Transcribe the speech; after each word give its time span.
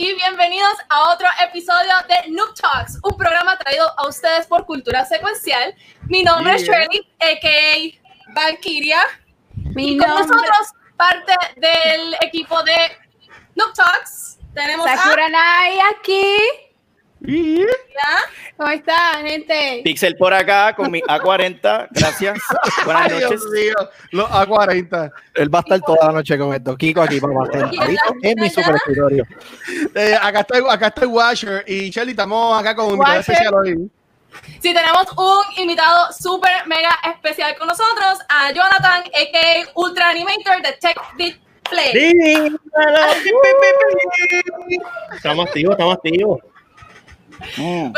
Y 0.00 0.14
bienvenidos 0.14 0.72
a 0.88 1.10
otro 1.12 1.28
episodio 1.46 1.92
de 2.08 2.30
Noob 2.30 2.54
Talks, 2.54 2.98
un 3.02 3.18
programa 3.18 3.58
traído 3.58 3.86
a 3.98 4.08
ustedes 4.08 4.46
por 4.46 4.64
Cultura 4.64 5.04
Secuencial. 5.04 5.74
Mi 6.08 6.22
nombre 6.22 6.54
es 6.54 6.64
Yeah. 6.64 6.80
Shirley, 6.80 7.12
a.k.a. 7.20 8.32
Valkyria. 8.32 8.98
Mi 9.52 9.92
Y 9.92 9.98
con 9.98 10.08
nombre 10.08 10.26
nosotros, 10.26 10.68
parte 10.96 11.34
del 11.56 12.16
equipo 12.22 12.62
de 12.62 12.96
Noob 13.56 13.74
Talks, 13.74 14.38
tenemos 14.54 14.86
Sakura 14.90 15.28
Nai 15.28 15.78
aquí. 15.94 16.24
¿Cómo 18.56 18.70
están, 18.70 19.26
gente? 19.26 19.82
Pixel 19.84 20.16
por 20.16 20.32
acá 20.32 20.74
con 20.74 20.90
mi 20.90 21.00
A40. 21.02 21.88
Gracias. 21.90 22.38
Buenas 22.84 23.12
noches. 23.12 23.42
Los 24.10 24.28
A40. 24.30 25.12
Él 25.34 25.54
va 25.54 25.58
a 25.58 25.62
estar 25.62 25.80
toda 25.80 26.06
la 26.06 26.12
noche 26.12 26.38
con 26.38 26.54
esto. 26.54 26.76
Kiko 26.76 27.02
aquí 27.02 27.20
para 27.20 27.34
pasar 27.34 27.70
en 28.22 28.40
mi 28.40 28.48
super 28.48 28.74
escritorio. 28.74 29.26
Eh, 29.94 30.16
acá, 30.20 30.40
está, 30.40 30.72
acá 30.72 30.86
está 30.88 31.06
Washer 31.06 31.64
y 31.66 31.90
Shelly, 31.90 32.12
estamos 32.12 32.58
acá 32.58 32.74
con 32.74 32.86
un 32.86 32.92
invitado 32.92 33.16
Washer. 33.18 33.34
especial 33.34 33.54
hoy. 33.54 33.90
Sí, 34.60 34.74
tenemos 34.74 35.06
un 35.16 35.62
invitado 35.62 36.12
súper 36.12 36.66
mega 36.66 36.90
especial 37.12 37.56
con 37.58 37.68
nosotros, 37.68 38.18
a 38.28 38.52
Jonathan, 38.52 39.02
a.k.a. 39.02 39.70
Ultra 39.74 40.10
Animator 40.10 40.62
de 40.62 40.72
Tech 40.80 40.96
Beat 41.16 41.36
Play. 41.68 42.56
Estamos 45.14 45.46
activos, 45.46 45.72
estamos 45.72 45.94
activos. 45.94 46.40
Mm. 47.56 47.92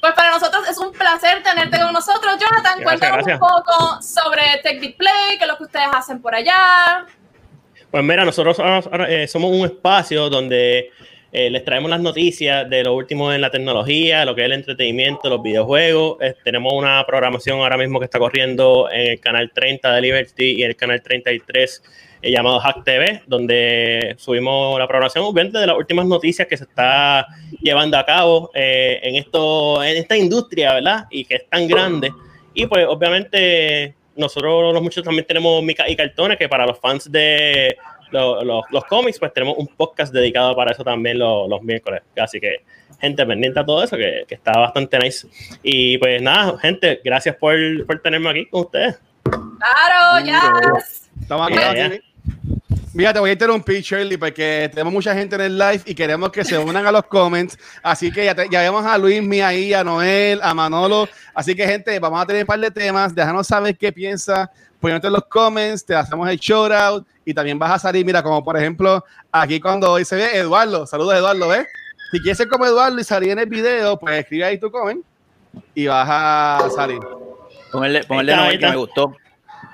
Pues 0.00 0.14
para 0.14 0.30
nosotros 0.30 0.68
es 0.68 0.78
un 0.78 0.92
placer 0.92 1.42
tenerte 1.42 1.78
con 1.78 1.92
nosotros. 1.92 2.36
Jonathan, 2.38 2.80
Gracias, 2.80 2.84
cuéntanos 2.84 3.24
gracias. 3.24 3.40
un 3.40 3.48
poco 3.48 4.02
sobre 4.02 4.42
Tech 4.62 4.80
Beat 4.80 4.96
Play, 4.96 5.38
qué 5.38 5.44
es 5.44 5.48
lo 5.48 5.56
que 5.56 5.64
ustedes 5.64 5.88
hacen 5.92 6.20
por 6.20 6.34
allá. 6.34 7.06
Pues 7.90 8.04
mira, 8.04 8.24
nosotros 8.24 8.56
eh, 9.08 9.26
somos 9.26 9.50
un 9.52 9.64
espacio 9.64 10.28
donde 10.28 10.90
eh, 11.32 11.50
les 11.50 11.64
traemos 11.64 11.90
las 11.90 12.00
noticias 12.00 12.68
de 12.70 12.84
lo 12.84 12.94
último 12.94 13.32
en 13.32 13.40
la 13.40 13.50
tecnología, 13.50 14.24
lo 14.24 14.34
que 14.34 14.42
es 14.42 14.46
el 14.46 14.52
entretenimiento, 14.52 15.28
los 15.28 15.42
videojuegos. 15.42 16.16
Eh, 16.20 16.34
tenemos 16.44 16.72
una 16.72 17.04
programación 17.06 17.60
ahora 17.60 17.76
mismo 17.76 17.98
que 17.98 18.06
está 18.06 18.18
corriendo 18.18 18.88
en 18.90 19.12
el 19.12 19.20
canal 19.20 19.50
30 19.52 19.94
de 19.96 20.00
Liberty 20.00 20.54
y 20.58 20.62
el 20.62 20.76
canal 20.76 21.02
33 21.02 21.82
eh, 21.82 22.05
llamado 22.30 22.58
Hack 22.60 22.84
TV, 22.84 23.22
donde 23.26 24.14
subimos 24.18 24.78
la 24.78 24.86
programación 24.86 25.24
obviamente 25.24 25.58
de 25.58 25.66
las 25.66 25.76
últimas 25.76 26.06
noticias 26.06 26.46
que 26.48 26.56
se 26.56 26.64
está 26.64 27.26
llevando 27.60 27.96
a 27.98 28.04
cabo 28.04 28.50
eh, 28.54 29.00
en, 29.02 29.16
esto, 29.16 29.82
en 29.82 29.96
esta 29.96 30.16
industria, 30.16 30.74
¿verdad? 30.74 31.06
Y 31.10 31.24
que 31.24 31.36
es 31.36 31.48
tan 31.48 31.66
grande. 31.68 32.12
Y 32.54 32.66
pues 32.66 32.86
obviamente 32.88 33.94
nosotros 34.16 34.72
los 34.72 34.82
muchachos 34.82 35.04
también 35.04 35.26
tenemos 35.26 35.62
mica 35.62 35.88
y 35.88 35.94
cartones, 35.96 36.38
que 36.38 36.48
para 36.48 36.66
los 36.66 36.78
fans 36.80 37.10
de 37.12 37.76
lo- 38.10 38.42
los, 38.44 38.64
los 38.70 38.84
cómics, 38.84 39.18
pues 39.18 39.32
tenemos 39.34 39.56
un 39.58 39.66
podcast 39.66 40.12
dedicado 40.12 40.54
para 40.56 40.72
eso 40.72 40.82
también 40.82 41.18
los, 41.18 41.48
los 41.48 41.60
miércoles. 41.62 42.02
Así 42.16 42.40
que, 42.40 42.58
gente, 43.00 43.26
pendiente 43.26 43.60
a 43.60 43.66
todo 43.66 43.82
eso, 43.84 43.96
que, 43.96 44.24
que 44.26 44.34
está 44.36 44.52
bastante 44.52 44.98
nice. 44.98 45.28
Y 45.62 45.98
pues 45.98 46.22
nada, 46.22 46.56
gente, 46.58 47.00
gracias 47.04 47.36
por, 47.36 47.54
por 47.86 48.00
tenerme 48.00 48.30
aquí 48.30 48.46
con 48.46 48.62
ustedes. 48.62 48.98
Claro, 49.24 50.24
ya. 50.24 50.52
Estamos 51.20 51.46
aquí. 51.48 51.56
Yeah, 51.58 51.72
estamos 51.72 51.92
yeah. 51.92 52.00
Mira, 52.94 53.12
te 53.12 53.20
voy 53.20 53.28
a 53.30 53.32
interrumpir, 53.34 53.82
Shirley, 53.82 54.16
porque 54.16 54.70
tenemos 54.72 54.90
mucha 54.92 55.14
gente 55.14 55.34
en 55.36 55.42
el 55.42 55.58
live 55.58 55.82
y 55.84 55.94
queremos 55.94 56.30
que 56.30 56.42
se 56.44 56.56
unan 56.56 56.86
a 56.86 56.90
los 56.92 57.02
comments. 57.04 57.58
Así 57.82 58.10
que 58.10 58.24
ya, 58.24 58.34
te- 58.34 58.48
ya 58.50 58.60
vemos 58.62 58.86
a 58.86 58.96
Luis, 58.96 59.22
Mía 59.22 59.48
ahí, 59.48 59.74
a 59.74 59.84
Noel, 59.84 60.40
a 60.42 60.54
Manolo. 60.54 61.06
Así 61.34 61.54
que, 61.54 61.66
gente, 61.66 61.98
vamos 61.98 62.22
a 62.22 62.26
tener 62.26 62.42
un 62.44 62.46
par 62.46 62.58
de 62.58 62.70
temas. 62.70 63.14
Déjanos 63.14 63.46
saber 63.46 63.76
qué 63.76 63.92
piensas. 63.92 64.48
Poniéndote 64.80 65.08
en 65.08 65.12
los 65.12 65.24
comments, 65.24 65.84
te 65.84 65.94
hacemos 65.94 66.28
el 66.30 66.38
shout 66.38 66.72
out 66.72 67.06
y 67.24 67.34
también 67.34 67.58
vas 67.58 67.72
a 67.72 67.78
salir. 67.78 68.04
Mira, 68.04 68.22
como 68.22 68.42
por 68.42 68.56
ejemplo, 68.56 69.04
aquí 69.30 69.60
cuando 69.60 69.90
hoy 69.92 70.04
se 70.06 70.16
ve 70.16 70.30
Eduardo. 70.38 70.86
Saludos, 70.86 71.14
Eduardo, 71.16 71.48
¿ves? 71.48 71.66
Si 72.12 72.18
quieres 72.20 72.38
ser 72.38 72.48
como 72.48 72.64
Eduardo 72.64 72.98
y 72.98 73.04
salir 73.04 73.30
en 73.30 73.40
el 73.40 73.46
video, 73.46 73.98
pues 73.98 74.20
escribe 74.20 74.44
ahí 74.44 74.58
tu 74.58 74.70
comment 74.70 75.04
y 75.74 75.86
vas 75.86 76.08
a 76.08 76.68
salir. 76.74 77.00
Ponle, 77.72 78.04
ponle 78.04 78.32
Ahí 78.32 78.36
está, 78.36 78.36
Noel 78.36 78.50
ahí 78.52 78.58
que 78.58 78.68
me 78.68 78.76
gustó. 78.76 79.16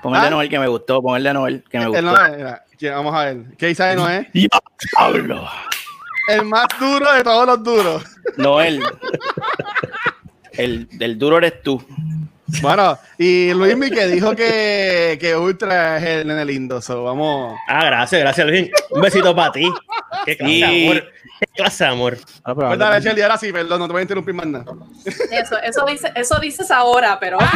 Ponle 0.03 0.19
¿Ah? 0.19 0.29
Noel 0.29 0.49
que 0.49 0.59
me 0.59 0.67
gustó. 0.67 1.01
Ponle 1.01 1.33
Noel 1.33 1.63
que 1.69 1.77
me 1.79 1.85
El 1.85 1.89
gustó. 1.89 2.03
Mira, 2.35 2.63
que- 2.77 2.89
vamos 2.91 3.15
a 3.15 3.23
ver. 3.25 3.37
¿Qué 3.57 3.67
dice 3.67 3.83
de 3.83 3.95
Noé? 3.95 4.29
Diablo. 4.33 5.49
El 6.27 6.45
más 6.45 6.67
duro 6.79 7.11
de 7.13 7.23
todos 7.23 7.47
los 7.47 7.63
duros. 7.63 8.03
Noel. 8.37 8.83
El 10.51 10.87
del 10.97 11.17
duro 11.17 11.37
eres 11.37 11.61
tú. 11.63 11.83
Bueno, 12.61 12.99
y 13.17 13.51
Luismi 13.53 13.89
que 13.89 14.05
dijo 14.07 14.35
que, 14.35 15.17
que 15.19 15.35
Ultra 15.35 15.97
es 15.97 16.03
el 16.03 16.27
nene 16.27 16.45
lindo. 16.45 16.81
So, 16.81 17.03
vamos. 17.03 17.57
Ah, 17.67 17.85
gracias, 17.85 18.21
gracias, 18.21 18.45
Luis. 18.47 18.69
Un 18.91 19.01
besito 19.01 19.35
para 19.35 19.51
ti. 19.51 19.67
Qué 20.25 20.35
de 20.35 20.45
Sí. 20.45 21.01
Qué 21.45 21.61
clase 21.61 21.83
de 21.83 21.89
amor. 21.89 22.17
Ah, 22.43 22.53
pero 22.55 22.67
Cuéntale, 22.67 23.01
Shelly, 23.01 23.21
ahora 23.21 23.37
sí, 23.37 23.51
perdón, 23.51 23.79
no 23.79 23.87
te 23.87 23.91
voy 23.93 23.99
a 23.99 24.03
interrumpir 24.03 24.33
más 24.33 24.45
nada. 24.45 24.65
Eso, 25.31 25.57
eso, 25.61 25.85
dice, 25.85 26.11
eso 26.15 26.39
dices 26.39 26.71
ahora, 26.71 27.19
pero. 27.19 27.37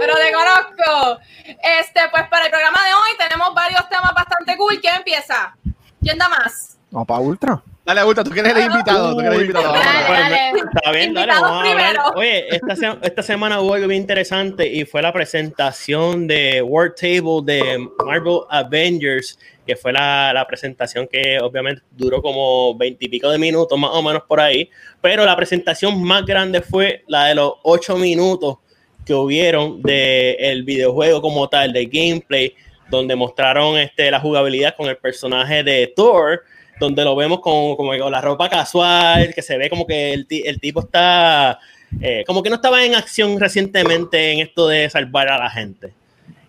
pero 0.00 0.14
te 0.16 0.32
conozco. 0.32 1.20
Este, 1.46 2.00
pues 2.10 2.28
para 2.28 2.46
el 2.46 2.50
programa 2.50 2.78
de 2.84 2.92
hoy 2.94 3.16
tenemos 3.18 3.54
varios 3.54 3.88
temas 3.88 4.12
bastante 4.14 4.56
cool. 4.56 4.80
¿Quién 4.80 4.96
empieza? 4.96 5.54
¿Quién 6.02 6.18
da 6.18 6.28
más? 6.28 6.78
No, 6.90 7.04
para 7.04 7.20
Ultra. 7.20 7.62
Dale, 7.84 8.02
Ultra, 8.04 8.24
tú 8.24 8.30
que 8.30 8.40
eres 8.40 8.56
el 8.56 8.64
invitado. 8.70 9.10
Tú 9.12 9.18
que 9.18 9.26
eres 9.26 9.36
el 9.38 9.42
invitado. 9.42 9.72
Dale, 9.74 10.02
dale. 10.08 10.50
Está 10.74 10.90
bien, 10.90 11.12
dale, 11.14 11.32
vamos 11.32 11.50
a 11.50 11.58
hablar. 11.58 11.76
primero. 11.76 12.02
Oye, 12.16 12.46
esta, 12.56 12.76
se- 12.76 12.98
esta 13.02 13.22
semana 13.22 13.60
hubo 13.60 13.74
algo 13.74 13.86
bien 13.88 14.00
interesante 14.00 14.66
y 14.66 14.84
fue 14.86 15.02
la 15.02 15.12
presentación 15.12 16.26
de 16.26 16.62
World 16.62 16.94
Table 16.94 17.42
de 17.44 17.86
Marvel 18.06 18.40
Avengers, 18.48 19.38
que 19.66 19.76
fue 19.76 19.92
la, 19.92 20.32
la 20.32 20.46
presentación 20.46 21.08
que 21.10 21.38
obviamente 21.40 21.82
duró 21.90 22.20
como 22.20 22.76
veintipico 22.76 23.30
de 23.30 23.38
minutos, 23.38 23.78
más 23.78 23.90
o 23.92 24.02
menos 24.02 24.22
por 24.28 24.40
ahí, 24.40 24.68
pero 25.00 25.24
la 25.24 25.36
presentación 25.36 26.02
más 26.02 26.24
grande 26.24 26.60
fue 26.60 27.02
la 27.08 27.26
de 27.26 27.34
los 27.34 27.54
ocho 27.62 27.96
minutos 27.96 28.58
que 29.04 29.14
hubieron 29.14 29.82
del 29.82 30.36
el 30.38 30.62
videojuego 30.62 31.20
como 31.20 31.48
tal, 31.48 31.72
de 31.72 31.86
gameplay, 31.86 32.54
donde 32.90 33.14
mostraron 33.14 33.78
este, 33.78 34.10
la 34.10 34.20
jugabilidad 34.20 34.74
con 34.76 34.88
el 34.88 34.96
personaje 34.96 35.62
de 35.62 35.92
Thor, 35.94 36.42
donde 36.80 37.04
lo 37.04 37.14
vemos 37.14 37.40
con, 37.40 37.76
como 37.76 37.96
con 37.96 38.12
la 38.12 38.20
ropa 38.20 38.48
casual, 38.48 39.32
que 39.34 39.42
se 39.42 39.56
ve 39.58 39.70
como 39.70 39.86
que 39.86 40.12
el, 40.12 40.26
el 40.28 40.60
tipo 40.60 40.80
está, 40.80 41.58
eh, 42.00 42.24
como 42.26 42.42
que 42.42 42.50
no 42.50 42.56
estaba 42.56 42.84
en 42.84 42.94
acción 42.94 43.38
recientemente 43.38 44.32
en 44.32 44.40
esto 44.40 44.68
de 44.68 44.88
salvar 44.90 45.28
a 45.28 45.38
la 45.38 45.50
gente. 45.50 45.92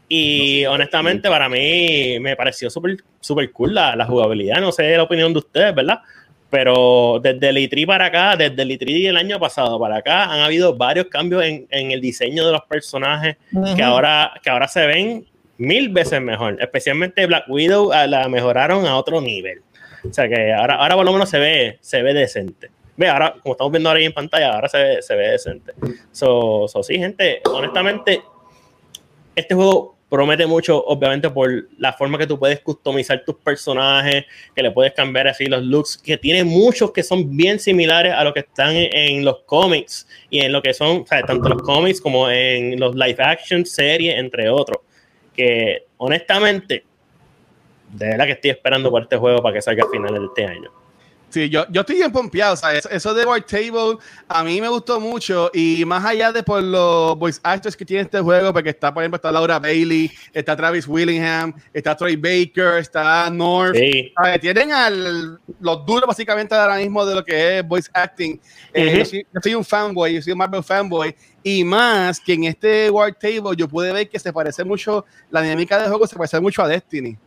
Y 0.08 0.66
honestamente 0.66 1.30
para 1.30 1.50
mí 1.50 2.20
me 2.20 2.36
pareció 2.36 2.70
súper 2.70 2.98
super 3.20 3.52
cool 3.52 3.74
la, 3.74 3.96
la 3.96 4.06
jugabilidad, 4.06 4.62
no 4.62 4.72
sé 4.72 4.96
la 4.96 5.04
opinión 5.04 5.34
de 5.34 5.40
ustedes, 5.40 5.74
¿verdad? 5.74 6.00
Pero 6.50 7.20
desde 7.22 7.50
el 7.50 7.58
E3 7.58 7.88
para 7.88 8.06
acá, 8.06 8.36
desde 8.38 8.62
el 8.62 8.70
E3 8.70 9.08
del 9.08 9.18
año 9.18 9.40
pasado 9.40 9.80
para 9.80 9.98
acá, 9.98 10.26
han 10.26 10.42
habido 10.42 10.76
varios 10.76 11.08
cambios 11.08 11.44
en, 11.44 11.68
en 11.70 11.92
el 11.92 12.00
diseño 12.00 12.46
de 12.46 12.52
los 12.52 12.62
personajes 12.62 13.38
que, 13.76 13.84
ahora, 13.84 14.32
que 14.44 14.50
ahora 14.50 14.68
se 14.68 14.86
ven 14.86 15.26
mil 15.58 15.90
veces 15.90 16.22
mejor. 16.22 16.58
Especialmente 16.62 17.26
Black 17.26 17.46
Widow 17.50 17.92
ah, 17.92 18.08
la 18.08 18.30
mejoraron 18.30 18.86
a 18.86 18.96
otro 18.96 19.22
nivel. 19.22 19.62
O 20.08 20.14
sea 20.14 20.30
que 20.30 20.54
ahora, 20.54 20.76
ahora 20.76 20.96
por 20.96 21.06
lo 21.06 21.14
menos 21.14 21.30
se 21.30 21.40
ve, 21.40 21.78
se 21.82 22.04
ve 22.04 22.14
decente. 22.14 22.70
Ve, 22.96 23.10
ahora, 23.10 23.36
como 23.42 23.54
estamos 23.54 23.72
viendo 23.72 23.90
ahora 23.90 24.00
ahí 24.00 24.06
en 24.06 24.14
pantalla, 24.14 24.54
ahora 24.54 24.70
se 24.70 24.78
ve, 24.78 25.02
se 25.02 25.16
ve 25.16 25.28
decente. 25.32 25.74
So, 26.12 26.68
so, 26.68 26.84
sí, 26.84 26.98
gente, 26.98 27.42
honestamente, 27.52 28.22
este 29.36 29.56
juego 29.56 29.95
promete 30.10 30.46
mucho, 30.46 30.84
obviamente, 30.86 31.30
por 31.30 31.68
la 31.78 31.94
forma 31.94 32.18
que 32.18 32.28
tú 32.28 32.38
puedes 32.38 32.60
customizar 32.62 33.24
tus 33.26 33.36
personajes, 33.36 34.26
que 34.56 34.62
le 34.62 34.72
puedes 34.72 34.94
cambiar 34.94 35.28
así 35.28 35.46
los 35.46 35.64
looks, 35.64 35.98
que 35.98 36.18
tiene 36.18 36.44
muchos 36.44 36.92
que 36.92 37.04
son 37.04 37.36
bien 37.36 37.60
similares 37.60 38.14
a 38.14 38.24
lo 38.24 38.34
que 38.34 38.42
están 38.42 38.76
en, 38.76 39.26
los 39.26 39.40
cómics 39.46 40.08
y 40.30 40.40
en 40.40 40.52
lo 40.52 40.62
que 40.62 40.74
son, 40.74 41.06
tanto 41.06 41.50
los 41.50 41.62
cómics 41.64 42.00
como 42.00 42.30
en 42.30 42.80
los 42.80 42.96
live 42.96 43.18
action, 43.20 43.66
series, 43.66 44.18
entre 44.18 44.50
otros. 44.50 44.80
Que 45.36 45.86
honestamente, 45.98 46.86
de 47.92 48.06
verdad 48.08 48.26
que 48.26 48.32
estoy 48.34 48.52
esperando 48.52 48.90
por 48.90 49.02
este 49.02 49.18
juego 49.18 49.42
para 49.42 49.56
que 49.56 49.62
salga 49.62 49.84
a 49.84 49.90
finales 49.90 50.20
de 50.20 50.28
este 50.28 50.46
año. 50.46 50.85
Sí, 51.36 51.50
yo, 51.50 51.66
yo 51.70 51.82
estoy 51.82 51.98
bien 51.98 52.14
pompeado, 52.14 52.54
o 52.54 52.56
sea, 52.56 52.74
eso, 52.74 52.90
eso 52.90 53.14
de 53.14 53.26
War 53.26 53.42
Table 53.42 53.98
a 54.30 54.42
mí 54.42 54.62
me 54.62 54.70
gustó 54.70 55.02
mucho 55.02 55.52
y 55.54 55.84
más 55.84 56.06
allá 56.06 56.32
de 56.32 56.42
por 56.44 56.64
los 56.64 57.18
voice 57.18 57.42
actors 57.44 57.76
que 57.76 57.84
tiene 57.84 58.04
este 58.04 58.22
juego, 58.22 58.54
porque 58.54 58.70
está, 58.70 58.94
por 58.94 59.04
ejemplo, 59.04 59.18
está 59.18 59.34
Laura 59.34 59.60
Bailey, 59.60 60.10
está 60.32 60.56
Travis 60.56 60.88
Willingham, 60.88 61.54
está 61.74 61.94
Troy 61.94 62.16
Baker, 62.16 62.78
está 62.80 63.30
North, 63.30 63.76
Sí. 63.76 64.14
¿sabes? 64.16 64.40
tienen 64.40 64.72
al, 64.72 65.38
los 65.60 65.86
duros 65.86 66.08
básicamente 66.08 66.56
ahora 66.56 66.78
mismo 66.78 67.06
de 67.06 67.16
lo 67.16 67.26
que 67.26 67.60
es 67.60 67.68
voice 67.68 67.90
acting. 67.92 68.40
Eh, 68.74 68.88
Ujú. 68.88 68.98
yo, 69.00 69.06
soy, 69.06 69.28
yo 69.34 69.40
soy 69.44 69.56
un 69.56 69.66
fanboy, 69.66 70.14
yo 70.14 70.22
soy 70.22 70.32
un 70.32 70.38
Marvel 70.40 70.64
fanboy 70.64 71.14
y 71.44 71.66
más 71.66 72.18
que 72.22 72.32
en 72.32 72.46
este 72.46 72.90
War 72.90 73.14
Table 73.14 73.58
yo 73.58 73.68
pude 73.68 73.92
ver 73.92 74.08
que 74.08 74.20
se 74.20 74.32
parece 74.32 74.64
mucho, 74.64 75.04
la 75.30 75.42
dinámica 75.42 75.78
del 75.80 75.90
juego 75.90 76.08
se 76.08 76.16
parece 76.16 76.40
mucho 76.40 76.62
a 76.64 76.70
Destiny, 76.70 77.18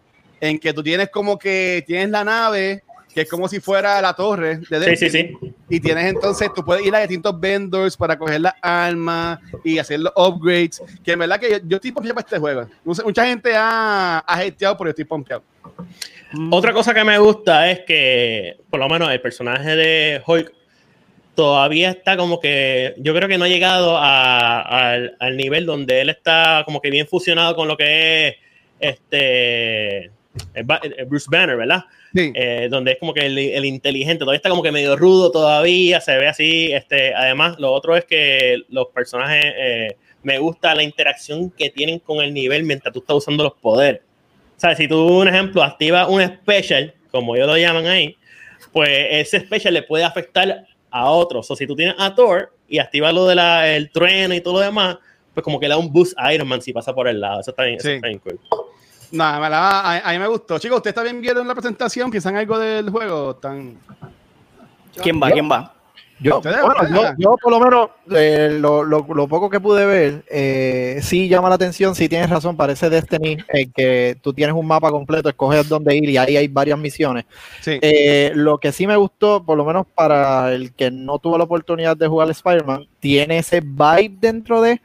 en 0.41 0.59
que 0.59 0.73
tú 0.73 0.83
tienes 0.83 1.11
como 1.11 1.39
que 1.39 1.85
tienes 1.87 2.09
la 2.09 2.25
nave 2.25 2.85
que 3.15 3.23
es 3.23 3.29
como 3.29 3.49
si 3.49 3.59
fuera 3.61 4.01
la 4.01 4.13
torre 4.15 4.59
de 4.59 4.65
Sí, 4.65 5.07
Destiny. 5.07 5.11
sí, 5.11 5.11
sí. 5.41 5.55
Y 5.71 5.81
tienes 5.81 6.07
entonces, 6.07 6.51
tú 6.55 6.65
puedes 6.65 6.85
ir 6.87 6.95
a 6.95 7.01
distintos 7.01 7.39
vendors 7.39 7.97
para 7.97 8.17
coger 8.19 8.41
las 8.41 8.55
armas 8.63 9.39
y 9.65 9.79
hacer 9.79 10.01
los 10.01 10.13
upgrades. 10.17 10.83
Que 11.05 11.13
en 11.13 11.19
verdad 11.19 11.39
que 11.41 11.51
yo, 11.51 11.59
yo 11.65 11.77
estoy 11.77 11.93
pompeado 11.93 12.15
para 12.15 12.27
este 12.27 12.39
juego. 12.39 12.67
Mucha 12.85 13.27
gente 13.27 13.55
ha, 13.57 14.19
ha 14.27 14.35
hateado, 14.41 14.77
pero 14.77 14.89
yo 14.89 14.91
estoy 14.91 15.05
pompeado. 15.05 15.43
Otra 16.51 16.73
cosa 16.73 16.93
que 16.95 17.05
me 17.05 17.19
gusta 17.19 17.71
es 17.71 17.81
que, 17.87 18.57
por 18.71 18.79
lo 18.81 18.89
menos, 18.89 19.11
el 19.11 19.21
personaje 19.21 19.75
de 19.77 20.23
Hulk 20.27 20.53
todavía 21.35 21.91
está 21.91 22.17
como 22.17 22.41
que. 22.41 22.95
Yo 22.99 23.15
creo 23.15 23.29
que 23.29 23.39
no 23.39 23.45
ha 23.45 23.49
llegado 23.49 23.97
a- 23.97 24.61
al, 24.93 25.17
al 25.19 25.37
nivel 25.37 25.67
donde 25.67 26.01
él 26.03 26.11
está 26.11 26.63
como 26.65 26.81
que 26.81 26.91
bien 26.91 27.07
fusionado 27.07 27.55
con 27.57 27.67
lo 27.69 27.77
que 27.77 28.29
es 28.29 28.37
este. 28.81 30.05
el 30.55 30.65
Ba- 30.65 30.81
el 30.83 31.05
Bruce 31.07 31.27
Banner, 31.31 31.57
¿verdad? 31.57 31.85
Sí. 32.15 32.33
Eh, 32.35 32.69
donde 32.71 32.93
es 32.93 32.99
como 32.99 33.13
que 33.13 33.27
el, 33.27 33.37
el 33.39 33.65
inteligente, 33.65 34.21
todavía 34.21 34.37
está 34.39 34.49
como 34.49 34.63
que 34.63 34.73
medio 34.73 34.97
rudo 34.97 35.31
todavía, 35.31 36.01
se 36.01 36.17
ve 36.17 36.27
así. 36.29 36.73
Este, 36.73 37.15
además, 37.15 37.59
lo 37.59 37.73
otro 37.73 37.97
es 37.97 38.05
que 38.05 38.63
los 38.71 38.87
personajes, 38.89 39.45
eh, 39.57 39.97
me 40.23 40.39
gusta 40.39 40.75
la 40.75 40.83
interacción 40.83 41.51
que 41.51 41.71
tienen 41.71 41.99
con 42.01 42.21
el 42.21 42.33
nivel 42.35 42.65
mientras 42.65 42.93
tú 42.93 43.01
estás 43.01 43.17
usando 43.17 43.45
los 43.45 43.55
poderes. 43.55 44.01
O 44.57 44.61
sea, 44.61 44.75
si 44.75 44.89
tú, 44.89 45.07
un 45.21 45.29
ejemplo, 45.29 45.63
activas 45.63 46.09
un 46.09 46.23
special, 46.25 46.93
como 47.11 47.37
ellos 47.37 47.47
lo 47.47 47.57
llaman 47.57 47.87
ahí, 47.87 48.17
pues 48.73 48.89
ese 49.11 49.41
special 49.41 49.75
le 49.75 49.83
puede 49.83 50.03
afectar 50.05 50.67
a 50.91 51.11
otros. 51.11 51.51
O 51.51 51.55
si 51.57 51.67
tú 51.67 51.77
tienes 51.77 51.95
a 51.99 52.15
Thor 52.15 52.53
y 52.69 52.79
activas 52.79 53.15
lo 53.15 53.27
del 53.27 53.91
trueno 53.91 54.35
y 54.35 54.41
todo 54.41 54.55
lo 54.55 54.61
demás, 54.61 54.97
pues 55.35 55.45
como 55.45 55.61
que 55.61 55.69
le 55.69 55.75
da 55.75 55.79
un 55.79 55.93
boost 55.93 56.15
a 56.17 56.35
Iron 56.35 56.49
Man 56.49 56.61
si 56.61 56.73
pasa 56.73 56.93
por 56.95 57.07
el 57.07 57.21
lado. 57.21 57.41
Eso 57.41 57.51
está 57.53 57.63
bien, 57.65 57.77
eso 57.77 57.89
Sí. 57.89 57.95
está 57.95 58.09
bien 58.09 58.19
cool. 58.19 58.41
Nada, 59.11 59.41
me 59.41 59.49
la- 59.49 59.81
a, 59.81 60.09
a 60.09 60.13
mí 60.13 60.19
me 60.19 60.27
gustó. 60.29 60.59
Chicos, 60.59 60.77
¿ustedes 60.79 60.95
también 60.95 61.21
vieron 61.21 61.47
la 61.49 61.55
presentación? 61.55 62.11
¿Piensan 62.11 62.37
algo 62.37 62.59
del 62.59 62.91
juego? 62.91 63.37
Tan... 63.37 63.77
¿Quién 65.03 65.21
va? 65.23 65.31
¿Quién 65.31 65.51
va? 65.51 65.75
Yo, 66.21 66.41
bueno, 66.43 66.89
yo, 66.93 67.03
yo 67.17 67.37
por 67.41 67.53
lo 67.53 67.61
menos 67.61 67.91
eh, 68.11 68.59
lo, 68.61 68.83
lo- 68.83 69.07
lo 69.15 69.29
poco 69.29 69.49
que 69.49 69.61
pude 69.61 69.87
ver, 69.87 70.25
eh, 70.29 70.99
sí 71.01 71.29
llama 71.29 71.49
la 71.49 71.55
atención, 71.55 71.95
sí 71.95 72.09
tienes 72.09 72.29
razón, 72.29 72.57
parece 72.57 72.91
Destiny, 72.91 73.37
en 73.47 73.71
que 73.71 74.19
tú 74.21 74.33
tienes 74.33 74.57
un 74.57 74.67
mapa 74.67 74.91
completo, 74.91 75.29
escoges 75.29 75.69
dónde 75.69 75.95
ir 75.95 76.11
y 76.11 76.17
ahí 76.17 76.37
hay 76.37 76.49
varias 76.49 76.77
misiones. 76.77 77.25
Sí. 77.61 77.79
Eh, 77.81 78.33
lo 78.35 78.59
que 78.59 78.73
sí 78.73 78.85
me 78.89 78.97
gustó, 78.97 79.45
por 79.45 79.57
lo 79.57 79.65
menos 79.65 79.87
para 79.95 80.53
el 80.53 80.73
que 80.73 80.91
no 80.91 81.21
tuvo 81.21 81.39
la 81.39 81.45
oportunidad 81.45 81.97
de 81.97 82.09
jugar 82.09 82.29
Spider-Man, 82.31 82.89
tiene 82.99 83.39
ese 83.39 83.61
vibe 83.61 84.17
dentro 84.21 84.61
de, 84.61 84.81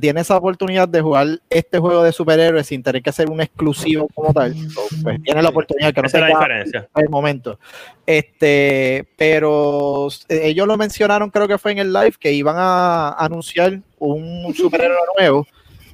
tiene 0.00 0.20
esa 0.20 0.36
oportunidad 0.36 0.86
de 0.88 1.00
jugar 1.00 1.26
este 1.48 1.78
juego 1.78 2.02
de 2.02 2.12
superhéroes 2.12 2.66
sin 2.66 2.82
tener 2.82 3.02
que 3.02 3.10
ser 3.12 3.30
un 3.30 3.40
exclusivo 3.40 4.06
como 4.14 4.34
tal. 4.34 4.54
Pues, 5.02 5.22
tiene 5.22 5.42
la 5.42 5.48
oportunidad 5.48 5.94
que 5.94 6.02
no 6.02 6.06
Esa 6.08 6.18
es 6.18 6.22
la 6.22 6.28
diferencia. 6.28 6.88
el 6.94 7.08
momento. 7.08 7.58
Este, 8.04 9.06
pero 9.16 10.08
ellos 10.28 10.66
lo 10.66 10.76
mencionaron, 10.76 11.30
creo 11.30 11.46
que 11.48 11.58
fue 11.58 11.72
en 11.72 11.78
el 11.78 11.92
live, 11.92 12.14
que 12.18 12.32
iban 12.32 12.56
a 12.58 13.10
anunciar 13.12 13.80
un 13.98 14.52
superhéroe 14.54 14.96
nuevo. 15.18 15.46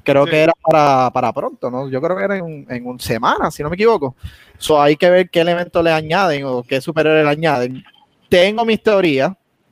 Creo 0.03 0.25
Sí. 0.25 0.31
que 0.31 0.41
era 0.43 0.53
para, 0.61 1.09
para 1.11 1.33
pronto, 1.33 1.71
¿no? 1.71 1.89
Yo 1.89 1.99
creo 2.01 2.15
que 2.17 2.23
era 2.23 2.37
en, 2.37 2.67
en 2.69 2.85
un 2.85 2.99
semana, 2.99 3.49
si 3.49 3.63
no 3.63 3.69
me 3.69 3.75
equivoco. 3.75 4.15
So, 4.57 4.79
hay 4.81 4.95
que 4.97 5.09
ver 5.09 5.29
qué 5.29 5.39
elementos 5.41 5.83
le 5.83 5.91
añaden 5.91 6.43
o 6.45 6.63
qué 6.63 6.79
superhéroe 6.79 7.23
le 7.23 7.29
añaden. 7.29 7.83
Tengo 8.29 8.65
mis 8.65 8.81
teorías. 8.83 9.31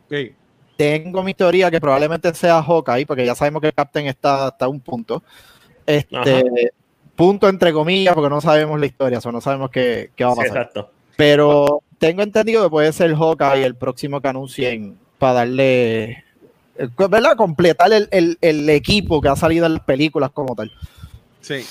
Sí. 0.10 0.34
Tengo 0.78 1.22
mi 1.24 1.34
teoría 1.34 1.70
que 1.70 1.80
probablemente 1.80 2.34
sea 2.34 2.62
Hawkeye, 2.64 3.06
porque 3.06 3.26
ya 3.26 3.36
sabemos 3.36 3.62
que 3.62 3.68
el 3.68 3.74
Captain 3.74 4.08
está 4.08 4.48
hasta 4.48 4.68
un 4.68 4.80
punto. 4.80 5.22
Este, 5.86 6.16
Ajá. 6.18 6.42
punto 7.16 7.48
entre 7.48 7.72
comillas, 7.74 8.14
porque 8.16 8.30
no 8.30 8.42
sabemos 8.42 8.80
la 8.80 8.86
historia, 8.86 9.18
o 9.20 9.22
sea, 9.22 9.32
no 9.32 9.42
sabemos 9.42 9.70
qué, 9.70 10.12
qué 10.16 10.24
va 10.26 10.32
a 10.32 10.36
Sí, 10.36 10.42
pasar. 10.42 10.58
exacto. 10.58 10.90
Pero 11.16 11.82
tengo 12.00 12.24
entendido 12.24 12.64
que 12.64 12.70
puede 12.70 12.92
ser 12.92 13.14
Hawkeye 13.16 13.64
el 13.66 13.76
próximo 13.76 14.20
que 14.20 14.28
anuncien 14.30 14.98
para 15.20 15.34
darle, 15.34 16.04
eh, 16.78 16.90
¿verdad? 16.98 17.36
Completar 17.38 17.94
el, 17.94 18.08
el- 18.12 18.38
el 18.42 18.68
equipo 18.70 19.22
que 19.22 19.30
ha 19.30 19.36
salido 19.36 19.66
en 19.68 19.74
las 19.76 19.84
películas 19.84 20.32
como 20.32 20.56
tal. 20.56 20.72
Sí. 21.42 21.64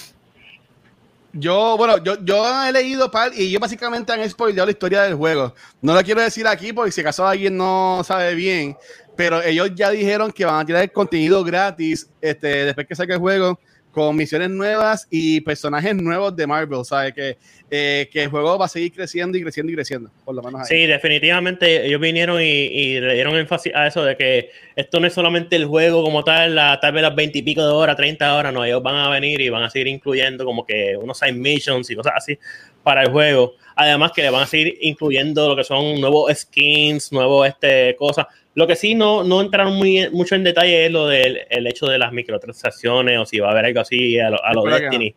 Yo, 1.33 1.77
bueno, 1.79 1.97
yo, 2.05 2.23
yo 2.23 2.65
he 2.65 2.73
leído 2.73 3.11
par 3.11 3.33
y 3.35 3.51
yo 3.51 3.59
básicamente 3.59 4.13
han 4.13 4.29
spoileado 4.29 4.67
la 4.67 4.73
historia 4.73 5.03
del 5.03 5.15
juego. 5.15 5.55
No 5.81 5.95
lo 5.95 6.03
quiero 6.03 6.21
decir 6.21 6.47
aquí 6.47 6.73
porque 6.73 6.93
si 6.93 7.01
acaso 7.01 7.27
alguien 7.27 7.57
no 7.57 8.03
sabe 8.05 8.35
bien, 8.35 8.77
pero 9.17 9.43
ellos 9.43 9.71
ya 9.75 9.91
dijeron 9.91 10.31
que 10.31 10.45
van 10.45 10.61
a 10.61 10.67
tirar 10.67 10.93
contenido 10.93 11.43
gratis 11.43 12.09
este, 12.21 12.67
después 12.67 12.87
que 12.87 12.95
saque 12.95 13.15
el 13.15 13.19
juego 13.19 13.59
con 13.93 14.17
misiones 14.17 14.51
nuevas 14.51 15.07
y 15.11 15.41
personajes 15.43 15.95
nuevos 15.95 16.35
de 16.35 16.47
Marvel, 16.47 16.85
¿sabes? 16.85 17.15
Que, 17.15 17.39
eh, 17.75 18.11
que 18.13 18.25
el 18.25 18.29
juego 18.29 18.59
va 18.59 18.67
a 18.67 18.69
seguir 18.69 18.93
creciendo 18.93 19.39
y 19.39 19.43
creciendo 19.43 19.73
y 19.73 19.75
creciendo, 19.75 20.11
por 20.27 20.35
lo 20.35 20.43
menos 20.43 20.61
ahí. 20.61 20.67
Sí, 20.67 20.87
definitivamente 20.87 21.87
ellos 21.87 22.03
vinieron 22.03 22.39
y, 22.39 22.45
y 22.45 23.01
le 23.01 23.15
dieron 23.15 23.35
énfasis 23.35 23.75
a 23.75 23.87
eso 23.87 24.05
de 24.05 24.15
que 24.15 24.51
esto 24.77 25.01
no 25.01 25.07
es 25.07 25.15
solamente 25.15 25.57
el 25.57 25.65
juego 25.65 26.05
como 26.05 26.23
tal, 26.23 26.55
la, 26.55 26.79
tal 26.81 26.93
vez 26.93 27.03
las 27.03 27.15
20 27.15 27.39
y 27.39 27.43
pico 27.43 27.63
de 27.63 27.73
horas, 27.73 27.97
30 27.97 28.37
horas, 28.37 28.53
no, 28.53 28.63
ellos 28.63 28.83
van 28.83 28.97
a 28.97 29.09
venir 29.09 29.41
y 29.41 29.49
van 29.49 29.63
a 29.63 29.71
seguir 29.71 29.87
incluyendo 29.87 30.45
como 30.45 30.67
que 30.67 30.99
unos 31.01 31.19
side 31.19 31.33
missions 31.33 31.89
y 31.89 31.97
cosas 31.97 32.13
así 32.17 32.39
para 32.83 33.05
el 33.05 33.11
juego. 33.11 33.55
Además 33.75 34.13
que 34.13 34.21
le 34.21 34.29
van 34.29 34.43
a 34.43 34.47
seguir 34.47 34.77
incluyendo 34.83 35.49
lo 35.49 35.57
que 35.57 35.65
son 35.65 35.99
nuevos 35.99 36.31
skins, 36.35 37.11
nuevos 37.11 37.49
este, 37.49 37.97
cosas. 37.97 38.27
Lo 38.55 38.67
que 38.67 38.77
sí 38.77 38.95
no, 38.95 39.25
no 39.25 39.41
entraron 39.41 39.77
muy, 39.77 40.11
mucho 40.11 40.35
en 40.35 40.45
detalle 40.45 40.85
es 40.85 40.93
lo 40.93 41.07
del 41.07 41.41
el 41.49 41.67
hecho 41.67 41.87
de 41.87 41.97
las 41.97 42.13
microtransacciones 42.13 43.19
o 43.19 43.25
si 43.25 43.39
va 43.39 43.49
a 43.49 43.53
haber 43.53 43.65
algo 43.65 43.81
así 43.81 44.19
a 44.19 44.29
lo, 44.29 44.45
a 44.45 44.53
lo 44.53 44.65
Destiny. 44.65 45.15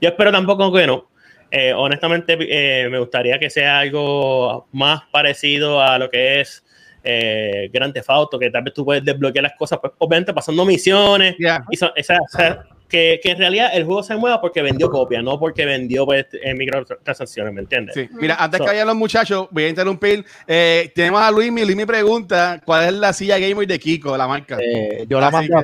Yo 0.00 0.08
espero 0.08 0.30
tampoco 0.30 0.72
que 0.72 0.86
no. 0.86 1.09
Eh, 1.50 1.72
honestamente, 1.74 2.36
eh, 2.38 2.88
me 2.88 2.98
gustaría 2.98 3.38
que 3.38 3.50
sea 3.50 3.80
algo 3.80 4.68
más 4.72 5.02
parecido 5.10 5.80
a 5.82 5.98
lo 5.98 6.08
que 6.08 6.40
es 6.40 6.64
eh, 7.02 7.70
Grand 7.72 7.92
Theft 7.94 8.10
Auto, 8.10 8.38
que 8.38 8.50
tal 8.50 8.62
vez 8.62 8.74
tú 8.74 8.84
puedes 8.84 9.04
desbloquear 9.04 9.42
las 9.42 9.54
cosas, 9.58 9.78
pues 9.80 9.92
obviamente 9.98 10.32
pasando 10.34 10.64
misiones, 10.64 11.34
Ya. 11.38 11.64
y 11.70 11.76
so- 11.76 11.92
esa- 11.96 12.18
esa- 12.32 12.64
que, 12.88 13.20
que 13.22 13.30
en 13.30 13.38
realidad 13.38 13.70
el 13.72 13.84
juego 13.84 14.02
se 14.02 14.16
mueva 14.16 14.40
porque 14.40 14.62
vendió 14.62 14.90
copia, 14.90 15.22
no 15.22 15.38
porque 15.38 15.64
vendió 15.64 16.04
pues, 16.04 16.26
en 16.32 16.58
microtransacciones, 16.58 17.54
¿me 17.54 17.60
entiendes? 17.60 17.94
Sí. 17.94 18.08
Mira, 18.20 18.34
antes 18.34 18.58
So- 18.58 18.64
que 18.64 18.70
vayan 18.72 18.86
los 18.88 18.96
muchachos, 18.96 19.46
voy 19.52 19.64
a 19.64 19.68
interrumpir. 19.68 20.24
Eh, 20.46 20.90
tenemos 20.94 21.22
a 21.22 21.30
Luis, 21.30 21.50
Luis 21.52 21.76
me 21.76 21.86
pregunta 21.86 22.60
cuál 22.64 22.86
es 22.86 22.92
la 22.94 23.12
silla 23.12 23.38
gamer 23.38 23.66
de 23.66 23.78
Kiko, 23.78 24.16
la 24.16 24.26
marca. 24.26 24.58
Eh, 24.60 25.06
yo 25.08 25.20
la 25.20 25.30
mandé 25.30 25.54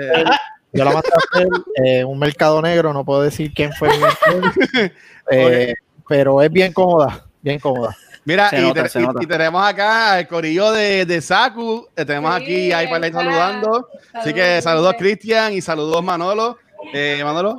yo 0.72 0.84
la 0.84 0.92
mandé 0.92 1.08
a 1.08 1.38
hacer 1.38 1.48
eh, 1.84 2.04
un 2.04 2.18
mercado 2.18 2.60
negro, 2.62 2.92
no 2.92 3.04
puedo 3.04 3.22
decir 3.22 3.52
quién 3.54 3.72
fue. 3.72 3.88
el 3.90 4.92
eh, 5.30 5.74
Pero 6.08 6.42
es 6.42 6.50
bien 6.50 6.72
cómoda, 6.72 7.24
bien 7.42 7.58
cómoda. 7.58 7.96
Mira, 8.24 8.50
y, 8.52 8.60
nota, 8.60 8.82
te- 8.82 8.88
se 8.88 9.00
y- 9.00 9.02
nota. 9.06 9.22
y 9.22 9.26
tenemos 9.26 9.64
acá 9.64 10.18
el 10.18 10.26
corillo 10.26 10.72
de, 10.72 11.06
de 11.06 11.20
Saku. 11.20 11.86
eh, 11.96 12.04
tenemos 12.04 12.34
Sí, 12.36 12.42
aquí 12.42 12.72
ahí 12.72 12.86
para 12.88 12.98
ir 13.06 13.12
está. 13.12 13.20
saludando. 13.20 13.88
Así 14.12 14.34
que 14.34 14.60
Saludos. 14.60 14.94
Cristian 14.98 15.52
y 15.52 15.60
saludos 15.60 16.02
Manolo. 16.02 16.58
Eh, 16.92 17.20
Manolo, 17.22 17.56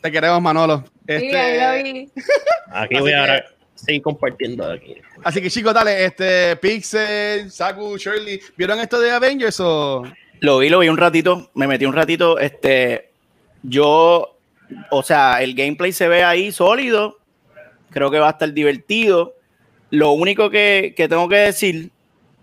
te 0.00 0.12
queremos 0.12 0.40
Manolo. 0.42 0.84
Sí, 0.86 0.92
Este, 1.06 1.38
ahí 1.38 1.82
lo 1.82 1.84
vi. 1.92 2.12
Aquí 2.72 2.98
voy 3.00 3.12
a 3.12 3.20
ahora 3.20 3.44
seguir 3.74 4.02
compartiendo 4.02 4.70
aquí. 4.70 4.94
así 5.24 5.40
que 5.40 5.50
chicos, 5.50 5.72
dale, 5.74 6.04
este 6.04 6.54
Pixel, 6.56 7.50
Saku, 7.50 7.96
Shirley, 7.96 8.38
¿vieron 8.56 8.78
esto 8.80 9.00
de 9.00 9.10
Avengers 9.10 9.58
o? 9.60 10.02
Lo 10.40 10.58
vi, 10.58 10.68
lo 10.68 10.78
vi 10.80 10.88
un 10.88 10.96
ratito, 10.96 11.50
me 11.54 11.66
metí 11.66 11.84
un 11.84 11.92
ratito. 11.94 12.38
Este, 12.38 13.10
yo, 13.62 14.36
o 14.90 15.02
sea, 15.02 15.42
el 15.42 15.54
gameplay 15.54 15.92
se 15.92 16.08
ve 16.08 16.24
ahí 16.24 16.50
sólido. 16.52 17.18
Creo 17.90 18.10
que 18.10 18.18
va 18.18 18.28
a 18.28 18.32
estar 18.32 18.52
divertido. 18.52 19.34
Lo 19.90 20.12
único 20.12 20.50
que, 20.50 20.94
que 20.96 21.08
tengo 21.08 21.28
que 21.28 21.36
decir, 21.36 21.90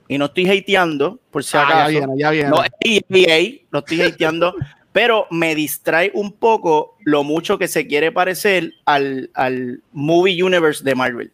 y 0.07 0.17
no 0.17 0.25
estoy 0.25 0.49
hateando, 0.49 1.19
por 1.31 1.43
si 1.43 1.57
Ah, 1.57 1.63
acaso. 1.63 1.91
ya 1.91 1.99
viene, 1.99 2.13
ya 2.17 2.31
viene. 2.31 2.49
No 2.49 2.63
es 2.63 2.71
EA, 3.09 3.61
no 3.71 3.79
estoy 3.79 4.01
hateando, 4.01 4.53
pero 4.91 5.27
me 5.31 5.55
distrae 5.55 6.11
un 6.13 6.33
poco 6.33 6.97
lo 7.03 7.23
mucho 7.23 7.57
que 7.57 7.67
se 7.67 7.87
quiere 7.87 8.11
parecer 8.11 8.73
al, 8.85 9.29
al 9.33 9.81
movie 9.93 10.43
universe 10.43 10.83
de 10.83 10.95
Marvel. 10.95 11.31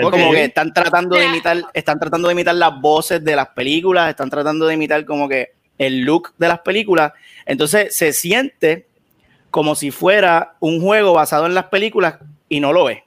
Como 0.00 0.30
que 0.32 0.44
están 0.44 0.72
tratando 0.72 1.16
de 1.16 1.26
imitar, 1.26 1.62
están 1.74 1.98
tratando 1.98 2.28
de 2.28 2.32
imitar 2.34 2.54
las 2.54 2.80
voces 2.80 3.22
de 3.22 3.36
las 3.36 3.48
películas, 3.48 4.08
están 4.08 4.30
tratando 4.30 4.66
de 4.66 4.74
imitar 4.74 5.04
como 5.04 5.28
que 5.28 5.52
el 5.86 6.02
look 6.02 6.32
de 6.38 6.48
las 6.48 6.60
películas. 6.60 7.12
Entonces 7.46 7.94
se 7.94 8.12
siente 8.12 8.86
como 9.50 9.74
si 9.74 9.90
fuera 9.90 10.56
un 10.60 10.80
juego 10.80 11.12
basado 11.12 11.46
en 11.46 11.54
las 11.54 11.66
películas 11.66 12.16
y 12.48 12.60
no 12.60 12.72
lo 12.72 12.88
es. 12.88 13.00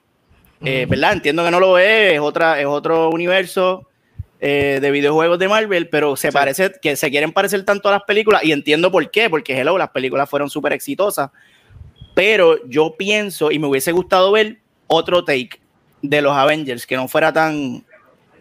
Eh, 0.64 0.86
¿Verdad? 0.88 1.12
Entiendo 1.12 1.44
que 1.44 1.50
no 1.50 1.60
lo 1.60 1.78
es, 1.78 2.14
es, 2.14 2.20
otra, 2.20 2.60
es 2.60 2.66
otro 2.66 3.10
universo, 3.10 3.86
eh, 4.40 4.78
de 4.80 4.90
videojuegos 4.90 5.38
de 5.38 5.48
Marvel, 5.48 5.88
pero 5.88 6.16
se 6.16 6.30
parece, 6.30 6.72
que 6.80 6.96
se 6.96 7.10
quieren 7.10 7.32
parecer 7.32 7.64
tanto 7.64 7.88
a 7.88 7.92
las 7.92 8.02
películas, 8.02 8.44
y 8.44 8.52
entiendo 8.52 8.90
por 8.90 9.10
qué, 9.10 9.30
porque 9.30 9.58
hello, 9.58 9.78
las 9.78 9.90
películas 9.90 10.28
fueron 10.28 10.50
súper 10.50 10.72
exitosas. 10.72 11.30
Pero 12.14 12.66
yo 12.66 12.96
pienso, 12.96 13.50
y 13.50 13.58
me 13.58 13.66
hubiese 13.66 13.92
gustado 13.92 14.32
ver 14.32 14.58
otro 14.86 15.24
take 15.24 15.60
de 16.02 16.22
los 16.22 16.32
Avengers, 16.32 16.86
que 16.86 16.96
no 16.96 17.08
fuera 17.08 17.32
tan, 17.32 17.84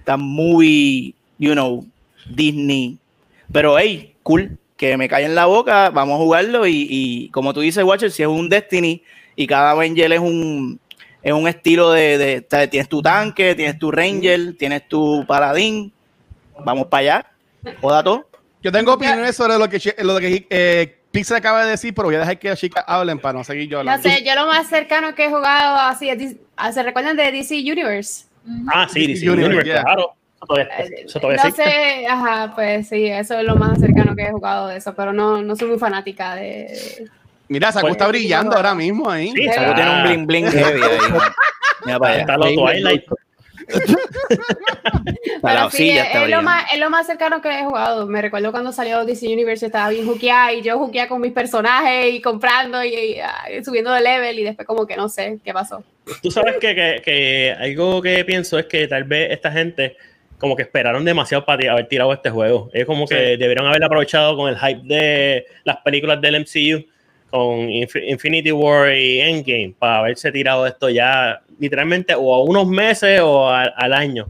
tan 0.03 0.21
muy, 0.21 1.15
you 1.37 1.53
know, 1.53 1.85
Disney. 2.29 2.97
Pero 3.51 3.77
hey, 3.77 4.14
cool, 4.25 4.57
que 4.75 4.97
me 4.97 5.07
cae 5.07 5.23
en 5.25 5.35
la 5.35 5.45
boca, 5.45 5.91
vamos 5.91 6.15
a 6.15 6.23
jugarlo. 6.23 6.65
Y, 6.65 6.87
y 6.89 7.29
como 7.29 7.53
tú 7.53 7.59
dices, 7.61 7.83
Watcher, 7.83 8.09
si 8.11 8.23
es 8.23 8.27
un 8.27 8.49
Destiny 8.49 9.03
y 9.35 9.45
cada 9.45 9.71
Avenger 9.71 10.11
es 10.11 10.19
un, 10.19 10.79
es 11.21 11.31
un 11.31 11.47
estilo 11.47 11.91
de, 11.91 12.17
de- 12.17 12.39
o 12.39 12.49
sea, 12.49 12.67
tienes 12.67 12.89
tu 12.89 13.03
tanque, 13.03 13.53
tienes 13.53 13.77
tu 13.77 13.91
Ranger, 13.91 14.57
tienes 14.57 14.87
tu 14.87 15.23
Paladín, 15.27 15.93
vamos 16.65 16.87
para 16.87 17.01
allá, 17.01 17.25
joda 17.79 18.03
todo. 18.03 18.27
Yo 18.63 18.71
tengo 18.71 18.93
opiniones 18.93 19.35
sobre 19.35 19.59
lo 19.59 19.69
que, 19.69 19.79
lo 19.99 20.17
que 20.17 20.47
eh, 20.49 20.97
Pixar 21.11 21.37
acaba 21.37 21.63
de 21.63 21.69
decir, 21.69 21.93
pero 21.93 22.07
voy 22.07 22.15
a 22.15 22.19
dejar 22.19 22.39
que 22.39 22.49
las 22.49 22.59
chicas 22.59 22.83
hablen 22.87 23.19
para 23.19 23.37
no 23.37 23.43
seguir 23.43 23.69
yo 23.69 23.83
No 23.83 24.01
sé, 24.01 24.23
yo 24.25 24.33
lo 24.33 24.47
más 24.47 24.67
cercano 24.67 25.13
que 25.13 25.25
he 25.25 25.29
jugado 25.29 25.77
así, 25.77 26.09
ah, 26.57 26.71
¿se 26.71 26.81
recuerdan 26.81 27.15
de 27.15 27.31
DC 27.31 27.55
Universe? 27.59 28.25
Ah, 28.73 28.87
sí, 28.91 29.05
DC 29.05 29.29
Universe, 29.29 29.45
Universe, 29.45 29.65
yeah. 29.71 29.83
claro. 29.83 30.15
Eso 30.45 30.53
todavía, 30.53 30.97
eso 31.05 31.19
todavía 31.19 31.41
No 31.43 31.49
existe. 31.49 31.71
sé, 31.71 32.07
ajá, 32.07 32.51
pues 32.55 32.87
sí, 32.87 33.05
eso 33.07 33.37
es 33.39 33.43
lo 33.45 33.55
más 33.55 33.79
cercano 33.79 34.15
que 34.15 34.23
he 34.23 34.31
jugado 34.31 34.67
de 34.67 34.77
eso, 34.77 34.93
pero 34.95 35.11
no, 35.13 35.41
no 35.41 35.55
soy 35.55 35.67
muy 35.69 35.79
fanática 35.79 36.35
de... 36.35 37.07
Mira, 37.47 37.71
Saku 37.71 37.81
Pues- 37.87 37.91
está 37.93 38.07
brillando 38.07 38.55
ahora 38.55 38.73
mismo 38.73 39.09
ahí. 39.09 39.31
Sí, 39.31 39.47
Ah. 39.55 39.73
tiene 39.75 39.91
un 39.91 40.03
bling 40.03 40.25
bling 40.27 40.47
heavy 40.51 40.81
ahí. 40.81 40.97
Mira 41.85 41.99
para 41.99 42.11
allá. 42.13 42.21
Está 42.21 42.37
los 42.37 42.53
Twilight. 42.55 43.03
Pero 45.41 45.69
sí, 45.71 45.89
es, 45.91 46.29
lo 46.29 46.41
más, 46.41 46.71
es 46.71 46.79
lo 46.79 46.89
más 46.89 47.05
cercano 47.07 47.41
que 47.41 47.49
he 47.49 47.63
jugado. 47.63 48.07
Me 48.07 48.21
recuerdo 48.21 48.51
cuando 48.51 48.71
salió 48.71 49.05
DC 49.05 49.27
Universe, 49.27 49.65
estaba 49.67 49.89
bien 49.89 50.05
juqueada 50.05 50.53
y 50.53 50.61
yo 50.61 50.77
juqueaba 50.77 51.09
con 51.09 51.21
mis 51.21 51.31
personajes 51.31 52.13
y 52.13 52.21
comprando 52.21 52.83
y, 52.83 52.93
y, 52.95 53.63
subiendo 53.63 53.91
de 53.91 54.01
level 54.01 54.39
y 54.39 54.43
después 54.43 54.67
como 54.67 54.85
que 54.87 54.95
no 54.95 55.09
sé 55.09 55.39
qué 55.43 55.53
pasó. 55.53 55.83
Tú 56.21 56.31
sabes 56.31 56.55
que, 56.59 56.75
que, 56.75 57.01
que 57.03 57.55
algo 57.59 58.01
que 58.01 58.23
pienso 58.25 58.57
es 58.59 58.65
que 58.65 58.87
tal 58.87 59.03
vez 59.03 59.31
esta 59.31 59.51
gente 59.51 59.97
como 60.39 60.55
que 60.55 60.63
esperaron 60.63 61.03
demasiado 61.05 61.45
para 61.45 61.71
haber 61.71 61.87
tirado 61.87 62.11
este 62.13 62.29
juego. 62.29 62.69
Es 62.73 62.85
como 62.85 63.05
que 63.07 63.37
debieron 63.37 63.65
haber 63.67 63.83
aprovechado 63.83 64.35
con 64.35 64.49
el 64.49 64.57
hype 64.57 64.81
de 64.83 65.45
las 65.63 65.77
películas 65.77 66.19
del 66.21 66.35
MCU, 66.41 66.85
con 67.29 67.67
Inf- 67.69 68.03
Infinity 68.07 68.51
War 68.51 68.93
y 68.93 69.21
Endgame, 69.21 69.73
para 69.77 69.99
haberse 69.99 70.31
tirado 70.31 70.67
esto 70.67 70.89
ya 70.89 71.41
literalmente 71.59 72.13
o 72.15 72.33
a 72.35 72.43
unos 72.43 72.67
meses 72.67 73.21
o 73.21 73.49
a- 73.49 73.63
al 73.63 73.93
año. 73.93 74.27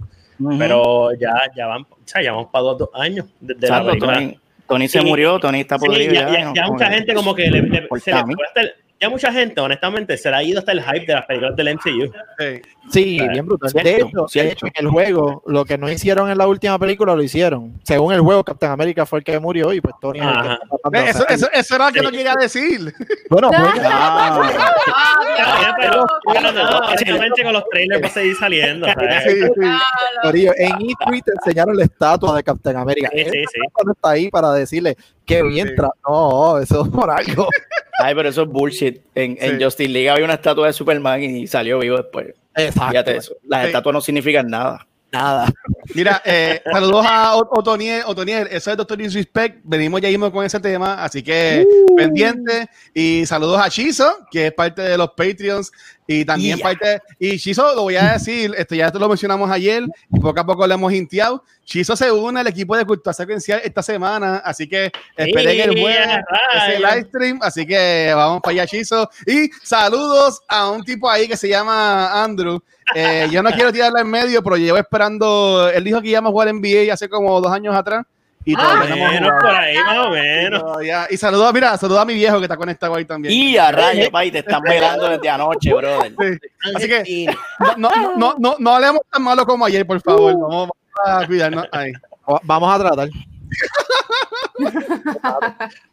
Pero 0.60 1.14
ya, 1.20 1.34
ya 1.56 1.68
van, 1.68 1.84
o 1.84 1.98
sea, 2.04 2.22
ya 2.22 2.32
vamos 2.34 2.50
para 2.52 2.64
dos, 2.64 2.78
dos 2.80 2.90
años 2.94 3.26
desde 3.40 3.70
la 3.70 3.86
película. 3.86 4.14
Tony, 4.16 4.40
Tony 4.68 4.88
se 4.88 5.00
Sí. 5.00 5.06
murió, 5.06 5.40
Tony 5.40 5.62
está 5.62 5.78
Sí, 5.80 5.86
podrido 5.88 6.14
ya, 6.14 6.54
ya, 6.54 6.66
mucha 6.68 6.92
gente 6.92 7.14
como 7.14 7.34
que 7.34 7.50
le, 7.50 7.62
le- 7.62 7.82
Por 7.84 8.00
se 8.02 8.12
le 8.12 8.18
Tami. 8.18 8.34
fue 8.36 8.46
hasta 8.46 8.62
el- 8.62 8.74
ya 9.00 9.10
mucha 9.10 9.32
gente 9.32 9.60
honestamente 9.62 10.18
se 10.18 10.30
le 10.30 10.36
ha 10.38 10.44
ido 10.44 10.60
hasta 10.60 10.72
el 10.72 10.82
hype 10.82 11.06
de 11.06 11.14
las 11.14 11.26
películas 11.26 11.56
del 11.56 11.76
MCU. 11.76 12.12
Sí. 12.40 12.62
Sí, 12.92 13.20
Ah, 13.20 13.28
bien 13.32 13.46
brutal. 13.48 13.72
de, 13.72 13.96
hecho, 13.96 14.06
de 14.06 14.28
cierto. 14.30 14.52
hecho, 14.54 14.66
en 14.68 14.72
el 14.78 14.88
juego, 14.90 15.42
lo 15.48 15.66
que 15.66 15.78
no 15.78 15.90
hicieron 15.90 16.30
en 16.30 16.38
la 16.38 16.48
última 16.48 16.78
película 16.78 17.16
lo 17.16 17.24
hicieron. 17.24 17.80
Según 17.84 18.14
el 18.14 18.22
juego, 18.22 18.44
Captain 18.44 18.72
America 18.72 19.06
fue 19.08 19.20
el 19.20 19.26
que 19.26 19.40
murió 19.40 19.74
y 19.74 19.82
pues 19.82 19.96
Tony 20.00 20.20
de 20.20 21.10
Eso, 21.10 21.28
eso, 21.28 21.48
eso 21.52 21.76
era 21.76 21.88
lo 21.88 21.92
que 21.94 22.00
Sí. 22.00 22.06
no 22.06 22.12
quería 22.12 22.34
decir. 22.40 22.94
Bueno, 23.30 23.50
pues, 23.50 23.60
Ah, 23.86 25.20
Ya, 25.62 25.76
pero, 25.80 26.06
pero 26.32 26.52
no, 26.52 26.80
con 27.44 27.54
los 27.54 27.64
trailers 27.70 28.04
va 28.04 28.08
a 28.08 28.10
seguir 28.12 28.36
saliendo. 28.36 28.86
¿sabes? 28.88 29.24
Sí, 29.24 29.42
sí. 29.42 29.70
Corillo, 30.22 30.52
en 30.58 30.72
E3 30.74 31.24
te 31.24 31.32
enseñaron 31.32 31.76
la 31.76 31.84
estatua 31.84 32.36
de 32.36 32.44
Captain 32.44 32.78
America. 32.78 33.10
Sí, 33.12 33.24
sí, 33.26 33.32
sí. 33.32 33.60
está 33.92 34.10
ahí 34.12 34.30
para 34.30 34.52
decirle 34.54 34.96
que 35.26 35.42
bien 35.44 35.70
Sí. 35.70 35.74
tra- 35.76 35.92
No, 36.08 36.60
eso 36.60 36.84
es 36.84 36.90
por 36.90 37.10
algo. 37.10 37.48
Ay, 38.00 38.14
pero 38.16 38.30
eso 38.30 38.44
es 38.44 38.48
bullshit. 38.50 39.02
En, 39.16 39.38
en 39.40 39.58
Sí. 39.58 39.64
Justice 39.64 39.90
League 39.90 40.10
había 40.10 40.26
una 40.26 40.34
estatua 40.36 40.68
de 40.68 40.74
Superman 40.74 41.24
y 41.24 41.48
salió 41.48 41.80
vivo 41.80 41.98
después. 41.98 42.34
Exacto. 42.56 42.90
Fíjate 42.92 43.18
eso. 43.18 43.36
Las 43.48 43.62
Sí. 43.62 43.68
estatuas 43.68 43.94
no 43.94 44.02
significan 44.02 44.48
nada. 44.48 44.86
Nada. 45.16 45.48
Mira, 45.94 46.22
eh, 46.26 46.62
saludos 46.70 47.06
a 47.08 47.38
Otoniel, 47.38 48.04
Otoniel, 48.06 48.48
eso 48.52 48.70
es 48.72 48.76
Doctor 48.78 48.98
Disrespect, 48.98 49.60
venimos 49.64 50.02
ya 50.02 50.10
mismo 50.10 50.30
con 50.30 50.44
ese 50.46 50.60
tema, 50.60 51.02
así 51.02 51.24
que 51.24 51.66
pendiente, 51.96 52.68
y 52.94 53.26
saludos 53.26 53.62
a 53.64 53.70
Chizo, 53.70 54.26
que 54.30 54.48
es 54.48 54.54
parte 54.54 54.82
de 54.82 54.98
los 54.98 55.10
Patreons, 55.12 55.72
y 56.08 56.26
también 56.26 56.58
Yeah. 56.58 56.64
parte, 56.64 57.02
y 57.18 57.38
Chizo, 57.40 57.74
lo 57.76 57.84
voy 57.84 57.96
a 57.96 58.14
decir, 58.14 58.54
esto 58.58 58.76
ya 58.76 58.92
te 58.92 59.00
lo 59.00 59.08
mencionamos 59.08 59.50
ayer, 59.50 59.84
y 60.14 60.20
poco 60.20 60.40
a 60.40 60.46
poco 60.46 60.68
lo 60.68 60.74
hemos 60.74 60.92
hinteado, 60.92 61.44
Chizo 61.64 61.96
se 61.96 62.12
une 62.12 62.42
al 62.42 62.48
equipo 62.48 62.76
de 62.76 62.84
Cultura 62.86 63.14
Secuencial 63.14 63.62
esta 63.64 63.82
semana, 63.82 64.38
así 64.44 64.68
que 64.68 64.92
esperen 65.16 65.70
el 65.70 65.80
jueves 65.80 66.08
Yeah, 66.08 66.26
ese 66.56 66.80
rayos. 66.80 66.82
live 66.96 67.08
stream, 67.08 67.40
así 67.42 67.66
que 67.66 68.12
vamos 68.14 68.42
para 68.42 68.52
allá, 68.52 68.68
Chizo, 68.68 69.10
y 69.26 69.50
saludos 69.64 70.42
a 70.50 70.70
un 70.72 70.84
tipo 70.84 71.10
ahí 71.10 71.28
que 71.28 71.38
se 71.38 71.48
llama 71.48 72.22
Andrew, 72.24 72.62
eh, 72.94 73.28
yo 73.32 73.42
no 73.42 73.50
quiero 73.52 73.72
tirarla 73.74 74.02
en 74.02 74.10
medio, 74.10 74.44
pero 74.44 74.58
llevo 74.58 74.78
esperando. 74.78 75.70
Él 75.74 75.84
dijo 75.84 76.02
que 76.02 76.10
íbamos 76.10 76.30
a 76.30 76.32
jugar 76.32 76.54
NBA 76.54 76.94
hace 76.94 77.10
como 77.10 77.40
dos 77.42 77.52
años 77.52 77.74
atrás. 77.76 78.06
Y 78.48 78.54
todavía 78.56 78.90
no 78.90 78.96
hemos 78.96 79.12
Menos 79.12 79.32
por 79.42 79.50
ahí, 79.50 79.76
más 79.76 80.06
o 80.06 80.10
menos. 80.12 80.62
Todavía- 80.62 81.08
Y 81.10 81.18
saludos, 81.18 81.52
mira, 81.52 81.76
saludos 81.80 82.02
a 82.02 82.06
mi 82.06 82.14
viejo 82.14 82.38
que 82.38 82.44
está 82.44 82.56
conectado 82.56 82.94
ahí 82.94 83.04
también. 83.04 83.34
Y 83.34 83.58
a 83.58 83.72
rayos, 83.72 84.10
pay, 84.10 84.30
te 84.30 84.38
están 84.40 84.62
velando 84.62 85.10
desde 85.10 85.28
anoche, 85.30 85.74
brother. 85.74 86.14
Sí. 86.20 86.38
Así 86.76 86.88
que 86.88 87.36
no, 87.78 87.90
no, 87.90 88.16
no, 88.18 88.36
no, 88.38 88.56
no 88.60 88.76
hablemos 88.76 89.02
tan 89.12 89.24
malo 89.24 89.48
como 89.48 89.66
ayer, 89.66 89.86
por 89.88 90.00
favor. 90.00 90.34
No, 90.34 90.48
vamos 90.48 90.72
a 91.08 91.26
cuidarnos. 91.26 91.66
Ahí. 91.72 91.92
Va- 92.30 92.40
Vamos 92.44 92.76
a 92.76 92.80
tratar. 92.80 93.10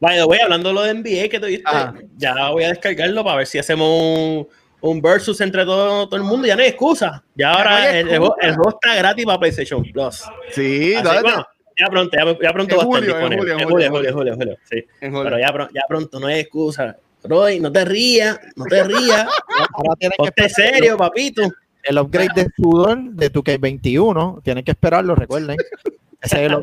By 0.01 0.17
the 0.17 0.25
way, 0.25 0.41
hablando 0.41 0.69
de 0.69 0.75
lo 0.75 0.83
de 0.83 0.95
NBA 0.95 1.29
que 1.29 1.41
tuviste, 1.41 1.63
Ajá. 1.67 1.95
ya 2.17 2.51
voy 2.51 2.65
a 2.65 2.69
descargarlo 2.69 3.25
para 3.25 3.37
ver 3.39 3.47
si 3.47 3.59
hacemos 3.59 3.89
un, 3.89 4.49
un 4.83 5.01
versus 5.01 5.41
entre 5.41 5.65
todo, 5.65 6.07
todo 6.09 6.17
el 6.17 6.23
mundo. 6.25 6.47
Ya 6.47 6.55
no 6.57 6.63
hay 6.63 6.69
excusa. 6.69 7.23
Ya 7.35 7.53
no 7.53 7.59
ahora 7.59 7.91
el, 7.99 8.09
el, 8.09 8.19
juego- 8.19 8.35
excusa. 8.37 8.49
el 8.49 8.55
juego 8.57 8.71
está 8.81 8.95
gratis 8.97 9.25
para 9.27 9.39
PlayStation 9.39 9.83
Plus. 9.85 10.23
Sí, 10.51 10.95
Así, 10.95 11.05
dale, 11.05 11.23
bueno, 11.23 11.47
ya 11.79 11.87
pronto, 11.87 12.17
ya, 12.17 12.25
ya 12.43 12.53
pronto 12.53 12.77
va 12.77 12.83
a 12.83 12.85
estar 12.85 13.01
julio, 13.01 13.19
en 13.19 13.23
julio, 13.39 13.39
en 13.41 13.69
julio, 13.69 13.69
julio, 13.69 13.91
julio, 13.91 14.13
julio, 14.13 14.37
julio, 14.37 14.57
sí. 14.71 14.85
en 15.01 15.11
julio. 15.13 15.25
Pero 15.25 15.39
ya, 15.39 15.69
ya 15.75 15.83
pronto 15.89 16.21
no 16.21 16.27
hay 16.27 16.41
excusa. 16.41 16.97
Roy, 17.25 17.61
no 17.61 17.71
te 17.71 17.85
rías, 17.85 18.39
no 18.57 18.65
te 18.65 18.83
rías. 18.85 19.27
Ahora 19.75 19.95
tienen 19.99 20.13
que 20.19 20.25
Ponte 20.25 20.45
esperar 20.47 20.73
serio, 20.75 20.97
papito. 20.97 21.43
el 21.85 21.99
upgrade 21.99 22.29
de 22.35 22.49
sudor 22.57 22.99
de 23.13 23.31
tu 23.31 23.43
K21. 23.43 24.43
Tienen 24.43 24.65
que 24.65 24.73
esperarlo, 24.73 25.15
recuerden. 25.15 25.57
Ese 26.21 26.47
es 26.47 26.53
el 26.53 26.59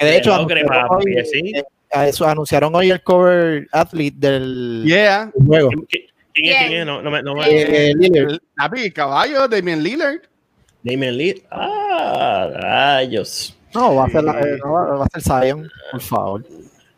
de 0.00 0.16
hecho, 0.16 0.32
anunciaron 0.32 0.86
hoy, 0.90 1.24
sí. 1.24 1.52
eh, 1.56 1.64
a 1.90 2.06
eso, 2.06 2.26
anunciaron 2.28 2.74
hoy 2.74 2.90
el 2.90 3.02
cover 3.02 3.66
athlete 3.72 4.16
del 4.18 4.82
Yeah. 4.86 5.32
juego. 5.34 5.70
¿Quién, 5.88 6.04
quién- 6.42 6.56
es? 6.56 6.66
¿Quién 6.68 6.80
es? 6.80 6.86
No, 6.86 7.02
no 7.02 7.10
me, 7.10 7.22
no 7.22 7.34
me- 7.34 7.46
Eh, 7.48 7.94
Lillard. 7.96 8.38
Papi, 8.56 8.90
caballo, 8.90 9.48
Damian 9.48 9.82
Lillard. 9.82 10.20
Damien 10.82 11.16
Lee. 11.16 11.42
Ah, 11.50 12.48
rayos. 12.54 13.54
No, 13.74 13.96
va 13.96 14.04
a 14.06 14.08
ser, 14.08 14.24
la- 14.24 14.38
eh, 14.40 14.58
no, 14.64 14.72
va 14.98 15.04
a 15.04 15.08
ser 15.20 15.22
Zion, 15.22 15.68
por 15.90 16.00
favor. 16.00 16.44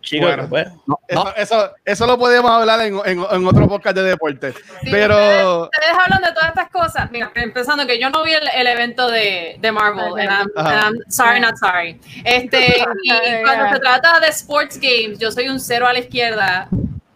Chicos, 0.02 0.28
Bueno. 0.28 0.47
pues, 0.49 0.66
No, 0.87 0.99
no. 1.12 1.28
Eso, 1.30 1.35
eso, 1.37 1.70
eso 1.85 2.06
lo 2.06 2.18
podemos 2.18 2.50
hablar 2.50 2.80
en, 2.87 2.94
en, 3.04 3.18
en 3.30 3.47
otro 3.47 3.68
podcast 3.68 3.97
de 3.97 4.02
deporte. 4.04 4.52
Sí, 4.52 4.88
Pero. 4.90 5.64
Ustedes 5.64 5.90
hablan 5.99 6.23
de 6.23 6.32
todas 6.32 6.49
estas 6.49 6.70
cosas. 6.70 7.11
Mira, 7.11 7.30
empezando 7.35 7.87
que 7.87 8.00
yo 8.00 8.09
no 8.09 8.23
vi 8.25 8.32
el, 8.32 8.49
el 8.54 8.66
evento 8.66 9.11
de, 9.11 9.56
de 9.61 9.73
Marvel. 9.73 10.18
and 10.18 10.30
I'm, 10.30 10.49
and 10.56 10.68
I'm 10.97 11.11
sorry, 11.11 11.40
not 11.40 11.56
sorry. 11.56 12.00
Este, 12.25 12.76
y 13.04 13.11
cuando 13.44 13.75
se 13.75 13.80
trata 13.80 14.20
de 14.20 14.28
sports 14.28 14.78
games, 14.80 15.18
yo 15.18 15.30
soy 15.30 15.49
un 15.49 15.61
cero 15.61 15.87
a 15.87 15.92
la 15.92 15.99
izquierda 15.99 16.68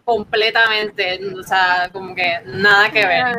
completamente. 0.05 1.19
O 1.37 1.43
sea, 1.43 1.89
como 1.91 2.15
que 2.15 2.39
nada 2.45 2.89
que 2.91 3.05
ver. 3.05 3.35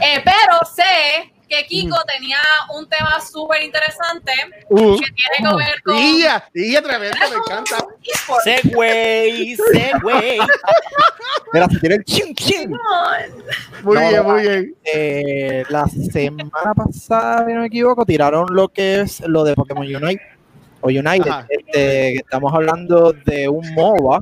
Eh, 0.00 0.22
pero 0.24 0.58
sé 0.74 1.32
que 1.48 1.64
Kiko 1.64 1.96
tenía 2.12 2.38
un 2.74 2.88
tema 2.88 3.20
súper 3.20 3.62
interesante 3.62 4.32
Uh, 4.68 4.98
que 4.98 5.06
tiene 5.12 5.48
que 5.48 5.56
ver 5.56 5.82
con 5.84 5.96
y 5.96 6.22
ya, 6.22 6.48
y 6.52 6.72
ya, 6.72 6.82
tremendo, 6.82 7.16
me 7.30 7.36
encanta. 7.36 7.86
Segway, 8.42 9.54
Segway. 9.54 10.38
Mira, 11.52 11.68
se 11.68 11.78
tiene 11.78 11.94
el 11.96 12.04
chin 12.04 12.34
chin. 12.34 12.70
Muy 13.84 13.94
No, 13.94 14.08
bien, 14.08 14.22
muy 14.24 14.42
bien. 14.42 14.74
Eh, 14.92 15.64
la 15.68 15.86
semana 15.86 16.74
pasada, 16.74 17.46
si 17.46 17.52
no 17.52 17.60
me 17.60 17.66
equivoco, 17.68 18.04
tiraron 18.04 18.46
lo 18.50 18.68
que 18.68 19.02
es 19.02 19.20
lo 19.20 19.44
de 19.44 19.54
Pokémon 19.54 19.86
Unite 19.86 20.22
o 20.80 20.88
United. 20.88 21.32
Este, 21.48 22.16
estamos 22.16 22.52
hablando 22.52 23.12
de 23.12 23.48
un 23.48 23.72
MOBA 23.74 24.20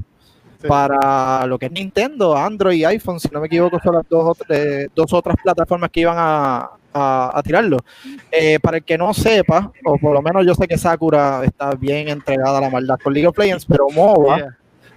Sí. 0.65 0.69
para 0.69 1.47
lo 1.47 1.59
que 1.59 1.67
es 1.67 1.73
Nintendo, 1.73 2.37
Android 2.37 2.77
y 2.79 2.85
iPhone, 2.87 3.21
si 3.21 3.29
no 3.31 3.41
me 3.41 3.47
equivoco, 3.49 3.79
son 3.85 3.95
las 3.97 4.09
dos, 4.09 4.39
eh, 4.49 4.89
dos 4.95 5.13
otras 5.13 5.37
plataformas 5.43 5.91
que 5.91 6.01
iban 6.01 6.17
a, 6.19 6.71
a- 6.93 7.31
a 7.39 7.43
tirarlo. 7.43 7.77
Eh, 8.33 8.59
para 8.61 8.79
el 8.79 8.85
que 8.85 8.97
no 8.97 9.13
sepa, 9.13 9.71
o 9.85 9.99
por 9.99 10.15
lo 10.15 10.23
menos 10.23 10.47
yo 10.47 10.55
sé 10.55 10.67
que 10.67 10.79
Sakura 10.79 11.43
está 11.45 11.73
bien 11.75 12.09
entregada 12.09 12.59
a 12.59 12.61
la 12.63 12.71
maldad 12.71 12.97
con 13.03 13.13
League 13.13 13.27
of 13.29 13.37
Legends, 13.39 13.67
pero 13.67 13.87
MOBA 13.95 14.37
Yeah. 14.39 14.57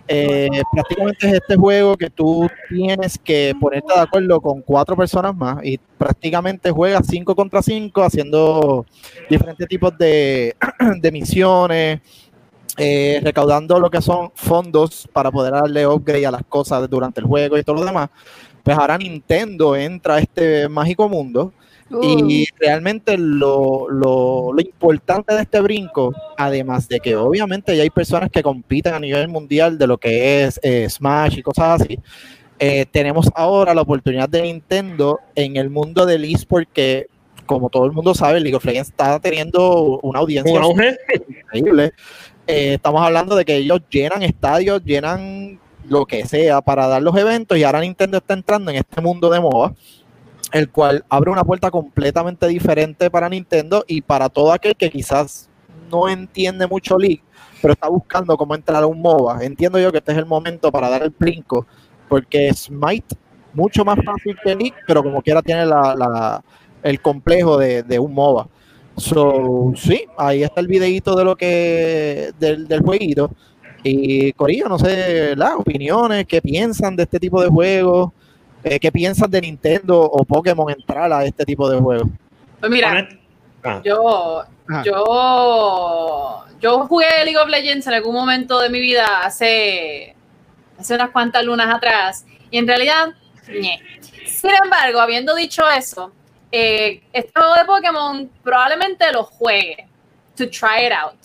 eh, 0.09 0.61
prácticamente 0.71 1.27
es 1.27 1.33
este 1.33 1.57
juego 1.57 1.97
que 1.97 2.09
tú 2.09 2.47
tienes 2.69 3.17
que 3.21 3.53
ponerte 3.59 3.93
de 3.93 3.99
acuerdo 3.99 4.39
con 4.39 4.61
cuatro 4.61 4.95
personas 4.95 5.35
más 5.35 5.57
y 5.65 5.77
prácticamente 5.97 6.71
juegas 6.71 7.05
cinco 7.09 7.35
contra 7.35 7.61
cinco 7.61 8.01
haciendo 8.03 8.85
diferentes 9.29 9.67
tipos 9.67 9.97
de, 9.97 10.55
de 11.01 11.11
misiones, 11.11 11.99
eh, 12.77 13.19
recaudando 13.23 13.79
lo 13.79 13.89
que 13.89 14.01
son 14.01 14.31
fondos 14.35 15.07
para 15.11 15.31
poder 15.31 15.53
darle 15.53 15.87
upgrade 15.87 16.27
a 16.27 16.31
las 16.31 16.43
cosas 16.47 16.89
durante 16.89 17.19
el 17.19 17.27
juego 17.27 17.57
y 17.57 17.63
todo 17.63 17.77
lo 17.77 17.85
demás. 17.85 18.09
Pues 18.63 18.77
ahora 18.77 18.97
Nintendo 18.97 19.75
entra 19.75 20.15
a 20.15 20.19
este 20.19 20.69
mágico 20.69 21.09
mundo 21.09 21.53
y 22.01 22.45
realmente 22.59 23.17
lo, 23.17 23.89
lo, 23.89 24.51
lo, 24.51 24.61
importante 24.61 25.33
de 25.33 25.43
este 25.43 25.61
brinco, 25.61 26.13
además 26.37 26.87
de 26.89 26.99
que 26.99 27.15
obviamente 27.15 27.75
ya 27.77 27.83
hay 27.83 27.89
personas 27.89 28.29
que 28.29 28.43
compiten 28.43 28.93
a 28.93 28.99
nivel 28.99 29.29
mundial 29.29 29.77
de 29.77 29.87
lo 29.87 29.97
que 29.97 30.43
es 30.43 30.59
eh, 30.63 30.87
Smash 30.89 31.37
y 31.37 31.41
cosas 31.41 31.81
así, 31.81 31.97
eh, 32.59 32.85
tenemos 32.91 33.29
ahora 33.35 33.73
la 33.73 33.81
oportunidad 33.81 34.27
de 34.27 34.41
Nintendo 34.41 35.19
en 35.35 35.57
el 35.57 35.69
mundo 35.69 36.05
del 36.05 36.25
eSport 36.25 36.67
que, 36.73 37.07
como 37.45 37.69
todo 37.69 37.85
el 37.85 37.91
mundo 37.91 38.13
sabe, 38.13 38.39
League 38.39 38.55
of 38.55 38.65
Legends 38.65 38.89
está 38.89 39.19
teniendo 39.19 39.99
una 40.01 40.19
audiencia 40.19 40.59
increíble. 41.27 41.93
Eh, 42.47 42.75
estamos 42.75 43.01
hablando 43.01 43.35
de 43.35 43.45
que 43.45 43.57
ellos 43.57 43.81
llenan 43.89 44.23
estadios, 44.23 44.83
llenan 44.83 45.59
lo 45.87 46.05
que 46.05 46.25
sea 46.25 46.61
para 46.61 46.87
dar 46.87 47.01
los 47.01 47.15
eventos 47.15 47.57
y 47.57 47.63
ahora 47.63 47.81
Nintendo 47.81 48.17
está 48.17 48.33
entrando 48.33 48.71
en 48.71 48.77
este 48.77 49.01
mundo 49.01 49.29
de 49.29 49.39
MOBA 49.39 49.73
el 50.51 50.69
cual 50.69 51.03
abre 51.09 51.31
una 51.31 51.43
puerta 51.43 51.71
completamente 51.71 52.47
diferente 52.47 53.09
para 53.09 53.29
Nintendo 53.29 53.83
y 53.87 54.01
para 54.01 54.29
todo 54.29 54.51
aquel 54.51 54.75
que 54.75 54.89
quizás 54.89 55.49
no 55.91 56.07
entiende 56.09 56.67
mucho 56.67 56.97
League, 56.97 57.23
pero 57.61 57.73
está 57.73 57.87
buscando 57.87 58.37
cómo 58.37 58.55
entrar 58.55 58.83
a 58.83 58.87
un 58.87 59.01
MOBA. 59.01 59.43
Entiendo 59.43 59.79
yo 59.79 59.91
que 59.91 59.99
este 59.99 60.11
es 60.11 60.17
el 60.17 60.25
momento 60.25 60.71
para 60.71 60.89
dar 60.89 61.03
el 61.03 61.09
brinco, 61.09 61.65
porque 62.07 62.53
Smite 62.53 63.15
mucho 63.53 63.83
más 63.83 63.97
fácil 64.03 64.37
que 64.43 64.55
League, 64.55 64.75
pero 64.85 65.03
como 65.03 65.21
quiera 65.21 65.41
tiene 65.41 65.65
la, 65.65 66.43
el 66.83 67.01
complejo 67.01 67.57
de, 67.57 67.99
un 67.99 68.13
MOBA. 68.13 68.47
So, 68.97 69.73
sí, 69.75 70.05
ahí 70.17 70.43
está 70.43 70.59
el 70.59 70.67
videito 70.67 71.15
de 71.15 71.23
lo 71.23 71.35
que 71.35 72.31
del, 72.39 72.67
del 72.67 72.81
jueguito. 72.81 73.29
Y 73.83 74.33
Corillo, 74.33 74.67
no 74.67 74.79
sé, 74.79 75.35
las 75.35 75.53
opiniones, 75.55 76.25
qué 76.25 76.41
piensan 76.41 76.95
de 76.95 77.03
este 77.03 77.19
tipo 77.19 77.41
de 77.41 77.47
juegos. 77.47 78.11
Eh, 78.63 78.79
¿Qué 78.79 78.91
piensas 78.91 79.29
de 79.29 79.39
Nintendo 79.39 80.01
o 80.01 80.25
Pokémon 80.25 80.69
entrar 80.69 81.13
a 81.13 81.23
este 81.23 81.45
tipo 81.45 81.69
de 81.69 81.79
juegos? 81.79 82.09
Pues 82.59 82.71
mira, 82.71 83.07
ah. 83.63 83.81
yo, 83.85 84.43
yo, 84.83 86.45
yo 86.59 86.87
jugué 86.87 87.05
League 87.23 87.37
of 87.37 87.47
Legends 87.49 87.85
en 87.87 87.93
algún 87.93 88.15
momento 88.15 88.59
de 88.59 88.69
mi 88.69 88.79
vida 88.79 89.05
hace, 89.23 90.15
hace 90.77 90.95
unas 90.95 91.11
cuantas 91.11 91.45
lunas 91.45 91.73
atrás 91.73 92.25
y 92.49 92.57
en 92.57 92.67
realidad, 92.67 93.13
sin 94.25 94.51
embargo, 94.63 94.99
habiendo 94.99 95.35
dicho 95.35 95.63
eso, 95.69 96.11
eh, 96.51 97.03
este 97.13 97.31
juego 97.39 97.55
de 97.55 97.65
Pokémon 97.65 98.31
probablemente 98.43 99.11
lo 99.11 99.23
juegue 99.23 99.87
to 100.35 100.49
try 100.49 100.85
it 100.85 100.93
out, 100.93 101.17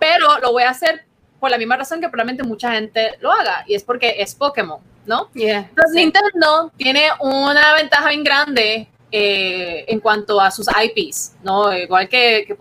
pero 0.00 0.38
lo 0.38 0.52
voy 0.52 0.62
a 0.64 0.70
hacer 0.70 1.04
por 1.38 1.50
la 1.50 1.58
misma 1.58 1.76
razón 1.76 2.00
que 2.00 2.08
probablemente 2.08 2.42
mucha 2.42 2.72
gente 2.72 3.16
lo 3.20 3.30
haga 3.30 3.64
y 3.66 3.74
es 3.74 3.84
porque 3.84 4.16
es 4.18 4.34
Pokémon 4.34 4.80
¿no? 5.06 5.30
Entonces 5.34 5.94
Nintendo 5.94 6.70
tiene 6.76 7.08
una 7.20 7.74
ventaja 7.74 8.08
bien 8.08 8.24
grande 8.24 8.88
eh, 9.10 9.84
en 9.88 10.00
cuanto 10.00 10.40
a 10.40 10.50
sus 10.50 10.66
IPs, 10.68 11.36
¿no? 11.42 11.72
Igual 11.72 12.08
que, 12.08 12.44
que 12.46 12.56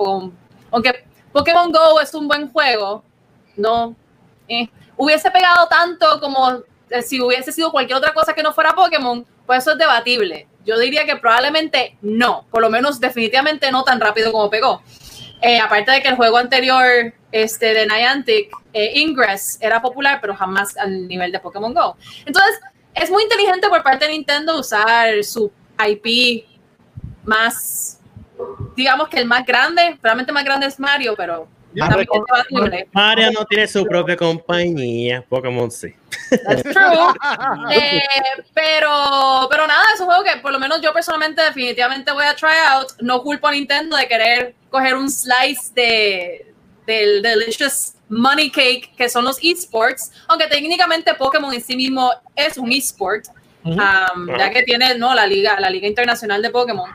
aunque 0.71 1.05
Pokémon 1.31 1.71
Go 1.71 1.99
es 1.99 2.13
un 2.13 2.27
buen 2.27 2.51
juego, 2.51 3.03
no 3.57 3.95
eh, 4.47 4.69
hubiese 4.95 5.29
pegado 5.31 5.67
tanto 5.67 6.19
como 6.19 6.61
eh, 6.89 7.01
si 7.01 7.19
hubiese 7.19 7.51
sido 7.51 7.71
cualquier 7.71 7.97
otra 7.97 8.13
cosa 8.13 8.33
que 8.33 8.43
no 8.43 8.53
fuera 8.53 8.73
Pokémon, 8.73 9.25
pues 9.45 9.63
eso 9.63 9.73
es 9.73 9.77
debatible. 9.77 10.47
Yo 10.65 10.79
diría 10.79 11.05
que 11.05 11.15
probablemente 11.17 11.97
no, 12.01 12.45
por 12.49 12.61
lo 12.61 12.69
menos 12.69 12.99
definitivamente 12.99 13.71
no 13.71 13.83
tan 13.83 13.99
rápido 13.99 14.31
como 14.31 14.49
pegó. 14.49 14.81
Eh, 15.41 15.59
aparte 15.59 15.91
de 15.91 16.01
que 16.01 16.07
el 16.07 16.15
juego 16.15 16.37
anterior 16.37 17.13
este, 17.31 17.73
de 17.73 17.85
Niantic, 17.85 18.49
eh, 18.73 18.93
Ingress, 18.95 19.57
era 19.61 19.81
popular, 19.81 20.19
pero 20.21 20.35
jamás 20.35 20.75
al 20.77 21.07
nivel 21.07 21.31
de 21.31 21.39
Pokémon 21.39 21.73
Go. 21.73 21.97
Entonces, 22.25 22.59
es 22.95 23.11
muy 23.11 23.23
inteligente 23.23 23.67
por 23.69 23.83
parte 23.83 24.05
de 24.05 24.11
Nintendo 24.11 24.59
usar 24.59 25.23
su 25.23 25.51
IP 25.85 26.45
más, 27.25 27.99
digamos 28.75 29.09
que 29.09 29.19
el 29.19 29.25
más 29.25 29.45
grande, 29.45 29.99
realmente 30.01 30.31
más 30.31 30.45
grande 30.45 30.67
es 30.67 30.79
Mario, 30.79 31.13
pero 31.15 31.47
Mario 32.93 33.31
no 33.31 33.45
tiene 33.45 33.67
su 33.67 33.85
propia 33.85 34.15
compañía, 34.15 35.23
Pokémon 35.27 35.69
sí. 35.69 35.93
That's 36.29 36.63
true. 36.73 37.73
Eh, 37.73 38.01
pero, 38.53 39.47
pero 39.49 39.67
nada, 39.67 39.83
es 39.93 39.99
un 39.99 40.07
juego 40.07 40.23
que 40.23 40.37
por 40.41 40.51
lo 40.51 40.59
menos 40.59 40.81
yo 40.81 40.93
personalmente 40.93 41.41
definitivamente 41.41 42.11
voy 42.11 42.25
a 42.25 42.35
try 42.35 42.57
out. 42.69 42.87
No 43.01 43.21
culpo 43.21 43.47
a 43.47 43.51
Nintendo 43.51 43.97
de 43.97 44.07
querer 44.07 44.55
coger 44.69 44.95
un 44.95 45.09
slice 45.09 45.71
de, 45.73 46.53
del 46.85 47.21
delicious 47.21 47.93
money 48.09 48.49
cake 48.49 48.93
que 48.95 49.09
son 49.09 49.25
los 49.25 49.37
esports, 49.41 50.11
aunque 50.27 50.47
técnicamente 50.47 51.13
Pokémon 51.15 51.53
en 51.53 51.61
sí 51.61 51.75
mismo 51.75 52.11
es 52.35 52.57
un 52.57 52.71
esport, 52.71 53.25
um, 53.63 54.27
ya 54.37 54.51
que 54.51 54.63
tiene 54.63 54.97
no 54.97 55.13
la 55.13 55.25
liga, 55.25 55.59
la 55.59 55.69
liga 55.69 55.87
internacional 55.87 56.41
de 56.41 56.49
Pokémon. 56.49 56.89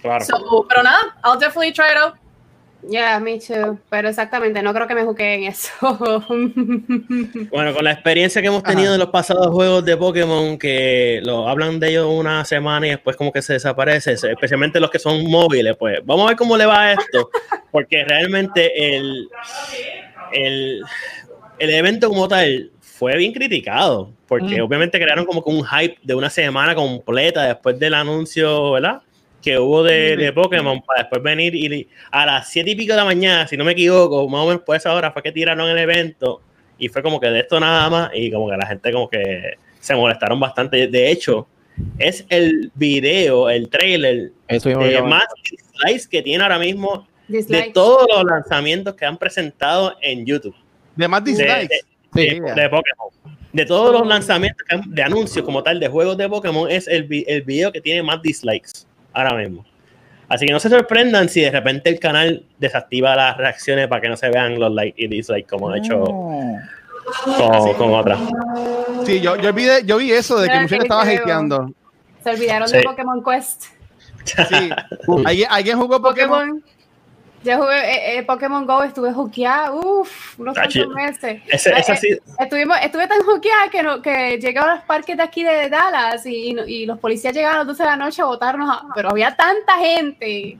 Claro. 0.00 0.24
pero 0.68 0.82
nada, 0.82 1.16
I'll 1.24 1.38
definitely 1.38 1.72
try 1.72 1.90
it 1.90 1.96
out. 1.96 2.14
Yeah, 2.88 3.18
me 3.20 3.38
too. 3.40 3.78
Pero 3.90 4.08
exactamente, 4.08 4.62
no 4.62 4.72
creo 4.72 4.86
que 4.86 4.94
me 4.94 5.04
juque 5.04 5.34
en 5.34 5.44
eso. 5.44 5.70
bueno, 7.50 7.74
con 7.74 7.84
la 7.84 7.92
experiencia 7.92 8.40
que 8.40 8.48
hemos 8.48 8.62
tenido 8.62 8.94
en 8.94 9.00
los 9.00 9.08
pasados 9.10 9.48
juegos 9.48 9.84
de 9.84 9.96
Pokémon, 9.96 10.58
que 10.58 11.20
lo 11.24 11.48
hablan 11.48 11.80
de 11.80 11.90
ellos 11.90 12.06
una 12.08 12.44
semana 12.44 12.86
y 12.86 12.90
después 12.90 13.16
como 13.16 13.32
que 13.32 13.42
se 13.42 13.54
desaparece, 13.54 14.12
especialmente 14.12 14.80
los 14.80 14.90
que 14.90 14.98
son 14.98 15.24
móviles, 15.24 15.76
pues 15.76 15.98
vamos 16.04 16.26
a 16.26 16.28
ver 16.28 16.36
cómo 16.36 16.56
le 16.56 16.66
va 16.66 16.82
a 16.82 16.92
esto, 16.92 17.30
porque 17.72 18.04
realmente 18.04 18.96
el, 18.96 19.28
el, 20.32 20.82
el 21.58 21.70
evento 21.70 22.08
como 22.08 22.28
tal 22.28 22.70
fue 22.80 23.16
bien 23.16 23.32
criticado, 23.32 24.10
porque 24.26 24.60
mm. 24.60 24.64
obviamente 24.64 24.98
crearon 24.98 25.26
como 25.26 25.42
que 25.44 25.50
un 25.50 25.64
hype 25.64 25.98
de 26.02 26.14
una 26.14 26.30
semana 26.30 26.74
completa 26.74 27.44
después 27.44 27.78
del 27.78 27.94
anuncio, 27.94 28.72
¿verdad? 28.72 29.02
Que 29.46 29.60
hubo 29.60 29.84
de, 29.84 30.16
de 30.16 30.32
Pokémon 30.32 30.82
para 30.82 31.02
después 31.02 31.22
venir 31.22 31.54
y 31.54 31.88
a 32.10 32.26
las 32.26 32.48
siete 32.48 32.72
y 32.72 32.74
pico 32.74 32.94
de 32.94 32.96
la 32.96 33.04
mañana, 33.04 33.46
si 33.46 33.56
no 33.56 33.62
me 33.62 33.72
equivoco, 33.72 34.28
más 34.28 34.40
o 34.40 34.46
menos 34.48 34.62
por 34.62 34.74
esa 34.74 34.92
hora 34.92 35.12
fue 35.12 35.22
que 35.22 35.30
tiraron 35.30 35.68
el 35.68 35.78
evento 35.78 36.40
y 36.78 36.88
fue 36.88 37.00
como 37.00 37.20
que 37.20 37.28
de 37.28 37.38
esto 37.38 37.60
nada 37.60 37.88
más 37.88 38.10
y 38.12 38.32
como 38.32 38.50
que 38.50 38.56
la 38.56 38.66
gente 38.66 38.90
como 38.90 39.08
que 39.08 39.54
se 39.78 39.94
molestaron 39.94 40.40
bastante. 40.40 40.88
De 40.88 41.12
hecho, 41.12 41.46
es 41.96 42.26
el 42.28 42.72
video, 42.74 43.48
el 43.48 43.68
trailer 43.68 44.32
de 44.48 45.02
más 45.02 45.26
dislikes 45.48 46.08
que 46.10 46.22
tiene 46.22 46.42
ahora 46.42 46.58
mismo 46.58 47.06
de 47.28 47.70
todos 47.72 48.04
los 48.12 48.24
lanzamientos 48.24 48.96
que 48.96 49.06
han 49.06 49.16
presentado 49.16 49.96
en 50.02 50.26
YouTube. 50.26 50.56
De 50.96 51.06
más 51.06 51.22
dislikes. 51.22 51.68
De, 52.12 52.68
Pokémon. 52.68 53.36
De 53.52 53.64
todos 53.64 53.92
los 53.92 54.08
lanzamientos 54.08 54.66
de 54.88 55.02
anuncios 55.04 55.44
como 55.44 55.62
tal 55.62 55.78
de 55.78 55.86
juegos 55.86 56.16
de 56.16 56.28
Pokémon 56.28 56.68
es 56.68 56.88
el, 56.88 57.06
el 57.28 57.42
video 57.42 57.70
que 57.70 57.80
tiene 57.80 58.02
más 58.02 58.20
dislikes 58.20 58.86
ahora 59.16 59.34
mismo. 59.34 59.64
Así 60.28 60.46
que 60.46 60.52
no 60.52 60.60
se 60.60 60.68
sorprendan 60.68 61.28
si 61.28 61.40
de 61.40 61.50
repente 61.50 61.88
el 61.88 62.00
canal 62.00 62.44
desactiva 62.58 63.14
las 63.14 63.36
reacciones 63.36 63.86
para 63.88 64.00
que 64.00 64.08
no 64.08 64.16
se 64.16 64.28
vean 64.28 64.58
los 64.58 64.72
likes 64.72 65.00
y 65.02 65.06
dislikes 65.06 65.48
como 65.48 65.70
ha 65.70 65.78
hecho 65.78 66.02
con, 67.78 67.94
otras. 67.94 68.18
Sí, 69.04 69.20
yo, 69.20 69.36
yo, 69.36 69.52
vi, 69.52 69.66
yo 69.84 69.98
vi 69.98 70.12
eso 70.12 70.40
de 70.40 70.48
que 70.48 70.60
mucha 70.60 70.76
estaba 70.76 71.02
hateando. 71.02 71.72
Se 72.24 72.30
olvidaron 72.30 72.70
de 72.70 72.82
Pokémon 72.82 73.22
Quest. 73.22 73.66
Sí. 74.24 74.70
¿Alguien, 75.48 75.78
jugó 75.78 76.02
Pokémon? 76.02 76.62
Yo 77.46 77.58
jugué 77.58 77.78
eh, 77.78 78.18
eh, 78.18 78.22
Pokémon 78.24 78.66
Go, 78.66 78.82
estuve 78.82 79.12
juqueada, 79.12 79.70
uff, 79.70 80.36
unos 80.36 80.56
cuantos 80.56 80.88
meses. 80.88 81.40
Ese, 81.46 81.70
eh, 81.70 82.20
Estuvimos, 82.40 82.76
estuve 82.82 83.06
tan 83.06 83.22
juqueada 83.22 83.68
que, 83.70 83.82
no, 83.84 84.02
que 84.02 84.36
llegué 84.38 84.58
a 84.58 84.74
los 84.74 84.84
parques 84.84 85.16
de 85.16 85.22
aquí 85.22 85.44
de 85.44 85.68
Dallas 85.68 86.26
y, 86.26 86.56
y 86.66 86.86
los 86.86 86.98
policías 86.98 87.32
llegaron 87.32 87.54
a 87.54 87.58
las 87.58 87.68
12 87.68 87.82
de 87.84 87.88
la 87.88 87.96
noche 87.96 88.20
a 88.20 88.24
votarnos, 88.24 88.76
pero 88.96 89.10
había 89.10 89.36
tanta 89.36 89.78
gente, 89.78 90.28
y 90.28 90.58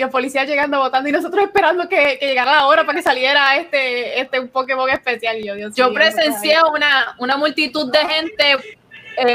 los 0.00 0.10
policías 0.10 0.48
llegando 0.48 0.78
votando 0.78 1.10
y 1.10 1.12
nosotros 1.12 1.44
esperando 1.44 1.86
que, 1.90 2.16
que, 2.18 2.26
llegara 2.26 2.52
la 2.52 2.66
hora 2.66 2.86
para 2.86 2.96
que 2.96 3.02
saliera 3.02 3.56
este, 3.56 4.18
este 4.18 4.40
un 4.40 4.48
Pokémon 4.48 4.88
especial. 4.88 5.36
Yo, 5.44 5.54
yo 5.74 5.92
presencié 5.92 6.56
una, 6.74 7.16
una 7.18 7.36
multitud 7.36 7.92
de 7.92 7.98
gente, 7.98 8.56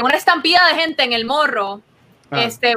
una 0.02 0.16
estampida 0.16 0.66
de 0.72 0.74
gente 0.74 1.04
en 1.04 1.12
el 1.12 1.24
morro 1.24 1.82
Ah, 2.34 2.44
este, 2.44 2.74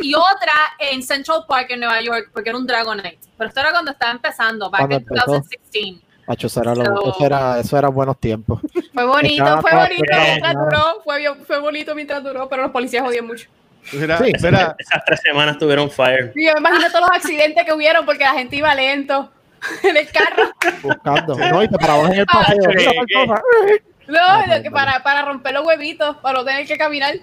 y 0.00 0.14
otra 0.14 0.52
en 0.78 1.02
Central 1.02 1.44
Park 1.48 1.66
en 1.70 1.80
Nueva 1.80 2.00
York, 2.00 2.30
porque 2.32 2.50
era 2.50 2.58
un 2.58 2.66
Dragonite. 2.66 3.18
Pero 3.36 3.48
esto 3.48 3.60
era 3.60 3.70
cuando 3.70 3.92
estaba 3.92 4.12
empezando, 4.12 4.70
back 4.70 4.90
en 4.90 5.04
2016. 5.04 5.98
eso, 6.38 6.60
era, 7.20 7.58
eso, 7.60 7.78
era, 7.78 7.88
buenos 7.88 8.18
tiempos. 8.18 8.60
Fue 8.94 9.04
bonito, 9.04 9.60
fue 9.62 9.74
bonito 9.74 10.12
mientras 10.12 10.54
duró, 10.54 11.02
fue, 11.04 11.34
fue 11.46 11.60
bonito 11.60 11.94
mientras 11.94 12.22
duró, 12.22 12.48
pero 12.48 12.62
los 12.62 12.70
policías 12.70 13.06
odian 13.06 13.26
mucho. 13.26 13.48
sí, 13.82 13.96
esas 13.98 15.04
tres 15.06 15.20
semanas 15.22 15.58
tuvieron 15.58 15.90
fire. 15.90 16.32
Sí, 16.34 16.44
yo 16.44 16.52
me 16.54 16.60
imagino 16.60 16.88
todos 16.88 17.00
los 17.08 17.10
accidentes 17.10 17.64
que 17.64 17.72
hubieron 17.72 18.04
porque 18.04 18.24
la 18.24 18.32
gente 18.32 18.56
iba 18.56 18.74
lento. 18.74 19.30
en 19.82 19.96
el 19.96 20.10
carro. 20.10 20.50
Buscando. 20.82 21.36
No, 21.36 21.62
y 21.62 21.68
te 21.68 21.78
parabas 21.78 22.12
en 22.12 22.20
el 22.20 22.26
paseo. 22.26 22.60
No, 24.08 24.62
que 24.62 24.70
para, 24.70 25.02
para 25.02 25.24
romper 25.24 25.54
los 25.54 25.64
huevitos, 25.64 26.16
para 26.16 26.38
no 26.38 26.44
tener 26.44 26.66
que 26.66 26.76
caminar. 26.76 27.14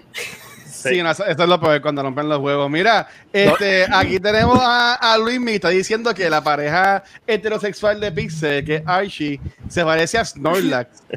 Sí, 0.82 1.02
no, 1.02 1.10
eso, 1.10 1.24
es 1.24 1.38
lo 1.38 1.60
peor 1.60 1.80
cuando 1.80 2.02
rompen 2.02 2.28
los 2.28 2.38
huevos. 2.38 2.70
Mira, 2.70 3.08
este, 3.32 3.86
aquí 3.90 4.20
tenemos 4.20 4.58
a, 4.62 4.94
a 4.94 5.18
Luis 5.18 5.40
Mi, 5.40 5.52
está 5.52 5.70
diciendo 5.70 6.14
que 6.14 6.30
la 6.30 6.42
pareja 6.42 7.02
heterosexual 7.26 8.00
de 8.00 8.12
Pixel, 8.12 8.64
que 8.64 8.76
es 8.76 8.82
Archie, 8.86 9.40
se 9.68 9.84
parece 9.84 10.18
a 10.18 10.24
Snorlax. 10.24 11.02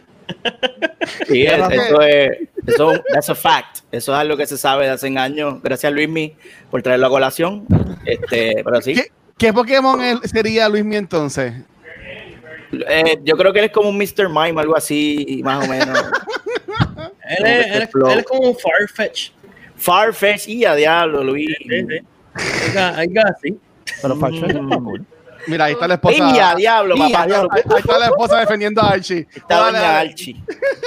Sí, 1.28 1.44
es, 1.44 1.54
eso 1.54 2.02
es, 2.02 2.38
eso 2.66 2.94
that's 3.12 3.30
a 3.30 3.36
fact. 3.36 3.80
Eso 3.92 4.14
es 4.14 4.18
algo 4.18 4.38
que 4.38 4.46
se 4.46 4.58
sabe 4.58 4.86
de 4.86 4.92
hace 4.92 5.08
años. 5.18 5.62
Gracias 5.62 5.92
Luismi 5.92 6.36
por 6.70 6.82
traerlo 6.82 7.08
a 7.08 7.10
colación. 7.10 7.66
Este, 8.06 8.62
pero 8.64 8.82
sí. 8.82 8.94
¿Qué, 8.94 9.12
qué 9.38 9.52
Pokémon 9.52 10.00
sería 10.24 10.70
Luismi 10.70 10.96
entonces? 10.96 11.54
Eh, 12.72 13.20
yo 13.24 13.36
creo 13.36 13.52
que 13.52 13.60
él 13.60 13.66
es 13.66 13.72
como 13.72 13.90
un 13.90 13.98
Mr. 13.98 14.30
Mime, 14.30 14.62
algo 14.62 14.78
así, 14.78 15.42
más 15.44 15.66
o 15.66 15.70
menos. 15.70 16.00
él, 17.30 17.46
es, 17.46 17.66
él, 17.68 17.82
es, 17.84 17.90
él, 17.94 18.20
es, 18.20 18.26
como 18.26 18.50
un 18.50 18.58
Farfetch. 18.58 19.32
Farfetch 19.82 20.48
y 20.48 20.64
a 20.64 20.76
diablo, 20.76 21.24
Luis. 21.24 21.56
Sí, 21.58 21.66
sí. 21.70 22.78
Oiga, 22.98 23.36
sí. 23.42 23.58
Pero 24.02 24.16
Farfetch 24.16 24.56
es 24.56 24.62
muy 24.62 25.02
Mira, 25.48 25.66
ahí 25.66 25.74
está 25.74 25.88
la 25.88 25.96
esposa. 25.96 26.32
Y 26.36 26.40
a 26.40 26.56
diablo, 26.56 26.96
papá. 26.96 27.24
Ahí, 27.24 27.32
ahí, 27.32 27.60
está 27.80 27.98
la 27.98 28.06
esposa 28.06 28.40
defendiendo 28.40 28.80
a 28.80 28.90
Archie. 28.90 29.28
Está 29.34 29.58
doña 29.58 30.00
Archie. 30.00 30.36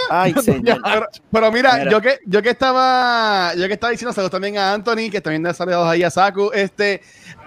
Ay, 0.09 0.33
señor. 0.43 0.81
Pero, 0.85 1.09
pero 1.33 1.53
mira, 1.53 1.75
mira, 1.75 1.91
yo 1.91 2.01
que 2.01 2.19
yo 2.25 2.41
que 2.41 2.51
estaba 2.51 3.53
yo 3.57 3.67
que 3.67 3.73
estaba 3.75 3.91
diciendo 3.91 4.13
saludos 4.13 4.31
también 4.31 4.59
a 4.59 4.73
Anthony, 4.73 5.11
que 5.11 5.21
también 5.21 5.43
le 5.43 5.53
saludos 5.55 5.89
ahí 5.89 6.03
a 6.03 6.11
Saku, 6.11 6.51
este 6.55 7.03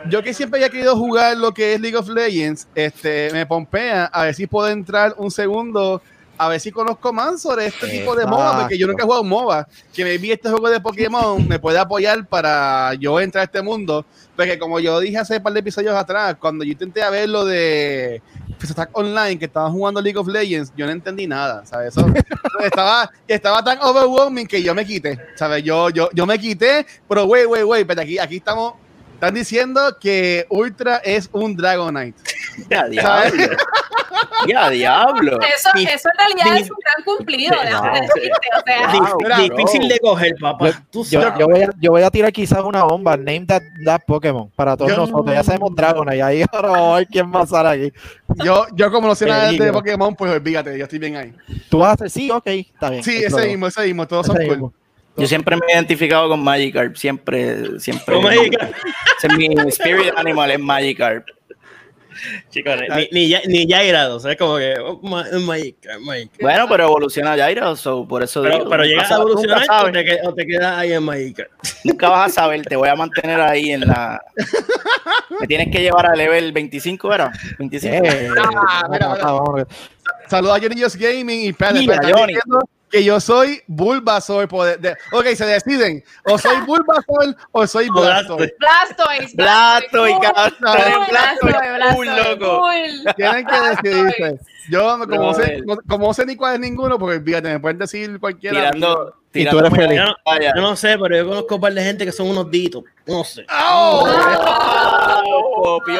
yo 0.09 0.21
que 0.21 0.33
siempre 0.33 0.59
había 0.59 0.69
querido 0.69 0.97
jugar 0.97 1.37
lo 1.37 1.53
que 1.53 1.75
es 1.75 1.81
League 1.81 1.97
of 1.97 2.09
Legends, 2.09 2.67
este 2.75 3.29
me 3.31 3.45
pompea 3.45 4.05
a 4.05 4.23
ver 4.23 4.35
si 4.35 4.47
puedo 4.47 4.67
entrar 4.67 5.15
un 5.17 5.31
segundo 5.31 6.01
a 6.37 6.49
ver 6.49 6.59
si 6.59 6.71
conozco 6.71 7.11
más 7.11 7.41
sobre 7.41 7.67
este 7.67 7.87
tipo 7.87 8.15
de 8.15 8.25
MOBA, 8.25 8.61
porque 8.61 8.77
yo 8.77 8.87
nunca 8.87 9.03
he 9.03 9.05
jugado 9.05 9.23
MOBA. 9.23 9.67
Que 9.93 10.03
me 10.03 10.17
vi 10.17 10.31
este 10.31 10.49
juego 10.49 10.69
de 10.69 10.79
Pokémon 10.79 11.47
me 11.47 11.59
puede 11.59 11.79
apoyar 11.79 12.25
para 12.27 12.93
yo 12.95 13.19
entrar 13.19 13.41
a 13.41 13.45
este 13.45 13.61
mundo. 13.61 14.05
Porque 14.35 14.59
como 14.59 14.79
yo 14.79 14.99
dije 14.99 15.17
hace 15.17 15.37
un 15.37 15.43
par 15.43 15.53
de 15.53 15.59
episodios 15.59 15.95
atrás, 15.95 16.35
cuando 16.39 16.63
yo 16.63 16.71
intenté 16.71 17.01
a 17.01 17.09
ver 17.09 17.29
lo 17.29 17.45
de 17.45 18.21
Attack 18.69 18.89
Online, 18.93 19.39
que 19.39 19.45
estaban 19.45 19.71
jugando 19.71 20.01
League 20.01 20.17
of 20.17 20.27
Legends, 20.27 20.71
yo 20.75 20.85
no 20.85 20.91
entendí 20.91 21.25
nada, 21.25 21.65
¿sabes? 21.65 21.89
Eso, 21.95 22.05
estaba, 22.63 23.09
estaba 23.27 23.63
tan 23.63 23.79
overwhelming 23.81 24.45
que 24.45 24.61
yo 24.61 24.75
me 24.75 24.85
quité, 24.85 25.19
¿sabes? 25.35 25.63
Yo, 25.63 25.89
yo, 25.89 26.09
yo 26.13 26.25
me 26.25 26.37
quité, 26.37 26.85
pero 27.07 27.25
güey, 27.25 27.45
güey, 27.45 27.63
güey, 27.63 27.85
pero 27.85 28.01
aquí, 28.01 28.19
aquí 28.19 28.37
estamos 28.37 28.73
están 29.17 29.33
diciendo 29.33 29.97
que 29.99 30.45
Ultra 30.47 30.97
es 30.97 31.27
un 31.31 31.55
Dragonite. 31.55 32.21
Ya, 32.69 32.87
diablo. 32.87 33.45
Ya, 34.47 34.69
diablo. 34.69 35.39
Eso, 35.41 35.69
eso 35.75 36.09
en 36.09 36.17
realidad 36.17 36.61
es 36.61 36.71
un 36.71 36.77
gran 36.77 37.03
cumplido. 37.05 37.55
o 37.57 38.61
sea, 38.65 38.91
wow, 38.91 39.41
difícil 39.41 39.87
de 39.87 39.99
coger, 39.99 40.35
papá. 40.39 40.71
Yo, 40.91 41.03
yo, 41.03 41.37
yo, 41.39 41.47
voy 41.47 41.61
a, 41.61 41.69
yo, 41.79 41.91
voy 41.91 42.01
a, 42.03 42.11
tirar 42.11 42.31
quizás 42.31 42.63
una 42.63 42.83
bomba. 42.83 43.17
Name 43.17 43.45
that, 43.47 43.63
that 43.85 44.01
Pokémon 44.05 44.49
para 44.55 44.75
todos 44.77 44.95
nosotros. 44.95 45.33
Ya 45.33 45.43
sabemos 45.43 45.75
Dragonite. 45.75 46.21
Ahí 46.21 46.43
ahora 46.51 46.69
vamos 46.69 46.93
a 46.93 46.97
ver 46.97 47.07
quién 47.07 47.33
va 47.33 47.41
a 47.41 47.43
estar 47.43 47.67
aquí. 47.67 47.91
Yo, 48.43 48.65
yo 48.73 48.91
como 48.91 49.07
no 49.07 49.15
sé 49.15 49.25
nada 49.25 49.51
de 49.51 49.73
Pokémon, 49.73 50.15
pues 50.15 50.31
olvídate, 50.31 50.77
yo 50.77 50.83
estoy 50.83 50.99
bien 50.99 51.15
ahí. 51.15 51.33
Tú 51.69 51.79
vas 51.79 51.89
a 51.89 51.93
hacer, 51.93 52.09
sí, 52.09 52.29
ok, 52.31 52.47
está 52.47 52.89
bien. 52.89 53.03
Sí, 53.03 53.17
ese 53.17 53.47
mismo, 53.47 53.67
ese 53.67 53.81
mismo. 53.83 54.07
Todos 54.07 54.27
son 54.27 54.37
cool. 54.47 54.71
Yo 55.17 55.25
siempre 55.25 55.55
me 55.55 55.65
he 55.67 55.73
identificado 55.73 56.29
con 56.29 56.43
Magikarp, 56.43 56.95
siempre, 56.95 57.79
siempre. 57.79 58.15
Con 58.15 58.23
Magikarp. 58.23 58.71
Ese 59.17 59.27
es 59.27 59.37
mi 59.37 59.47
spirit 59.69 60.13
animal, 60.15 60.51
es 60.51 60.59
Magikarp. 60.59 61.27
Chicos, 62.49 62.75
ni, 63.11 63.27
ni, 63.29 63.35
ni 63.47 63.65
Gyarados, 63.67 64.25
es 64.25 64.37
como 64.37 64.57
que 64.57 64.75
oh, 64.79 64.99
Magikarp, 65.01 66.01
Magikarp. 66.01 66.41
Bueno, 66.41 66.67
pero 66.69 66.83
evoluciona 66.85 67.35
Gyarados, 67.35 67.79
so, 67.79 68.07
por 68.07 68.23
eso 68.23 68.41
pero, 68.41 68.57
digo. 68.57 68.69
Pero 68.69 68.83
llegas 68.83 69.11
a 69.11 69.15
evolucionar 69.15 69.63
o 69.69 69.91
te, 69.91 70.19
o 70.27 70.33
te, 70.33 70.45
quedas 70.45 70.77
ahí 70.77 70.93
en 70.93 71.03
Magikarp. 71.03 71.51
Nunca 71.83 72.09
vas 72.09 72.31
a 72.31 72.33
saber, 72.41 72.61
te 72.63 72.75
voy 72.75 72.89
a 72.89 72.95
mantener 72.95 73.39
ahí 73.41 73.71
en 73.71 73.81
la. 73.81 74.21
Me 75.39 75.47
tienes 75.47 75.69
que 75.71 75.81
llevar 75.81 76.05
a 76.05 76.15
level 76.15 76.51
25, 76.51 77.13
¿era? 77.13 77.31
25. 77.59 77.95
Eh, 77.95 78.29
ah, 78.39 78.87
mira, 78.89 79.09
mira. 79.09 79.67
Saludos 80.27 80.57
a 80.57 80.61
Johnny 80.61 80.81
Just 80.81 80.95
Gaming 80.95 81.45
y 81.45 81.53
Pedro. 81.53 81.93
Johnny 82.01 82.33
que 82.89 83.03
yo 83.03 83.19
soy 83.19 83.61
Bulbasaur. 83.67 84.47
Poder 84.47 84.79
de, 84.79 84.95
ok, 85.11 85.25
se 85.35 85.45
deciden. 85.45 86.03
O 86.25 86.37
soy 86.37 86.57
Bulbasaur 86.65 87.35
o 87.51 87.67
soy 87.67 87.89
Blastoise. 87.89 88.53
Blastoise. 88.59 89.35
Blastoise. 89.35 90.19
Blastoise. 91.09 92.29
loco. 92.29 92.61
Tienen 93.15 93.45
que 93.45 93.59
decidirse. 93.61 94.39
Yo, 94.69 94.99
como, 94.99 95.05
no, 95.05 95.33
sé, 95.33 95.61
no, 95.65 95.77
como 95.87 96.13
sé 96.13 96.25
ni 96.25 96.35
cuál 96.35 96.55
es 96.55 96.59
ninguno, 96.59 96.99
porque 96.99 97.21
fíjate, 97.21 97.49
me 97.49 97.59
pueden 97.59 97.77
decir 97.77 98.19
cualquiera. 98.19 98.71
Tirando, 98.71 99.15
y 99.33 99.45
tú 99.45 99.59
eres 99.59 99.73
feliz. 99.73 99.97
Yo, 99.97 100.05
no, 100.05 100.15
yo 100.55 100.61
no 100.61 100.75
sé, 100.75 100.97
pero 100.97 101.15
yo 101.15 101.27
conozco 101.27 101.55
un 101.55 101.61
par 101.61 101.73
de 101.73 101.83
gente 101.83 102.05
que 102.05 102.11
son 102.11 102.27
unos 102.27 102.49
ditos. 102.51 102.83
No 103.05 103.23
sé. 103.23 103.45
¡Oh! 103.49 104.05
oh, 105.25 105.79
okay. 105.81 105.97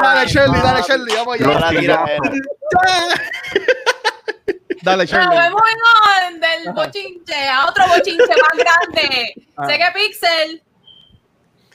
Dale, 0.00 0.26
Shirley, 0.28 0.60
dale, 0.62 0.82
Shirley. 0.82 1.14
Vamos 1.16 1.40
allá. 1.40 2.06
Dale, 4.86 5.04
Shirley. 5.04 5.28
Pero 5.28 5.40
vemos 5.40 5.62
del 6.40 6.72
bochinche 6.72 7.48
a 7.48 7.66
otro 7.66 7.84
bochinche 7.88 8.24
más 8.28 8.54
grande. 8.92 9.34
Ah. 9.56 9.66
Sé 9.66 9.78
que 9.78 9.86
Pixel 9.94 10.62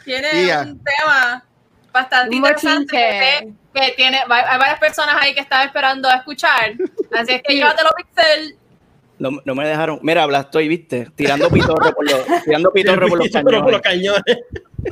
tiene 0.05 0.45
yeah. 0.45 0.61
un 0.61 0.81
tema 0.81 1.43
bastante 1.91 2.29
un 2.29 2.35
interesante 2.35 2.87
que, 2.95 3.53
que, 3.73 3.91
tiene, 3.97 4.19
hay 4.19 4.57
varias 4.57 4.79
personas 4.79 5.17
ahí 5.19 5.33
que 5.33 5.41
están 5.41 5.67
esperando 5.67 6.07
a 6.07 6.15
escuchar. 6.15 6.73
Así 7.11 7.33
es 7.33 7.43
que 7.43 7.55
llévatelo, 7.55 7.89
Pixel. 7.97 8.55
No, 9.19 9.29
no, 9.43 9.55
me 9.55 9.67
dejaron. 9.67 9.99
Mira, 10.01 10.25
estoy, 10.39 10.69
viste, 10.69 11.09
tirando 11.13 11.49
pitorro 11.49 11.91
por 11.95 12.09
los, 12.09 12.43
tirando 12.45 12.71
pitorro 12.71 13.09
por 13.09 13.71
los 13.71 13.81
cañones. 13.81 14.37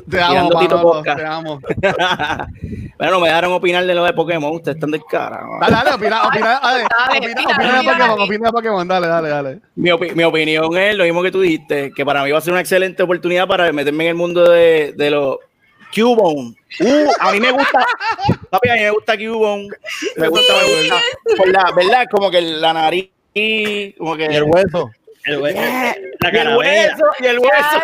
Te 0.10 0.22
amo, 0.22 0.50
Manolo, 0.50 1.02
te 1.04 1.26
amo. 1.26 1.60
bueno, 2.98 3.12
no 3.14 3.20
me 3.20 3.28
dejaron 3.28 3.54
opinar 3.54 3.86
de 3.86 3.96
lo 3.96 4.04
de 4.04 4.14
Pokémon. 4.14 4.54
Ustedes 4.54 4.76
están 4.76 4.92
del 4.92 5.04
cara. 5.10 5.44
Dale, 5.62 5.76
dale, 5.76 5.94
opina, 5.94 6.24
opina, 6.28 6.60
dale, 6.62 6.84
opina, 6.84 7.42
opina, 7.44 7.78
de 7.78 7.84
Pokémon, 7.84 8.22
opina 8.22 8.46
de 8.48 8.52
Pokémon, 8.52 8.88
dale, 8.88 9.08
dale, 9.08 9.30
dale. 9.30 9.60
Mi, 9.76 9.92
opi 9.92 10.12
mi, 10.12 10.24
opinión 10.24 10.78
es 10.78 10.96
lo 10.96 11.04
mismo 11.04 11.24
que 11.24 11.32
tú 11.32 11.42
dijiste, 11.42 11.92
que 11.94 12.06
para 12.06 12.24
mí 12.24 12.32
va 12.32 12.38
a 12.38 12.42
ser 12.42 12.54
una 12.54 12.62
excelente 12.62 13.04
oportunidad 13.04 13.48
para 13.48 13.72
meterme 13.72 14.06
en 14.06 14.10
el 14.10 14.16
mundo 14.16 14.50
de, 14.50 14.94
de 14.96 15.12
los 15.12 15.38
Cubone. 15.96 16.56
Uh, 16.82 17.10
a 17.20 17.32
mí 17.32 17.40
me 17.40 17.52
gusta, 17.52 17.86
papi, 18.50 18.70
a 18.70 18.74
mí 18.76 18.82
me 18.82 18.92
gusta 18.92 19.18
Cubone. 19.18 19.68
Me 20.18 20.28
gusta, 20.28 20.54
me 20.54 20.82
gusta. 20.82 21.02
Por 21.38 21.48
la, 21.50 21.72
¿verdad? 21.76 22.06
Como 22.12 22.30
que 22.30 22.42
la 22.42 22.74
nariz 22.74 23.10
como 23.98 24.16
que... 24.16 24.28
Y 24.32 24.36
el 24.36 24.44
hueso. 24.44 24.92
El 25.30 25.42
hueso. 25.42 25.60
Yeah. 25.60 25.96
La 26.20 26.34
y 26.34 26.38
el 26.38 26.58
hueso. 26.58 27.06
Y 27.20 27.26
el 27.26 27.40
hueso. 27.40 27.80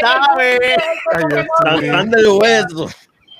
¿Sabes? 0.00 0.58
Lanzando 1.64 2.18
el 2.18 2.26
hueso. 2.28 2.88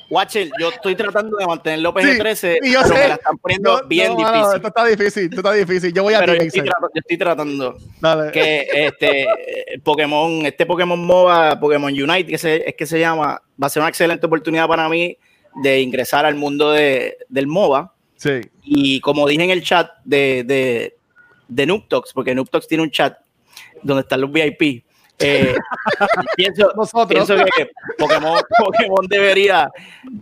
Watcher, 0.09 0.51
yo 0.61 0.69
estoy 0.69 0.95
tratando 0.95 1.39
de 1.39 1.47
mantenerlo 1.47 1.95
PG-13, 1.95 2.35
sí, 2.35 2.59
pero 2.61 2.83
sé. 2.85 2.95
me 2.95 3.09
la 3.09 3.15
están 3.15 3.39
poniendo 3.39 3.81
no, 3.81 3.89
bien 3.89 4.13
no, 4.13 4.19
difícil. 4.19 4.41
No, 4.43 4.55
esto 4.55 4.69
está 4.69 4.85
difícil, 4.85 5.23
esto 5.25 5.37
está 5.37 5.53
difícil. 5.53 5.93
Yo 5.95 6.03
voy 6.03 6.13
a 6.13 6.19
pero 6.21 6.35
yo 6.35 6.43
estoy, 6.43 6.61
tratando, 6.61 6.89
yo 6.95 7.01
estoy 7.01 7.17
tratando 7.17 7.79
Dale. 7.99 8.31
que 8.31 8.69
este 8.71 9.27
Pokémon, 9.83 10.45
este 10.45 10.67
Pokémon 10.67 11.03
MOBA, 11.03 11.59
Pokémon 11.59 11.91
Unite, 11.91 12.27
que 12.27 12.37
se, 12.37 12.69
es 12.69 12.75
que 12.75 12.85
se 12.85 13.01
llama, 13.01 13.41
va 13.61 13.67
a 13.67 13.71
ser 13.71 13.81
una 13.81 13.89
excelente 13.89 14.27
oportunidad 14.27 14.69
para 14.69 14.87
mí 14.91 15.17
de 15.63 15.81
ingresar 15.81 16.27
al 16.27 16.35
mundo 16.35 16.73
de, 16.73 17.17
del 17.31 17.47
MOBA 17.47 17.95
Sí. 18.23 18.41
Y 18.63 19.01
como 19.01 19.27
dije 19.27 19.43
en 19.43 19.51
el 19.51 19.65
chat 19.65 19.91
de, 20.05 20.45
de, 20.45 20.97
de 21.55 21.67
Noobtox, 21.67 22.12
porque 22.12 22.35
Noobtox 22.35 22.67
tiene 22.67 22.83
un 22.83 22.91
chat 22.91 23.19
donde 23.83 24.03
están 24.03 24.21
los 24.21 24.33
VIP. 24.33 24.85
Eh, 25.19 25.55
pienso, 26.37 26.73
pienso, 27.09 27.37
que 27.37 27.71
Pokémon, 27.99 28.41
Pokémon, 28.59 29.07
debería 29.09 29.71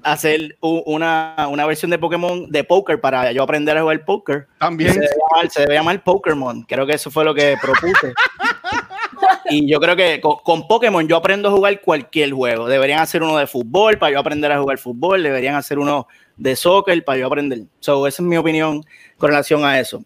hacer 0.02 0.56
una, 0.60 1.48
una, 1.50 1.66
versión 1.66 1.90
de 1.90 1.98
Pokémon 1.98 2.50
de 2.50 2.64
póker 2.64 3.00
para 3.00 3.32
yo 3.32 3.42
aprender 3.42 3.78
a 3.78 3.82
jugar 3.82 4.04
póker. 4.04 4.46
También. 4.58 4.92
Se 4.92 5.00
debe, 5.00 5.14
llamar, 5.14 5.50
se 5.50 5.60
debe 5.60 5.74
llamar 5.74 6.04
Pokémon. 6.04 6.62
Creo 6.64 6.86
que 6.86 6.94
eso 6.94 7.10
fue 7.10 7.24
lo 7.24 7.34
que 7.34 7.56
propuse. 7.62 8.12
y 9.50 9.70
yo 9.70 9.80
creo 9.80 9.96
que 9.96 10.20
con, 10.20 10.36
con, 10.42 10.68
Pokémon 10.68 11.06
yo 11.06 11.16
aprendo 11.16 11.48
a 11.48 11.52
jugar 11.52 11.80
cualquier 11.80 12.32
juego. 12.32 12.68
Deberían 12.68 13.00
hacer 13.00 13.22
uno 13.22 13.38
de 13.38 13.46
fútbol 13.46 13.96
para 13.96 14.12
yo 14.12 14.18
aprender 14.18 14.52
a 14.52 14.60
jugar 14.60 14.78
fútbol. 14.78 15.22
Deberían 15.22 15.54
hacer 15.54 15.78
uno 15.78 16.08
de 16.36 16.56
soccer 16.56 17.02
para 17.04 17.18
yo 17.18 17.26
aprender. 17.26 17.60
So, 17.78 18.06
esa 18.06 18.22
es 18.22 18.28
mi 18.28 18.36
opinión 18.36 18.84
con 19.16 19.30
relación 19.30 19.64
a 19.64 19.78
eso. 19.78 20.02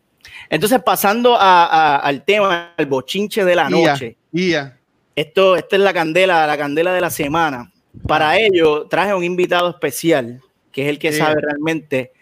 Entonces, 0.48 0.80
pasando 0.84 1.36
a, 1.36 1.64
a, 1.64 1.96
al 1.96 2.24
tema, 2.24 2.72
al 2.76 2.86
bochinche 2.86 3.44
de 3.44 3.54
la 3.54 3.68
noche. 3.68 4.16
Yeah, 4.32 4.48
yeah. 4.48 4.78
Esto, 5.16 5.56
esta 5.56 5.76
es 5.76 5.82
la 5.82 5.92
candela, 5.92 6.46
la 6.46 6.56
candela 6.58 6.92
de 6.92 7.00
la 7.00 7.10
semana. 7.10 7.70
Para 8.06 8.36
ello, 8.38 8.86
traje 8.88 9.14
un 9.14 9.22
invitado 9.22 9.70
especial, 9.70 10.40
que 10.72 10.82
es 10.82 10.88
el 10.88 10.98
que 10.98 11.10
yeah. 11.10 11.26
sabe 11.26 11.40
realmente. 11.40 12.12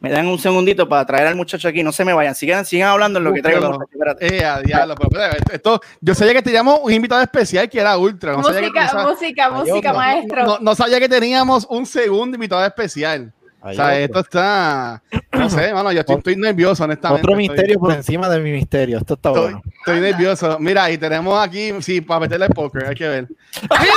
Me 0.00 0.10
dan 0.10 0.26
un 0.26 0.38
segundito 0.38 0.88
para 0.88 1.04
traer 1.04 1.26
al 1.26 1.36
muchacho 1.36 1.68
aquí, 1.68 1.82
no 1.82 1.92
se 1.92 2.06
me 2.06 2.14
vayan, 2.14 2.34
sigan, 2.34 2.64
sigan 2.64 2.88
hablando 2.88 3.18
en 3.18 3.24
lo 3.24 3.34
que 3.34 3.42
traigo. 3.42 3.78
Eh, 4.20 4.42
a 4.42 4.62
diablo, 4.62 4.94
pero, 4.94 5.24
esto, 5.52 5.80
yo 6.00 6.14
sabía 6.14 6.32
que 6.32 6.40
teníamos 6.40 6.80
un 6.82 6.90
invitado 6.90 7.20
especial 7.20 7.68
que 7.68 7.78
era 7.78 7.98
Ultra. 7.98 8.32
No 8.32 8.38
música, 8.38 8.60
que, 8.60 8.96
no 8.96 9.10
música, 9.10 9.50
música, 9.50 9.92
maestro. 9.92 10.46
No, 10.46 10.58
no, 10.58 10.74
sabía 10.74 10.98
que 10.98 11.08
teníamos 11.08 11.66
un 11.68 11.84
segundo 11.84 12.34
invitado 12.34 12.64
especial. 12.64 13.30
O 13.62 13.72
sea, 13.72 13.98
esto 13.98 14.20
está. 14.20 15.02
No 15.32 15.50
sé, 15.50 15.72
mano, 15.72 15.92
yo 15.92 16.00
estoy, 16.00 16.36
nervioso, 16.36 16.84
honestamente. 16.84 17.22
Otro 17.22 17.36
misterio 17.36 17.78
por 17.78 17.92
encima 17.92 18.28
de 18.28 18.40
mi 18.40 18.52
misterio. 18.52 18.98
Esto 18.98 19.14
está 19.14 19.30
bueno. 19.30 19.62
Estoy 19.78 20.00
nervioso. 20.00 20.58
Mira, 20.58 20.90
y 20.90 20.98
tenemos 20.98 21.38
aquí, 21.42 21.72
sí, 21.80 22.00
para 22.00 22.20
meterle 22.20 22.48
póker, 22.48 22.86
hay 22.86 22.94
que 22.94 23.08
ver. 23.08 23.28
¡Ay, 23.70 23.88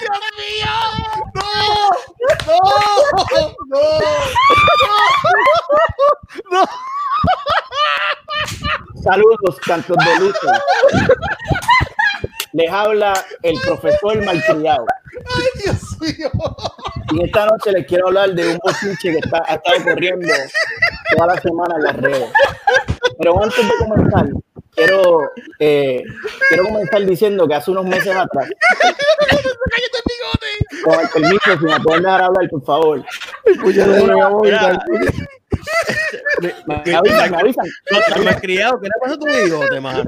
Dios 0.00 0.18
mío! 0.38 0.72
¡No! 1.34 1.42
¡No! 2.46 2.58
¡No! 3.70 3.80
¡No! 6.50 6.68
Saludos, 9.02 9.60
cantos 9.64 9.96
de 9.96 10.18
luto. 10.18 10.48
Les 12.56 12.70
habla 12.70 13.12
el 13.42 13.60
profesor 13.60 14.24
malcriado. 14.24 14.86
Ay, 15.26 15.44
Dios 15.62 16.00
mío. 16.00 16.30
Y 17.12 17.24
esta 17.24 17.44
noche 17.44 17.70
les 17.70 17.86
quiero 17.86 18.06
hablar 18.06 18.30
de 18.30 18.48
un 18.48 18.58
bochinche 18.64 19.12
que 19.12 19.18
está, 19.18 19.42
ha 19.46 19.56
estado 19.56 19.84
corriendo 19.84 20.32
toda 21.14 21.34
la 21.34 21.40
semana 21.42 21.74
en 21.76 21.82
las 21.82 21.96
redes. 21.96 22.32
Pero 23.18 23.42
antes 23.42 23.58
de 23.58 23.74
comenzar, 23.78 24.30
quiero, 24.74 25.20
eh, 25.58 26.02
quiero 26.48 26.64
comenzar 26.64 27.04
diciendo 27.04 27.46
que 27.46 27.56
hace 27.56 27.72
unos 27.72 27.84
meses 27.84 28.16
atrás. 28.16 28.48
Con 30.82 30.98
el 30.98 31.08
permiso, 31.10 31.58
si 31.58 31.64
me 31.64 31.78
pueden 31.80 32.04
dejar 32.04 32.22
hablar, 32.22 32.48
por 32.48 32.64
favor. 32.64 33.04
Me, 36.40 36.94
avisan, 36.94 37.30
me 37.30 37.36
avisan. 37.38 37.66
No, 38.16 38.22
me 38.24 38.40
criado, 38.40 38.80
¿qué 38.80 38.86
le 38.88 38.94
pasa 39.00 39.14
a 39.14 39.18
tu 39.18 39.26
bigote, 39.26 39.80
mano? 39.80 40.04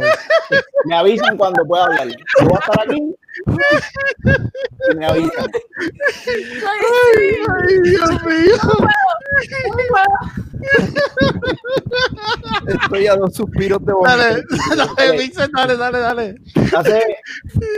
Me 0.85 0.97
avisan 0.97 1.37
cuando 1.37 1.65
pueda 1.65 1.85
hablar. 1.85 2.09
Yo 2.09 2.15
voy 2.47 2.55
a 2.55 2.59
estar 2.59 2.81
aquí 2.81 3.15
y 4.91 4.97
me 4.97 5.07
avisan. 5.07 5.47
Ay, 6.67 6.81
ay, 7.49 7.81
Dios 7.85 8.11
mío. 8.25 8.55
Estoy 12.67 13.07
a 13.07 13.17
dos 13.17 13.35
suspiros 13.35 13.85
de 13.85 13.93
Dale, 14.05 14.43
dale, 15.55 15.77
dale, 15.77 15.77
dale, 15.77 15.99
dale. 15.99 16.35
Hace, 16.77 17.17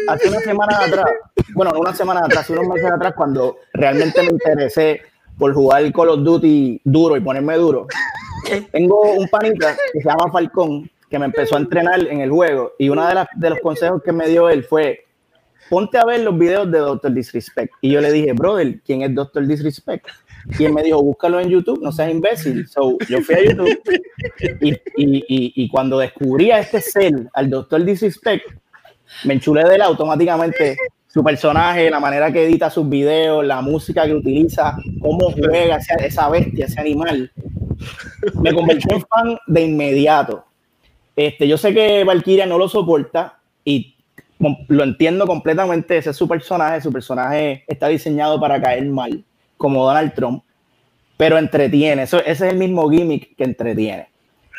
hace 0.09 0.29
una 0.29 0.41
semana 0.41 0.79
atrás, 0.79 1.07
bueno, 1.55 1.73
no 1.73 1.81
una 1.81 1.95
semana 1.95 2.21
atrás, 2.25 2.49
unos 2.51 2.67
meses 2.69 2.91
atrás, 2.91 3.15
cuando 3.17 3.59
realmente 3.73 4.23
me 4.23 4.31
interesé 4.31 5.03
por 5.41 5.55
jugar 5.55 5.91
Call 5.93 6.11
of 6.11 6.23
Duty 6.23 6.83
duro 6.85 7.17
y 7.17 7.21
ponerme 7.21 7.57
duro. 7.57 7.89
Tengo 8.71 9.15
un 9.15 9.27
panita 9.29 9.75
que 9.93 10.01
se 10.01 10.09
llama 10.09 10.31
Falcón, 10.31 10.89
que 11.09 11.19
me 11.19 11.25
empezó 11.25 11.57
a 11.57 11.61
entrenar 11.61 12.07
en 12.07 12.21
el 12.21 12.31
juego 12.31 12.73
y 12.79 12.91
uno 12.91 13.07
de, 13.09 13.15
las, 13.15 13.29
de 13.35 13.51
los 13.51 13.59
consejos 13.61 14.03
que 14.05 14.13
me 14.13 14.29
dio 14.29 14.49
él 14.49 14.63
fue, 14.63 15.07
ponte 15.69 15.99
a 15.99 16.05
ver 16.05 16.21
los 16.21 16.39
videos 16.39 16.71
de 16.71 16.79
Doctor 16.79 17.13
Disrespect. 17.13 17.73
Y 17.81 17.91
yo 17.91 18.01
le 18.01 18.13
dije, 18.13 18.33
brother, 18.35 18.81
¿quién 18.85 19.03
es 19.03 19.15
Doctor 19.15 19.47
Disrespect? 19.47 20.07
Y 20.59 20.65
él 20.65 20.73
me 20.73 20.83
dijo, 20.83 21.03
búscalo 21.03 21.41
en 21.41 21.49
YouTube, 21.49 21.81
no 21.83 21.91
seas 21.91 22.11
imbécil. 22.11 22.69
So, 22.69 22.99
yo 23.09 23.21
fui 23.23 23.35
a 23.35 23.45
YouTube 23.45 23.81
y, 24.61 24.71
y, 24.73 24.77
y, 24.97 25.53
y 25.57 25.69
cuando 25.69 25.99
descubrí 25.99 26.51
a 26.51 26.61
este 26.61 26.81
ser, 26.81 27.13
al 27.33 27.49
Doctor 27.49 27.85
Disrespect, 27.85 28.45
me 29.25 29.35
enchulé 29.35 29.65
de 29.65 29.75
él 29.75 29.83
automáticamente 29.83 30.77
su 31.13 31.25
personaje, 31.25 31.91
la 31.91 31.99
manera 31.99 32.33
que 32.33 32.45
edita 32.45 32.71
sus 32.71 32.89
videos, 32.89 33.45
la 33.45 33.61
música 33.61 34.07
que 34.07 34.15
utiliza, 34.15 34.77
cómo 35.01 35.33
juega 35.33 35.79
esa, 35.99 36.29
bestia, 36.29 36.67
ese 36.67 36.81
animal. 36.81 37.33
Me 38.41 38.55
convertí 38.55 38.87
en 38.95 39.01
fan 39.01 39.39
de 39.49 39.63
inmediato. 39.63 40.45
Este, 41.17 41.49
yo 41.49 41.59
sé 41.59 41.75
que 41.75 42.05
Valkyria 42.05 42.47
no 42.47 42.59
lo 42.59 42.69
soporta 42.69 43.41
y 43.65 43.97
lo 44.69 44.85
entiendo 44.85 45.27
completamente. 45.27 45.99
Ese 45.99 46.11
es 46.11 46.17
su 46.17 46.29
personaje. 46.29 46.81
Su 46.81 46.93
personaje 46.93 47.65
está 47.67 47.89
diseñado 47.89 48.39
para 48.39 48.63
caer 48.63 48.87
mal, 48.87 49.25
como 49.57 49.85
Donald 49.85 50.15
Trump, 50.15 50.45
pero 51.17 51.39
entretiene. 51.39 52.05
Ese 52.05 52.23
es 52.25 52.41
el 52.41 52.57
mismo 52.57 52.89
gimmick 52.89 53.35
que 53.37 53.45
entretiene. 53.45 54.09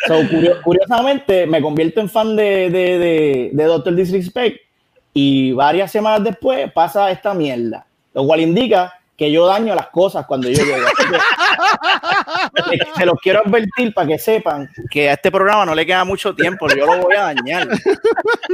So, 0.06 0.16
curiosamente, 0.64 1.48
me 1.48 1.62
convierto 1.62 2.02
en 2.02 2.10
fan 2.10 2.36
de, 2.36 2.70
de, 2.70 3.00
de, 3.00 3.50
de 3.54 3.64
Doctor 3.64 3.96
Disrespect 3.96 4.71
y 5.14 5.52
varias 5.52 5.92
semanas 5.92 6.24
después 6.24 6.72
pasa 6.72 7.12
esta 7.12 7.34
mierda, 7.34 7.86
lo 8.14 8.26
cual 8.26 8.42
indica 8.42 8.94
que 9.22 9.32
yo 9.32 9.46
daño 9.46 9.76
las 9.76 9.90
cosas 9.90 10.26
cuando 10.26 10.50
yo 10.50 10.64
llego. 10.64 10.78
Se 12.98 13.06
los 13.06 13.20
quiero 13.22 13.42
advertir 13.46 13.94
para 13.94 14.08
que 14.08 14.18
sepan 14.18 14.68
que 14.90 15.10
a 15.10 15.14
este 15.14 15.30
programa 15.30 15.64
no 15.64 15.76
le 15.76 15.86
queda 15.86 16.04
mucho 16.04 16.34
tiempo, 16.34 16.68
yo 16.70 16.88
lo 16.88 17.04
voy 17.04 17.16
a 17.16 17.34
dañar. 17.34 17.70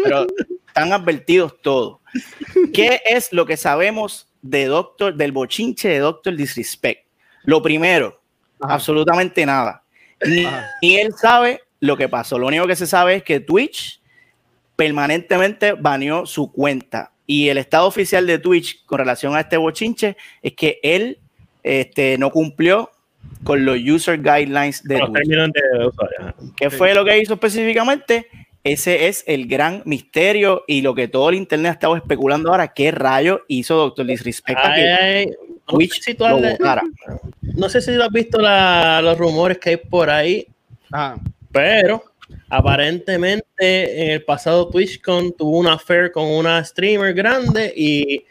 Pero 0.03 0.27
están 0.67 0.91
advertidos 0.91 1.53
todos. 1.61 1.99
¿Qué 2.73 3.01
es 3.05 3.31
lo 3.31 3.45
que 3.45 3.55
sabemos 3.55 4.27
de 4.41 4.65
Doctor, 4.65 5.15
del 5.15 5.31
bochinche 5.31 5.87
de 5.87 5.99
Doctor 5.99 6.35
Disrespect? 6.35 7.07
Lo 7.43 7.61
primero, 7.61 8.19
absolutamente 8.59 9.45
nada. 9.45 9.83
Ni, 10.25 10.45
ni 10.81 10.97
él 10.97 11.13
sabe 11.15 11.61
lo 11.79 11.95
que 11.95 12.09
pasó. 12.09 12.37
Lo 12.37 12.47
único 12.47 12.67
que 12.67 12.75
se 12.75 12.87
sabe 12.87 13.15
es 13.15 13.23
que 13.23 13.39
Twitch 13.39 13.96
permanentemente 14.77 15.73
baneó 15.73 16.25
su 16.25 16.49
cuenta. 16.53 17.11
Y 17.25 17.49
el 17.49 17.57
estado 17.57 17.87
oficial 17.87 18.25
de 18.25 18.39
Twitch 18.39 18.85
con 18.85 18.99
relación 18.99 19.35
a 19.35 19.41
este 19.41 19.57
bochinche 19.57 20.15
es 20.41 20.53
que 20.53 20.79
él 20.81 21.19
este, 21.63 22.17
no 22.17 22.31
cumplió 22.31 22.91
con 23.43 23.65
los 23.65 23.77
user 23.77 24.21
guidelines 24.21 24.81
de 24.83 24.99
Twitch. 24.99 25.51
¿Qué 26.55 26.69
fue 26.69 26.93
lo 26.93 27.03
que 27.03 27.19
hizo 27.19 27.33
específicamente? 27.33 28.27
Ese 28.63 29.07
es 29.07 29.23
el 29.27 29.47
gran 29.47 29.81
misterio 29.85 30.63
y 30.67 30.81
lo 30.81 30.93
que 30.95 31.07
todo 31.07 31.29
el 31.29 31.35
internet 31.35 31.71
ha 31.71 31.73
estado 31.73 31.97
especulando 31.97 32.51
ahora. 32.51 32.69
¿Qué 32.69 32.91
rayo 32.91 33.41
hizo 33.47 33.75
Doctor 33.75 34.05
Disrespect? 34.05 34.59
Twitch 35.65 36.17
no, 37.55 37.69
sé 37.69 37.81
si 37.81 37.93
tú 37.95 38.01
has 38.01 38.11
visto 38.11 38.39
los 38.39 39.17
rumores 39.17 39.57
que 39.57 39.71
hay 39.71 39.77
por 39.77 40.09
ahí, 40.09 40.47
pero 41.51 42.03
aparentemente 42.49 44.03
en 44.03 44.11
el 44.11 44.23
pasado 44.23 44.69
TwitchCon 44.69 45.33
tuvo 45.33 45.57
una 45.57 45.73
affair 45.73 46.11
con 46.11 46.25
una 46.25 46.63
streamer 46.63 47.13
grande 47.13 47.73
y 47.75 48.25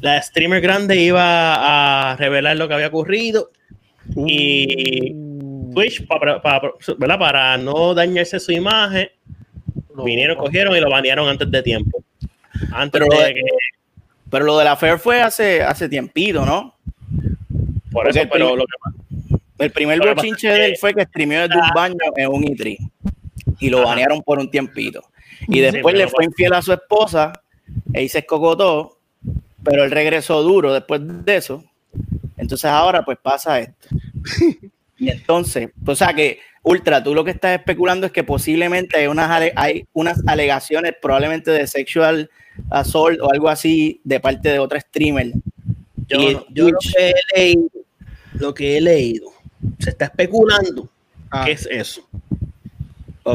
la 0.00 0.20
streamer 0.20 0.60
grande 0.60 0.96
iba 0.96 2.12
a 2.12 2.16
revelar 2.16 2.56
lo 2.56 2.68
que 2.68 2.74
había 2.74 2.88
ocurrido 2.88 3.50
y 4.16 5.12
uh. 5.12 5.72
Twitch 5.74 6.06
para, 6.06 6.40
para, 6.40 7.58
no 7.58 7.94
dañarse 7.94 8.40
su 8.40 8.52
imagen 8.52 9.08
vinieron, 10.04 10.36
cogieron 10.36 10.76
y 10.76 10.80
lo 10.80 10.90
banearon 10.90 11.28
antes 11.28 11.50
de 11.50 11.62
tiempo. 11.62 12.02
Antes 12.72 13.00
pero, 13.00 13.22
de 13.22 13.34
que... 13.34 13.42
pero 14.30 14.44
lo 14.44 14.58
de 14.58 14.64
la 14.64 14.72
affair 14.72 14.98
fue 14.98 15.20
hace, 15.20 15.62
hace 15.62 15.88
tiempito, 15.88 16.44
¿no? 16.44 16.76
Por 17.90 18.08
eso, 18.08 18.20
pero 18.30 18.54
lo 18.54 18.64
que 18.64 19.64
el 19.64 19.72
primer 19.72 19.98
bochinche 19.98 20.48
de 20.48 20.66
él 20.66 20.76
fue 20.76 20.94
que 20.94 21.02
streameó 21.02 21.48
desde 21.48 21.60
un 21.60 21.70
baño 21.74 21.96
en 22.16 22.28
un 22.28 22.42
E3 22.44 22.78
y 23.60 23.70
lo 23.70 23.84
banearon 23.84 24.22
por 24.22 24.38
un 24.38 24.50
tiempito. 24.50 25.02
Y 25.46 25.60
después 25.60 25.94
le 25.94 26.08
fue 26.08 26.24
infiel 26.24 26.52
a 26.52 26.62
su 26.62 26.72
esposa 26.72 27.32
e 27.92 28.08
se 28.08 28.18
escocotó, 28.18 28.98
pero 29.62 29.84
él 29.84 29.90
regresó 29.90 30.42
duro 30.42 30.72
después 30.72 31.00
de 31.04 31.36
eso. 31.36 31.64
Entonces 32.36 32.70
ahora 32.70 33.04
pues 33.04 33.18
pasa 33.22 33.60
esto. 33.60 33.88
Y 35.00 35.10
entonces, 35.10 35.70
o 35.86 35.94
sea 35.94 36.12
que, 36.12 36.40
Ultra, 36.64 37.02
tú 37.02 37.14
lo 37.14 37.24
que 37.24 37.30
estás 37.30 37.56
especulando 37.56 38.06
es 38.06 38.12
que 38.12 38.24
posiblemente 38.24 38.98
hay 38.98 39.06
unas, 39.06 39.52
hay 39.54 39.86
unas 39.92 40.20
alegaciones 40.26 40.94
probablemente 41.00 41.52
de 41.52 41.68
sexual 41.68 42.28
assault 42.68 43.20
o 43.20 43.30
algo 43.32 43.48
así 43.48 44.00
de 44.02 44.18
parte 44.18 44.48
de 44.48 44.58
otra 44.58 44.80
streamer. 44.80 45.32
Yo, 46.08 46.44
yo 46.50 46.68
lo, 46.68 46.78
que 46.80 47.10
he 47.10 47.38
leído, 47.38 47.70
lo 48.34 48.54
que 48.54 48.76
he 48.76 48.80
leído, 48.80 49.30
se 49.78 49.90
está 49.90 50.06
especulando 50.06 50.90
ah. 51.30 51.44
qué 51.44 51.52
es 51.52 51.68
eso. 51.70 52.08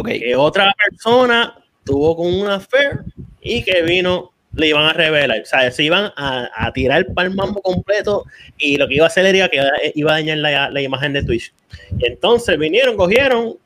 Que 0.01 0.35
otra 0.35 0.73
persona 0.89 1.55
tuvo 1.83 2.15
con 2.15 2.33
una 2.33 2.55
affair 2.55 3.01
y 3.41 3.63
que 3.63 3.81
vino, 3.83 4.31
le 4.53 4.67
iban 4.67 4.85
a 4.85 4.93
revelar. 4.93 5.41
O 5.41 5.45
sea, 5.45 5.69
se 5.71 5.83
iban 5.83 6.11
a, 6.15 6.71
tirar 6.73 7.05
para 7.13 7.27
el 7.27 7.35
mambo 7.35 7.61
completo 7.61 8.25
y 8.57 8.77
lo 8.77 8.87
que 8.87 8.95
iba 8.95 9.05
a 9.05 9.07
hacer 9.07 9.25
era 9.25 9.49
que 9.49 9.61
iba 9.95 10.11
a 10.11 10.15
dañar 10.15 10.37
la, 10.37 10.81
imagen 10.81 11.13
de 11.13 11.23
Twitch. 11.23 11.53
Y 11.99 12.07
entonces 12.07 12.57
vinieron, 12.57 12.95
cogieron 12.95 13.57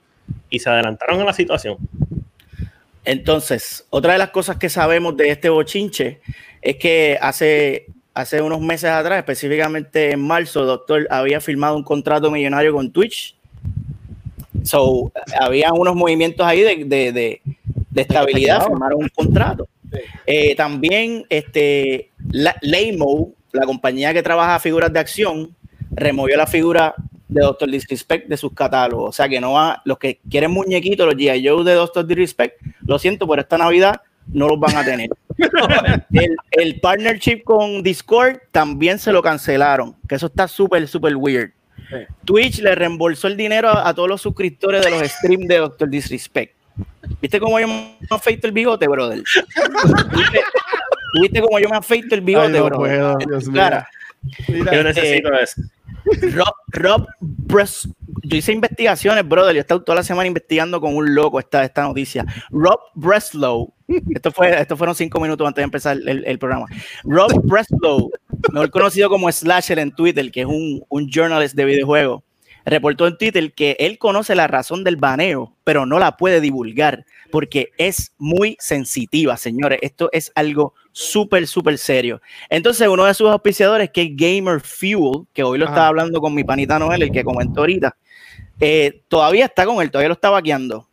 y 0.49 0.59
se 0.59 0.69
adelantaron 0.69 1.21
a 1.21 1.25
la 1.25 1.33
situación. 1.33 1.77
Entonces, 3.05 3.85
otra 3.89 4.13
de 4.13 4.19
las 4.19 4.31
cosas 4.31 4.57
que 4.57 4.69
sabemos 4.69 5.15
de 5.15 5.29
este 5.29 5.49
bochinche 5.49 6.19
es 6.61 6.75
que 6.75 7.17
hace, 7.21 7.85
hace 8.13 8.41
unos 8.41 8.59
meses 8.59 8.89
atrás, 8.89 9.19
específicamente 9.19 10.11
en 10.11 10.19
marzo, 10.19 10.65
Doctor 10.65 11.07
había 11.09 11.39
firmado 11.39 11.77
un 11.77 11.83
contrato 11.83 12.29
millonario 12.29 12.73
con 12.73 12.91
Twitch 12.91 13.37
So, 14.67 15.12
había 15.39 15.71
unos 15.73 15.95
movimientos 15.95 16.45
ahí 16.45 16.62
de, 16.62 16.84
de, 16.86 17.12
de, 17.12 17.41
de 17.89 18.01
estabilidad, 18.01 18.67
firmaron 18.67 19.03
un 19.03 19.10
contrato. 19.10 19.67
Eh, 20.25 20.56
también 20.56 21.25
este, 21.30 22.12
la, 22.30 22.56
Laymo, 22.62 23.34
la 23.51 23.65
compañía 23.65 24.13
que 24.13 24.21
trabaja 24.21 24.60
figuras 24.60 24.91
de 24.91 24.99
acción, 24.99 25.56
removió 25.91 26.36
la 26.38 26.47
figura 26.47 26.93
de 27.27 27.41
Doctor 27.41 27.69
Disrespect 27.69 28.27
de 28.27 28.38
sus 28.38 28.53
catálogos. 28.53 29.10
O 29.10 29.12
sea 29.12 29.27
que 29.27 29.39
no 29.39 29.53
va, 29.53 29.82
los 29.86 29.97
que 29.97 30.19
quieren 30.30 30.51
muñequitos, 30.51 31.06
los 31.06 31.15
G.I. 31.15 31.47
Joe 31.47 31.63
de 31.63 31.73
Doctor 31.73 32.06
Disrespect, 32.06 32.62
lo 32.86 32.99
siento, 32.99 33.25
por 33.25 33.39
esta 33.39 33.58
Navidad 33.58 34.01
no 34.27 34.47
los 34.47 34.60
van 34.60 34.75
a 34.75 34.84
tener. 34.84 35.10
el, 36.51 36.80
partnership 36.80 37.43
con 37.43 37.82
Discord 37.84 38.39
también 38.51 38.99
se 38.99 39.12
lo 39.12 39.21
cancelaron, 39.21 39.95
que 40.08 40.15
eso 40.15 40.27
está 40.27 40.47
súper, 40.47 40.88
súper 40.88 41.15
weird. 41.15 41.51
Twitch 42.25 42.59
le 42.59 42.75
reembolsó 42.75 43.27
el 43.27 43.37
dinero 43.37 43.69
a, 43.69 43.93
todos 43.93 44.09
los 44.09 44.21
suscriptores 44.21 44.83
de 44.83 44.91
los 44.91 45.01
streams 45.03 45.47
de 45.47 45.57
Doctor 45.57 45.89
Disrespect. 45.89 46.55
¿Viste 47.21 47.39
cómo 47.39 47.59
yo 47.59 47.67
me 47.67 47.97
afeito 48.09 48.47
el 48.47 48.53
bigote, 48.53 48.87
brother? 48.87 49.23
¿Viste, 51.21 51.41
cómo 51.41 51.59
yo 51.59 51.69
me 51.69 51.77
afeito 51.77 52.15
el 52.15 52.21
bigote, 52.21 52.59
brother? 52.59 53.13
yo 54.47 54.83
necesito 54.83 55.33
eh, 55.33 55.43
eso. 55.43 55.61
Rob, 56.33 56.53
Rob 56.67 57.07
yo 58.23 58.37
hice 58.37 58.51
investigaciones, 58.51 59.27
brother. 59.27 59.53
Yo 59.53 59.59
he 59.59 59.61
estado 59.61 59.83
toda 59.83 59.97
la 59.97 60.03
semana 60.03 60.27
investigando 60.27 60.81
con 60.81 60.95
un 60.95 61.15
loco 61.15 61.39
esta, 61.39 61.63
esta 61.63 61.83
noticia. 61.83 62.25
Rob 62.49 62.79
Breslow, 62.95 63.73
esto, 64.13 64.31
fue, 64.31 64.59
esto 64.59 64.75
fueron 64.75 64.95
cinco 64.95 65.19
minutos 65.19 65.47
antes 65.47 65.61
de 65.61 65.63
empezar 65.63 65.97
el, 65.97 66.25
el 66.25 66.39
programa. 66.39 66.67
Rob 67.03 67.31
Breslow, 67.43 68.11
mejor 68.52 68.71
conocido 68.71 69.10
como 69.10 69.32
Slasher 69.32 69.80
en 69.80 69.91
Twitter, 69.91 70.32
que 70.32 70.41
es 70.41 70.47
un, 70.47 70.84
un 70.89 71.10
journalist 71.10 71.56
de 71.56 71.65
videojuegos, 71.65 72.23
reportó 72.65 73.08
en 73.08 73.17
Twitter 73.17 73.54
que 73.54 73.78
él 73.80 73.97
conoce 73.97 74.36
la 74.36 74.47
razón 74.47 74.84
del 74.84 74.97
baneo, 74.97 75.56
pero 75.63 75.86
no 75.86 76.00
la 76.00 76.17
puede 76.17 76.41
divulgar 76.41 77.06
porque 77.32 77.69
es 77.78 78.13
muy 78.17 78.58
sensitiva, 78.60 79.38
señores. 79.38 79.80
Esto 79.82 80.10
es 80.12 80.32
algo 80.36 80.73
súper, 80.91 81.47
súper 81.47 81.78
serio. 81.78 82.21
Entonces, 82.50 82.88
uno 82.88 83.06
de 83.06 83.13
sus 83.13 83.30
auspiciadores, 83.30 83.89
que 83.91 84.02
es 84.02 84.10
Gamer 84.15 84.60
Fuel, 84.60 85.26
que 85.34 85.43
hoy 85.43 85.58
lo 85.58 85.65
estaba 85.65 85.88
hablando 85.88 86.19
con 86.19 86.34
mi 86.34 86.43
panita 86.43 86.78
Noel, 86.78 87.04
el 87.04 87.12
que 87.12 87.23
comentó 87.23 87.62
ahorita, 87.62 87.95
eh, 88.60 89.02
todavía 89.08 89.45
está 89.45 89.65
con 89.65 89.82
él, 89.82 89.89
todavía 89.89 90.10
lo 90.10 90.15
está 90.15 90.30
vaqueando. 90.30 90.88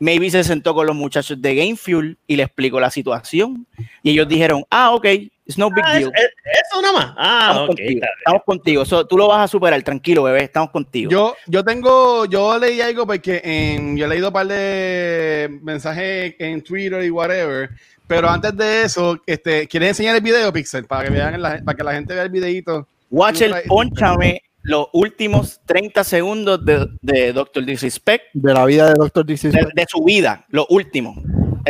Maybe 0.00 0.30
se 0.30 0.44
sentó 0.44 0.74
con 0.74 0.86
los 0.86 0.94
muchachos 0.94 1.40
de 1.42 1.54
Game 1.56 1.76
Fuel 1.76 2.16
y 2.28 2.36
le 2.36 2.44
explicó 2.44 2.78
la 2.78 2.90
situación. 2.90 3.66
Y 4.04 4.10
ellos 4.10 4.28
dijeron, 4.28 4.64
ah, 4.70 4.92
ok, 4.92 5.06
it's 5.48 5.58
no 5.58 5.70
big 5.70 5.82
ah, 5.84 5.98
deal. 5.98 6.12
eso 6.14 6.82
nada 6.82 6.92
más. 6.92 7.14
Ah, 7.16 7.48
estamos 7.50 7.66
contigo. 7.68 8.06
Estamos 8.18 8.42
contigo. 8.44 9.06
tú 9.06 9.18
lo 9.18 9.28
vas 9.28 9.44
a 9.44 9.48
superar, 9.48 9.82
tranquilo, 9.82 10.22
bebé, 10.22 10.44
estamos 10.44 10.70
contigo. 10.70 11.10
Yo, 11.10 11.36
yo 11.46 11.64
tengo, 11.64 12.26
yo 12.26 12.58
leí 12.58 12.80
algo 12.80 13.06
porque 13.06 13.40
en, 13.42 13.96
yo 13.96 14.04
he 14.04 14.08
leído 14.08 14.28
un 14.28 14.32
par 14.32 14.46
de 14.46 15.58
mensajes 15.62 16.34
en 16.38 16.62
Twitter 16.62 17.02
y 17.02 17.10
whatever. 17.10 17.70
Pero 18.06 18.28
antes 18.28 18.56
de 18.56 18.82
eso, 18.82 19.20
este, 19.26 19.66
¿quieres 19.66 19.90
enseñar 19.90 20.16
el 20.16 20.22
video, 20.22 20.52
Pixel? 20.52 20.84
Para 20.84 21.04
que 21.04 21.10
vean 21.10 21.40
para 21.64 21.76
que 21.76 21.84
la 21.84 21.92
gente 21.92 22.14
vea 22.14 22.22
el 22.22 22.30
videito. 22.30 22.86
Watch 23.10 23.42
el 23.42 23.54
ponchame 23.66 24.42
los 24.62 24.88
últimos 24.92 25.60
30 25.66 26.04
segundos 26.04 26.64
de, 26.64 26.86
de 27.00 27.32
Doctor 27.32 27.64
Disrespect. 27.64 28.26
De 28.34 28.52
la 28.52 28.64
vida 28.66 28.88
de 28.88 28.94
Doctor 28.94 29.24
Disrespect. 29.24 29.74
De, 29.74 29.86
su 29.88 30.04
vida, 30.04 30.44
lo 30.50 30.66
último. 30.68 31.16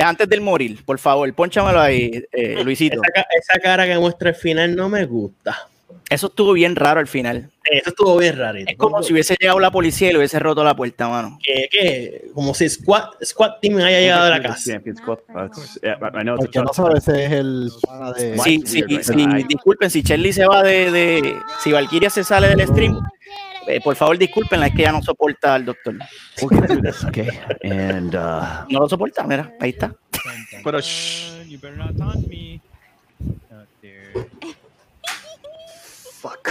Antes 0.03 0.29
del 0.29 0.41
morir, 0.41 0.85
por 0.85 0.99
favor, 0.99 1.33
ponchamelo 1.35 1.81
ahí, 1.81 2.25
eh, 2.33 2.63
Luisito. 2.65 3.01
esa, 3.15 3.59
cara 3.61 3.87
que 3.87 3.99
muestra 3.99 4.31
el 4.31 4.35
final 4.35 4.75
no 4.75 4.89
me 4.89 5.05
gusta. 5.05 5.69
Eso 6.11 6.29
estuvo 6.29 6.55
bien 6.55 6.75
raro 6.75 7.01
al 7.01 7.07
final. 7.07 7.51
Eso 7.65 7.91
estuvo 7.91 8.17
bien 8.17 8.39
raro. 8.39 8.59
Es 8.59 8.77
como 8.79 9.03
si 9.03 9.13
hubiese 9.13 9.37
llegado 9.39 9.61
la 9.61 9.71
policía 9.71 10.09
y 10.09 10.13
le 10.13 10.19
hubiese 10.19 10.39
roto 10.39 10.65
la 10.65 10.75
puerta, 10.75 11.07
mano. 11.07 11.39
¿Qué? 11.43 11.69
qué? 11.71 12.31
Como 12.33 12.55
si 12.55 12.67
Squad, 12.69 13.11
Squad 13.23 13.59
Team 13.61 13.77
haya 13.77 14.01
llegado 14.01 14.25
a 14.25 14.31
la 14.31 14.43
casa. 14.43 14.81
Porque 16.37 16.61
no 16.61 16.73
sabes, 16.73 17.07
es 17.09 17.33
el. 17.33 17.71
Sí, 18.43 18.63
sí, 18.65 18.83
sí, 19.03 19.27
disculpen, 19.47 19.91
si 19.91 20.03
Charlie 20.03 20.33
se 20.33 20.47
va 20.47 20.63
de, 20.63 20.91
de... 20.91 21.37
Si 21.63 21.73
Valkyria 21.73 22.09
se 22.09 22.25
sale 22.25 22.49
del 22.49 22.67
stream, 22.67 22.99
eh, 23.69 23.81
por 23.83 23.95
favor 23.97 24.19
disculpen, 24.19 24.63
es 24.63 24.75
que 24.75 24.83
ya 24.83 24.93
no 24.93 25.03
soporta 25.03 25.55
al 25.55 25.65
doctor. 25.65 25.97
okay. 27.09 27.29
And, 27.63 28.15
uh... 28.15 28.67
No 28.71 28.81
lo 28.81 28.89
soporta, 28.89 29.25
mira, 29.25 29.53
ahí 29.61 29.71
está. 29.71 29.95
Pero, 30.65 30.81
shh. 30.81 31.39
Fuck. 36.21 36.51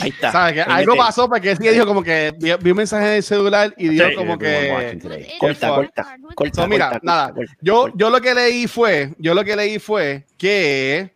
Ahí 0.00 0.08
está. 0.08 0.32
¿Sabes? 0.32 0.54
Que 0.54 0.60
algo 0.62 0.96
pasó 0.96 1.28
porque 1.28 1.50
ese 1.52 1.70
dijo 1.70 1.86
como 1.86 2.02
que 2.02 2.32
vi, 2.38 2.70
un 2.70 2.76
mensaje 2.76 3.06
de 3.06 3.22
celular 3.22 3.74
y 3.76 3.88
dijo 3.88 4.06
como 4.16 4.38
que. 4.38 4.98
Corta, 5.38 5.68
corta, 5.68 6.16
corta. 6.34 6.66
mira, 6.66 7.00
nada. 7.02 7.34
Yo, 7.60 7.88
yo 7.94 8.10
lo 8.10 8.20
que 8.20 8.34
leí 8.34 8.66
fue, 8.66 9.14
yo 9.18 9.34
lo 9.34 9.44
que 9.44 9.56
leí 9.56 9.78
fue 9.78 10.24
que 10.38 11.14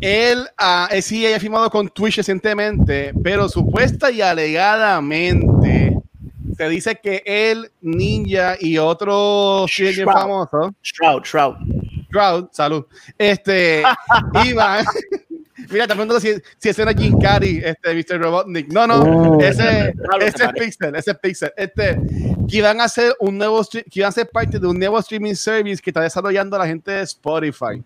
él, 0.00 0.46
uh, 0.60 1.00
sí 1.00 1.26
haya 1.26 1.40
firmado 1.40 1.70
con 1.70 1.88
Twitch 1.88 2.16
recientemente, 2.16 3.12
pero 3.22 3.48
supuesta 3.48 4.10
y 4.10 4.20
alegadamente 4.20 5.96
se 6.56 6.68
dice 6.68 6.98
que 7.02 7.22
él, 7.24 7.70
Ninja 7.80 8.56
y 8.58 8.78
otro 8.78 9.66
streamer 9.68 10.06
famoso. 10.06 10.74
Shroud, 10.82 11.22
Shroud. 11.22 11.56
Shroud, 12.10 12.48
salud. 12.52 12.84
Este, 13.18 13.82
iban. 14.44 14.84
Mira, 15.70 15.86
te 15.86 15.94
preguntando 15.94 16.20
si, 16.20 16.34
si 16.58 16.68
ese 16.68 16.82
era 16.82 16.92
Jim 16.92 17.18
Carrey, 17.18 17.60
este, 17.64 17.94
Mr. 17.94 18.20
Robotnik. 18.20 18.72
No, 18.72 18.86
no, 18.86 19.02
oh. 19.02 19.40
ese, 19.40 19.94
ese 20.20 20.44
es 20.44 20.52
Pixel, 20.52 20.94
ese 20.94 21.10
es 21.10 21.18
Pixel. 21.18 21.52
Este, 21.56 21.98
que 22.48 22.58
iban 22.58 22.80
a 22.80 22.84
hacer 22.84 23.14
un 23.18 23.36
nuevo, 23.36 23.64
que 23.64 23.82
iban 23.94 24.10
a 24.10 24.12
ser 24.12 24.28
parte 24.28 24.58
de 24.58 24.66
un 24.66 24.78
nuevo 24.78 24.98
streaming 24.98 25.34
service 25.34 25.82
que 25.82 25.90
está 25.90 26.02
desarrollando 26.02 26.56
la 26.56 26.66
gente 26.66 26.90
de 26.92 27.02
Spotify. 27.02 27.82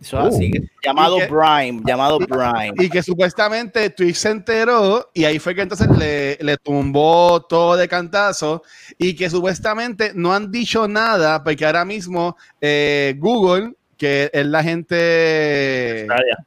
Eso 0.00 0.18
así, 0.20 0.50
uh. 0.56 0.66
llamado 0.84 1.16
Prime, 1.28 1.82
llamado 1.84 2.18
Prime. 2.18 2.72
Y 2.78 2.88
que 2.88 3.02
supuestamente 3.02 3.90
Twitch 3.90 4.16
se 4.16 4.30
enteró 4.30 5.10
y 5.12 5.24
ahí 5.24 5.38
fue 5.38 5.54
que 5.54 5.62
entonces 5.62 5.88
le, 5.88 6.38
le, 6.40 6.56
tumbó 6.56 7.42
todo 7.42 7.76
de 7.76 7.88
cantazo 7.88 8.62
y 8.96 9.14
que 9.14 9.28
supuestamente 9.28 10.12
no 10.14 10.32
han 10.32 10.52
dicho 10.52 10.86
nada 10.86 11.42
porque 11.42 11.66
ahora 11.66 11.84
mismo 11.84 12.36
eh, 12.60 13.14
Google 13.18 13.74
que 13.98 14.30
es 14.32 14.46
la 14.46 14.62
gente 14.62 14.94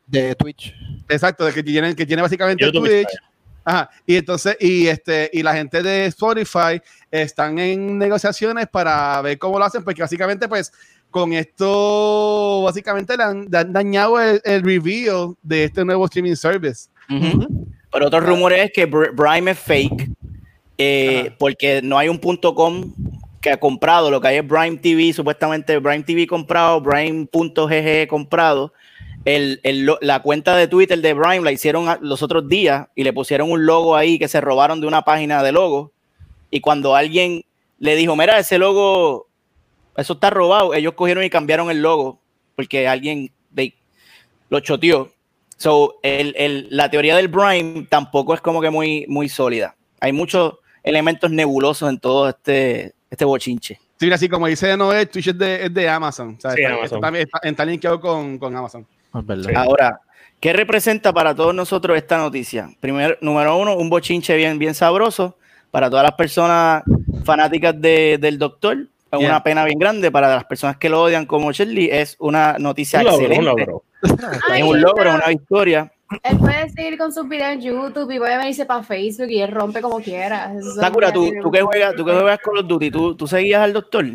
de 0.07 0.35
Twitch. 0.35 0.73
Exacto, 1.09 1.45
de 1.45 1.53
que 1.53 1.61
tiene, 1.61 1.93
que 1.93 2.05
tiene 2.05 2.21
básicamente 2.21 2.71
Twitch. 2.71 3.09
Ajá. 3.63 3.89
Y 4.07 4.15
entonces, 4.15 4.57
y 4.59 4.87
este, 4.87 5.29
y 5.33 5.43
la 5.43 5.53
gente 5.53 5.83
de 5.83 6.05
Spotify 6.05 6.81
están 7.11 7.59
en 7.59 7.97
negociaciones 7.97 8.67
para 8.67 9.21
ver 9.21 9.37
cómo 9.37 9.59
lo 9.59 9.65
hacen, 9.65 9.83
porque 9.83 10.01
básicamente, 10.01 10.47
pues, 10.47 10.71
con 11.11 11.33
esto, 11.33 12.63
básicamente 12.63 13.15
le 13.15 13.23
han, 13.23 13.49
dañado 13.49 14.19
el, 14.19 14.63
review 14.63 15.37
de 15.43 15.65
este 15.65 15.85
nuevo 15.85 16.05
streaming 16.05 16.35
service. 16.35 16.89
Pero 17.07 18.07
otro 18.07 18.21
rumor 18.21 18.53
es 18.53 18.71
que 18.71 18.87
Prime 18.87 19.51
es 19.51 19.59
fake, 19.59 20.09
eh, 20.77 21.35
porque 21.37 21.81
no 21.83 21.97
hay 21.97 22.07
un 22.09 22.17
punto 22.17 22.55
com 22.55 22.93
que 23.41 23.49
ha 23.49 23.59
comprado, 23.59 24.11
lo 24.11 24.21
que 24.21 24.29
hay 24.29 24.37
es 24.37 24.43
Prime 24.43 24.77
TV, 24.77 25.11
supuestamente 25.13 25.81
Prime 25.81 26.03
TV 26.03 26.27
comprado, 26.27 26.81
Prime.gg 26.81 28.07
comprado. 28.07 28.71
El, 29.25 29.59
la 30.01 30.21
cuenta 30.21 30.55
de 30.55 30.67
Twitter 30.67 30.99
de 30.99 31.15
Prime 31.15 31.41
la 31.41 31.51
hicieron 31.51 31.85
los 32.01 32.23
otros 32.23 32.47
días 32.47 32.87
y 32.95 33.03
le 33.03 33.13
pusieron 33.13 33.51
un 33.51 33.65
logo 33.65 33.95
ahí 33.95 34.17
que 34.17 34.27
se 34.27 34.41
robaron 34.41 34.79
de 34.81 34.87
una 34.87 35.03
página 35.03 35.43
de 35.43 35.51
logo. 35.51 35.91
Y 36.49 36.61
cuando 36.61 36.95
alguien 36.95 37.43
le 37.79 37.95
dijo, 37.95 38.15
mira, 38.15 38.37
ese 38.37 38.57
logo, 38.57 39.27
eso 39.97 40.13
está 40.13 40.29
robado, 40.29 40.73
ellos 40.73 40.93
cogieron 40.93 41.23
y 41.23 41.29
cambiaron 41.29 41.69
el 41.69 41.81
logo 41.81 42.19
porque 42.55 42.87
alguien 42.87 43.31
lo 44.49 44.59
choteó. 44.59 45.11
So, 45.57 45.99
el, 46.03 46.67
la 46.69 46.89
teoría 46.89 47.15
del 47.15 47.29
Prime 47.29 47.87
tampoco 47.89 48.33
es 48.33 48.41
como 48.41 48.61
que 48.61 48.69
muy, 48.69 49.05
muy 49.07 49.29
sólida. 49.29 49.75
Hay 49.99 50.11
muchos 50.11 50.55
elementos 50.83 51.31
nebulosos 51.31 51.89
en 51.89 51.99
todo 51.99 52.29
este, 52.29 52.93
este 53.09 53.25
bochinche. 53.25 53.79
Sí, 53.99 54.11
así 54.11 54.27
como 54.27 54.47
dice 54.47 54.75
Noé, 54.75 55.05
Twitch 55.05 55.27
es 55.27 55.37
de, 55.37 55.65
es 55.65 55.73
de 55.73 55.87
Amazon. 55.87 56.35
O 56.37 56.41
sea, 56.41 56.51
sí, 56.51 56.61
está, 56.61 56.73
Amazon. 56.73 56.97
Está, 56.97 57.19
está, 57.19 57.49
está, 57.49 57.65
linkeado 57.65 57.99
con, 57.99 58.39
con 58.39 58.55
Amazon. 58.55 58.85
Ahora, 59.55 60.01
¿qué 60.39 60.53
representa 60.53 61.13
para 61.13 61.35
todos 61.35 61.53
nosotros 61.53 61.95
esta 61.95 62.17
noticia? 62.17 62.69
Primero, 62.79 63.17
número 63.21 63.57
uno, 63.57 63.75
un 63.75 63.89
bochinche 63.89 64.35
bien, 64.35 64.57
bien 64.57 64.73
sabroso 64.73 65.37
para 65.69 65.89
todas 65.89 66.03
las 66.03 66.13
personas 66.13 66.83
fanáticas 67.23 67.79
de, 67.79 68.17
del 68.19 68.39
doctor. 68.39 68.87
Es 69.11 69.19
una 69.19 69.43
pena 69.43 69.65
bien 69.65 69.77
grande 69.77 70.09
para 70.11 70.33
las 70.33 70.45
personas 70.45 70.77
que 70.77 70.89
lo 70.89 71.03
odian 71.03 71.25
como 71.25 71.51
Shirley. 71.51 71.89
Es 71.91 72.15
una 72.19 72.57
noticia 72.57 73.01
excelente. 73.01 73.39
un 73.39 73.45
logro. 73.45 73.83
es 74.01 74.63
un 74.63 74.81
logro, 74.81 75.13
una 75.15 75.27
victoria. 75.27 75.91
Él 76.23 76.37
puede 76.37 76.69
seguir 76.69 76.97
con 76.97 77.13
sus 77.13 77.27
videos 77.27 77.53
en 77.53 77.61
YouTube 77.61 78.11
y 78.11 78.19
puede 78.19 78.37
venirse 78.37 78.65
para 78.65 78.83
Facebook 78.83 79.29
y 79.29 79.41
él 79.41 79.51
rompe 79.51 79.81
como 79.81 79.99
quiera. 79.99 80.53
Sakura, 80.79 81.11
¿tú, 81.11 81.31
tú, 81.41 81.51
que 81.51 81.61
juegas, 81.61 81.95
tú 81.95 82.03
que 82.03 82.11
juegas 82.11 82.39
con 82.39 82.55
los 82.55 82.67
Duty, 82.67 82.91
¿tú, 82.91 83.15
¿tú 83.15 83.27
seguías 83.27 83.61
al 83.61 83.73
doctor? 83.73 84.05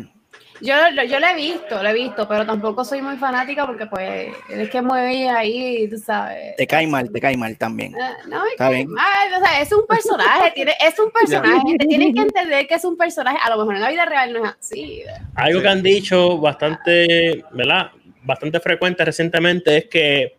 Yo, 0.61 0.73
yo 1.07 1.19
lo 1.19 1.27
he 1.27 1.35
visto, 1.35 1.81
lo 1.81 1.89
he 1.89 1.93
visto, 1.93 2.27
pero 2.27 2.45
tampoco 2.45 2.83
soy 2.83 3.01
muy 3.01 3.17
fanática 3.17 3.65
porque 3.65 3.85
pues 3.85 4.29
es 4.49 4.69
que 4.69 4.81
mueve 4.81 5.29
ahí, 5.29 5.87
tú 5.89 5.97
sabes. 5.97 6.55
Te 6.55 6.65
cae 6.65 6.87
mal, 6.87 7.11
te 7.11 7.21
cae 7.21 7.37
mal 7.37 7.57
también. 7.57 7.95
Ah, 8.01 8.17
no, 8.27 8.43
me 8.43 8.55
cae 8.57 8.85
mal, 8.85 9.33
o 9.35 9.45
sea, 9.45 9.61
es 9.61 9.71
un 9.71 9.85
personaje, 9.85 10.51
tiene, 10.51 10.73
es 10.79 10.97
un 10.99 11.11
personaje, 11.11 11.77
te 11.77 11.85
tienes 11.85 12.13
que 12.13 12.21
entender 12.21 12.67
que 12.67 12.75
es 12.75 12.85
un 12.85 12.97
personaje, 12.97 13.37
a 13.43 13.49
lo 13.49 13.57
mejor 13.57 13.75
en 13.75 13.81
la 13.81 13.89
vida 13.89 14.05
real 14.05 14.33
no 14.33 14.45
es 14.45 14.55
así. 14.59 15.03
Algo 15.35 15.61
que 15.61 15.67
han 15.67 15.83
dicho 15.83 16.37
bastante, 16.39 17.43
¿verdad? 17.51 17.91
Bastante 18.23 18.59
frecuente 18.59 19.05
recientemente 19.05 19.77
es 19.77 19.85
que 19.85 20.37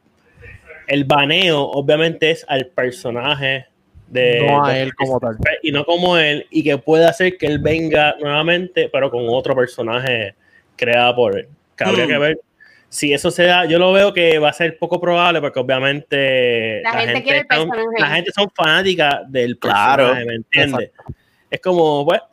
el 0.86 1.04
baneo 1.04 1.62
obviamente 1.62 2.30
es 2.30 2.44
al 2.48 2.66
personaje 2.66 3.66
de, 4.10 4.46
no 4.46 4.64
a 4.64 4.78
él 4.78 4.94
como 4.94 5.20
tal. 5.20 5.36
Y 5.62 5.72
no 5.72 5.84
como 5.84 6.16
él, 6.16 6.46
y 6.50 6.62
que 6.62 6.78
puede 6.78 7.06
hacer 7.06 7.36
que 7.36 7.46
él 7.46 7.58
venga 7.58 8.16
nuevamente, 8.20 8.88
pero 8.92 9.10
con 9.10 9.24
otro 9.28 9.54
personaje 9.54 10.34
creado 10.76 11.16
por 11.16 11.38
él. 11.38 11.48
que 11.76 11.84
habría 11.84 12.06
que 12.06 12.18
mm. 12.18 12.20
ver 12.20 12.40
si 12.88 13.12
eso 13.12 13.30
se 13.30 13.44
da. 13.44 13.66
Yo 13.66 13.78
lo 13.78 13.92
veo 13.92 14.12
que 14.14 14.38
va 14.38 14.50
a 14.50 14.52
ser 14.52 14.78
poco 14.78 15.00
probable 15.00 15.40
porque 15.40 15.60
obviamente 15.60 16.80
la, 16.82 16.92
gente, 16.92 17.22
quiere 17.22 17.46
son, 17.50 17.70
la 17.98 18.10
gente 18.10 18.32
son 18.32 18.48
fanáticas 18.54 19.30
del 19.30 19.58
personaje, 19.58 20.24
¿me 20.24 20.34
entiendes? 20.36 20.90
Es 21.50 21.60
como, 21.60 22.04
bueno, 22.04 22.24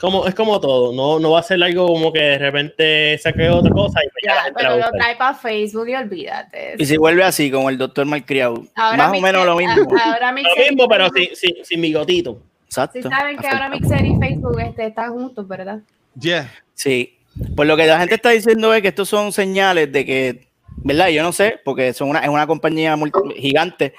como, 0.00 0.26
es 0.26 0.34
como 0.34 0.60
todo, 0.60 0.92
no, 0.92 1.20
no 1.20 1.30
va 1.30 1.40
a 1.40 1.42
ser 1.42 1.62
algo 1.62 1.86
como 1.86 2.12
que 2.12 2.20
de 2.20 2.38
repente 2.38 3.18
saque 3.18 3.48
otra 3.48 3.70
cosa 3.70 4.00
y 4.02 4.26
ya, 4.26 4.52
pero 4.56 4.76
lo 4.76 4.90
trae 4.90 5.16
para 5.16 5.34
Facebook 5.34 5.88
y 5.88 5.94
olvídate. 5.94 6.74
Y 6.78 6.84
si 6.84 6.96
vuelve 6.96 7.22
así, 7.22 7.50
como 7.50 7.70
el 7.70 7.78
doctor 7.78 8.04
Malcriado, 8.04 8.64
más 8.76 9.16
o 9.16 9.20
menos 9.20 9.46
lo 9.46 9.56
mismo. 9.56 9.88
Ahora 10.02 10.32
lo 10.32 10.36
mismo, 10.36 10.88
pero 10.88 11.08
sin, 11.10 11.34
sin, 11.36 11.64
sin 11.64 11.80
bigotito. 11.80 12.38
Exacto. 12.66 12.98
Sí 13.00 13.08
saben 13.08 13.36
que 13.36 13.46
ahora 13.46 13.68
Mixer 13.68 14.04
y 14.04 14.16
Facebook 14.16 14.60
este, 14.60 14.86
están 14.86 15.12
juntos, 15.12 15.46
¿verdad? 15.46 15.80
Yeah. 16.18 16.52
Sí. 16.74 17.16
Pues 17.54 17.68
lo 17.68 17.76
que 17.76 17.86
la 17.86 17.98
gente 18.00 18.16
está 18.16 18.30
diciendo 18.30 18.74
es 18.74 18.82
que 18.82 18.88
estos 18.88 19.08
son 19.08 19.32
señales 19.32 19.92
de 19.92 20.04
que, 20.04 20.48
¿verdad? 20.78 21.08
Yo 21.08 21.22
no 21.22 21.32
sé, 21.32 21.60
porque 21.64 21.92
son 21.92 22.10
una, 22.10 22.20
es 22.20 22.28
una 22.28 22.46
compañía 22.46 22.96
gigante, 23.36 23.94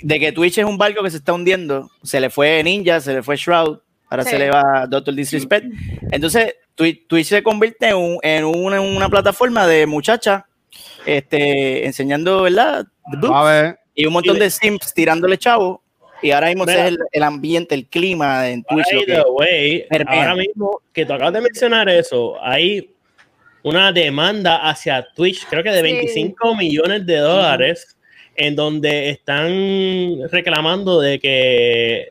de 0.00 0.20
que 0.20 0.32
Twitch 0.32 0.58
es 0.58 0.64
un 0.64 0.78
barco 0.78 1.02
que 1.02 1.10
se 1.10 1.18
está 1.18 1.32
hundiendo. 1.32 1.90
Se 2.02 2.20
le 2.20 2.28
fue 2.28 2.62
Ninja, 2.64 3.00
se 3.00 3.14
le 3.14 3.22
fue 3.22 3.36
Shroud, 3.36 3.78
ahora 4.08 4.24
se 4.24 4.38
le 4.38 4.50
va 4.50 4.86
Doctor 4.88 5.14
Disrespect. 5.14 5.66
Entonces, 6.10 6.54
Twitch, 6.74 7.26
se 7.26 7.42
convierte 7.42 7.88
en, 7.88 8.44
una, 8.44 9.08
plataforma 9.08 9.66
de 9.66 9.86
muchachas 9.86 10.44
este, 11.04 11.86
enseñando, 11.86 12.42
¿verdad? 12.42 12.86
Y 13.94 14.06
un 14.06 14.12
montón 14.12 14.38
de 14.38 14.50
sims 14.50 14.94
tirándole 14.94 15.38
chavo. 15.38 15.82
Y 16.20 16.32
ahora 16.32 16.48
mismo 16.48 16.64
es 16.64 16.96
el, 17.12 17.22
ambiente, 17.22 17.74
el 17.74 17.86
clima 17.86 18.48
en 18.48 18.64
Twitch. 18.64 18.86
ahora 20.06 20.34
mismo 20.34 20.82
que 20.92 21.06
tú 21.06 21.12
acabas 21.12 21.34
de 21.34 21.40
mencionar 21.40 21.88
eso, 21.88 22.36
hay 22.42 22.92
una 23.62 23.92
demanda 23.92 24.68
hacia 24.68 25.06
Twitch, 25.14 25.46
creo 25.48 25.62
que 25.62 25.70
de 25.70 25.82
25 25.82 26.56
millones 26.56 27.06
de 27.06 27.18
dólares, 27.18 27.96
en 28.34 28.56
donde 28.56 29.10
están 29.10 30.28
reclamando 30.30 31.00
de 31.00 31.18
que 31.18 32.08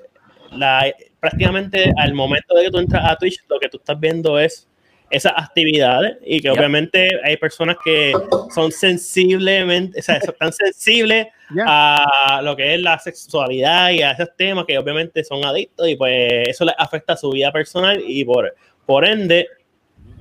la, 0.51 0.93
prácticamente 1.19 1.91
al 1.97 2.13
momento 2.13 2.55
de 2.55 2.65
que 2.65 2.71
tú 2.71 2.79
entras 2.79 3.09
a 3.09 3.15
Twitch, 3.15 3.43
lo 3.49 3.59
que 3.59 3.69
tú 3.69 3.77
estás 3.77 3.99
viendo 3.99 4.39
es 4.39 4.67
esas 5.09 5.33
actividades 5.37 6.17
y 6.25 6.41
que 6.41 6.49
obviamente 6.49 7.09
hay 7.23 7.37
personas 7.37 7.77
que 7.83 8.13
son 8.53 8.71
sensiblemente, 8.71 9.99
o 9.99 10.03
sea, 10.03 10.15
están 10.15 10.51
sensibles 10.51 11.27
a 11.65 12.41
lo 12.43 12.55
que 12.57 12.75
es 12.75 12.81
la 12.81 12.99
sexualidad 12.99 13.91
y 13.91 14.01
a 14.01 14.11
esos 14.11 14.35
temas 14.35 14.65
que 14.65 14.77
obviamente 14.77 15.23
son 15.23 15.45
adictos 15.45 15.87
y 15.87 15.95
pues 15.95 16.49
eso 16.49 16.65
les 16.65 16.75
afecta 16.77 17.13
a 17.13 17.17
su 17.17 17.31
vida 17.31 17.51
personal 17.53 18.03
y 18.05 18.25
por, 18.25 18.53
por 18.85 19.05
ende 19.05 19.47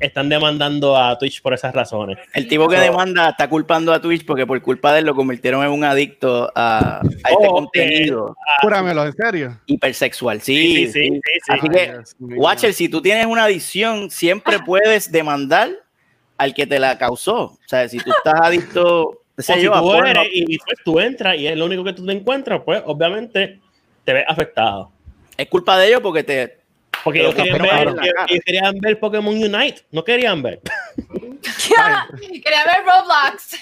están 0.01 0.29
demandando 0.29 0.97
a 0.97 1.17
Twitch 1.19 1.41
por 1.41 1.55
esas 1.55 1.75
razones. 1.75 2.19
El 2.35 2.49
tipo 2.49 2.69
que 2.69 2.77
demanda 2.77 3.31
está 3.31 3.49
culpando 3.49 3.93
a 3.93 4.01
Twitch 4.01 4.25
porque 4.27 4.47
por 4.47 4.61
culpa 4.61 4.93
de 4.93 5.01
él 5.01 5.07
lo 5.07 5.15
convirtieron 5.15 5.65
en 5.65 5.71
un 5.71 5.85
adicto 5.85 6.53
a, 6.55 7.01
este 7.03 7.47
contenido. 7.47 8.37
Júramelo, 8.63 9.07
en 9.07 9.13
serio. 9.13 9.61
Hipersexual, 9.67 10.41
sí. 10.41 10.57
sí, 10.57 10.93
sí, 10.93 11.09
sí 11.11 11.21
Así 11.49 11.69
que, 11.69 12.01
Watcher, 12.19 12.75
si 12.75 12.89
tú 12.89 13.01
tienes 13.01 13.27
una 13.27 13.45
adicción, 13.45 14.11
siempre 14.11 14.59
puedes 14.59 15.11
demandar 15.11 15.71
al 16.37 16.55
que 16.55 16.67
te 16.67 16.79
la 16.79 16.99
causó. 16.99 17.43
O 17.45 17.59
sea, 17.67 17.89
si 17.89 17.99
tú 17.99 18.11
estás 18.11 18.41
adicto, 18.43 19.23
si 19.39 19.53
tú 19.53 19.95
eres, 19.95 20.29
y 20.33 20.59
pues 20.59 20.79
tú 20.85 21.01
entras 21.01 21.37
y 21.39 21.47
es 21.47 21.57
lo 21.57 21.65
único 21.65 21.85
que 21.85 21.93
tú 21.93 22.05
te 22.05 22.13
encuentras, 22.13 22.61
pues 22.65 22.83
obviamente 22.85 23.61
te 24.05 24.13
ves 24.13 24.25
afectado. 24.29 24.93
Es 25.37 25.49
culpa 25.49 25.79
de 25.79 25.89
ellos 25.89 26.01
porque 26.01 26.23
te, 26.23 26.66
porque 27.07 27.21
ellos 27.21 27.37
querían, 27.37 27.63
ver, 27.95 28.43
querían 28.45 28.79
ver 28.81 28.99
Pokémon 28.99 29.33
Unite, 29.33 29.77
no 29.93 30.03
querían 30.03 30.43
ver. 30.43 30.61
querían 30.97 32.67
ver 32.67 32.83
Roblox. 32.85 33.57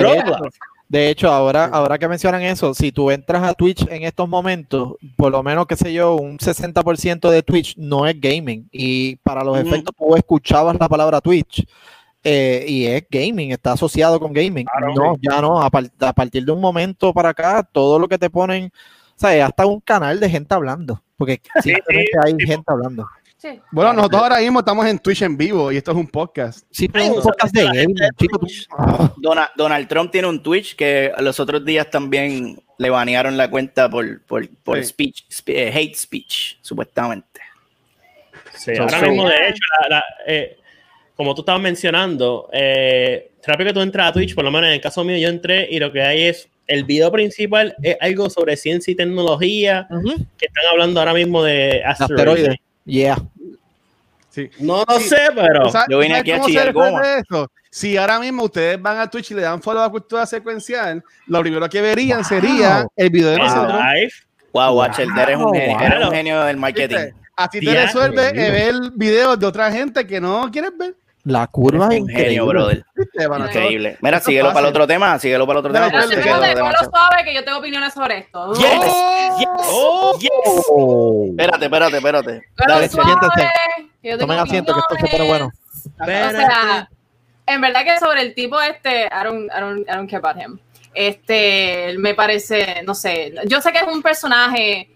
Roblox. 0.00 0.58
De 0.88 1.10
hecho, 1.10 1.30
ahora, 1.30 1.66
ahora 1.66 1.98
que 1.98 2.08
mencionan 2.08 2.40
eso, 2.40 2.72
si 2.72 2.92
tú 2.92 3.10
entras 3.10 3.42
a 3.42 3.52
Twitch 3.52 3.86
en 3.90 4.04
estos 4.04 4.26
momentos, 4.26 4.94
por 5.14 5.30
lo 5.30 5.42
menos, 5.42 5.66
qué 5.66 5.76
sé 5.76 5.92
yo, 5.92 6.14
un 6.14 6.38
60% 6.38 7.28
de 7.28 7.42
Twitch 7.42 7.76
no 7.76 8.06
es 8.06 8.18
gaming. 8.18 8.66
Y 8.72 9.16
para 9.16 9.44
los 9.44 9.58
efectos, 9.58 9.94
tú 9.94 10.16
escuchabas 10.16 10.78
la 10.80 10.88
palabra 10.88 11.20
Twitch. 11.20 11.66
Eh, 12.24 12.64
y 12.66 12.86
es 12.86 13.04
gaming, 13.10 13.52
está 13.52 13.72
asociado 13.72 14.18
con 14.18 14.32
gaming. 14.32 14.64
no, 14.94 15.18
ya 15.20 15.42
no, 15.42 15.60
a, 15.60 15.66
a, 15.66 16.12
partir 16.14 16.46
de 16.46 16.50
un 16.50 16.62
momento 16.62 17.12
para 17.12 17.28
acá, 17.28 17.62
todo 17.62 17.98
lo 17.98 18.08
que 18.08 18.16
te 18.16 18.30
ponen, 18.30 18.72
o 19.16 19.18
sea, 19.18 19.46
hasta 19.46 19.66
un 19.66 19.80
canal 19.80 20.20
de 20.20 20.28
gente 20.28 20.54
hablando. 20.54 21.02
Porque 21.16 21.40
simplemente 21.62 22.10
hay 22.24 22.34
gente 22.38 22.64
hablando. 22.66 23.06
Bueno, 23.70 23.92
nosotros 23.92 24.22
ahora 24.22 24.38
mismo 24.38 24.58
estamos 24.58 24.86
en 24.86 24.98
Twitch 24.98 25.22
en 25.22 25.36
vivo 25.36 25.70
y 25.70 25.76
esto 25.76 25.92
es 25.92 25.96
un 25.96 26.08
podcast. 26.08 26.66
Sí, 26.70 26.88
pero 26.88 27.04
es 27.04 27.10
un 27.10 27.22
podcast 27.22 27.54
de 27.54 27.64
gaming, 27.64 27.96
Donald, 29.56 29.88
Trump 29.88 30.10
tiene 30.10 30.26
un 30.26 30.42
Twitch 30.42 30.74
que 30.74 31.12
los 31.20 31.38
otros 31.38 31.64
días 31.64 31.88
también 31.90 32.58
le 32.78 32.90
banearon 32.90 33.36
la 33.36 33.48
cuenta 33.48 33.88
por, 33.88 34.22
por, 34.24 34.48
por 34.62 34.82
speech, 34.84 35.24
eh, 35.46 35.70
hate 35.72 35.94
speech, 35.94 36.56
supuestamente. 36.60 37.40
Sí, 38.54 38.72
ahora 38.78 39.00
mismo, 39.02 39.28
de 39.28 39.48
hecho, 39.48 39.62
eh, 40.26 40.58
como 41.14 41.34
tú 41.34 41.42
estabas 41.42 41.60
mencionando, 41.62 42.48
eh, 42.52 43.32
rápido 43.46 43.68
que 43.68 43.74
tú 43.74 43.80
entras 43.80 44.08
a 44.08 44.12
Twitch, 44.12 44.34
por 44.34 44.44
lo 44.44 44.50
menos 44.50 44.68
en 44.68 44.74
el 44.74 44.80
caso 44.80 45.04
mío, 45.04 45.18
yo 45.18 45.28
entré 45.28 45.68
y 45.70 45.78
lo 45.78 45.92
que 45.92 46.02
hay 46.02 46.24
es 46.24 46.48
el 46.66 46.84
video 46.84 47.10
principal 47.12 47.74
es 47.82 47.96
algo 48.00 48.30
sobre 48.30 48.56
ciencia 48.56 48.92
y 48.92 48.94
tecnología, 48.94 49.86
que 50.38 50.46
están 50.46 50.64
hablando 50.70 51.00
ahora 51.00 51.14
mismo 51.14 51.42
de 51.42 51.82
asteroides. 51.84 52.56
Yeah. 52.84 53.18
Sí. 54.30 54.50
No 54.60 54.84
lo 54.86 55.00
sé, 55.00 55.28
pero 55.34 55.70
yo 55.88 55.98
vine 55.98 56.16
aquí 56.16 56.30
a 56.30 56.40
chillar 56.42 56.74
Eso? 57.18 57.50
Si 57.70 57.96
ahora 57.96 58.20
mismo 58.20 58.44
ustedes 58.44 58.80
van 58.80 58.98
a 58.98 59.10
Twitch 59.10 59.30
y 59.30 59.34
le 59.34 59.42
dan 59.42 59.62
follow 59.62 59.82
a 59.82 59.90
cultura 59.90 60.26
secuencial, 60.26 61.02
lo 61.26 61.40
primero 61.40 61.68
que 61.68 61.80
verían 61.80 62.24
sería 62.24 62.86
el 62.96 63.10
video 63.10 63.30
de 63.30 63.38
nosotros. 63.38 63.80
Wow, 64.52 64.76
Watcher, 64.78 65.08
eres, 65.18 65.36
un 65.36 65.52
genio, 65.52 65.80
eres 65.80 66.06
un 66.06 66.12
genio 66.12 66.42
del 66.44 66.56
marketing. 66.56 67.10
Así 67.36 67.60
te 67.60 67.74
resuelve 67.74 68.32
ver 68.32 68.74
videos 68.94 69.38
de 69.38 69.46
otra 69.46 69.70
gente 69.70 70.06
que 70.06 70.20
no 70.20 70.50
quieres 70.50 70.70
ver. 70.78 70.94
La 71.26 71.48
curva 71.48 71.88
es 71.90 71.98
increíble. 71.98 72.40
brother. 72.40 72.84
Increíble. 73.48 73.98
Mira, 74.00 74.20
síguelo 74.20 74.52
para 74.52 74.60
el 74.60 74.66
otro 74.66 74.86
tema, 74.86 75.18
síguelo 75.18 75.44
para 75.44 75.58
el 75.58 75.66
otro 75.66 75.72
tema. 75.72 75.88
No, 75.90 76.70
lo 76.70 76.78
sabe 76.78 77.24
que 77.24 77.34
yo 77.34 77.44
tengo 77.44 77.58
opiniones 77.58 77.92
sobre 77.92 78.18
esto. 78.18 78.54
Yes, 78.54 78.70
yes, 79.40 79.48
oh, 79.64 80.16
yes. 80.20 80.30
Espérate, 81.30 81.64
espérate, 81.64 81.96
espérate. 81.96 82.42
Dale, 82.56 82.88
siéntate. 82.88 83.50
Tomen 84.20 84.38
asiento 84.38 84.72
que 84.72 84.78
esto 84.78 84.94
se 85.04 85.16
pone 85.16 85.28
bueno. 85.28 85.50
O 86.00 86.04
sea, 86.04 86.88
en 87.46 87.60
verdad 87.60 87.82
que 87.82 87.98
sobre 87.98 88.22
el 88.22 88.32
tipo 88.32 88.60
este, 88.60 89.06
I 89.06 89.24
don't, 89.24 89.50
I 89.52 89.60
don't, 89.60 89.80
I 89.80 89.96
don't 89.96 90.08
care 90.08 90.22
about 90.24 90.40
him. 90.40 90.60
Este, 90.94 91.96
me 91.98 92.14
parece, 92.14 92.84
no 92.86 92.94
sé, 92.94 93.34
yo 93.46 93.60
sé 93.60 93.72
que 93.72 93.78
es 93.78 93.88
un 93.88 94.00
personaje 94.00 94.90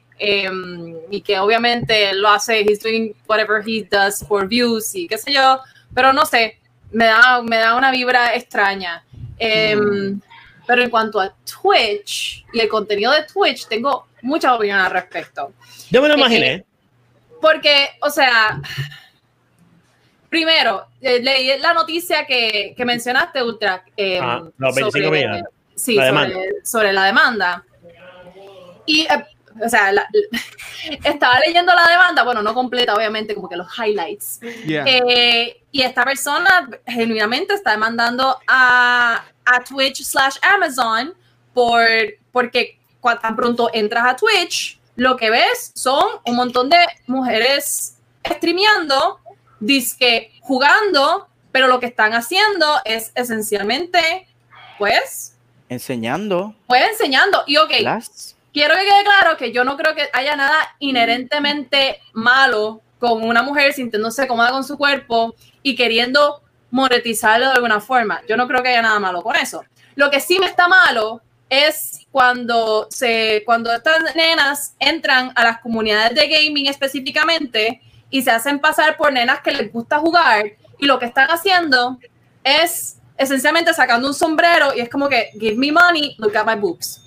um, 0.49 0.95
y 1.11 1.23
que 1.23 1.41
obviamente 1.41 2.15
lo 2.15 2.29
hace, 2.29 2.61
he's 2.61 2.81
doing 2.81 3.17
whatever 3.29 3.61
he 3.67 3.83
does 3.91 4.25
for 4.29 4.47
views 4.47 4.95
y 4.95 5.09
qué 5.09 5.19
sé 5.19 5.33
yo, 5.33 5.59
pero 5.95 6.13
no 6.13 6.27
sé, 6.27 6.59
me 6.93 7.07
da, 7.07 7.43
me 7.43 7.57
da 7.57 7.77
una 7.77 7.91
vibra 7.91 8.35
extraña. 8.35 9.05
Em, 9.39 10.21
pero 10.67 10.83
en 10.83 10.91
cuanto 10.91 11.21
a 11.21 11.35
Twitch 11.45 12.45
y 12.53 12.61
el 12.61 12.69
contenido 12.69 13.13
de 13.13 13.25
Twitch, 13.25 13.67
tengo 13.67 14.07
mucha 14.23 14.55
opinión 14.55 14.79
al 14.79 14.91
respecto. 14.91 15.53
Yo 15.91 16.03
me 16.03 16.09
lo 16.09 16.17
imaginé. 16.17 16.53
Eh, 16.55 16.65
porque, 17.41 17.91
o 18.01 18.11
sea, 18.11 18.61
primero, 20.29 20.87
eh, 21.01 21.21
leí 21.21 21.59
la 21.59 21.75
noticia 21.75 22.27
que, 22.27 22.75
que 22.77 22.85
mencionaste, 22.85 23.43
Ultra. 23.43 23.85
Em, 23.97 24.23
ah, 24.23 24.43
los 24.59 24.75
25 24.75 24.91
sobre, 24.91 25.11
millones. 25.11 25.45
Sí, 25.75 25.99
sobre, 26.63 26.93
la 26.93 27.05
demanda. 27.05 27.65
Y 28.87 29.03
eh, 29.03 29.25
o 29.63 29.69
sea, 29.69 29.93
estaba 31.05 31.41
leyendo 31.41 31.73
la 31.75 31.87
demanda, 31.89 32.23
bueno, 32.23 32.43
no 32.43 32.55
completa, 32.55 32.95
obviamente, 32.95 33.35
como 33.35 33.49
que 33.49 33.57
los 33.57 33.69
highlights. 33.79 34.41
Eh, 34.43 35.63
y 35.71 35.83
esta 35.83 36.05
persona 36.05 36.69
genuinamente 36.87 37.55
está 37.55 37.73
demandando 37.73 38.39
a, 38.47 39.25
a 39.45 39.65
Twitch 39.65 40.03
slash 40.03 40.37
Amazon 40.43 41.15
por, 41.55 41.85
porque 42.33 42.79
cuando 43.01 43.21
tan 43.21 43.37
pronto 43.37 43.71
entras 43.73 44.05
a 44.07 44.17
Twitch, 44.17 44.79
lo 44.97 45.17
que 45.17 45.31
ves 45.31 45.73
son 45.75 46.05
un 46.27 46.37
montón 46.37 46.69
de 46.69 46.79
mujeres 47.07 47.97
streameando, 48.27 49.21
disque 49.59 50.33
jugando, 50.41 51.29
pero 51.53 51.69
lo 51.69 51.81
que 51.81 51.87
están 51.87 52.13
haciendo 52.13 52.67
es 52.85 53.13
esencialmente, 53.15 54.29
pues... 54.79 55.37
Enseñando. 55.69 56.55
Pues 56.67 56.83
enseñando. 56.91 57.45
Y 57.47 57.57
ok, 57.57 57.71
quiero 58.53 58.75
que 58.75 58.83
quede 58.83 59.05
claro 59.05 59.37
que 59.37 59.53
yo 59.53 59.65
no 59.65 59.77
creo 59.77 59.95
que 59.95 60.09
haya 60.13 60.37
nada 60.37 60.77
inherentemente 60.79 62.01
malo 62.13 62.83
con 62.99 63.25
una 63.25 63.43
mujer 63.43 63.73
sintiéndose 63.73 64.27
cómoda 64.27 64.51
con 64.51 64.65
su 64.65 64.77
cuerpo 64.77 65.35
y 65.63 65.75
queriendo 65.75 66.43
monetizarlo 66.71 67.47
de 67.47 67.55
alguna 67.55 67.81
forma. 67.81 68.21
Yo 68.29 68.37
no 68.37 68.47
creo 68.47 68.63
que 68.63 68.69
haya 68.69 68.83
nada 68.83 69.01
malo 69.01 69.23
con 69.23 69.37
eso. 69.37 69.65
Lo 69.95 70.11
que 70.11 70.21
sí 70.21 70.39
me 70.39 70.47
está 70.47 70.69
malo 70.69 71.21
es 71.49 72.07
cuando, 72.13 72.87
se, 72.91 73.43
cuando 73.45 73.73
estas 73.73 74.15
nenas 74.15 74.75
entran 74.79 75.33
a 75.35 75.45
las 75.45 75.61
comunidades 75.61 76.15
de 76.15 76.29
gaming 76.29 76.67
específicamente 76.67 77.81
y 78.09 78.23
se 78.23 78.31
hacen 78.31 78.61
pasar 78.61 78.97
por 78.97 79.13
nenas 79.13 79.41
que 79.41 79.51
les 79.51 79.73
gusta 79.73 79.99
jugar 79.99 80.45
y 80.79 80.87
lo 80.87 80.99
que 80.99 81.07
están 81.07 81.29
haciendo 81.29 81.99
es 82.45 82.99
esencialmente 83.17 83.75
sacando 83.75 84.09
un 84.09 84.15
sombrero 84.15 84.75
y 84.75 84.81
es 84.81 84.89
como 84.89 85.09
que, 85.09 85.31
give 85.39 85.57
me 85.57 85.73
money, 85.73 86.15
look 86.19 86.37
at 86.37 86.47
my 86.47 86.55
boobs. 86.55 87.03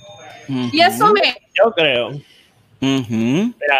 Y 0.48 0.82
eso 0.82 1.12
me... 1.14 1.36
Yo 1.54 1.72
creo. 1.72 2.12
me, 2.80 3.14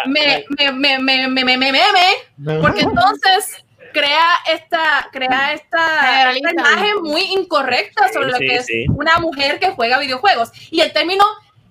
me, 0.06 0.72
me, 0.72 0.98
me, 0.98 1.28
me, 1.28 1.28
me, 1.28 1.56
me, 1.56 1.72
me, 1.72 2.60
porque 2.60 2.80
entonces 2.80 3.64
crea 3.92 4.26
esta, 4.50 5.08
crea 5.12 5.52
esta, 5.54 6.32
imagen 6.36 7.02
muy 7.02 7.22
incorrecta 7.32 8.08
sobre 8.12 8.32
lo 8.32 8.38
que 8.38 8.56
es 8.56 8.66
una 8.88 9.18
mujer 9.18 9.58
que 9.58 9.70
juega 9.70 9.98
videojuegos. 9.98 10.50
Y 10.70 10.80
el 10.80 10.92
término 10.92 11.24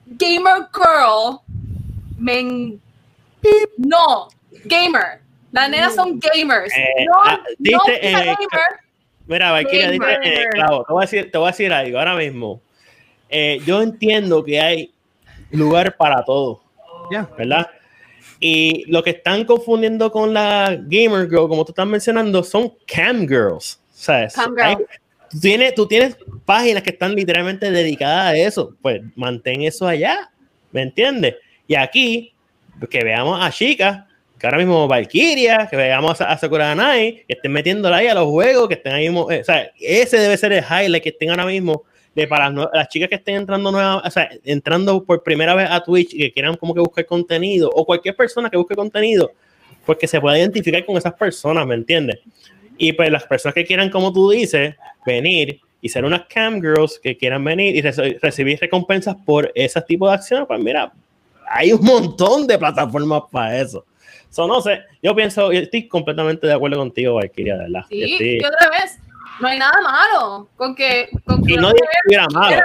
gamer 0.05 0.67
girl, 0.73 1.39
me... 2.17 2.77
no, 3.77 4.29
gamer. 4.65 5.21
Las 5.51 5.69
nenas 5.69 5.93
son 5.93 6.19
gamers. 6.19 6.73
Eh, 6.75 7.05
no, 7.05 7.13
ah, 7.23 7.39
no 7.59 7.81
eh, 7.87 8.11
gamer. 8.11 8.37
Mira, 9.27 9.51
Valkyria, 9.51 9.93
eh, 9.93 10.45
claro, 10.51 10.83
te 10.85 10.93
voy, 10.93 11.03
a 11.03 11.05
decir, 11.05 11.31
te 11.31 11.37
voy 11.37 11.47
a 11.47 11.51
decir 11.51 11.71
algo 11.71 11.99
ahora 11.99 12.15
mismo. 12.15 12.61
Eh, 13.35 13.59
yo 13.65 13.81
entiendo 13.81 14.43
que 14.43 14.61
hay 14.61 14.93
lugar 15.49 15.97
para 15.97 16.23
todo, 16.23 16.61
¿verdad? 17.35 17.67
Y 18.39 18.85
lo 18.91 19.01
que 19.01 19.09
están 19.09 19.43
confundiendo 19.43 20.11
con 20.11 20.35
la 20.35 20.77
gamer 20.79 21.27
girl, 21.27 21.47
como 21.47 21.65
tú 21.65 21.71
estás 21.71 21.87
mencionando, 21.87 22.43
son 22.43 22.71
cam 22.85 23.27
girls. 23.27 23.81
¿sabes? 23.91 24.35
Cam 24.35 24.77
tú, 25.31 25.39
tienes, 25.39 25.73
tú 25.73 25.87
tienes 25.87 26.15
páginas 26.45 26.83
que 26.83 26.91
están 26.91 27.15
literalmente 27.15 27.71
dedicadas 27.71 28.33
a 28.33 28.37
eso. 28.37 28.75
Pues 28.83 29.01
mantén 29.15 29.63
eso 29.63 29.87
allá, 29.87 30.31
¿me 30.71 30.83
entiendes? 30.83 31.33
Y 31.67 31.73
aquí, 31.73 32.35
que 32.87 33.03
veamos 33.03 33.43
a 33.43 33.49
chicas, 33.49 34.03
que 34.37 34.45
ahora 34.45 34.59
mismo 34.59 34.87
Valkyria, 34.87 35.67
que 35.71 35.75
veamos 35.75 36.21
a, 36.21 36.37
Sakura 36.37 36.75
Nai, 36.75 37.23
que 37.27 37.33
estén 37.33 37.51
metiéndola 37.51 37.97
ahí 37.97 38.07
a 38.07 38.13
los 38.13 38.25
juegos, 38.25 38.67
que 38.67 38.75
estén 38.75 38.93
ahí, 38.93 39.07
eh, 39.07 39.41
o 39.41 39.43
sea, 39.43 39.71
ese 39.79 40.17
debe 40.17 40.37
ser 40.37 40.53
el 40.53 40.63
highlight 40.63 41.01
que 41.01 41.09
estén 41.09 41.31
ahora 41.31 41.47
mismo 41.47 41.83
de 42.15 42.27
para 42.27 42.49
las, 42.49 42.87
chicas 42.89 43.09
que 43.09 43.15
estén 43.15 43.35
entrando 43.35 43.71
nuevas, 43.71 44.05
o 44.05 44.11
sea, 44.11 44.29
entrando 44.43 45.03
por 45.03 45.23
primera 45.23 45.55
vez 45.55 45.67
a 45.69 45.83
Twitch 45.83 46.13
y 46.13 46.19
que 46.19 46.31
quieran 46.31 46.55
como 46.57 46.73
que 46.73 46.79
buscar 46.79 47.05
contenido, 47.05 47.69
o 47.73 47.85
cualquier 47.85 48.15
persona 48.15 48.49
que 48.49 48.57
busque 48.57 48.75
contenido, 48.75 49.31
pues 49.85 49.97
que 49.97 50.07
se 50.07 50.21
pueda 50.21 50.37
identificar 50.37 50.85
con 50.85 50.97
esas 50.97 51.13
personas, 51.13 51.65
¿me 51.65 51.75
entiendes? 51.75 52.19
Y 52.77 52.93
pues 52.93 53.11
las 53.11 53.23
personas 53.23 53.55
que 53.55 53.65
quieran, 53.65 53.89
como 53.89 54.13
tú 54.13 54.29
dices, 54.29 54.75
venir 55.05 55.59
y 55.81 55.89
ser 55.89 56.05
unas 56.05 56.25
cam 56.25 56.61
girls 56.61 56.99
que 56.99 57.17
quieran 57.17 57.43
venir 57.43 57.75
y 57.75 57.81
recibir 57.81 58.59
recompensas 58.59 59.15
por 59.25 59.51
ese 59.53 59.81
tipo 59.81 60.07
de 60.07 60.15
acciones, 60.15 60.47
pues 60.47 60.59
mira, 60.59 60.93
hay 61.47 61.73
un 61.73 61.83
montón 61.83 62.47
de 62.47 62.57
plataformas 62.57 63.23
para 63.31 63.59
eso. 63.59 63.85
So, 64.29 64.47
no 64.47 64.61
sé, 64.61 64.81
yo 65.03 65.15
pienso, 65.15 65.51
estoy 65.51 65.87
completamente 65.87 66.47
de 66.47 66.53
acuerdo 66.53 66.77
contigo, 66.77 67.15
Valkyria, 67.15 67.55
¿verdad? 67.57 67.81
Sí, 67.89 68.39
y 68.39 68.43
otra 68.43 68.69
vez, 68.71 68.97
no 69.39 69.47
hay 69.47 69.59
nada 69.59 69.81
malo 69.81 70.49
con 70.55 70.75
que. 70.75 71.09
Con 71.25 71.43
que 71.43 71.53
y 71.53 71.57
no 71.57 71.71
digo 71.71 72.25
malo, 72.33 72.61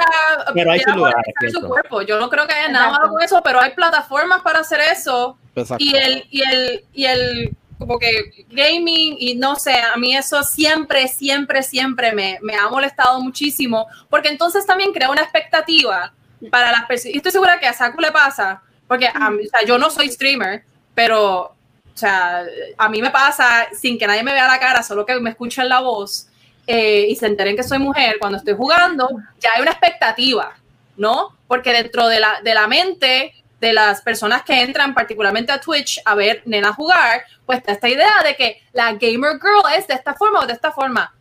pero 0.54 0.72
hay 0.72 0.80
su 0.80 1.66
cuerpo. 1.66 2.02
Yo 2.02 2.18
no 2.18 2.28
creo 2.28 2.46
que 2.46 2.54
haya 2.54 2.68
nada 2.68 2.90
malo 2.90 3.08
con 3.10 3.22
eso, 3.22 3.40
pero 3.42 3.60
hay 3.60 3.72
plataformas 3.72 4.42
para 4.42 4.60
hacer 4.60 4.80
eso. 4.80 5.38
Y 5.78 5.96
el, 5.96 6.26
y 6.30 6.42
el, 6.42 6.84
y 6.92 7.04
el, 7.06 7.56
como 7.78 7.98
que 7.98 8.46
gaming, 8.50 9.16
y 9.18 9.34
no 9.34 9.56
sé, 9.56 9.72
a 9.72 9.96
mí 9.96 10.16
eso 10.16 10.42
siempre, 10.42 11.08
siempre, 11.08 11.62
siempre 11.62 12.12
me, 12.12 12.38
me 12.42 12.54
ha 12.54 12.68
molestado 12.68 13.20
muchísimo, 13.20 13.86
porque 14.08 14.28
entonces 14.28 14.66
también 14.66 14.92
crea 14.92 15.10
una 15.10 15.22
expectativa 15.22 16.12
para 16.50 16.70
las 16.70 16.84
personas. 16.84 17.14
Y 17.14 17.16
estoy 17.18 17.32
segura 17.32 17.58
que 17.58 17.66
a 17.66 17.72
Saku 17.72 18.00
le 18.00 18.12
pasa, 18.12 18.62
porque 18.86 19.08
a 19.12 19.30
mí, 19.30 19.46
o 19.46 19.48
sea, 19.48 19.66
yo 19.66 19.78
no 19.78 19.90
soy 19.90 20.08
streamer, 20.10 20.62
pero 20.94 21.54
o 21.98 22.00
sea, 22.00 22.44
a 22.76 22.88
mí 22.88 23.02
me 23.02 23.10
pasa 23.10 23.66
sin 23.72 23.98
que 23.98 24.06
nadie 24.06 24.22
me 24.22 24.32
vea 24.32 24.46
la 24.46 24.60
cara, 24.60 24.84
solo 24.84 25.04
que 25.04 25.18
me 25.18 25.30
escuchen 25.30 25.68
la 25.68 25.80
voz 25.80 26.28
eh, 26.70 27.06
y 27.08 27.16
se 27.16 27.24
enteren 27.24 27.56
que 27.56 27.62
soy 27.62 27.78
mujer 27.78 28.16
cuando 28.20 28.36
estoy 28.36 28.54
jugando, 28.54 29.08
ya 29.40 29.52
hay 29.56 29.62
una 29.62 29.70
expectativa, 29.70 30.54
¿no? 30.98 31.34
Porque 31.46 31.72
dentro 31.72 32.06
de 32.08 32.20
la, 32.20 32.42
de 32.44 32.52
la 32.52 32.66
mente 32.66 33.32
de 33.58 33.72
las 33.72 34.02
personas 34.02 34.42
que 34.42 34.60
entran 34.60 34.92
particularmente 34.92 35.50
a 35.50 35.62
Twitch 35.62 35.98
a 36.04 36.14
ver 36.14 36.42
nena 36.44 36.74
jugar, 36.74 37.22
pues 37.46 37.60
está 37.60 37.72
esta 37.72 37.88
idea 37.88 38.22
de 38.22 38.36
que 38.36 38.62
la 38.74 38.92
gamer 38.92 39.40
girl 39.40 39.62
es 39.78 39.86
de 39.86 39.94
esta 39.94 40.12
forma 40.12 40.40
o 40.40 40.46
de 40.46 40.52
esta 40.52 40.70
forma. 40.70 41.14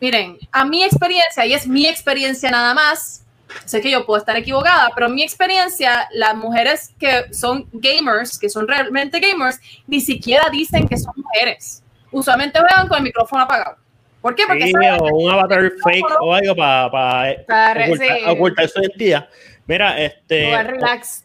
Miren, 0.00 0.36
a 0.50 0.64
mi 0.64 0.82
experiencia, 0.82 1.46
y 1.46 1.54
es 1.54 1.64
mi 1.68 1.86
experiencia 1.86 2.50
nada 2.50 2.74
más, 2.74 3.22
sé 3.64 3.80
que 3.80 3.90
yo 3.90 4.04
puedo 4.04 4.18
estar 4.18 4.36
equivocada, 4.36 4.90
pero 4.96 5.08
mi 5.08 5.22
experiencia, 5.22 6.08
las 6.12 6.34
mujeres 6.34 6.92
que 6.98 7.32
son 7.32 7.68
gamers, 7.72 8.36
que 8.36 8.48
son 8.48 8.66
realmente 8.66 9.20
gamers, 9.20 9.60
ni 9.86 10.00
siquiera 10.00 10.48
dicen 10.50 10.88
que 10.88 10.98
son 10.98 11.14
mujeres. 11.14 11.84
Usualmente 12.10 12.58
juegan 12.58 12.88
con 12.88 12.98
el 12.98 13.04
micrófono 13.04 13.44
apagado. 13.44 13.81
¿Por 14.22 14.34
qué? 14.34 14.44
Porque 14.46 14.72
o 15.00 15.16
un 15.16 15.30
avatar 15.30 15.72
fake 15.84 16.20
o 16.20 16.32
algo 16.32 16.56
para 16.56 16.90
pa, 16.90 18.30
ocultar, 18.30 18.68
su 18.68 18.80
identidad. 18.80 19.28
Mira, 19.66 20.00
este. 20.00 20.62
relax. 20.62 21.24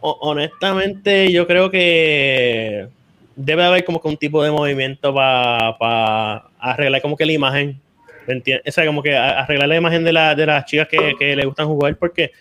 honestamente, 0.00 1.30
yo 1.30 1.46
creo 1.46 1.70
que 1.70 2.88
debe 3.36 3.64
haber 3.64 3.84
como 3.84 4.00
que 4.00 4.08
un 4.08 4.16
tipo 4.16 4.42
de 4.42 4.50
movimiento 4.50 5.14
para 5.14 6.44
arreglar 6.58 7.02
como 7.02 7.16
que 7.16 7.26
la 7.26 7.32
imagen. 7.32 7.80
¿Entiendes? 8.26 8.66
O 8.66 8.72
sea, 8.72 8.86
como 8.86 9.02
que 9.02 9.16
arreglar 9.16 9.68
la 9.68 9.76
imagen 9.76 10.04
de, 10.04 10.12
la, 10.12 10.34
de 10.34 10.44
las 10.44 10.64
chicas 10.66 10.88
que, 10.88 11.14
que 11.18 11.34
le 11.36 11.46
gustan 11.46 11.66
jugar, 11.66 11.96
porque 11.96 12.32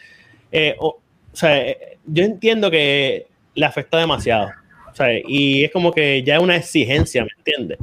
eh, 0.52 0.76
o, 0.80 1.00
sea, 1.34 1.58
eh, 1.58 1.98
yo 2.06 2.24
entiendo 2.24 2.72
que 2.72 3.28
le 3.54 3.66
afecta 3.66 3.98
demasiado. 3.98 4.50
Sea, 4.98 5.10
y 5.28 5.64
es 5.64 5.72
como 5.72 5.92
que 5.92 6.24
ya 6.24 6.38
es 6.38 6.42
una 6.42 6.56
exigencia, 6.56 7.24
¿me 7.24 7.30
entiendes? 7.38 7.78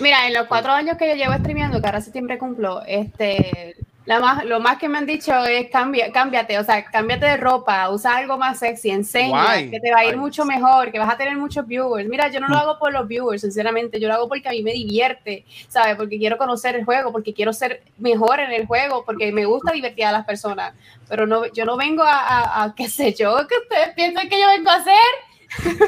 mira, 0.00 0.26
en 0.26 0.32
los 0.32 0.46
cuatro 0.46 0.72
años 0.72 0.96
que 0.96 1.06
yo 1.06 1.14
llevo 1.14 1.34
streameando, 1.34 1.78
que 1.78 1.86
ahora 1.86 2.00
septiembre 2.00 2.38
cumplo, 2.38 2.82
este, 2.86 3.76
la 4.06 4.18
más, 4.18 4.46
lo 4.46 4.58
más 4.58 4.78
que 4.78 4.88
me 4.88 4.96
han 4.96 5.04
dicho 5.04 5.44
es 5.44 5.68
cambia, 5.68 6.10
cámbiate, 6.10 6.58
o 6.58 6.64
sea, 6.64 6.82
cámbiate 6.86 7.26
de 7.26 7.36
ropa, 7.36 7.90
usa 7.90 8.16
algo 8.16 8.38
más 8.38 8.60
sexy, 8.60 8.88
enseña, 8.88 9.68
que 9.70 9.78
te 9.78 9.92
va 9.92 9.98
a 9.98 10.06
ir 10.06 10.16
mucho 10.16 10.46
mejor, 10.46 10.90
que 10.90 10.98
vas 10.98 11.12
a 11.12 11.18
tener 11.18 11.36
muchos 11.36 11.66
viewers. 11.66 12.08
Mira, 12.08 12.28
yo 12.28 12.40
no 12.40 12.48
lo 12.48 12.54
mm. 12.54 12.58
hago 12.58 12.78
por 12.78 12.94
los 12.94 13.06
viewers, 13.06 13.42
sinceramente, 13.42 14.00
yo 14.00 14.08
lo 14.08 14.14
hago 14.14 14.26
porque 14.26 14.48
a 14.48 14.52
mí 14.52 14.62
me 14.62 14.72
divierte, 14.72 15.44
¿sabes? 15.68 15.96
Porque 15.96 16.16
quiero 16.16 16.38
conocer 16.38 16.76
el 16.76 16.86
juego, 16.86 17.12
porque 17.12 17.34
quiero 17.34 17.52
ser 17.52 17.82
mejor 17.98 18.40
en 18.40 18.52
el 18.52 18.66
juego, 18.66 19.04
porque 19.04 19.30
me 19.32 19.44
gusta 19.44 19.72
divertir 19.72 20.06
a 20.06 20.12
las 20.12 20.24
personas, 20.24 20.72
pero 21.10 21.26
no, 21.26 21.44
yo 21.52 21.66
no 21.66 21.76
vengo 21.76 22.04
a, 22.04 22.64
a, 22.64 22.74
qué 22.74 22.88
sé 22.88 23.12
yo, 23.12 23.36
que 23.46 23.56
ustedes 23.56 23.90
piensan 23.94 24.30
que 24.30 24.40
yo 24.40 24.48
vengo 24.48 24.70
a 24.70 24.76
hacer. 24.76 24.94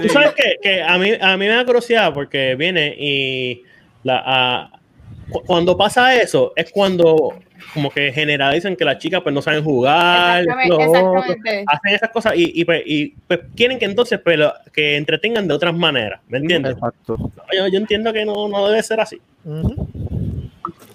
¿Tú 0.03 0.09
sabes 0.09 0.35
qué? 0.37 0.57
Que 0.63 0.83
a 0.83 0.97
mí, 0.99 1.13
a 1.21 1.37
mí 1.37 1.47
me 1.47 1.55
da 1.55 1.65
curiosidad 1.65 2.13
porque 2.15 2.55
viene 2.55 2.95
y 2.99 3.63
la, 4.03 4.71
cuando 5.47 5.77
pasa 5.77 6.15
eso, 6.17 6.53
es 6.57 6.71
cuando 6.71 7.35
como 7.75 7.91
que 7.91 8.11
generalizan 8.13 8.75
que 8.75 8.85
las 8.85 8.99
chicas 8.99 9.21
pues 9.23 9.35
no 9.35 9.43
saben 9.43 9.63
jugar, 9.63 10.45
hacen 10.49 11.95
esas 11.95 12.11
cosas 12.11 12.33
y, 12.37 12.65
pues, 12.65 12.83
pues, 13.27 13.41
quieren 13.55 13.79
que 13.79 13.85
entonces 13.85 14.19
pues, 14.25 14.39
que 14.73 14.97
entretengan 14.97 15.47
de 15.47 15.55
otras 15.55 15.75
maneras, 15.75 16.21
¿me 16.29 16.39
entiendes? 16.39 16.77
Yo, 17.07 17.69
yo, 17.69 17.79
entiendo 17.79 18.13
que 18.13 18.25
no, 18.25 18.49
no 18.49 18.69
debe 18.69 18.83
ser 18.83 19.01
así 19.01 19.21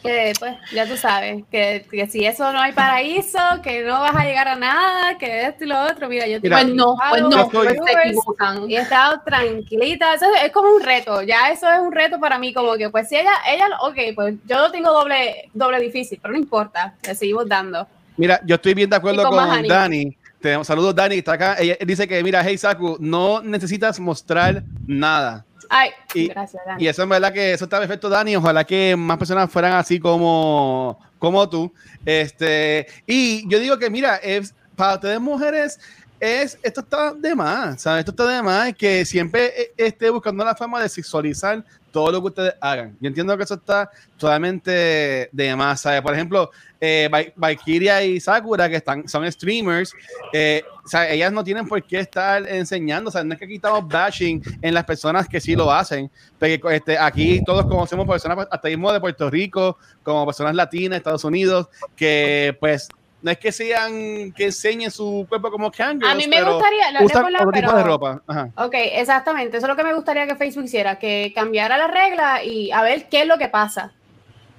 que 0.06 0.34
pues 0.40 0.56
ya 0.72 0.88
tú 0.88 0.96
sabes, 0.98 1.44
que, 1.52 1.86
que, 1.90 2.08
si 2.08 2.26
eso 2.26 2.52
no 2.54 2.60
hay 2.60 2.72
paraíso, 2.72 3.40
que 3.64 3.84
no 3.84 4.00
vas 4.00 4.16
a 4.16 4.24
llegar 4.24 4.48
a 4.48 4.56
nada, 4.56 5.18
que 5.18 5.48
esto 5.48 5.64
y 5.64 5.68
lo 5.68 5.82
otro, 5.82 6.08
mira, 6.08 6.28
yo 6.28 6.40
pues 6.42 6.68
no, 6.68 6.96
pues 7.10 7.22
no, 7.24 7.50
pues 7.50 7.70
se 7.70 8.10
equivocan. 8.10 8.70
Y 8.70 8.78
he 8.78 8.82
estado 8.82 9.22
tranquilita, 9.26 10.14
eso 10.14 10.26
es, 10.44 10.52
como 10.52 10.70
un 10.70 10.82
reto, 10.82 11.22
ya 11.22 11.50
eso 11.52 11.68
es 11.70 11.80
un 11.80 11.92
reto 11.92 12.20
para 12.20 12.38
mí, 12.38 12.54
como 12.54 12.76
que 12.76 12.90
pues 12.90 13.10
si 13.10 13.18
ella, 13.18 13.34
ella, 13.48 13.68
ok, 13.82 14.16
pues 14.16 14.36
yo 14.46 14.58
lo 14.60 14.72
tengo 14.72 14.92
doble, 14.92 15.50
doble 15.54 15.80
difícil, 15.80 16.20
pero 16.22 16.34
no 16.34 16.40
importa, 16.40 16.96
le 17.06 17.16
seguimos 17.16 17.48
dando. 17.48 17.88
Mira, 18.18 18.40
yo 18.46 18.56
estoy 18.56 18.74
bien 18.74 18.90
de 18.90 18.96
acuerdo 18.96 19.28
con, 19.30 19.68
Dani. 19.68 20.16
saludos, 20.64 20.96
Dani, 20.96 21.18
está 21.18 21.34
acá. 21.34 21.56
Ella 21.60 21.78
dice 21.86 22.08
que, 22.08 22.24
mira, 22.24 22.42
hey, 22.46 22.58
Saku, 22.58 22.98
no 23.00 23.42
necesitas 23.42 24.00
mostrar 24.00 24.64
nada 24.88 25.46
Ay, 25.70 25.92
y, 26.14 26.28
gracias, 26.28 26.64
Dani. 26.66 26.84
Y 26.84 26.88
eso 26.88 27.04
es 27.04 27.10
verdad 27.10 27.34
que 27.34 27.54
eso 27.54 27.66
está 27.66 27.80
perfecto, 27.80 28.10
Dani. 28.10 28.36
Ojalá 28.36 28.64
que 28.64 28.96
más 28.96 29.18
personas 29.18 29.52
fueran 29.52 29.74
así 29.74 30.00
como, 30.00 31.00
como 31.20 31.50
tú. 31.50 31.74
Este, 32.06 32.88
y 33.06 33.48
yo 33.50 33.60
digo 33.60 33.78
que, 33.78 33.90
mira, 33.90 34.18
es, 34.18 34.54
para 34.76 34.96
ustedes 34.96 35.20
mujeres, 35.20 35.80
es, 36.20 36.58
esto 36.64 36.82
está 36.82 37.14
de 37.14 37.36
más, 37.36 37.82
¿sabes? 37.82 38.00
Esto 38.00 38.12
está 38.12 38.28
de 38.28 38.42
más 38.42 38.74
que 38.74 39.06
siempre 39.06 39.54
e, 39.62 39.74
esté 39.78 40.10
buscando 40.10 40.44
la 40.44 40.56
forma 40.56 40.82
de 40.82 40.90
sexualizar 40.90 41.64
todo 41.96 42.12
lo 42.12 42.20
que 42.20 42.28
ustedes 42.28 42.54
hagan. 42.60 42.98
Yo 43.00 43.08
entiendo 43.08 43.38
que 43.38 43.46
eso 43.46 43.54
está 43.54 43.90
totalmente 44.18 45.30
de 45.32 45.56
más, 45.56 45.80
¿sabes? 45.80 46.02
Por 46.02 46.14
ejemplo, 46.14 46.52
eh, 46.82 47.10
Valkyria 47.38 48.04
y 48.04 48.20
Sakura, 48.20 48.68
que 48.68 48.76
están, 48.76 49.08
son 49.08 49.32
streamers, 49.32 49.94
eh, 50.34 50.62
sea, 50.84 51.10
ellas 51.10 51.32
no 51.32 51.42
tienen 51.42 51.66
por 51.66 51.82
qué 51.82 52.00
estar 52.00 52.46
enseñando, 52.50 53.10
sea, 53.10 53.24
no 53.24 53.32
es 53.32 53.40
que 53.40 53.46
aquí 53.46 53.56
estamos 53.56 53.88
bashing 53.88 54.44
en 54.62 54.74
las 54.74 54.84
personas 54.84 55.30
que 55.30 55.40
sí 55.40 55.56
lo 55.56 55.72
hacen, 55.72 56.12
porque 56.38 56.60
este, 56.72 56.98
aquí 56.98 57.42
todos 57.46 57.66
conocemos 57.66 58.06
personas, 58.06 58.46
hasta 58.52 58.68
mismo 58.68 58.92
de 58.92 59.00
Puerto 59.00 59.30
Rico, 59.30 59.78
como 60.04 60.26
personas 60.26 60.54
latinas, 60.54 60.98
Estados 60.98 61.24
Unidos, 61.24 61.70
que 61.96 62.58
pues 62.60 62.90
no 63.26 63.32
es 63.32 63.40
que 63.40 63.52
sean 63.52 64.32
que 64.34 64.46
enseñen 64.46 64.92
su 64.92 65.26
cuerpo 65.28 65.50
como 65.50 65.72
kangaroos, 65.72 66.14
A 66.14 66.16
mí 66.16 66.28
me 66.28 66.44
gustaría 66.44 66.86
usan 67.02 67.34
otro 67.34 67.52
tipo 67.52 67.76
de 67.76 67.84
ropa. 67.84 68.22
Ok, 68.56 68.76
exactamente. 68.76 69.58
Eso 69.58 69.66
es 69.66 69.70
lo 69.70 69.76
que 69.76 69.84
me 69.84 69.96
gustaría 69.96 70.28
que 70.28 70.36
Facebook 70.36 70.66
hiciera, 70.66 71.00
que 71.00 71.32
cambiara 71.34 71.76
la 71.76 71.88
regla 71.88 72.44
y 72.44 72.70
a 72.70 72.84
ver 72.84 73.10
qué 73.10 73.22
es 73.22 73.28
lo 73.28 73.40
que 73.40 73.48
pasa. 73.48 73.94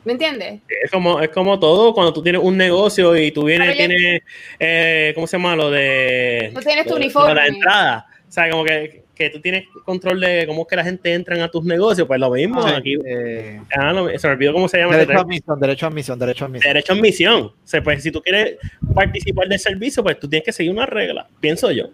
¿Me 0.05 0.13
entiendes? 0.13 0.63
Es 0.83 0.91
como, 0.91 1.21
es 1.21 1.29
como 1.29 1.61
todo 1.61 1.95
cuando 1.95 2.13
tú 2.13 2.25
tienes 2.25 2.43
un 2.43 2.57
negocio 2.57 3.15
y 3.17 3.31
tú 3.31 3.45
vienes, 3.45 3.77
tienes, 3.77 4.23
eh, 4.59 5.13
¿cómo 5.15 5.29
se 5.29 5.37
llama? 5.37 5.55
Lo 5.55 5.71
de... 5.71 6.51
Tú 6.53 6.61
tienes 6.61 6.87
tu 6.87 6.97
uniforme. 6.97 7.35
la 7.35 7.47
entrada. 7.47 8.07
O 8.29 8.33
sea, 8.33 8.51
como 8.51 8.65
que, 8.65 9.05
que, 9.17 9.31
tú 9.31 9.41
tienes 9.41 9.67
control 9.85 10.21
de 10.21 10.45
cómo 10.47 10.63
es 10.63 10.69
que 10.69 10.77
la 10.77 10.85
gente 10.85 11.13
entra 11.13 11.43
a 11.43 11.51
tus 11.51 11.65
negocios, 11.65 12.07
pues 12.07 12.21
lo 12.21 12.31
mismo 12.31 12.65
aquí. 12.65 12.97
Eh, 13.05 13.61
ah, 13.77 13.93
se 14.17 14.27
me 14.29 14.35
olvidó 14.35 14.53
cómo 14.53 14.69
se 14.69 14.79
llama. 14.79 14.97
Derecho 14.97 15.19
a 15.19 15.23
admisión, 15.23 15.61
derecho 15.61 15.87
a 15.87 15.89
admisión, 15.89 16.19
derecho 16.19 16.45
a 16.45 16.49
admisión. 16.49 16.73
Derecho 16.73 16.93
a 16.93 16.97
admisión. 16.97 17.41
O 17.43 17.55
sea, 17.65 17.83
pues 17.83 18.03
si 18.03 18.13
tú 18.13 18.23
quieres 18.23 18.57
participar 18.95 19.49
del 19.49 19.59
servicio, 19.59 20.03
pues 20.03 20.21
tú 20.21 20.29
tienes 20.29 20.45
que 20.45 20.53
seguir 20.53 20.73
una 20.73 20.87
regla, 20.87 21.27
pienso 21.41 21.71
yo. 21.73 21.87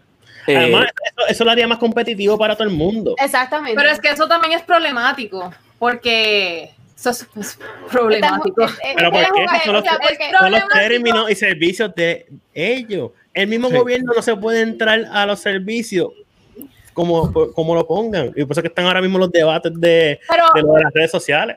Eh, 0.46 0.56
Además, 0.56 0.86
eso, 0.86 1.28
eso, 1.28 1.44
lo 1.44 1.52
haría 1.52 1.68
más 1.68 1.78
competitivo 1.78 2.36
para 2.36 2.54
todo 2.56 2.66
el 2.66 2.74
mundo. 2.74 3.14
Exactamente. 3.18 3.80
Pero 3.80 3.90
es 3.90 4.00
que 4.00 4.10
eso 4.10 4.26
también 4.26 4.54
es 4.54 4.62
problemático, 4.62 5.52
porque 5.78 6.70
eso 6.96 7.10
es, 7.10 7.58
problemático. 7.90 8.66
Pero 8.96 9.10
¿por 9.12 9.20
qué? 9.20 9.46
Son 9.64 9.74
los, 9.74 9.84
son 10.40 10.52
los 10.52 10.68
términos 10.72 11.30
y 11.30 11.34
servicios 11.36 11.94
de 11.94 12.26
ellos. 12.52 13.12
El 13.34 13.48
mismo 13.48 13.70
gobierno 13.70 14.12
no 14.14 14.20
se 14.22 14.36
puede 14.36 14.60
entrar 14.60 15.06
a 15.10 15.24
los 15.26 15.40
servicios 15.40 16.10
como, 16.92 17.32
como 17.52 17.74
lo 17.74 17.86
pongan. 17.86 18.32
Y 18.36 18.44
por 18.44 18.52
eso 18.52 18.62
que 18.62 18.68
están 18.68 18.86
ahora 18.86 19.00
mismo 19.00 19.18
los 19.18 19.30
debates 19.30 19.72
de, 19.74 19.88
de, 19.88 20.62
de 20.62 20.82
las 20.82 20.92
redes 20.92 21.10
sociales. 21.10 21.56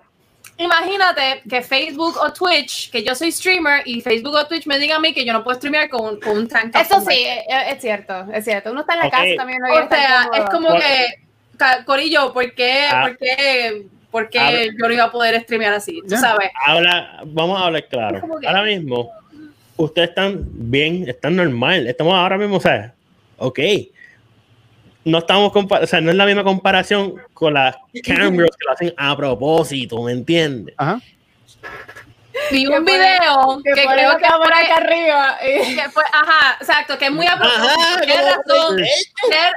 Imagínate 0.57 1.41
que 1.49 1.61
Facebook 1.61 2.15
o 2.17 2.31
Twitch, 2.31 2.89
que 2.89 3.03
yo 3.03 3.13
soy 3.13 3.31
streamer 3.31 3.81
y 3.85 3.99
Facebook 3.99 4.35
o 4.35 4.45
Twitch 4.47 4.65
me 4.67 4.79
digan 4.79 4.97
a 4.97 4.99
mí 5.01 5.13
que 5.13 5.25
yo 5.25 5.33
no 5.33 5.43
puedo 5.43 5.57
streamear 5.57 5.89
con, 5.89 6.19
con 6.21 6.37
un 6.37 6.47
tank. 6.47 6.73
Eso 6.75 7.01
sí, 7.01 7.25
es, 7.25 7.73
es, 7.73 7.81
cierto, 7.81 8.25
es 8.33 8.45
cierto. 8.45 8.71
Uno 8.71 8.81
está 8.81 8.93
en 8.93 8.99
la 8.99 9.09
casa 9.09 9.35
también. 9.35 9.59
No 9.59 9.73
o 9.73 9.89
sea, 9.89 10.29
es 10.33 10.49
como 10.49 10.69
que, 10.75 11.83
Corillo, 11.85 12.31
¿por 12.31 12.53
qué, 12.53 12.85
ah. 12.89 13.07
¿por 13.07 13.17
qué 13.17 13.85
porque 14.15 14.71
yo 14.79 14.87
no 14.87 14.93
iba 14.93 15.03
a 15.03 15.11
poder 15.11 15.41
streamear 15.41 15.73
así, 15.73 16.01
tú 16.07 16.15
sabes. 16.15 16.49
Habla, 16.65 17.21
vamos 17.25 17.59
a 17.59 17.65
hablar 17.65 17.85
claro. 17.89 18.21
Ahora 18.47 18.63
mismo, 18.63 19.11
ustedes 19.75 20.07
están 20.07 20.39
bien, 20.53 21.09
están 21.09 21.35
normal. 21.35 21.85
Estamos 21.85 22.13
ahora 22.13 22.37
mismo, 22.37 22.55
o 22.55 22.61
sea, 22.61 22.93
ok. 23.35 23.59
No 25.05 25.19
estamos 25.19 25.51
o 25.55 25.87
sea, 25.87 26.01
no 26.01 26.09
es 26.09 26.17
la 26.17 26.25
misma 26.25 26.43
comparación 26.43 27.15
con 27.33 27.53
las 27.53 27.77
cameras 28.03 28.55
que 28.57 28.65
lo 28.65 28.71
hacen 28.71 28.93
a 28.97 29.15
propósito, 29.15 30.01
¿me 30.01 30.11
entiendes? 30.11 30.73
Ajá. 30.77 30.99
Vi 32.51 32.67
un 32.67 32.83
video 32.83 33.61
que, 33.63 33.71
creo 33.71 34.17
que 34.17 34.25
por 34.25 34.53
acá 34.53 34.75
arriba. 34.77 35.37
Que 35.39 35.89
fue, 35.91 36.03
ajá, 36.11 36.57
exacto, 36.59 36.97
que 36.97 37.05
es 37.05 37.11
muy 37.11 37.27
a 37.27 37.37
propósito. 37.37 38.01
Tienes 38.03 38.25
razón. 38.25 38.79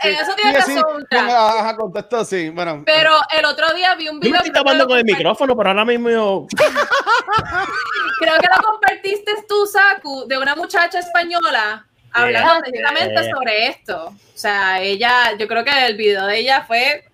En 0.03 0.15
eso 0.15 0.35
tienes 0.37 0.67
razón. 0.67 1.07
Ajá, 1.11 1.77
contestó, 1.77 2.25
sí. 2.25 2.51
Bueno. 2.51 2.83
Pero 2.87 3.13
el 3.37 3.45
otro 3.45 3.73
día 3.75 3.95
vi 3.95 4.09
un 4.09 4.21
video. 4.21 4.35
Yo 4.35 4.41
me 4.41 4.47
estoy 4.47 4.53
tapando 4.53 4.87
con 4.87 4.99
el 4.99 5.05
micrófono, 5.05 5.57
pero 5.57 5.71
ahora 5.71 5.85
mismo 5.85 6.11
yo. 6.11 6.47
creo 8.21 8.39
que 8.39 8.47
lo 8.55 8.63
compartiste 8.63 9.33
tú, 9.49 9.67
Saku, 9.67 10.27
de 10.27 10.39
una 10.39 10.55
muchacha 10.55 10.99
española 10.99 11.87
hablando 12.13 12.61
precisamente 12.63 13.31
sobre 13.31 13.69
esto. 13.69 14.07
O 14.07 14.39
sea, 14.39 14.81
ella, 14.81 15.37
yo 15.39 15.49
creo 15.49 15.65
que 15.65 15.87
el 15.87 15.97
video 15.97 16.27
de 16.27 16.39
ella 16.39 16.65
fue 16.67 17.05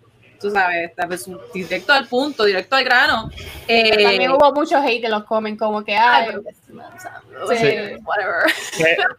tú 0.40 0.50
sabes, 0.50 0.92
directo 1.54 1.94
al 1.94 2.06
punto, 2.06 2.44
directo 2.44 2.76
al 2.76 2.84
grano. 2.84 3.30
Eh, 3.66 4.02
también 4.02 4.30
hubo 4.30 4.52
mucho 4.52 4.76
hate 4.76 5.04
en 5.04 5.10
los 5.10 5.24
comments, 5.24 5.58
como 5.58 5.82
que, 5.82 5.96
ay, 5.96 6.32
sí. 7.48 7.96
whatever. 8.04 8.50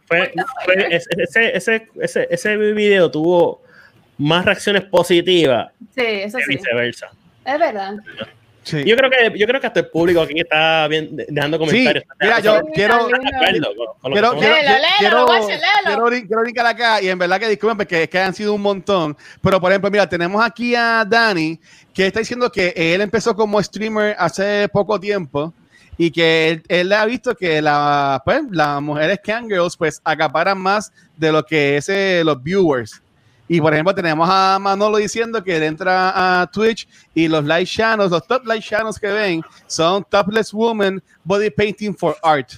Fue, 0.06 0.32
fue, 0.64 0.88
ese, 0.94 1.56
ese, 1.56 1.88
ese, 2.00 2.28
ese 2.30 2.56
video 2.56 3.10
tuvo 3.10 3.60
más 4.18 4.44
reacciones 4.44 4.84
positivas 4.84 5.72
sí, 5.96 6.04
eso 6.04 6.38
que 6.38 6.44
viceversa. 6.46 7.10
Es 7.44 7.58
verdad. 7.58 7.94
Yo 8.66 8.96
creo 8.96 9.10
que 9.10 9.38
yo 9.38 9.46
creo 9.46 9.60
que 9.60 9.66
hasta 9.68 9.80
el 9.80 9.88
público 9.88 10.20
aquí 10.20 10.40
está 10.40 10.88
bien, 10.88 11.10
dejando 11.28 11.58
comentarios. 11.58 12.02
Sí, 12.04 12.10
mira, 12.20 12.40
yo 12.40 12.60
quiero 12.74 13.06
quiero 13.06 14.32
quiero 14.32 14.36
quiero 14.98 15.26
quiero 16.08 16.40
brincar 16.40 16.66
acá 16.66 17.00
y 17.00 17.08
en 17.08 17.18
verdad 17.18 17.38
que 17.38 17.48
disculpen 17.48 17.76
porque 17.76 18.02
es 18.02 18.08
que 18.08 18.18
han 18.18 18.34
sido 18.34 18.54
un 18.54 18.62
montón, 18.62 19.16
pero 19.40 19.60
por 19.60 19.70
ejemplo, 19.70 19.90
mira, 19.90 20.08
tenemos 20.08 20.44
aquí 20.44 20.74
a 20.74 21.04
Dani 21.08 21.60
que 21.94 22.08
está 22.08 22.18
diciendo 22.18 22.50
que 22.50 22.72
él 22.76 23.00
empezó 23.00 23.36
como 23.36 23.62
streamer 23.62 24.16
hace 24.18 24.68
poco 24.68 24.98
tiempo 24.98 25.54
y 25.96 26.10
que 26.10 26.48
él, 26.50 26.62
él 26.68 26.92
ha 26.92 27.06
visto 27.06 27.34
que 27.34 27.62
la, 27.62 28.20
pues, 28.24 28.42
las 28.50 28.82
mujeres 28.82 29.20
Kangirls 29.22 29.76
pues 29.76 30.00
acaparan 30.04 30.58
más 30.58 30.92
de 31.16 31.32
lo 31.32 31.44
que 31.44 31.76
es 31.76 31.88
eh, 31.88 32.22
los 32.24 32.42
viewers. 32.42 33.00
Y 33.48 33.60
por 33.60 33.72
ejemplo, 33.72 33.94
tenemos 33.94 34.28
a 34.30 34.58
Manolo 34.60 34.96
diciendo 34.96 35.42
que 35.42 35.64
entra 35.64 36.40
a 36.42 36.46
Twitch 36.48 36.88
y 37.14 37.28
los 37.28 37.44
live 37.44 37.66
channels, 37.66 38.10
los 38.10 38.26
top 38.26 38.44
live 38.44 38.60
channels 38.60 38.98
que 38.98 39.08
ven 39.08 39.42
son 39.66 40.04
Topless 40.08 40.52
Woman 40.52 41.02
Body 41.22 41.50
Painting 41.50 41.94
for 41.94 42.16
Art. 42.22 42.50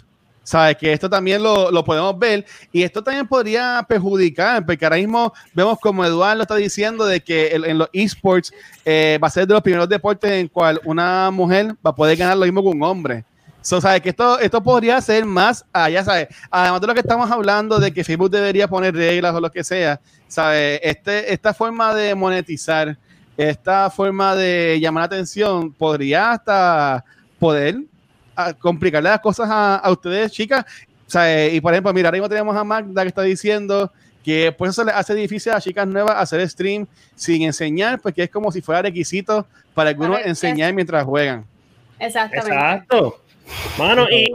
¿Sabes? 0.43 0.79
Que 0.79 0.95
esto 0.95 1.11
también 1.11 1.43
lo, 1.43 1.71
lo, 1.71 1.85
podemos 1.85 2.19
ver 2.19 2.47
y 2.73 2.83
esto 2.83 3.05
también 3.05 3.29
podría 3.29 3.85
perjudicar, 3.87 4.65
porque 4.65 4.83
ahora 4.83 4.97
mismo 4.97 5.31
vemos 5.53 5.79
como 5.79 6.03
Eduardo 6.03 6.41
está 6.41 6.57
diciendo 6.57 7.05
de 7.05 7.21
que 7.21 7.49
en, 7.49 7.77
los 7.77 7.91
esports 7.93 8.51
eh, 8.83 9.19
va 9.23 9.29
a 9.29 9.31
ser 9.31 9.47
de 9.47 9.53
los 9.53 9.63
primeros 9.63 9.87
deportes 9.91 10.31
en 10.31 10.49
cual 10.49 10.81
una 10.87 11.31
mujer 11.31 11.77
va 11.87 11.91
a 11.91 11.95
poder 11.95 12.17
ganar 12.17 12.39
lo 12.39 12.47
mismo 12.47 12.63
que 12.63 12.69
un 12.69 12.83
hombre. 12.83 13.27
So, 13.61 13.81
¿sabes? 13.81 14.01
Que 14.01 14.11
esto, 14.11 14.39
esto 14.39 14.63
podría 14.63 15.01
ser 15.01 15.25
más 15.25 15.65
allá, 15.73 16.05
¿sabes? 16.05 16.29
Además 16.51 16.81
de 16.81 16.87
lo 16.87 16.95
que 16.95 17.01
estamos 17.01 17.31
hablando 17.31 17.79
de 17.79 17.93
que 17.93 18.05
Facebook 18.05 18.31
debería 18.31 18.69
poner 18.69 18.95
reglas 18.95 19.35
o 19.35 19.41
lo 19.41 19.51
que 19.51 19.65
sea, 19.65 20.01
¿sabes? 20.27 20.81
Este, 20.83 21.33
esta 21.33 21.53
forma 21.53 21.95
de 21.95 22.15
monetizar, 22.15 22.97
esta 23.37 23.91
forma 23.91 24.35
de 24.35 24.79
llamar 24.81 25.03
la 25.03 25.07
atención, 25.07 25.73
podría 25.73 26.33
hasta 26.33 27.05
poder 27.39 27.83
ah, 28.37 28.53
complicarle 28.55 29.11
las 29.11 29.21
cosas 29.21 29.49
a, 29.51 29.83
ustedes, 29.91 30.33
chicas. 30.33 30.65
¿sabes? 31.07 31.53
Y 31.55 31.61
por 31.61 31.73
ejemplo, 31.73 31.93
mira, 31.93 32.09
ahora 32.09 32.17
mismo 32.17 32.29
tenemos 32.29 32.57
a 32.57 32.65
Magda 32.65 33.03
que 33.03 33.09
está 33.09 33.23
diciendo 33.23 33.93
que 34.25 34.53
pues 34.57 34.71
eso 34.71 34.85
le 34.85 34.93
hace 34.93 35.15
difícil 35.15 35.53
a 35.53 35.61
chicas 35.61 35.87
nuevas 35.87 36.15
hacer 36.17 36.47
stream 36.49 36.87
sin 37.15 37.43
enseñar, 37.43 38.01
porque 38.01 38.25
es 38.25 38.31
como 38.31 38.53
si 38.53 38.61
fuera 38.61 38.83
requisito 38.83 39.47
para 39.75 39.91
algunos 39.91 40.21
enseñar 40.25 40.73
mientras 40.75 41.05
juegan. 41.05 41.45
Exactamente. 41.99 42.55
Exacto. 42.55 43.23
Mano, 43.79 44.07
y, 44.11 44.27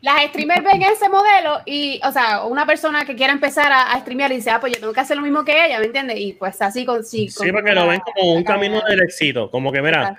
las 0.00 0.24
streamers 0.26 0.64
ven 0.64 0.82
ese 0.82 1.08
modelo 1.08 1.60
y, 1.64 2.00
o 2.04 2.12
sea, 2.12 2.44
una 2.44 2.66
persona 2.66 3.04
que 3.04 3.14
quiera 3.14 3.32
empezar 3.32 3.70
a, 3.72 3.92
a, 3.92 4.00
streamear 4.00 4.32
y 4.32 4.36
dice, 4.36 4.50
ah, 4.50 4.60
pues 4.60 4.72
yo 4.72 4.80
tengo 4.80 4.92
que 4.92 5.00
hacer 5.00 5.16
lo 5.16 5.22
mismo 5.22 5.44
que 5.44 5.52
ella, 5.66 5.78
¿me 5.78 5.86
entiendes? 5.86 6.18
Y 6.18 6.32
pues 6.32 6.60
así 6.62 6.84
con 6.84 7.04
sí. 7.04 7.28
Sí, 7.28 7.52
porque 7.52 7.72
lo 7.72 7.86
ven 7.86 8.00
como 8.00 8.34
un 8.34 8.44
camino 8.44 8.80
del 8.88 9.02
éxito, 9.02 9.50
como 9.50 9.72
que, 9.72 9.82
mira, 9.82 10.16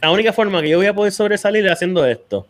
la 0.00 0.10
única 0.10 0.32
forma 0.32 0.60
que 0.62 0.68
yo 0.68 0.78
voy 0.78 0.86
a 0.86 0.94
poder 0.94 1.12
sobresalir 1.12 1.64
es 1.66 1.72
haciendo 1.72 2.04
esto. 2.06 2.46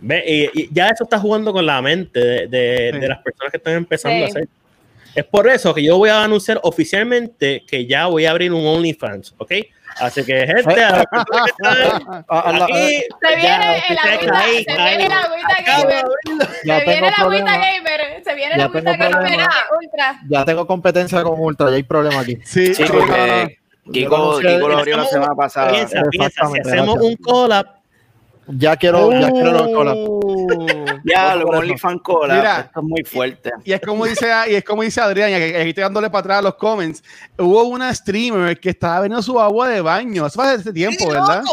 ¿Ve? 0.00 0.50
Y, 0.54 0.74
ya 0.74 0.88
eso 0.88 1.04
está 1.04 1.18
jugando 1.18 1.52
con 1.52 1.64
la 1.64 1.80
mente 1.80 2.20
de, 2.20 2.46
de, 2.48 2.98
de 2.98 3.08
las 3.08 3.18
personas 3.22 3.50
que 3.50 3.58
están 3.58 3.74
empezando 3.74 4.24
a 4.24 4.28
hacer. 4.28 4.48
Es 5.14 5.24
por 5.24 5.48
eso 5.48 5.72
que 5.72 5.82
yo 5.82 5.96
voy 5.96 6.10
a 6.10 6.22
anunciar 6.22 6.60
oficialmente 6.62 7.64
que 7.66 7.86
ya 7.86 8.06
voy 8.06 8.26
a 8.26 8.32
abrir 8.32 8.52
un 8.52 8.66
OnlyFans, 8.66 9.34
¿ok? 9.38 9.52
Así 9.98 10.24
que, 10.24 10.46
gente, 10.46 10.82
a 10.82 11.00
aquí, 12.28 13.04
se 13.20 13.36
viene 13.36 13.82
el 13.88 13.98
agüita, 13.98 14.72
se 14.72 14.88
viene 14.88 15.08
la 15.08 15.20
agüita 15.20 15.56
gamer. 15.66 16.04
Se 16.62 16.84
viene 16.84 17.10
la 17.10 17.16
agüita 17.16 17.58
gamer. 17.58 18.22
Se 18.24 18.34
viene 18.34 18.56
la 18.56 18.64
agüita 18.64 18.96
gamer 18.96 19.48
ultra. 19.80 20.20
Ya 20.28 20.44
tengo 20.44 20.66
competencia 20.66 21.22
con 21.22 21.40
ultra, 21.40 21.70
ya 21.70 21.76
hay 21.76 21.82
problema 21.82 22.20
aquí. 22.20 22.38
Sí, 22.44 22.74
sí 22.74 22.84
porque 22.84 23.58
Kiko, 23.92 24.38
Kiko 24.40 24.68
lo 24.68 24.78
abrió 24.78 24.96
la 24.96 25.06
semana 25.06 25.34
pasada. 25.34 25.70
Piensa, 25.70 26.02
piensa, 26.10 26.46
si 26.46 26.60
hacemos 26.60 26.98
un 27.00 27.16
collab 27.16 27.75
ya 28.48 28.76
quiero, 28.76 29.10
ya 29.12 29.30
quiero 29.30 29.52
los 29.52 29.68
collabs. 29.68 30.10
Ya, 31.04 31.36
los 31.36 31.48
OnlyFans 31.48 32.02
collab. 32.02 32.38
Mira, 32.38 32.60
esto 32.60 32.80
es 32.80 32.86
muy 32.86 33.04
fuerte. 33.04 33.52
Y 33.64 33.72
es 33.72 33.80
como 33.80 34.06
dice, 34.06 34.28
y 34.48 34.54
es 34.56 34.64
como 34.64 34.82
dice 34.82 35.00
Adrián, 35.00 35.30
y 35.30 35.34
aquí 35.34 35.68
estoy 35.68 35.82
dándole 35.82 36.10
para 36.10 36.20
atrás 36.20 36.38
a 36.38 36.42
los 36.42 36.54
comments. 36.56 37.02
Hubo 37.38 37.62
una 37.64 37.94
streamer 37.94 38.58
que 38.58 38.70
estaba 38.70 39.00
vendiendo 39.00 39.22
su 39.22 39.38
agua 39.38 39.68
de 39.68 39.80
baño. 39.80 40.26
Eso 40.26 40.40
fue 40.40 40.50
hace 40.50 40.72
tiempo, 40.72 41.08
¿verdad? 41.08 41.44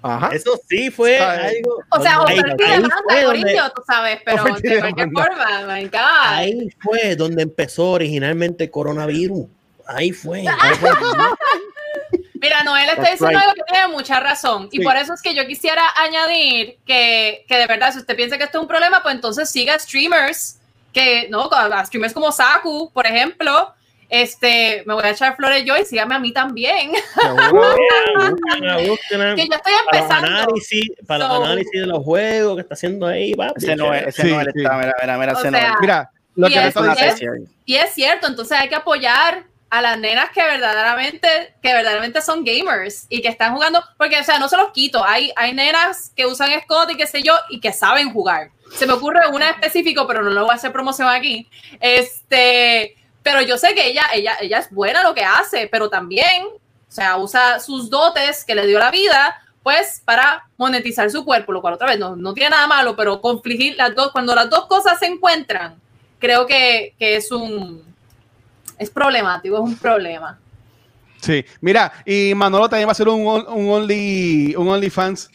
Ajá. 0.00 0.30
Eso 0.32 0.58
sí 0.68 0.90
fue 0.90 1.18
algo. 1.18 1.82
O 1.90 2.00
sea, 2.00 2.22
ahí, 2.26 2.38
ahí 2.38 2.82
fue 3.04 3.22
donde, 3.24 3.60
tú 3.74 3.82
sabes, 3.86 4.20
pero 4.24 4.44
de 4.44 4.50
cualquier 4.80 5.10
forma, 5.10 5.74
my 5.74 5.84
God. 5.84 5.98
Ahí 6.24 6.70
fue 6.80 7.16
donde 7.16 7.42
empezó 7.42 7.90
originalmente 7.90 8.64
el 8.64 8.70
coronavirus. 8.70 9.46
Ahí 9.86 10.12
fue. 10.12 10.44
Mira, 12.40 12.62
Noel 12.62 12.88
está 12.90 13.10
diciendo 13.10 13.38
algo 13.38 13.54
que 13.54 13.62
tiene 13.70 13.88
mucha 13.88 14.20
razón. 14.20 14.68
Y 14.72 14.82
por 14.82 14.96
eso 14.96 15.14
es 15.14 15.22
que 15.22 15.34
yo 15.34 15.46
quisiera 15.46 15.82
añadir 15.96 16.78
que, 16.86 17.44
que, 17.48 17.56
de 17.56 17.66
verdad, 17.66 17.92
si 17.92 17.98
usted 17.98 18.16
piensa 18.16 18.38
que 18.38 18.44
esto 18.44 18.58
es 18.58 18.62
un 18.62 18.68
problema, 18.68 19.02
pues 19.02 19.14
entonces 19.14 19.50
siga 19.50 19.78
streamers, 19.78 20.58
que, 20.92 21.28
¿no? 21.30 21.48
A 21.50 21.84
streamers 21.84 22.12
como 22.12 22.32
Saku, 22.32 22.90
por 22.92 23.06
ejemplo. 23.06 23.74
Este, 24.10 24.84
me 24.86 24.94
voy 24.94 25.04
a 25.04 25.10
echar 25.10 25.36
flores 25.36 25.64
yo 25.66 25.76
y 25.76 25.84
sígame 25.84 26.14
a 26.14 26.18
mí 26.18 26.32
también. 26.32 26.92
que 26.92 26.98
yo 28.80 28.94
estoy 29.04 29.74
empezando. 29.84 30.26
Para 30.26 30.42
análisis, 30.42 30.90
para 31.06 31.28
so, 31.28 31.44
análisis 31.44 31.80
de 31.80 31.86
los 31.86 32.02
juegos 32.02 32.54
que 32.56 32.62
está 32.62 32.72
haciendo 32.74 33.06
ahí, 33.06 33.34
va. 33.34 33.52
Ese 33.54 33.76
no 33.76 33.92
es, 33.92 34.06
ese 34.06 34.22
sí, 34.22 34.28
está, 34.30 34.78
mira, 34.78 34.94
mira, 35.02 35.18
mira, 35.18 35.32
o 35.34 35.40
sea, 35.40 35.76
mira, 35.78 36.10
lo 36.36 36.48
y, 36.48 36.52
que 36.52 36.68
es, 36.68 36.76
es, 36.76 37.22
y 37.66 37.74
es 37.74 37.92
cierto, 37.92 38.28
entonces 38.28 38.56
hay 38.58 38.70
que 38.70 38.76
apoyar 38.76 39.44
a 39.70 39.82
las 39.82 39.98
nenas 39.98 40.30
que 40.30 40.42
verdaderamente, 40.42 41.54
que 41.62 41.72
verdaderamente 41.72 42.22
son 42.22 42.44
gamers 42.44 43.06
y 43.08 43.20
que 43.20 43.28
están 43.28 43.54
jugando, 43.54 43.82
porque, 43.96 44.18
o 44.18 44.24
sea, 44.24 44.38
no 44.38 44.48
se 44.48 44.56
los 44.56 44.72
quito, 44.72 45.04
hay, 45.04 45.32
hay 45.36 45.52
nenas 45.52 46.12
que 46.16 46.26
usan 46.26 46.50
Scott 46.62 46.90
y 46.90 46.96
qué 46.96 47.06
sé 47.06 47.22
yo, 47.22 47.34
y 47.50 47.60
que 47.60 47.72
saben 47.72 48.12
jugar. 48.12 48.50
Se 48.74 48.86
me 48.86 48.94
ocurre 48.94 49.28
una 49.28 49.50
específico, 49.50 50.06
pero 50.06 50.22
no 50.22 50.30
lo 50.30 50.42
voy 50.42 50.52
a 50.52 50.54
hacer 50.54 50.72
promoción 50.72 51.08
aquí. 51.08 51.48
Este, 51.80 52.96
pero 53.22 53.42
yo 53.42 53.58
sé 53.58 53.74
que 53.74 53.86
ella, 53.86 54.04
ella, 54.12 54.36
ella 54.40 54.58
es 54.58 54.70
buena 54.70 55.02
lo 55.02 55.14
que 55.14 55.24
hace, 55.24 55.68
pero 55.68 55.90
también, 55.90 56.44
o 56.46 56.92
sea, 56.92 57.16
usa 57.16 57.60
sus 57.60 57.90
dotes 57.90 58.44
que 58.44 58.54
le 58.54 58.66
dio 58.66 58.78
la 58.78 58.90
vida, 58.90 59.42
pues, 59.62 60.00
para 60.04 60.48
monetizar 60.56 61.10
su 61.10 61.24
cuerpo, 61.24 61.52
lo 61.52 61.60
cual 61.60 61.74
otra 61.74 61.88
vez 61.88 61.98
no, 61.98 62.16
no 62.16 62.32
tiene 62.32 62.50
nada 62.50 62.66
malo, 62.66 62.96
pero 62.96 63.20
confligir 63.20 63.76
las 63.76 63.94
dos, 63.94 64.12
cuando 64.12 64.34
las 64.34 64.48
dos 64.48 64.66
cosas 64.66 64.98
se 64.98 65.06
encuentran, 65.06 65.78
creo 66.18 66.46
que, 66.46 66.94
que 66.98 67.16
es 67.16 67.30
un, 67.30 67.87
es 68.78 68.90
problemático, 68.90 69.56
es 69.56 69.62
un 69.62 69.76
problema. 69.76 70.38
Sí, 71.20 71.44
mira, 71.60 71.92
y 72.04 72.32
Manolo 72.34 72.68
también 72.68 72.88
va 72.88 72.92
a 72.92 72.94
ser 72.94 73.08
un, 73.08 73.26
un 73.26 73.68
Only 73.70 74.54
un 74.56 74.68
OnlyFans. 74.68 75.30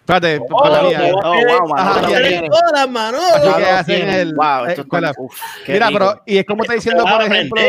Espérate, 0.00 0.40
oh, 0.48 0.62
para 0.62 0.82
la 0.82 0.88
mía. 0.88 1.12
Oh, 1.14 1.34
wow, 1.58 2.88
Manolo. 2.88 3.22
Así 3.34 3.54
que 3.56 3.66
hacen 3.66 4.08
el, 4.08 4.34
wow, 4.34 4.64
esto 4.66 4.86
uf, 5.18 5.40
Mira, 5.66 5.88
pero, 5.92 6.22
y 6.24 6.38
es 6.38 6.46
como 6.46 6.62
está 6.62 6.74
diciendo, 6.74 7.04
por 7.04 7.22
ejemplo, 7.22 7.60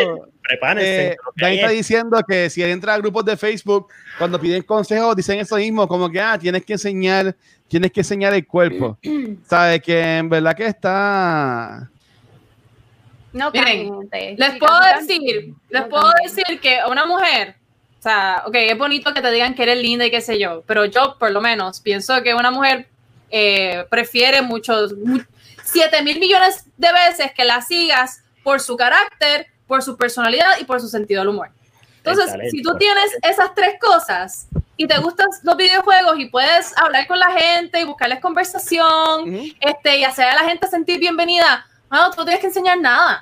eh, 0.78 1.18
Dani 1.36 1.56
está 1.56 1.70
diciendo 1.70 2.24
que 2.26 2.50
si 2.50 2.64
entra 2.64 2.94
a 2.94 2.98
grupos 2.98 3.26
de 3.26 3.36
Facebook, 3.36 3.88
cuando 4.18 4.40
piden 4.40 4.64
consejos, 4.64 5.16
dicen 5.16 5.40
eso 5.40 5.58
mismo, 5.58 5.88
como 5.88 6.10
que, 6.10 6.22
ah, 6.22 6.38
tienes 6.40 6.64
que 6.64 6.74
enseñar, 6.74 7.36
tienes 7.68 7.92
que 7.92 8.00
enseñar 8.00 8.34
el 8.34 8.48
cuerpo. 8.48 8.98
¿Sabes? 9.46 9.82
Que 9.82 10.18
en 10.18 10.30
verdad 10.30 10.56
que 10.56 10.68
está 10.68 11.90
no 13.34 13.52
Miren, 13.52 14.10
les 14.38 14.58
puedo 14.58 14.80
decir, 14.98 15.54
les 15.70 15.84
puedo 15.84 16.12
decir 16.24 16.60
que 16.60 16.80
una 16.90 17.06
mujer, 17.06 17.56
o 18.00 18.02
sea, 18.02 18.44
ok, 18.46 18.56
es 18.56 18.78
bonito 18.78 19.14
que 19.14 19.22
te 19.22 19.32
digan 19.32 19.54
que 19.54 19.64
eres 19.64 19.78
linda 19.78 20.06
y 20.06 20.12
qué 20.12 20.22
sé 20.22 20.40
yo, 20.40 20.64
pero 20.66 20.86
yo 20.86 21.18
por 21.20 21.32
lo 21.32 21.42
menos 21.42 21.80
pienso 21.80 22.22
que 22.24 22.34
una 22.34 22.52
mujer 22.52 22.88
eh, 23.30 23.86
prefiere 23.90 24.42
muchos, 24.42 24.94
7 25.64 26.02
mil 26.02 26.20
millones 26.20 26.64
de 26.78 26.92
veces 26.92 27.32
que 27.34 27.46
la 27.46 27.62
sigas 27.62 28.24
por 28.44 28.60
su 28.60 28.76
carácter, 28.76 29.48
por 29.68 29.84
su 29.84 29.96
personalidad 29.98 30.58
y 30.60 30.64
por 30.64 30.82
su 30.82 30.88
sentido 30.88 31.22
del 31.22 31.30
humor. 31.30 31.52
Entonces, 32.04 32.34
si 32.50 32.62
tú 32.62 32.76
tienes 32.78 33.18
esas 33.22 33.54
tres 33.54 33.76
cosas 33.80 34.48
y 34.78 34.88
te 34.88 34.98
gustan 35.00 35.28
los 35.44 35.58
videojuegos 35.58 36.18
y 36.18 36.26
puedes 36.28 36.76
hablar 36.78 37.06
con 37.08 37.20
la 37.20 37.32
gente 37.32 37.82
y 37.82 37.84
buscarles 37.84 38.20
conversación 38.20 39.54
este, 39.60 39.98
y 39.98 40.04
hacer 40.04 40.26
a 40.26 40.36
la 40.36 40.50
gente 40.50 40.68
sentir 40.68 41.00
bienvenida, 41.00 41.68
no, 41.92 42.12
tú 42.12 42.18
no 42.18 42.26
tienes 42.26 42.42
que 42.42 42.48
enseñar 42.48 42.80
nada. 42.80 43.22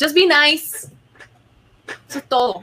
Just 0.00 0.14
be 0.14 0.26
nice. 0.26 0.88
Eso 2.08 2.18
es 2.18 2.24
todo. 2.28 2.62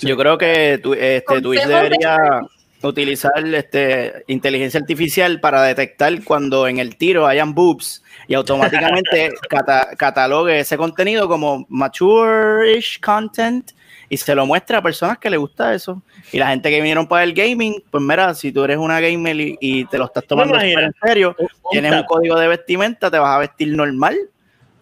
Yo 0.00 0.16
creo 0.16 0.36
que 0.36 0.78
tu, 0.82 0.94
este, 0.94 1.40
Twitch 1.40 1.64
debería 1.64 2.40
utilizar 2.82 3.32
este, 3.54 4.24
inteligencia 4.26 4.80
artificial 4.80 5.40
para 5.40 5.62
detectar 5.62 6.22
cuando 6.24 6.68
en 6.68 6.78
el 6.78 6.96
tiro 6.96 7.26
hayan 7.26 7.54
boobs 7.54 8.02
y 8.28 8.34
automáticamente 8.34 9.32
catalogue 9.96 10.60
ese 10.60 10.76
contenido 10.76 11.28
como 11.28 11.66
mature-ish 11.68 13.00
content 13.00 13.72
y 14.08 14.16
se 14.16 14.34
lo 14.34 14.46
muestra 14.46 14.78
a 14.78 14.82
personas 14.82 15.18
que 15.18 15.30
le 15.30 15.36
gusta 15.36 15.74
eso. 15.74 16.02
Y 16.32 16.38
la 16.38 16.48
gente 16.48 16.70
que 16.70 16.76
vinieron 16.76 17.06
para 17.06 17.24
el 17.24 17.32
gaming, 17.34 17.82
pues 17.90 18.02
mira, 18.02 18.34
si 18.34 18.52
tú 18.52 18.64
eres 18.64 18.78
una 18.78 19.00
gamer 19.00 19.36
y, 19.60 19.84
te 19.86 19.98
lo 19.98 20.06
estás 20.06 20.24
tomando 20.26 20.58
en 20.60 20.92
serio, 21.02 21.36
tienes 21.70 21.92
un 21.92 22.02
código 22.04 22.38
de 22.38 22.48
vestimenta, 22.48 23.10
te 23.10 23.18
vas 23.18 23.36
a 23.36 23.38
vestir 23.38 23.74
normal. 23.76 24.16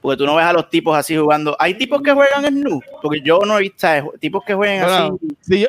Porque 0.00 0.18
tú 0.18 0.26
no 0.26 0.34
ves 0.34 0.44
a 0.44 0.52
los 0.52 0.68
tipos 0.68 0.94
así 0.98 1.16
jugando. 1.16 1.56
Hay 1.58 1.74
tipos 1.78 2.02
que 2.02 2.12
juegan 2.12 2.44
en 2.44 2.60
nu, 2.60 2.78
porque 3.00 3.22
yo 3.22 3.38
no 3.46 3.56
he 3.56 3.62
visto 3.62 3.88
tipos 4.20 4.44
que 4.44 4.52
juegan 4.52 4.84
así. 4.86 5.12
Si 5.40 5.60
yo, 5.60 5.66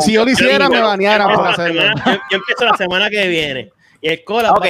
si 0.00 0.12
yo, 0.12 0.24
lo 0.26 0.30
hiciera, 0.30 0.68
me 0.68 0.82
banearan 0.82 1.34
por 1.34 1.46
hacerlo. 1.46 1.82
yo 2.30 2.36
empiezo 2.36 2.66
la 2.66 2.76
semana 2.76 3.08
que 3.08 3.26
viene 3.26 3.70
y 4.00 4.08
el 4.08 4.24
cola. 4.24 4.52
Ok, 4.52 4.66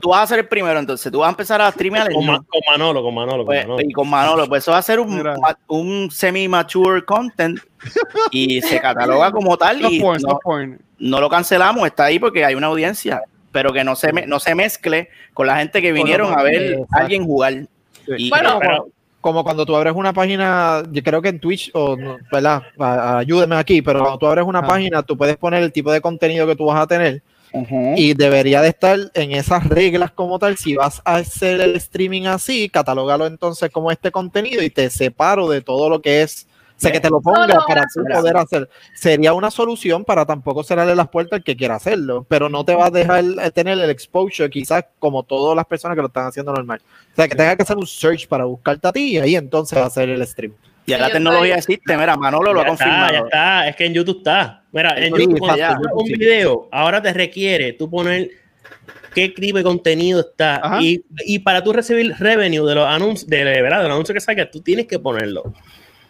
tú 0.00 0.08
vas 0.10 0.22
a 0.22 0.26
ser 0.26 0.40
el 0.40 0.48
primero, 0.48 0.78
entonces 0.78 1.10
tú 1.12 1.20
vas 1.20 1.28
a 1.28 1.30
empezar 1.30 1.60
a 1.60 1.70
streamear. 1.70 2.12
Con, 2.12 2.26
con, 2.26 2.60
Manolo, 2.68 3.02
con 3.02 3.14
Manolo. 3.14 3.44
Pues, 3.44 3.66
Y 3.80 3.92
con 3.92 4.08
Manolo, 4.08 4.46
pues 4.48 4.64
eso 4.64 4.72
va 4.72 4.78
a 4.78 4.82
ser 4.82 4.98
un, 5.00 5.22
un 5.68 6.10
semi-mature 6.10 7.04
content 7.04 7.60
y 8.30 8.60
se 8.62 8.80
cataloga 8.80 9.30
como 9.30 9.56
tal. 9.56 9.80
y 9.82 10.00
no, 10.00 10.38
no, 10.98 11.20
lo 11.20 11.28
cancelamos, 11.28 11.86
está 11.86 12.06
ahí 12.06 12.18
porque 12.18 12.44
hay 12.44 12.54
una 12.54 12.66
audiencia, 12.66 13.22
pero 13.52 13.72
que 13.72 13.84
no 13.84 13.94
se, 13.94 14.12
no 14.12 14.40
se 14.40 14.54
mezcle 14.54 15.08
con 15.34 15.46
la 15.46 15.58
gente 15.58 15.80
que 15.80 15.92
vinieron 15.92 16.36
a 16.36 16.42
ver 16.42 16.80
a 16.90 16.98
alguien 16.98 17.24
jugar. 17.24 17.66
bueno, 18.28 18.60
como 19.20 19.44
cuando 19.44 19.64
tú 19.64 19.76
abres 19.76 19.94
una 19.94 20.12
página, 20.12 20.82
yo 20.90 21.00
creo 21.00 21.22
que 21.22 21.28
en 21.28 21.38
Twitch, 21.38 21.70
o, 21.74 21.96
¿verdad? 22.32 22.62
Ayúdeme 22.76 23.54
aquí, 23.54 23.80
pero 23.80 24.00
cuando 24.00 24.18
tú 24.18 24.26
abres 24.26 24.44
una 24.44 24.66
página, 24.66 25.04
tú 25.04 25.16
puedes 25.16 25.36
poner 25.36 25.62
el 25.62 25.70
tipo 25.72 25.92
de 25.92 26.00
contenido 26.00 26.44
que 26.44 26.56
tú 26.56 26.66
vas 26.66 26.80
a 26.80 26.88
tener 26.88 27.22
y 27.96 28.14
debería 28.14 28.62
de 28.62 28.68
estar 28.68 28.98
en 29.14 29.32
esas 29.32 29.66
reglas 29.68 30.10
como 30.12 30.38
tal. 30.38 30.56
Si 30.56 30.74
vas 30.74 31.02
a 31.04 31.16
hacer 31.16 31.60
el 31.60 31.76
streaming 31.76 32.22
así, 32.22 32.68
catalógalo 32.68 33.26
entonces 33.26 33.70
como 33.70 33.90
este 33.90 34.10
contenido 34.10 34.62
y 34.62 34.70
te 34.70 34.88
separo 34.90 35.48
de 35.48 35.60
todo 35.60 35.88
lo 35.88 36.00
que 36.00 36.22
es. 36.22 36.46
sé 36.76 36.90
que 36.90 37.00
te 37.00 37.10
lo 37.10 37.20
ponga 37.20 37.64
para 37.66 37.84
poder 38.12 38.36
hacer. 38.36 38.68
Sería 38.94 39.34
una 39.34 39.50
solución 39.50 40.04
para 40.04 40.24
tampoco 40.24 40.62
cerrarle 40.62 40.96
las 40.96 41.08
puertas 41.08 41.38
al 41.38 41.44
que 41.44 41.56
quiera 41.56 41.76
hacerlo, 41.76 42.26
pero 42.28 42.48
no 42.48 42.64
te 42.64 42.74
va 42.74 42.86
a 42.86 42.90
dejar 42.90 43.24
tener 43.52 43.78
el 43.78 43.90
exposure, 43.90 44.50
quizás 44.50 44.84
como 44.98 45.22
todas 45.22 45.54
las 45.54 45.66
personas 45.66 45.94
que 45.94 46.02
lo 46.02 46.08
están 46.08 46.26
haciendo 46.26 46.52
normal. 46.52 46.80
O 47.12 47.16
sea, 47.16 47.28
que 47.28 47.36
tenga 47.36 47.54
que 47.56 47.62
hacer 47.62 47.76
un 47.76 47.86
search 47.86 48.26
para 48.26 48.44
buscarte 48.44 48.88
a 48.88 48.92
ti 48.92 49.12
y 49.12 49.18
ahí 49.18 49.36
entonces 49.36 49.78
va 49.78 49.84
a 49.84 49.86
hacer 49.86 50.08
el 50.08 50.26
stream. 50.26 50.54
Ya 50.86 50.98
la 50.98 51.10
tecnología 51.10 51.56
existe, 51.56 51.96
mira, 51.96 52.16
Manolo 52.16 52.52
lo 52.52 52.60
ha 52.60 52.66
confirmado. 52.66 53.12
ya 53.12 53.18
está, 53.20 53.68
es 53.68 53.76
que 53.76 53.86
en 53.86 53.94
YouTube 53.94 54.18
está. 54.18 54.64
Mira, 54.72 54.94
en 54.96 55.14
YouTube 55.14 55.38
cuando 55.38 55.78
un 55.94 56.04
video, 56.04 56.68
ahora 56.72 57.00
te 57.00 57.12
requiere 57.12 57.74
tú 57.74 57.88
poner 57.88 58.30
qué 59.14 59.28
tipo 59.28 59.58
de 59.58 59.64
contenido 59.64 60.20
está 60.20 60.78
y, 60.80 61.04
y, 61.26 61.38
para 61.40 61.62
tú 61.62 61.72
recibir 61.72 62.14
revenue 62.18 62.66
de 62.66 62.74
los 62.74 62.86
anuncios, 62.86 63.28
de, 63.28 63.44
verdad, 63.44 63.78
de 63.78 63.84
los 63.84 63.92
anuncios 63.92 64.14
que 64.14 64.20
saques, 64.20 64.50
tú 64.50 64.60
tienes 64.60 64.86
que 64.86 64.98
ponerlo. 64.98 65.52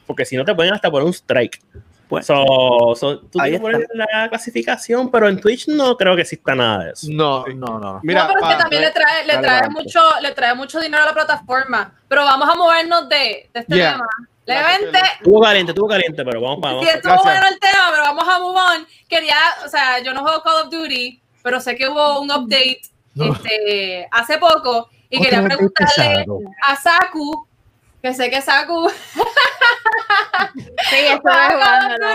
Porque 0.06 0.24
si 0.24 0.36
no 0.36 0.44
te 0.44 0.54
pueden 0.54 0.72
hasta 0.72 0.90
poner 0.90 1.06
un 1.06 1.12
strike. 1.12 1.60
Pues, 2.08 2.26
so, 2.26 2.94
tú 3.00 3.38
tienes 3.38 3.52
que 3.52 3.60
poner 3.60 3.86
la 3.94 4.28
clasificación, 4.28 5.10
pero 5.10 5.28
en 5.28 5.40
Twitch 5.40 5.68
no 5.68 5.96
creo 5.96 6.14
que 6.14 6.22
exista 6.22 6.54
nada 6.54 6.84
de 6.84 6.90
eso. 6.92 7.06
No, 7.10 7.46
no, 7.46 7.78
no. 7.78 8.00
Mira, 8.02 8.24
no, 8.24 8.34
pero 8.34 8.46
es 8.46 8.54
que 8.54 8.62
también 8.62 8.82
le 8.82 8.90
trae, 8.90 9.26
le 9.26 9.38
trae 9.38 9.70
mucho, 9.70 10.00
le 10.20 10.32
trae 10.32 10.54
mucho 10.54 10.78
dinero 10.78 11.04
a 11.04 11.06
la 11.06 11.14
plataforma. 11.14 11.94
Pero 12.08 12.22
vamos 12.24 12.48
a 12.50 12.54
movernos 12.54 13.08
de, 13.08 13.48
de 13.54 13.60
este 13.60 13.74
tema. 13.74 14.06
Levemente. 14.45 14.99
Estuvo 15.18 15.40
caliente, 15.40 15.72
estuvo 15.72 15.88
caliente, 15.88 16.24
pero 16.24 16.40
vamos, 16.40 16.61
vamos. 16.61 16.84
Sí, 16.84 16.90
estuvo 16.93 17.22
bueno 17.22 17.47
el 17.49 17.59
tema, 17.61 17.90
pero 17.90 18.03
vamos 18.03 18.24
a 18.28 18.38
move 18.40 18.59
on. 18.59 18.86
Quería, 19.09 19.36
o 19.64 19.68
sea, 19.68 20.01
yo 20.01 20.12
no 20.12 20.22
juego 20.22 20.43
Call 20.43 20.64
of 20.64 20.70
Duty, 20.70 21.20
pero 21.43 21.61
sé 21.61 21.76
que 21.76 21.88
hubo 21.88 22.20
un 22.20 22.30
update 22.30 22.82
este, 23.14 24.09
hace 24.11 24.38
poco 24.38 24.88
y 25.11 25.20
quería 25.20 25.43
preguntarle 25.43 26.24
a 26.62 26.76
Saku, 26.76 27.47
que 28.01 28.14
sé 28.14 28.30
que 28.30 28.40
Saku. 28.40 28.88
sí, 30.55 30.97
estoy 30.97 31.18
jugando. 31.20 32.07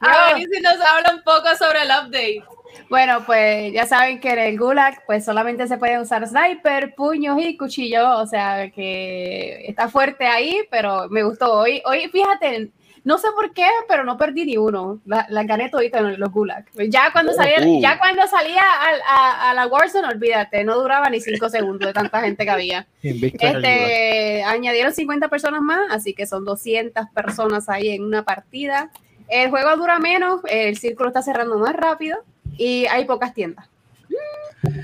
A 0.00 0.34
ver 0.34 0.48
si 0.52 0.60
nos 0.60 0.80
habla 0.80 1.14
un 1.14 1.22
poco 1.22 1.56
sobre 1.56 1.82
el 1.82 1.88
update. 1.88 2.44
Bueno, 2.88 3.24
pues 3.24 3.72
ya 3.72 3.86
saben 3.86 4.20
que 4.20 4.30
en 4.30 4.38
el 4.38 4.58
Gulag 4.58 5.04
pues 5.06 5.24
solamente 5.24 5.66
se 5.66 5.78
puede 5.78 6.00
usar 6.00 6.26
sniper, 6.26 6.94
puños 6.94 7.38
y 7.40 7.56
cuchillo, 7.56 8.18
o 8.18 8.26
sea 8.26 8.70
que 8.70 9.64
está 9.66 9.88
fuerte 9.88 10.26
ahí, 10.26 10.58
pero 10.70 11.08
me 11.08 11.22
gustó. 11.22 11.52
Hoy, 11.52 11.82
hoy 11.86 12.08
fíjate, 12.08 12.70
no 13.04 13.18
sé 13.18 13.28
por 13.34 13.52
qué, 13.52 13.66
pero 13.88 14.04
no 14.04 14.16
perdí 14.16 14.44
ni 14.44 14.56
uno. 14.56 15.00
La, 15.06 15.26
la 15.28 15.42
gané 15.44 15.68
todita 15.68 15.98
en 15.98 16.20
los 16.20 16.30
Gulag. 16.30 16.66
Ya 16.88 17.10
cuando 17.12 17.32
salía, 17.32 17.60
uh. 17.66 17.80
ya 17.80 17.98
cuando 17.98 18.26
salía 18.28 18.62
a, 19.08 19.50
a, 19.50 19.54
la 19.54 19.66
Warzone, 19.66 20.06
olvídate, 20.06 20.62
no 20.62 20.78
duraba 20.78 21.10
ni 21.10 21.20
cinco 21.20 21.48
segundos 21.48 21.88
de 21.88 21.92
tanta 21.92 22.20
gente 22.20 22.44
que 22.44 22.50
había. 22.50 22.86
Este, 23.02 24.44
añadieron 24.44 24.92
50 24.92 25.28
personas 25.28 25.62
más, 25.62 25.90
así 25.90 26.14
que 26.14 26.26
son 26.26 26.44
200 26.44 27.06
personas 27.14 27.68
ahí 27.68 27.90
en 27.90 28.04
una 28.04 28.22
partida. 28.24 28.90
El 29.28 29.50
juego 29.50 29.76
dura 29.76 29.98
menos, 29.98 30.40
el 30.48 30.76
círculo 30.76 31.08
está 31.08 31.22
cerrando 31.22 31.58
más 31.58 31.74
rápido 31.74 32.18
y 32.56 32.86
hay 32.86 33.04
pocas 33.04 33.34
tiendas. 33.34 33.68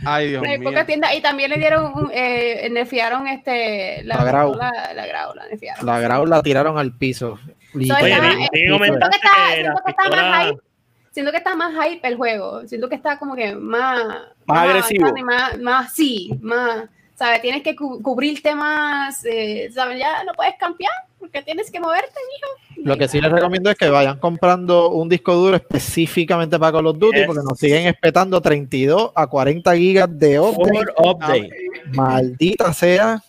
Ay, 0.05 0.31
Dios 0.31 0.43
hay 0.45 0.59
pocas 0.59 0.87
tiendas 0.87 1.15
y 1.15 1.21
también 1.21 1.51
le 1.51 1.57
dieron, 1.57 2.11
eh, 2.13 2.69
nefiaron 2.71 3.29
este, 3.29 4.03
la, 4.05 4.17
la 4.17 4.25
grau. 4.25 4.55
La, 4.55 4.73
la, 4.95 5.07
grau, 5.07 5.35
la, 5.35 5.45
la 5.83 6.01
grau 6.01 6.27
la 6.27 6.43
tiraron 6.43 6.79
al 6.79 6.97
piso. 6.97 7.39
siento, 7.73 7.95
que 7.97 8.11
está, 8.11 8.23
más 10.11 10.47
hype, 10.47 10.61
siento 11.13 11.31
que 11.31 11.37
está 11.37 11.55
más 11.55 11.75
hype 11.75 12.09
el 12.09 12.17
juego. 12.17 12.67
Siento 12.67 12.89
que 12.89 12.97
está 12.97 13.19
como 13.19 13.37
que 13.37 13.55
más, 13.55 14.05
más, 14.47 14.59
agresivo. 14.59 15.13
Más, 15.25 15.59
más, 15.59 15.95
sí, 15.95 16.37
más 16.41 16.89
¿sabes? 17.19 17.43
Tienes 17.43 17.65
que 17.65 17.75
cubrir 17.75 18.41
temas, 18.43 19.25
eh, 19.25 19.69
¿sabes? 19.75 19.99
Ya 19.99 20.23
no 20.23 20.33
puedes 20.35 20.55
cambiar 20.55 20.93
porque 21.19 21.43
tienes 21.43 21.69
que 21.69 21.81
moverte, 21.81 22.15
hijo. 22.39 22.85
Lo 22.85 22.97
que 22.97 23.09
sí 23.09 23.21
les 23.21 23.33
recomiendo 23.33 23.71
es 23.71 23.77
que 23.77 23.89
vayan 23.91 24.21
comprando 24.21 24.91
un 24.91 25.09
disco 25.09 25.35
duro 25.35 25.57
específicamente 25.57 26.57
para 26.61 26.71
Call 26.71 26.87
of 26.87 26.99
Duty, 26.99 27.25
porque 27.27 27.43
nos 27.43 27.59
siguen 27.59 27.89
espetando 27.89 28.41
32 28.41 29.11
a 29.17 29.27
40 29.27 29.77
gigas 29.77 30.09
de 30.17 30.39
update. 30.39 31.51
Maldita 31.93 32.73
sea. 32.73 33.21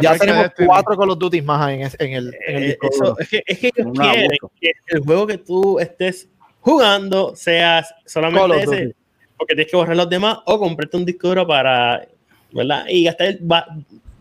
ya 0.00 0.16
tenemos 0.16 0.46
cuatro 0.66 0.96
Call 0.96 1.10
of 1.10 1.18
Duty 1.18 1.42
más 1.42 1.70
en, 1.70 1.82
el, 1.82 1.92
en 1.98 2.56
el 2.56 2.62
eh, 2.62 2.66
disco 2.68 2.88
duro. 2.96 3.18
Es 3.18 3.28
que, 3.28 3.42
es 3.46 3.58
que 3.58 3.72
ellos 3.76 3.92
quieren 3.94 4.30
que 4.58 4.72
el 4.86 5.00
juego 5.00 5.26
que 5.26 5.36
tú 5.36 5.78
estés 5.78 6.30
jugando 6.60 7.36
sea 7.36 7.84
solamente 8.06 8.62
ese, 8.62 8.94
porque 9.36 9.54
tienes 9.54 9.70
que 9.70 9.76
borrar 9.76 9.96
los 9.96 10.08
demás 10.08 10.38
o 10.46 10.58
comprarte 10.58 10.96
un 10.96 11.04
disco 11.04 11.28
duro 11.28 11.46
para, 11.46 12.08
¿verdad? 12.54 12.84
Y 12.88 13.04
gastar, 13.04 13.36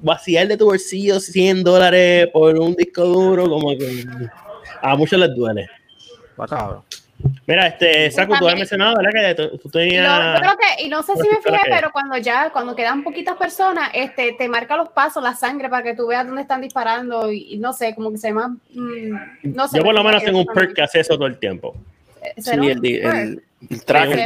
vaciar 0.01 0.47
de 0.47 0.57
tu 0.57 0.65
bolsillo 0.65 1.19
100 1.19 1.63
dólares 1.63 2.27
por 2.33 2.57
un 2.59 2.75
disco 2.75 3.05
duro, 3.05 3.47
como 3.49 3.69
que 3.77 4.05
a 4.81 4.95
muchos 4.95 5.19
les 5.19 5.33
duele. 5.35 5.69
Mira, 7.47 7.67
este, 7.67 8.11
Saco, 8.11 8.35
tú 8.37 8.47
has 8.47 8.55
mencionado, 8.55 8.95
¿verdad? 8.97 9.35
Que 9.35 9.57
tú, 9.57 9.69
tenías... 9.69 10.35
yo 10.35 10.41
creo 10.41 10.57
que, 10.57 10.83
y 10.83 10.89
no 10.89 11.03
sé 11.03 11.13
si 11.13 11.29
me 11.29 11.41
fijé, 11.41 11.59
pero 11.69 11.91
cuando 11.91 12.17
ya, 12.17 12.49
cuando 12.51 12.75
quedan 12.75 13.03
poquitas 13.03 13.37
personas, 13.37 13.91
este, 13.93 14.33
te 14.33 14.49
marca 14.49 14.75
los 14.75 14.89
pasos, 14.89 15.23
la 15.23 15.33
sangre, 15.33 15.69
para 15.69 15.83
que 15.83 15.95
tú 15.95 16.07
veas 16.07 16.25
dónde 16.25 16.41
están 16.41 16.59
disparando 16.59 17.31
y, 17.31 17.57
no 17.57 17.71
sé, 17.71 17.95
como 17.95 18.11
que 18.11 18.17
se 18.17 18.29
llama... 18.29 18.57
Mm, 18.73 19.13
no 19.43 19.67
sé, 19.67 19.77
yo 19.77 19.83
por 19.83 19.93
lo 19.93 20.03
menos 20.03 20.23
tengo 20.23 20.39
un 20.39 20.47
perk 20.47 20.73
que 20.73 20.81
hace 20.81 20.99
eso 20.99 21.15
todo 21.15 21.27
el 21.27 21.37
tiempo. 21.37 21.75
Sí, 22.37 22.51
el, 22.51 22.61
el, 22.61 23.43
el, 23.69 23.85
tracker. 23.85 24.19
el, 24.19 24.23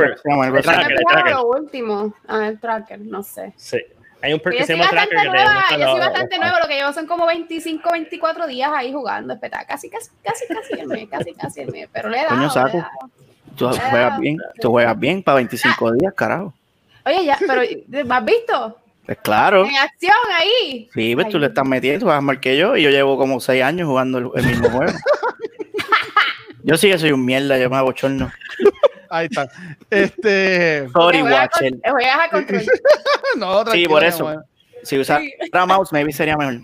tracker, 0.64 0.92
el 0.92 1.04
tracker. 1.04 1.34
Lo 1.34 1.48
último. 1.48 2.14
Ah, 2.28 2.48
el 2.48 2.60
tracker, 2.60 3.00
no 3.00 3.22
sé. 3.24 3.54
Sí. 3.58 3.80
Hay 4.22 4.34
un 4.34 4.40
perk 4.40 4.58
que 4.58 4.66
se 4.66 4.76
llama 4.76 4.90
Tracker. 4.90 5.28
Nueva, 5.28 5.64
yo 5.72 5.92
soy 5.92 6.00
bastante 6.00 6.40
nuevo, 6.40 6.58
lo 6.62 6.68
que 6.68 6.76
llevo 6.76 6.94
son 6.94 7.06
como 7.06 7.28
25, 7.28 7.92
24 7.92 8.48
días 8.48 8.72
ahí 8.74 8.92
jugando. 8.92 9.34
Espera, 9.34 9.66
casi, 9.66 9.90
casi, 9.90 10.10
casi, 10.24 10.48
casi 10.48 10.82
el 10.82 10.88
mes, 10.88 11.08
casi, 11.10 11.34
casi 11.34 11.62
el 11.62 11.72
mes. 11.72 11.88
Pero 11.92 12.10
le 12.10 12.20
he 12.20 12.24
dado. 12.24 12.36
Coño, 12.36 12.50
saco. 12.50 12.86
Tú 13.56 13.68
juegas 13.70 14.20
bien, 14.20 14.38
tú 14.62 14.70
juegas 14.70 15.00
bien 15.00 15.24
para 15.24 15.38
25 15.38 15.94
días, 15.94 16.14
carajo. 16.14 16.54
Oye, 17.06 17.26
ya, 17.26 17.38
pero 17.40 17.62
¿me 18.06 18.16
has 18.16 18.26
visto? 18.26 18.78
Pues 19.06 19.18
claro. 19.20 19.66
En 19.66 19.76
acción 19.78 20.14
ahí. 20.36 20.90
Sí, 20.94 21.16
ves, 21.16 21.30
tú 21.30 21.40
le 21.40 21.48
estás 21.48 21.66
metiendo, 21.66 22.08
vas 22.08 22.22
más 22.22 22.40
que 22.40 22.58
yo, 22.58 22.76
y 22.76 22.84
yo 22.84 22.90
llevo 22.90 23.18
como 23.18 23.40
6 23.40 23.64
años 23.64 23.88
jugando 23.88 24.34
el, 24.36 24.46
mismo 24.46 24.70
juego. 24.70 24.92
yo 26.64 26.76
sí 26.78 26.90
que 26.90 26.98
soy 26.98 27.14
un 27.14 27.24
mierda, 27.24 27.58
yo 27.58 27.70
me 27.70 27.78
hago 27.78 27.94
chorno. 27.94 28.32
Ahí 29.10 29.28
está. 29.30 29.48
Este. 29.90 30.90
Sorry, 30.90 31.22
Watcher. 31.22 31.74
Voy 31.92 32.04
a 32.04 32.30
control. 32.30 32.66
no, 33.38 33.66
sí, 33.72 33.86
por 33.88 34.04
eso. 34.04 34.44
Si 34.84 34.98
usara 34.98 35.66
mouse, 35.66 35.92
maybe 35.92 36.12
sería 36.14 36.38
mejor. 36.38 36.62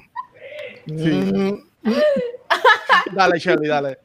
Sí. 0.87 1.63
dale, 3.11 3.39
Shelly, 3.39 3.67
dale. 3.67 3.97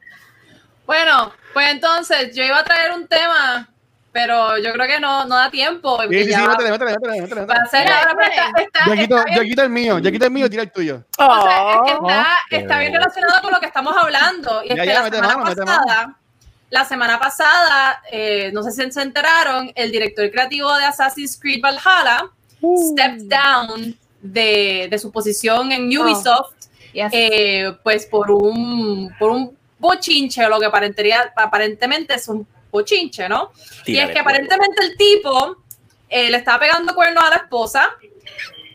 Bueno, 0.85 1.31
pues 1.53 1.69
entonces 1.69 2.35
yo 2.35 2.43
iba 2.43 2.59
a 2.59 2.63
traer 2.63 2.93
un 2.93 3.07
tema, 3.07 3.69
pero 4.11 4.57
yo 4.57 4.73
creo 4.73 4.87
que 4.87 4.99
no, 4.99 5.25
no 5.25 5.35
da 5.35 5.51
tiempo. 5.51 6.01
Sí, 6.09 6.23
sí, 6.23 6.33
sí, 6.33 6.41
métele, 6.47 6.71
métele, 6.71 7.21
métele. 7.21 7.45
Va 7.45 7.53
a 7.53 7.65
ser 7.67 7.91
ahora, 7.91 8.27
está, 8.57 8.85
yo, 8.87 8.93
quito, 8.93 9.23
yo 9.35 9.41
quito 9.43 9.63
el 9.63 9.69
mío, 9.69 9.99
yo 9.99 10.11
quito 10.11 10.25
el 10.25 10.31
mío, 10.31 10.49
tira 10.49 10.63
el 10.63 10.71
tuyo. 10.71 11.03
O 11.17 11.41
sea, 11.43 11.73
es 11.73 11.81
que 11.85 11.91
está, 11.91 12.37
está 12.49 12.79
bien 12.79 12.93
relacionado 12.93 13.41
con 13.41 13.51
lo 13.53 13.59
que 13.59 13.67
estamos 13.67 13.95
hablando. 13.95 14.63
Y 14.63 14.69
es 14.69 14.75
ya, 14.77 14.81
que 14.81 14.87
ya, 14.87 15.03
la 15.03 15.09
semana 15.09 15.37
mano, 15.37 15.55
pasada, 15.55 16.18
la 16.69 16.85
semana 16.85 17.19
pasada, 17.19 18.01
eh, 18.11 18.51
no 18.53 18.63
sé 18.63 18.71
si 18.71 18.91
se 18.91 19.01
enteraron, 19.01 19.71
el 19.75 19.91
director 19.91 20.29
creativo 20.29 20.73
de 20.75 20.85
Assassin's 20.85 21.39
Creed 21.39 21.61
Valhalla 21.61 22.29
uh. 22.61 22.91
stepped 22.91 23.23
down 23.23 23.97
de, 24.21 24.87
de, 24.89 24.99
su 24.99 25.11
posición 25.11 25.71
en 25.71 25.97
oh. 25.97 26.03
Ubisoft, 26.03 26.53
eh, 26.93 27.73
pues 27.83 28.05
por 28.05 28.29
un, 28.31 29.13
por 29.17 29.31
un 29.31 29.57
bochinche, 29.79 30.47
lo 30.47 30.59
que 30.59 30.67
aparentemente 31.35 32.15
es 32.15 32.27
un 32.27 32.45
bochinche, 32.71 33.27
¿no? 33.27 33.51
y 33.85 33.97
es 33.97 34.11
que 34.11 34.19
aparentemente 34.19 34.83
el 34.83 34.97
tipo 34.97 35.57
eh, 36.09 36.29
le 36.29 36.37
estaba 36.37 36.59
pegando 36.59 36.93
cuernos 36.93 37.23
a 37.23 37.29
la 37.29 37.35
esposa 37.37 37.89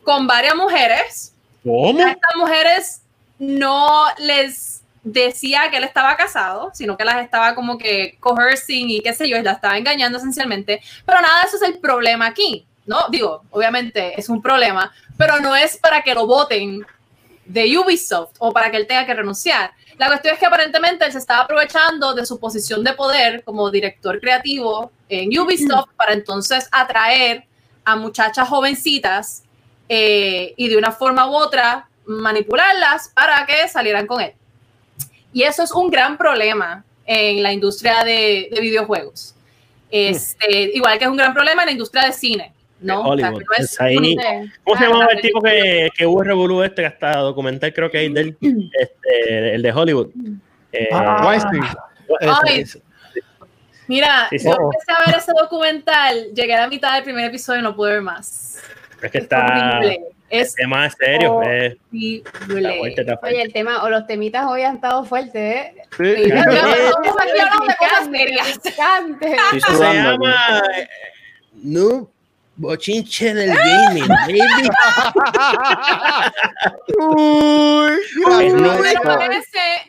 con 0.03 0.27
varias 0.27 0.55
mujeres. 0.55 1.33
¿Cómo? 1.63 2.05
A 2.05 2.11
estas 2.11 2.37
mujeres 2.37 3.03
no 3.39 4.07
les 4.19 4.84
decía 5.05 5.71
que 5.71 5.77
él 5.77 5.85
estaba 5.85 6.17
casado, 6.17 6.71
sino 6.75 6.97
que 6.97 7.05
las 7.05 7.23
estaba 7.23 7.55
como 7.55 7.79
que 7.79 8.17
coercing 8.21 8.89
y 8.89 9.01
qué 9.01 9.13
sé 9.13 9.29
yo, 9.29 9.37
y 9.37 9.43
las 9.43 9.57
estaba 9.57 9.79
engañando 9.79 10.19
esencialmente. 10.19 10.81
Pero 11.07 11.21
nada, 11.21 11.43
eso 11.43 11.57
es 11.57 11.63
el 11.63 11.79
problema 11.79 12.27
aquí, 12.27 12.67
¿no? 12.87 13.07
Digo, 13.11 13.45
obviamente 13.51 14.19
es 14.19 14.29
un 14.29 14.43
problema, 14.43 14.93
pero 15.17 15.39
no 15.41 15.55
es 15.55 15.77
para 15.77 16.03
que 16.03 16.15
lo 16.15 16.27
voten 16.27 16.85
de 17.45 17.79
Ubisoft 17.79 18.37
o 18.39 18.53
para 18.53 18.71
que 18.71 18.79
él 18.79 18.87
tenga 18.87 19.05
que 19.05 19.15
renunciar. 19.15 19.73
La 19.99 20.09
cuestión 20.09 20.35
es 20.35 20.41
que 20.41 20.47
aparentemente 20.47 21.05
él 21.05 21.13
se 21.13 21.19
estaba 21.19 21.43
aprovechando 21.43 22.15
de 22.15 22.27
su 22.27 22.41
posición 22.41 22.83
de 22.83 22.95
poder 22.95 23.45
como 23.45 23.71
director 23.71 24.19
creativo 24.19 24.91
en 25.09 25.39
Ubisoft 25.39 25.91
para 25.97 26.15
entonces 26.15 26.67
atraer 26.73 27.45
a 27.85 27.95
muchachas 27.95 28.49
jovencitas 28.49 29.45
eh, 29.89 30.55
y 30.57 30.69
de 30.69 30.79
una 30.79 30.91
forma 30.91 31.29
u 31.29 31.35
otra 31.35 31.89
manipularlas 32.07 33.11
para 33.15 33.45
que 33.47 33.69
salieran 33.69 34.07
con 34.07 34.21
él. 34.21 34.35
Y 35.35 35.43
eso 35.43 35.65
es 35.65 35.73
un 35.73 35.91
gran 35.91 36.17
problema 36.17 36.85
en 37.05 37.43
la 37.43 37.53
industria 37.53 38.05
de, 38.05 38.49
videojuegos. 38.61 39.35
Este, 39.91 40.71
igual 40.75 40.97
que 40.97 41.05
es 41.05 41.11
un 41.11 41.17
gran 41.17 41.35
problema 41.35 41.63
en 41.63 41.67
la 41.67 41.73
industria 41.73 42.05
de 42.07 42.13
cine. 42.13 42.53
¿no? 42.81 43.01
Hollywood. 43.03 43.43
¿Cómo 44.65 44.79
se 44.79 44.87
llama 44.87 45.07
el 45.11 45.21
tipo 45.21 45.41
que, 45.41 45.89
que 45.97 46.07
hubo 46.07 46.23
revolú 46.23 46.63
este 46.63 46.83
que 46.83 46.87
hasta 46.87 47.19
documental 47.19 47.73
creo 47.73 47.91
que 47.91 48.07
es 48.07 48.15
del 48.15 48.37
este, 48.81 49.55
el 49.55 49.63
de 49.63 49.73
Hollywood? 49.73 50.11
Eh, 50.73 50.89
ah, 50.93 51.35
mira, 53.87 54.29
yo 54.31 54.37
empecé 54.37 54.93
a 54.93 55.07
ver 55.07 55.17
ese 55.19 55.33
documental, 55.39 56.33
llegué 56.35 56.55
a 56.55 56.63
la 56.63 56.69
mitad 56.69 56.95
del 56.95 57.05
primer 57.05 57.27
episodio 57.27 57.61
y 57.61 57.63
no 57.63 57.75
pude 57.75 57.93
ver 57.93 58.03
más. 58.03 58.63
Es 59.03 59.11
que 59.11 59.19
está 59.19 59.81
es 59.83 59.99
tema 60.57 60.91
serio. 60.91 61.43
Es, 61.43 61.77
Oye, 61.93 63.43
el 63.43 63.53
tema, 63.53 63.83
o 63.85 63.91
los 63.91 64.07
temitas 64.07 64.47
hoy 64.47 64.63
han 64.63 64.77
estado 64.77 65.05
fuertes, 65.05 65.35
¿eh? 65.35 65.75
Sí. 65.97 66.25
Se 69.61 69.79
llama 69.79 70.63
No 71.55 72.11
Bochinche 72.57 73.35
del 73.35 73.53
gaming, 73.53 74.07
baby. 74.07 74.41
Uy, 76.99 78.01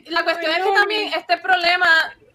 la 0.08 0.24
cuestión 0.24 0.52
es 0.52 0.64
que 0.64 0.74
también 0.74 1.14
este 1.16 1.38
problema, 1.38 1.88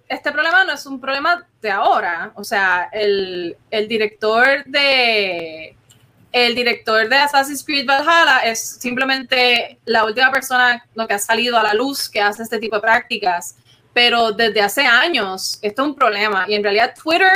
este 0.08 0.30
problema 0.30 0.64
no 0.64 0.72
es 0.72 0.86
un 0.86 1.00
problema 1.00 1.44
de 1.60 1.70
ahora. 1.70 2.30
O 2.36 2.44
sea, 2.44 2.88
el, 2.92 3.56
el 3.72 3.88
director 3.88 4.64
de 4.66 5.74
el 6.32 6.54
director 6.54 7.08
de 7.08 7.16
Assassin's 7.16 7.64
Creed 7.64 7.86
Valhalla 7.86 8.38
es 8.44 8.60
simplemente 8.60 9.78
la 9.84 10.04
última 10.04 10.30
persona 10.30 10.84
lo 10.94 11.06
que 11.06 11.14
ha 11.14 11.18
salido 11.18 11.58
a 11.58 11.62
la 11.62 11.74
luz 11.74 12.08
que 12.08 12.20
hace 12.20 12.42
este 12.42 12.58
tipo 12.58 12.76
de 12.76 12.82
prácticas. 12.82 13.56
Pero 13.92 14.30
desde 14.30 14.60
hace 14.60 14.82
años 14.82 15.58
esto 15.62 15.82
es 15.82 15.88
un 15.88 15.94
problema. 15.94 16.44
Y 16.48 16.54
en 16.54 16.62
realidad 16.62 16.94
Twitter, 17.00 17.32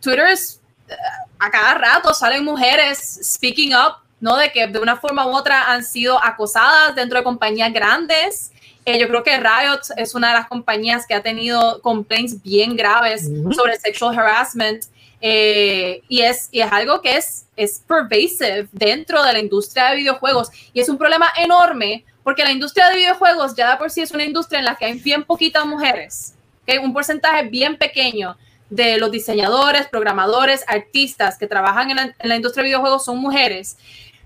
Twitter 0.00 0.26
es, 0.28 0.60
eh, 0.88 0.94
a 1.38 1.50
cada 1.50 1.74
rato 1.74 2.14
salen 2.14 2.44
mujeres 2.44 3.18
speaking 3.22 3.74
up, 3.74 3.96
¿no? 4.20 4.36
De 4.36 4.52
que 4.52 4.68
de 4.68 4.78
una 4.78 4.96
forma 4.96 5.26
u 5.26 5.34
otra 5.36 5.72
han 5.72 5.84
sido 5.84 6.22
acosadas 6.22 6.94
dentro 6.94 7.18
de 7.18 7.24
compañías 7.24 7.72
grandes. 7.72 8.52
Eh, 8.84 8.98
yo 8.98 9.08
creo 9.08 9.24
que 9.24 9.36
Riot 9.36 9.80
es 9.96 10.14
una 10.14 10.28
de 10.28 10.34
las 10.34 10.48
compañías 10.48 11.06
que 11.06 11.14
ha 11.14 11.22
tenido 11.22 11.80
complaints 11.82 12.40
bien 12.40 12.76
graves 12.76 13.28
sobre 13.52 13.78
sexual 13.78 14.16
harassment. 14.16 14.84
Eh, 15.24 16.02
y, 16.08 16.22
es, 16.22 16.48
y 16.50 16.60
es 16.62 16.72
algo 16.72 17.00
que 17.00 17.16
es, 17.16 17.46
es 17.56 17.80
pervasive 17.86 18.66
dentro 18.72 19.22
de 19.22 19.32
la 19.32 19.38
industria 19.38 19.90
de 19.90 19.96
videojuegos 19.98 20.48
y 20.72 20.80
es 20.80 20.88
un 20.88 20.98
problema 20.98 21.28
enorme 21.36 22.04
porque 22.24 22.42
la 22.42 22.50
industria 22.50 22.88
de 22.88 22.96
videojuegos 22.96 23.54
ya 23.54 23.70
de 23.70 23.76
por 23.76 23.88
sí 23.88 24.00
es 24.00 24.10
una 24.10 24.24
industria 24.24 24.58
en 24.58 24.64
la 24.64 24.74
que 24.74 24.84
hay 24.84 24.94
bien 24.98 25.22
poquitas 25.22 25.64
mujeres, 25.64 26.34
que 26.66 26.80
un 26.80 26.92
porcentaje 26.92 27.44
bien 27.48 27.76
pequeño 27.76 28.36
de 28.68 28.98
los 28.98 29.12
diseñadores, 29.12 29.86
programadores, 29.86 30.64
artistas 30.66 31.38
que 31.38 31.46
trabajan 31.46 31.90
en 31.90 31.96
la, 31.96 32.02
en 32.18 32.28
la 32.28 32.34
industria 32.34 32.64
de 32.64 32.70
videojuegos 32.70 33.04
son 33.04 33.18
mujeres. 33.18 33.76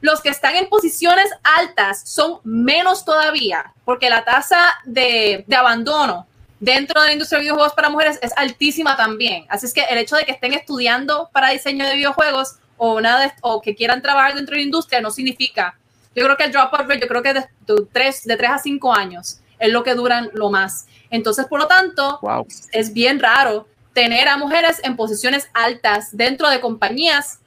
Los 0.01 0.22
que 0.22 0.30
están 0.30 0.57
en 0.57 0.66
posiciones 0.70 1.28
altas 1.42 2.09
son 2.09 2.38
menos 2.42 3.05
todavía, 3.05 3.74
porque 3.84 4.09
la 4.09 4.24
tasa 4.24 4.62
de, 4.84 5.44
de 5.47 5.57
abandono 5.57 6.26
dentro 6.61 7.00
de 7.00 7.09
la 7.09 7.12
industria 7.12 7.38
de 7.38 7.44
videojuegos 7.44 7.74
para 7.74 7.90
mujeres 7.90 8.18
es 8.22 8.32
altísima 8.36 8.96
también. 8.96 9.44
Así 9.48 9.66
es 9.66 9.74
que 9.74 9.82
el 9.82 9.98
hecho 9.98 10.16
de 10.16 10.24
que 10.24 10.32
estén 10.32 10.52
estudiando 10.52 11.28
para 11.32 11.50
diseño 11.50 11.86
de 11.86 11.94
videojuegos 11.94 12.57
o, 12.76 13.00
nada 13.00 13.34
o 13.42 13.61
que 13.61 13.74
quieran 13.74 14.02
trabajar 14.02 14.34
dentro 14.34 14.54
de 14.54 14.61
la 14.61 14.64
industria 14.64 15.00
no 15.00 15.11
significa. 15.11 15.78
Yo 16.14 16.24
creo 16.24 16.36
que 16.36 16.44
el 16.44 16.52
dropout 16.52 16.88
rate, 16.88 17.00
yo 17.00 17.09
creo 17.09 17.22
que 17.22 17.34
de, 17.34 17.40
de, 17.40 17.86
3, 17.92 18.24
de 18.24 18.36
3 18.36 18.50
a 18.50 18.59
5 18.59 18.94
años 18.94 19.40
es 19.59 19.72
lo 19.72 19.82
que 19.82 19.94
duran 19.94 20.30
lo 20.32 20.50
más. 20.50 20.86
Entonces, 21.11 21.46
por 21.46 21.61
lo 21.61 21.66
tanto, 21.66 22.20
es 22.72 22.92
bien 22.92 23.20
raro 23.20 23.66
tener 23.92 24.28
a 24.28 24.36
mujeres 24.36 24.80
en 24.84 24.96
posiciones 24.96 25.48
altas 25.54 26.14
dentro 26.16 26.50
de 26.50 26.61
compañías 26.61 27.40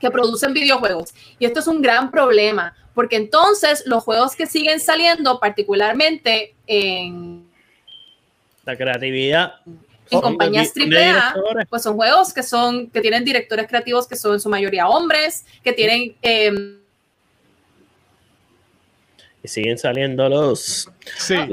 que 0.00 0.10
producen 0.10 0.52
videojuegos. 0.52 1.14
Y 1.38 1.46
esto 1.46 1.60
es 1.60 1.66
un 1.66 1.82
gran 1.82 2.10
problema, 2.10 2.74
porque 2.94 3.16
entonces 3.16 3.84
los 3.86 4.02
juegos 4.02 4.34
que 4.34 4.46
siguen 4.46 4.80
saliendo, 4.80 5.38
particularmente 5.38 6.54
en... 6.66 7.46
La 8.66 8.76
creatividad. 8.76 9.54
En 10.10 10.20
compañías 10.20 10.72
AAA, 10.76 11.34
pues 11.68 11.82
son 11.82 11.96
juegos 11.96 12.34
que 12.34 12.42
son 12.42 12.90
que 12.90 13.00
tienen 13.00 13.24
directores 13.24 13.66
creativos 13.66 14.06
que 14.06 14.14
son 14.14 14.34
en 14.34 14.40
su 14.40 14.48
mayoría 14.48 14.88
hombres, 14.88 15.44
que 15.64 15.72
tienen 15.72 16.14
eh, 16.22 16.78
siguen 19.46 19.78
saliendo 19.78 20.28
los, 20.28 20.90
siguen 21.16 21.48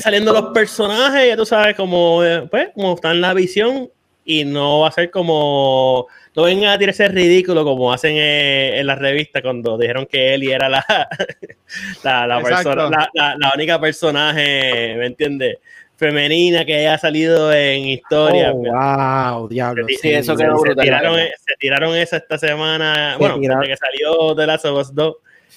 saliendo 0.00 0.32
los 0.32 0.52
personajes, 0.52 1.28
ya 1.28 1.36
tú 1.36 1.44
sabes, 1.46 1.76
como, 1.76 2.24
eh, 2.24 2.46
pues, 2.50 2.70
como 2.74 2.94
está 2.94 3.10
en 3.10 3.20
la 3.20 3.34
visión 3.34 3.90
y 4.30 4.44
no 4.44 4.80
va 4.80 4.88
a 4.88 4.92
ser 4.92 5.10
como 5.10 6.06
no 6.36 6.42
vengan 6.42 6.68
a 6.68 6.78
tirarse 6.78 7.08
ridículo 7.08 7.64
como 7.64 7.90
hacen 7.90 8.12
eh, 8.14 8.78
en 8.78 8.86
la 8.86 8.94
revista 8.94 9.40
cuando 9.40 9.78
dijeron 9.78 10.04
que 10.04 10.34
Eli 10.34 10.52
era 10.52 10.68
la 10.68 10.84
la, 12.04 12.42
persona, 12.42 13.08
la, 13.14 13.52
única 13.54 13.80
personaje, 13.80 14.94
¿me 14.98 15.06
entiendes? 15.06 15.56
femenina 15.96 16.64
que 16.64 16.76
haya 16.76 16.96
salido 16.96 17.52
en 17.52 17.86
historia. 17.86 18.52
Oh, 18.52 19.38
wow, 19.38 19.48
diablo. 19.48 19.84
Se, 20.00 20.18
eso 20.18 20.36
se, 20.36 20.44
tiraron, 20.76 21.18
e, 21.18 21.32
se, 21.36 21.54
tiraron, 21.58 21.96
esa 21.96 22.18
esta 22.18 22.38
semana, 22.38 23.16
bueno, 23.18 23.38
desde 23.38 23.66
que 23.66 23.76
salió 23.76 24.34
de 24.34 24.46
Last 24.46 24.66
of 24.66 24.78
Us 24.78 24.94
2 24.94 25.16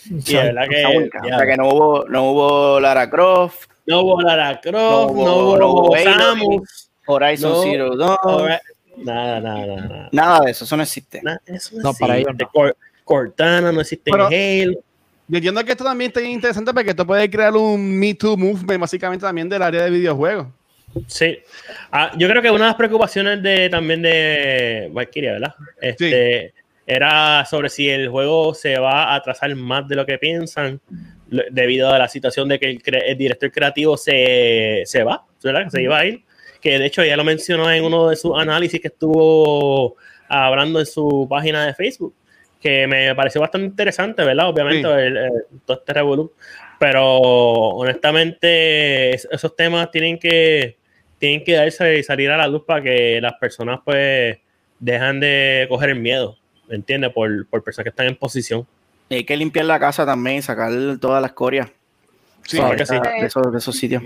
y 0.09 0.33
verdad 0.33 0.67
que, 0.67 0.85
o 0.85 1.37
sea 1.37 1.45
que 1.45 1.57
no 1.57 1.69
hubo, 1.69 2.05
no 2.07 2.31
hubo 2.31 2.79
Lara 2.79 3.07
Croft. 3.09 3.69
No 3.85 4.01
hubo 4.01 4.21
Lara 4.21 4.59
Croft, 4.61 4.73
no 4.73 5.07
hubo, 5.07 5.57
no 5.57 5.67
hubo 5.67 5.97
Samus. 5.97 6.90
Horizon 7.11 7.63
Zero 7.63 7.95
Dawn. 7.95 8.51
Nada, 8.97 9.39
nada, 9.39 9.65
nada. 9.65 10.09
Nada 10.11 10.39
de 10.45 10.51
eso, 10.51 10.65
eso 10.65 10.77
no 10.77 10.83
existe. 10.83 11.21
eso 11.45 11.75
no, 11.81 11.93
para 11.93 12.17
ellos 12.17 12.33
Cortana 13.03 13.71
no 13.71 13.81
existe 13.81 14.09
en 14.09 14.21
Halo. 14.21 14.83
Yo 15.27 15.37
entiendo 15.37 15.63
que 15.63 15.71
esto 15.71 15.83
también 15.83 16.09
está 16.09 16.21
interesante 16.21 16.73
porque 16.73 16.89
esto 16.89 17.07
puede 17.07 17.29
crear 17.29 17.55
un 17.55 17.97
Me 17.97 18.13
Too 18.13 18.35
movement 18.35 18.81
básicamente 18.81 19.25
también 19.25 19.47
del 19.47 19.61
área 19.61 19.83
de 19.83 19.89
videojuegos. 19.89 20.47
Sí. 21.07 21.39
Ah, 21.91 22.11
yo 22.17 22.27
creo 22.27 22.41
que 22.41 22.51
una 22.51 22.65
de 22.65 22.69
las 22.71 22.75
preocupaciones 22.75 23.41
de 23.41 23.69
también 23.69 24.01
de 24.01 24.89
Valkyria, 24.91 25.33
¿verdad? 25.33 25.55
Este, 25.79 26.53
era 26.85 27.45
sobre 27.45 27.69
si 27.69 27.89
el 27.89 28.09
juego 28.09 28.53
se 28.53 28.77
va 28.77 29.05
a 29.05 29.15
atrasar 29.15 29.55
más 29.55 29.87
de 29.87 29.95
lo 29.95 30.05
que 30.05 30.17
piensan 30.17 30.81
debido 31.49 31.89
a 31.93 31.97
la 31.97 32.09
situación 32.09 32.49
de 32.49 32.59
que 32.59 32.77
el, 32.83 33.17
director 33.17 33.51
creativo 33.51 33.95
se, 33.95 34.81
se 34.85 35.03
va, 35.03 35.23
¿verdad? 35.41 35.69
se 35.69 35.81
iba 35.81 35.97
a 35.97 36.05
ir, 36.05 36.23
que 36.61 36.79
de 36.79 36.85
hecho 36.85 37.03
ya 37.03 37.17
lo 37.17 37.23
mencionó 37.23 37.69
en 37.71 37.83
uno 37.83 38.09
de 38.09 38.15
sus 38.15 38.37
análisis 38.37 38.79
que 38.79 38.87
estuvo 38.89 39.95
hablando 40.29 40.79
en 40.79 40.85
su 40.85 41.27
página 41.29 41.65
de 41.65 41.73
Facebook, 41.73 42.13
que 42.59 42.87
me 42.87 43.13
pareció 43.15 43.41
bastante 43.41 43.67
interesante, 43.67 44.23
¿verdad? 44.23 44.49
Obviamente, 44.49 44.87
todo 45.65 45.77
este 45.77 45.93
revolú. 45.93 46.31
Pero 46.79 47.03
honestamente, 47.19 49.11
esos 49.11 49.55
temas 49.55 49.91
tienen 49.91 50.17
que, 50.17 50.77
tienen 51.17 51.43
que 51.43 51.53
darse 51.53 51.99
y 51.99 52.03
salir 52.03 52.29
a 52.29 52.37
la 52.37 52.47
luz 52.47 52.63
para 52.65 52.81
que 52.81 53.19
las 53.21 53.33
personas 53.33 53.79
pues 53.83 54.37
dejan 54.79 55.19
de 55.19 55.67
coger 55.69 55.89
el 55.91 55.99
miedo 55.99 56.37
¿me 56.71 56.77
entiendes? 56.77 57.11
Por, 57.11 57.45
por 57.47 57.63
personas 57.63 57.83
que 57.83 57.89
están 57.89 58.07
en 58.07 58.15
posición. 58.15 58.65
Y 59.09 59.15
hay 59.15 59.23
que 59.25 59.35
limpiar 59.35 59.65
la 59.65 59.77
casa 59.77 60.05
también 60.05 60.41
sacar 60.41 60.71
toda 60.99 61.19
la 61.19 61.27
escoria 61.27 61.71
sí, 62.47 62.57
de, 62.57 62.81
esos, 62.81 63.51
de, 63.51 63.57
esos, 63.57 63.75
sitios. 63.75 64.03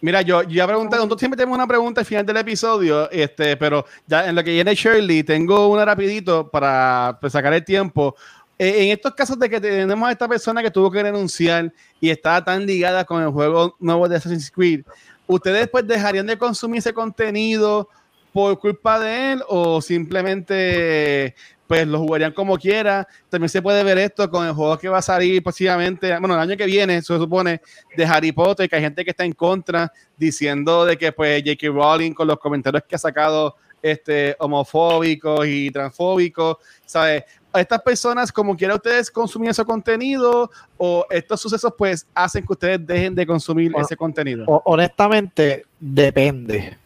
Mira, 0.00 0.20
yo 0.22 0.42
ya 0.42 0.66
pregunté, 0.66 0.96
nosotros 0.96 1.18
siempre 1.18 1.36
tenemos 1.36 1.56
una 1.56 1.66
pregunta 1.66 2.02
al 2.02 2.06
final 2.06 2.26
del 2.26 2.36
episodio, 2.36 3.10
este, 3.10 3.56
pero 3.56 3.86
ya 4.06 4.28
en 4.28 4.34
lo 4.34 4.44
que 4.44 4.50
viene 4.50 4.74
Shirley, 4.74 5.22
tengo 5.22 5.68
una 5.68 5.84
rapidito 5.84 6.50
para 6.50 7.16
pues, 7.20 7.32
sacar 7.32 7.54
el 7.54 7.64
tiempo. 7.64 8.14
Eh, 8.58 8.84
en 8.84 8.90
estos 8.90 9.14
casos 9.14 9.38
de 9.38 9.48
que 9.48 9.60
tenemos 9.60 10.08
a 10.08 10.12
esta 10.12 10.28
persona 10.28 10.62
que 10.62 10.70
tuvo 10.70 10.90
que 10.90 11.02
renunciar 11.02 11.72
y 12.00 12.10
estaba 12.10 12.44
tan 12.44 12.66
ligada 12.66 13.04
con 13.04 13.22
el 13.22 13.30
juego 13.30 13.76
nuevo 13.80 14.08
de 14.08 14.16
Assassin's 14.16 14.50
Creed, 14.50 14.84
¿ustedes 15.26 15.68
pues 15.68 15.86
dejarían 15.86 16.26
de 16.26 16.38
consumir 16.38 16.78
ese 16.78 16.92
contenido 16.92 17.88
por 18.34 18.58
culpa 18.58 18.98
de 18.98 19.32
él 19.32 19.42
o 19.48 19.80
simplemente 19.80 21.34
pues 21.66 21.86
lo 21.86 21.98
jugarían 21.98 22.32
como 22.32 22.56
quiera. 22.56 23.06
También 23.28 23.48
se 23.48 23.62
puede 23.62 23.82
ver 23.82 23.98
esto 23.98 24.28
con 24.30 24.46
el 24.46 24.52
juego 24.52 24.78
que 24.78 24.88
va 24.88 24.98
a 24.98 25.02
salir 25.02 25.42
posiblemente, 25.42 26.18
bueno, 26.18 26.34
el 26.34 26.40
año 26.40 26.56
que 26.56 26.66
viene, 26.66 27.00
se 27.02 27.16
supone, 27.18 27.60
de 27.96 28.04
Harry 28.04 28.32
Potter, 28.32 28.68
que 28.68 28.76
hay 28.76 28.82
gente 28.82 29.04
que 29.04 29.10
está 29.10 29.24
en 29.24 29.32
contra 29.32 29.92
diciendo 30.16 30.84
de 30.84 30.96
que 30.96 31.12
pues 31.12 31.42
J.K. 31.44 31.68
Rowling 31.68 32.12
con 32.12 32.28
los 32.28 32.38
comentarios 32.38 32.82
que 32.88 32.94
ha 32.94 32.98
sacado 32.98 33.56
este, 33.82 34.34
homofóbicos 34.38 35.46
y 35.46 35.70
transfóbicos, 35.70 36.56
¿sabes? 36.86 37.24
estas 37.60 37.82
personas, 37.82 38.32
como 38.32 38.56
quiera 38.56 38.74
ustedes 38.74 39.10
consumir 39.10 39.50
ese 39.50 39.64
contenido 39.64 40.50
o 40.76 41.06
estos 41.10 41.40
sucesos 41.40 41.72
pues 41.76 42.06
hacen 42.14 42.44
que 42.44 42.52
ustedes 42.52 42.84
dejen 42.84 43.14
de 43.14 43.26
consumir 43.26 43.72
ese 43.78 43.96
contenido? 43.96 44.44
Honestamente, 44.64 45.64
depende. 45.78 46.78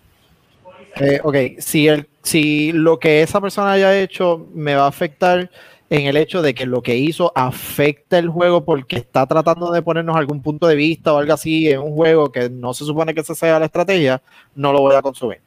Eh, 1.00 1.20
ok, 1.22 1.60
si, 1.60 1.88
el, 1.88 2.08
si 2.22 2.72
lo 2.72 2.98
que 2.98 3.22
esa 3.22 3.40
persona 3.40 3.72
haya 3.72 3.98
hecho 3.98 4.46
me 4.52 4.74
va 4.74 4.84
a 4.84 4.88
afectar 4.88 5.50
en 5.90 6.06
el 6.06 6.16
hecho 6.16 6.42
de 6.42 6.54
que 6.54 6.66
lo 6.66 6.82
que 6.82 6.96
hizo 6.96 7.32
afecta 7.34 8.18
el 8.18 8.28
juego 8.28 8.64
porque 8.64 8.96
está 8.96 9.26
tratando 9.26 9.70
de 9.70 9.82
ponernos 9.82 10.16
algún 10.16 10.42
punto 10.42 10.66
de 10.66 10.74
vista 10.74 11.12
o 11.14 11.18
algo 11.18 11.32
así 11.32 11.70
en 11.70 11.80
un 11.80 11.94
juego 11.94 12.30
que 12.30 12.50
no 12.50 12.74
se 12.74 12.84
supone 12.84 13.14
que 13.14 13.20
esa 13.20 13.34
sea 13.34 13.58
la 13.58 13.66
estrategia, 13.66 14.20
no 14.54 14.72
lo 14.72 14.80
voy 14.80 14.94
a 14.94 15.02
consumir. 15.02 15.40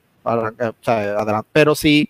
Pero 1.54 1.76
si 1.76 2.10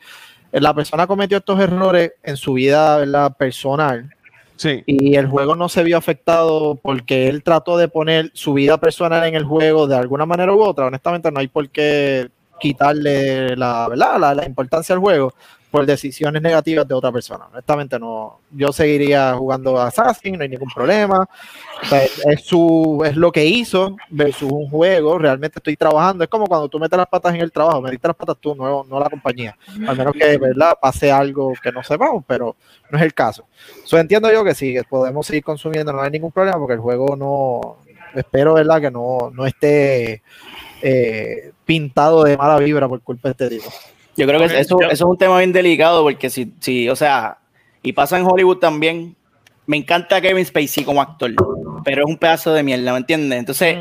la 0.52 0.74
persona 0.74 1.08
cometió 1.08 1.38
estos 1.38 1.60
errores 1.60 2.14
en 2.24 2.38
su 2.38 2.54
vida 2.54 3.30
personal 3.32 4.10
sí. 4.56 4.84
y 4.86 5.16
el 5.16 5.28
juego 5.28 5.56
no 5.56 5.70
se 5.70 5.84
vio 5.84 5.98
afectado 5.98 6.76
porque 6.76 7.28
él 7.28 7.44
trató 7.44 7.78
de 7.78 7.88
poner 7.88 8.32
su 8.34 8.54
vida 8.54 8.78
personal 8.78 9.26
en 9.28 9.36
el 9.36 9.46
juego 9.46 9.88
de 9.88 9.96
alguna 9.96 10.26
manera 10.26 10.54
u 10.54 10.62
otra, 10.62 10.88
honestamente 10.88 11.32
no 11.32 11.40
hay 11.40 11.48
por 11.48 11.70
qué 11.70 12.30
quitarle 12.62 13.56
la, 13.58 13.90
¿verdad? 13.90 14.36
La, 14.36 14.46
importancia 14.46 14.94
al 14.94 15.02
juego 15.02 15.34
por 15.72 15.86
decisiones 15.86 16.42
negativas 16.42 16.88
de 16.88 16.94
otra 16.94 17.12
persona. 17.12 17.46
Honestamente, 17.52 17.98
no. 17.98 18.42
Yo 18.52 18.74
seguiría 18.74 19.34
jugando 19.36 19.82
Assassin, 19.82 20.38
no 20.38 20.44
hay 20.44 20.50
ningún 20.50 20.70
problema. 20.70 21.26
es, 22.30 22.42
su, 22.44 23.02
es 23.06 23.16
lo 23.16 23.32
que 23.32 23.46
hizo 23.46 23.96
versus 24.10 24.52
un 24.52 24.70
juego. 24.70 25.18
Realmente 25.18 25.60
estoy 25.60 25.78
trabajando. 25.78 26.26
Es 26.26 26.30
como 26.30 26.46
cuando 26.46 26.68
tú 26.68 26.78
metes 26.78 26.98
las 26.98 27.08
patas 27.08 27.34
en 27.34 27.42
el 27.42 27.52
trabajo, 27.52 27.82
metes 27.82 28.00
las 28.04 28.16
patas 28.16 28.38
tú, 28.40 28.54
no, 28.54 28.84
no 28.84 29.00
la 29.00 29.10
compañía. 29.10 29.58
Al 29.88 29.98
menos 29.98 30.14
que 30.14 30.38
¿verdad? 30.38 30.78
pase 30.80 31.10
algo 31.12 31.54
que 31.64 31.72
no 31.72 31.82
sepamos, 31.84 32.24
pero 32.28 32.58
no 32.90 32.98
es 32.98 33.04
el 33.04 33.14
caso. 33.14 33.46
So, 33.86 33.98
entiendo 33.98 34.32
yo 34.32 34.44
que 34.44 34.54
sí, 34.54 34.74
que 34.74 34.84
podemos 34.84 35.26
seguir 35.26 35.44
consumiendo, 35.44 35.94
no 35.94 36.02
hay 36.02 36.12
ningún 36.12 36.32
problema 36.32 36.60
porque 36.60 36.74
el 36.74 36.82
juego 36.82 37.16
no. 37.16 37.78
Espero, 38.14 38.56
¿verdad? 38.56 38.82
Que 38.82 38.92
no, 38.92 39.32
no 39.34 39.46
esté 39.46 40.22
eh, 40.82 41.52
pintado 41.66 42.24
de 42.24 42.38
mala 42.38 42.58
vibra 42.58 42.88
por 42.88 43.02
culpa 43.02 43.30
de 43.30 43.32
este 43.32 43.50
tipo. 43.58 43.72
Yo 44.18 44.28
creo 44.28 44.40
que 44.40 44.46
eso, 44.46 44.80
eso, 44.82 44.90
es 44.90 45.02
un 45.02 45.18
tema 45.18 45.38
bien 45.38 45.54
delicado 45.54 46.04
porque 46.04 46.30
si, 46.30 46.54
si, 46.60 46.90
o 46.90 46.96
sea, 46.96 47.38
y 47.82 47.94
pasa 47.94 48.18
en 48.18 48.26
Hollywood 48.26 48.58
también, 48.58 49.16
me 49.66 49.78
encanta 49.78 50.20
Kevin 50.20 50.46
Spacey 50.46 50.84
como 50.84 51.02
actor, 51.02 51.32
pero 51.84 52.04
es 52.04 52.10
un 52.10 52.18
pedazo 52.18 52.54
de 52.54 52.64
mierda, 52.64 52.92
¿me 52.92 53.00
entiendes? 53.00 53.40
Entonces, 53.40 53.78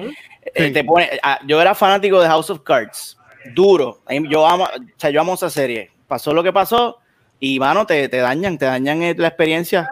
eh, 0.55 0.71
te 0.71 0.85
pone, 0.85 1.11
ah, 1.23 1.41
yo 1.47 1.61
era 1.61 1.75
fanático 1.75 2.21
de 2.21 2.29
House 2.29 2.51
of 2.51 2.61
Cards, 2.61 3.19
duro, 3.55 4.01
yo 4.29 4.47
amo, 4.47 4.65
o 4.65 4.99
sea, 4.99 5.11
yo 5.11 5.21
amo 5.21 5.35
esa 5.35 5.51
serie, 5.51 5.91
pasó 6.07 6.33
lo 6.33 6.43
que 6.43 6.53
pasó 6.53 6.99
y, 7.41 7.59
mano, 7.59 7.87
te, 7.87 8.09
te 8.09 8.19
dañan, 8.19 8.57
te 8.57 8.67
dañan 8.67 9.03
eh, 9.03 9.15
la 9.19 9.29
experiencia, 9.29 9.91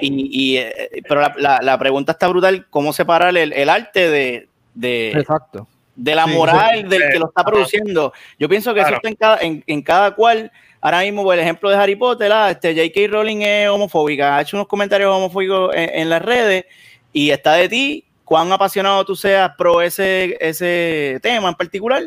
y, 0.00 0.56
y 0.56 1.02
pero 1.08 1.22
la, 1.36 1.60
la, 1.62 1.78
pregunta 1.78 2.12
está 2.12 2.28
brutal, 2.28 2.66
¿cómo 2.70 2.92
separar 2.92 3.36
el, 3.36 3.52
el 3.52 3.68
arte 3.68 4.08
de, 4.08 4.48
de, 4.74 5.10
Exacto 5.12 5.66
de 6.00 6.14
la 6.14 6.26
moral 6.26 6.88
del 6.88 7.10
que 7.12 7.18
lo 7.18 7.26
está 7.26 7.44
produciendo. 7.44 8.12
Yo 8.38 8.48
pienso 8.48 8.72
que 8.72 8.80
eso 8.80 8.94
está 8.94 9.08
en 9.08 9.14
cada, 9.14 9.38
en, 9.40 9.82
cada 9.82 10.14
cual. 10.14 10.50
Ahora 10.80 11.00
mismo, 11.02 11.22
por 11.22 11.34
el 11.34 11.40
ejemplo 11.40 11.68
de 11.68 11.76
Harry 11.76 11.94
Potter, 11.94 12.32
ah, 12.32 12.50
este 12.50 12.74
J.K. 12.74 13.12
Rowling 13.12 13.42
es 13.42 13.68
homofóbica, 13.68 14.36
ha 14.36 14.40
hecho 14.40 14.56
unos 14.56 14.66
comentarios 14.66 15.14
homofóbicos 15.14 15.72
en, 15.74 16.08
las 16.08 16.22
redes 16.22 16.64
y 17.12 17.30
está 17.30 17.52
de 17.52 17.68
ti 17.68 18.04
cuán 18.24 18.50
apasionado 18.50 19.04
tú 19.04 19.14
seas 19.14 19.52
pro 19.58 19.82
ese, 19.82 20.38
ese 20.40 21.18
tema 21.22 21.50
en 21.50 21.54
particular. 21.54 22.02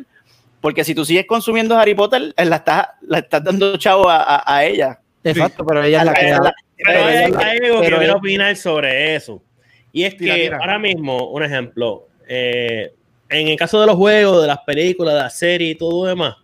Porque 0.60 0.84
si 0.84 0.96
tú 0.96 1.06
sigues 1.06 1.28
consumiendo 1.28 1.78
Harry 1.78 1.94
Potter, 1.94 2.34
la 2.36 2.56
estás, 2.56 2.88
la 3.02 3.20
estás 3.20 3.44
dando 3.44 3.78
chavo 3.78 4.06
a, 4.10 4.64
ella. 4.64 5.00
Exacto, 5.24 5.64
pero 5.66 5.84
ella 5.84 6.00
es 6.00 6.06
la 6.06 6.14
que... 6.14 6.38
pero 6.84 7.06
hay, 7.06 7.18
algo 7.18 7.82
que 7.82 7.90
quiero 7.90 8.16
opinar 8.16 8.56
sobre 8.56 9.16
eso. 9.16 9.44
Y 9.92 10.06
es 10.06 10.16
que 10.16 10.52
ahora 10.52 10.80
mismo, 10.80 11.30
un 11.30 11.44
ejemplo, 11.44 12.08
eh, 12.28 12.94
en 13.30 13.48
el 13.48 13.58
caso 13.58 13.80
de 13.80 13.88
los 13.88 13.96
juegos, 13.96 14.42
de 14.42 14.48
las 14.48 14.60
películas, 14.60 15.14
de 15.14 15.20
la 15.22 15.30
serie 15.30 15.70
y 15.70 15.76
todo 15.76 16.04
lo 16.04 16.10
demás, 16.10 16.36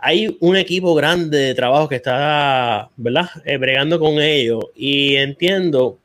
hay 0.00 0.36
un 0.40 0.56
equipo 0.56 0.94
grande 0.94 1.38
de 1.38 1.54
trabajo 1.54 1.88
que 1.88 1.96
está, 1.96 2.90
¿verdad? 2.96 3.28
Eh, 3.44 3.58
bregando 3.58 4.00
con 4.00 4.18
ellos. 4.20 4.66
Y 4.74 5.16
entiendo 5.16 5.98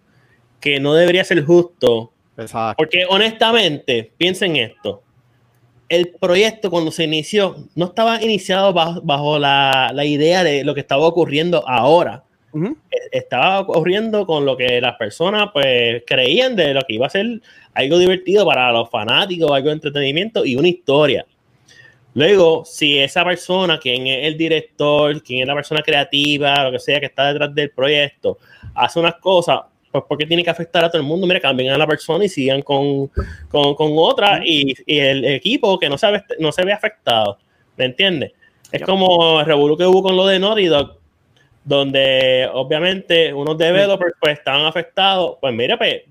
que 0.60 0.80
no 0.80 0.94
debería 0.94 1.24
ser 1.24 1.44
justo. 1.44 2.12
Porque 2.78 3.06
honestamente, 3.08 4.12
piensen 4.18 4.58
esto. 4.58 5.02
el 5.88 6.10
proyecto 6.20 6.72
cuando 6.72 6.92
se 6.92 7.04
inició 7.04 7.56
no 7.76 7.86
estaba 7.86 8.22
iniciado 8.22 8.74
bajo, 8.74 9.40
la, 9.40 9.94
idea 10.04 10.44
de 10.44 10.64
lo 10.64 10.74
que 10.74 10.82
estaba 10.82 11.06
ocurriendo 11.06 11.68
ahora. 11.68 12.24
E, 12.54 12.98
estaba 13.12 13.60
ocurriendo 13.60 14.26
con 14.26 14.46
lo 14.46 14.58
que 14.58 14.82
las 14.82 14.96
personas 14.98 15.50
pues 15.54 16.04
creían 16.08 16.56
de 16.56 16.74
lo 16.74 16.82
que 16.82 16.94
iba 16.94 17.06
a 17.06 17.10
ser 17.10 17.42
algo 17.76 18.00
divertido 18.00 18.46
para 18.46 18.72
los 18.72 18.90
fanáticos, 18.90 19.52
algo 19.52 19.68
de 19.68 19.74
entretenimiento 19.74 20.46
y 20.46 20.56
una 20.56 20.70
historia. 20.70 21.26
Luego, 22.14 22.64
si 22.64 22.98
esa 22.98 23.26
persona, 23.26 23.78
quien 23.78 24.08
es 24.08 24.26
el 24.26 24.38
director, 24.38 25.22
quien 25.22 25.42
es 25.42 25.48
la 25.48 25.54
persona 25.54 25.82
creativa, 25.82 26.64
lo 26.64 26.72
que 26.72 26.80
sea 26.80 27.00
que 27.02 27.08
está 27.08 27.28
detrás 27.28 27.54
del 27.54 27.72
proyecto, 27.72 28.38
hace 28.74 29.00
unas 29.00 29.16
cosas, 29.16 29.60
pues 29.92 30.06
porque 30.08 30.26
tiene 30.26 30.42
que 30.42 30.50
afectar 30.50 30.86
a 30.86 30.90
todo 30.90 31.02
el 31.02 31.08
mundo. 31.08 31.28
Mira, 31.28 31.42
cambien 31.42 31.74
a 31.74 31.78
la 31.78 31.86
persona 31.86 32.24
y 32.24 32.30
sigan 32.30 32.62
con, 32.62 33.08
con, 33.50 33.76
con 33.76 33.92
otra 33.98 34.40
y, 34.46 34.74
y, 34.86 34.98
el 34.98 35.26
equipo 35.26 35.78
que 35.78 35.90
no 35.90 35.98
se, 35.98 36.10
ve, 36.10 36.24
no 36.40 36.54
se 36.54 36.64
ve 36.64 36.72
afectado. 36.72 37.38
¿Me 37.76 37.84
entiendes? 37.84 38.32
Es 38.72 38.82
como 38.84 39.42
el 39.42 39.46
revuelo 39.46 39.76
que 39.76 39.86
hubo 39.86 40.02
con 40.02 40.16
lo 40.16 40.26
de 40.26 40.40
Naughty 40.40 40.66
Dog, 40.68 40.98
donde 41.66 42.50
obviamente 42.54 43.34
unos 43.34 43.58
developers 43.58 44.14
pues 44.22 44.38
estaban 44.38 44.66
afectados. 44.66 45.38
Pues 45.42 45.54
mira, 45.54 45.78
pues 45.78 46.04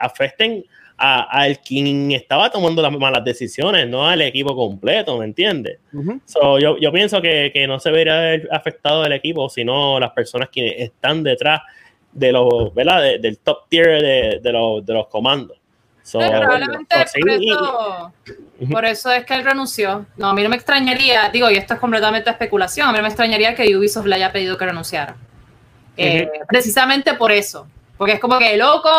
afecten 0.00 0.64
al 0.96 1.58
quien 1.58 2.12
estaba 2.12 2.50
tomando 2.50 2.80
las 2.80 2.92
malas 2.92 3.24
decisiones, 3.24 3.88
no 3.88 4.06
al 4.06 4.22
equipo 4.22 4.54
completo, 4.54 5.18
¿me 5.18 5.24
entiendes? 5.24 5.78
yo, 5.92 6.78
yo, 6.78 6.92
pienso 6.92 7.20
que, 7.20 7.50
que, 7.52 7.66
no 7.66 7.80
se 7.80 7.90
vería 7.90 8.40
afectado 8.50 9.04
el 9.04 9.12
equipo, 9.12 9.48
sino 9.48 9.98
las 9.98 10.12
personas 10.12 10.48
que 10.50 10.82
están 10.82 11.22
detrás 11.22 11.62
de 12.12 12.32
los, 12.32 12.72
¿verdad? 12.74 13.18
del 13.20 13.38
top 13.38 13.68
tier 13.68 14.00
de, 14.00 14.40
de, 14.40 14.52
los, 14.52 14.86
de 14.86 14.94
los 14.94 15.08
comandos. 15.08 15.58
probablemente 16.12 16.94
por, 17.20 17.30
eso, 17.30 18.12
por 18.70 18.84
eso 18.84 19.10
es 19.10 19.26
que 19.26 19.34
él 19.34 19.44
renunció. 19.44 20.06
No, 20.16 20.28
a 20.28 20.34
mí 20.34 20.42
no 20.42 20.48
me 20.48 20.56
extrañaría, 20.56 21.28
digo, 21.30 21.50
y 21.50 21.56
esto 21.56 21.74
es 21.74 21.80
completamente 21.80 22.30
especulación, 22.30 22.88
a 22.88 22.92
mí 22.92 22.98
no 22.98 23.02
me 23.02 23.08
extrañaría 23.08 23.54
que 23.54 23.76
Ubisoft 23.76 24.06
le 24.06 24.14
haya 24.14 24.30
pedido 24.30 24.56
que 24.56 24.64
renunciara. 24.64 25.16
Eh, 25.96 26.28
precisamente 26.48 27.14
por 27.14 27.32
eso, 27.32 27.66
porque 28.04 28.16
es 28.16 28.20
como 28.20 28.38
que 28.38 28.54
loco, 28.58 28.90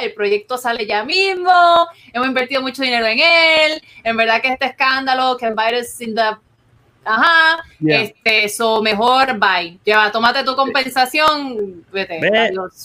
el 0.00 0.12
proyecto 0.14 0.58
sale 0.58 0.84
ya 0.84 1.04
mismo, 1.04 1.52
hemos 2.12 2.26
invertido 2.26 2.60
mucho 2.60 2.82
dinero 2.82 3.06
en 3.06 3.20
él, 3.20 3.80
en 4.02 4.16
verdad 4.16 4.42
que 4.42 4.48
este 4.48 4.66
escándalo, 4.66 5.36
que 5.36 5.50
virus 5.50 6.00
in 6.00 6.16
the 6.16 6.22
Ajá, 7.04 7.62
este, 7.86 8.46
eso 8.46 8.82
mejor, 8.82 9.38
bye. 9.38 9.78
Lleva, 9.84 10.10
tómate 10.10 10.42
tu 10.42 10.56
compensación, 10.56 11.84
vete, 11.92 12.18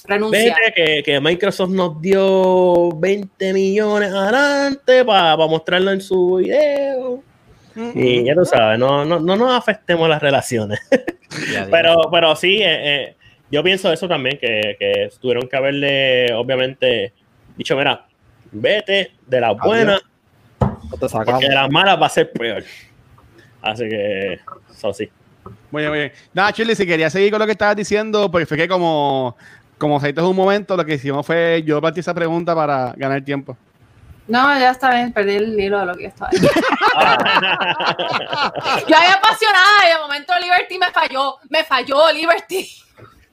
renuncia. 0.05 0.55
Vete 0.63 1.01
que, 1.01 1.19
Microsoft 1.19 1.71
nos 1.71 1.99
dio 1.99 2.91
20 2.91 3.53
millones 3.53 4.13
adelante 4.13 5.03
para 5.03 5.35
mostrarlo 5.37 5.89
en 5.89 6.01
su 6.01 6.35
video. 6.35 7.23
Y 7.95 8.25
ya 8.25 8.35
tú 8.35 8.45
sabes, 8.45 8.77
no, 8.77 9.03
no, 9.05 9.19
no 9.19 9.35
nos 9.35 9.51
afectemos 9.55 10.07
las 10.07 10.21
relaciones. 10.21 10.79
pero, 11.71 11.95
pero 12.11 12.35
sí, 12.35 12.61
eh, 12.61 13.07
eh 13.07 13.15
yo 13.53 13.63
pienso 13.63 13.93
eso 13.93 14.07
también, 14.07 14.39
que, 14.39 14.75
que, 14.79 15.11
tuvieron 15.21 15.47
que 15.47 15.55
haberle, 15.55 16.33
obviamente, 16.33 17.13
dicho, 17.55 17.77
mira, 17.77 18.07
vete 18.51 19.11
de 19.27 19.39
las 19.39 19.55
buenas, 19.55 20.01
porque 20.89 21.47
de 21.47 21.53
las 21.53 21.69
malas 21.69 22.01
va 22.01 22.07
a 22.07 22.09
ser 22.09 22.31
peor. 22.31 22.63
Así 23.61 23.87
que, 23.87 24.39
eso 24.71 24.91
sí. 24.91 25.07
Muy 25.69 25.83
bien, 25.83 25.91
muy 25.91 25.99
bien. 25.99 26.11
Nada, 26.33 26.51
Chile, 26.51 26.73
si 26.75 26.87
quería 26.87 27.11
seguir 27.11 27.29
con 27.29 27.37
lo 27.39 27.45
que 27.45 27.51
estabas 27.51 27.75
diciendo, 27.75 28.31
porque 28.31 28.47
fue 28.47 28.57
que 28.57 28.67
como, 28.67 29.37
como 29.77 29.99
se 29.99 30.19
un 30.19 30.35
momento, 30.35 30.75
lo 30.75 30.83
que 30.83 30.95
hicimos 30.95 31.23
fue 31.23 31.61
yo 31.63 31.79
partí 31.79 31.99
esa 31.99 32.15
pregunta 32.15 32.55
para 32.55 32.95
ganar 32.97 33.23
tiempo. 33.23 33.55
No, 34.27 34.57
ya 34.57 34.71
está 34.71 34.95
bien, 34.95 35.13
perdí 35.13 35.35
el 35.35 35.59
hilo 35.59 35.79
de 35.79 35.85
lo 35.85 35.95
que 35.95 36.07
estaba. 36.07 36.31
yo 36.31 36.39
había 38.97 39.13
apasionada 39.13 39.85
y 39.85 39.89
de 39.91 39.99
momento 40.01 40.33
Liberty 40.41 40.79
me 40.79 40.89
falló, 40.89 41.37
me 41.49 41.63
falló 41.63 42.11
Liberty. 42.11 42.67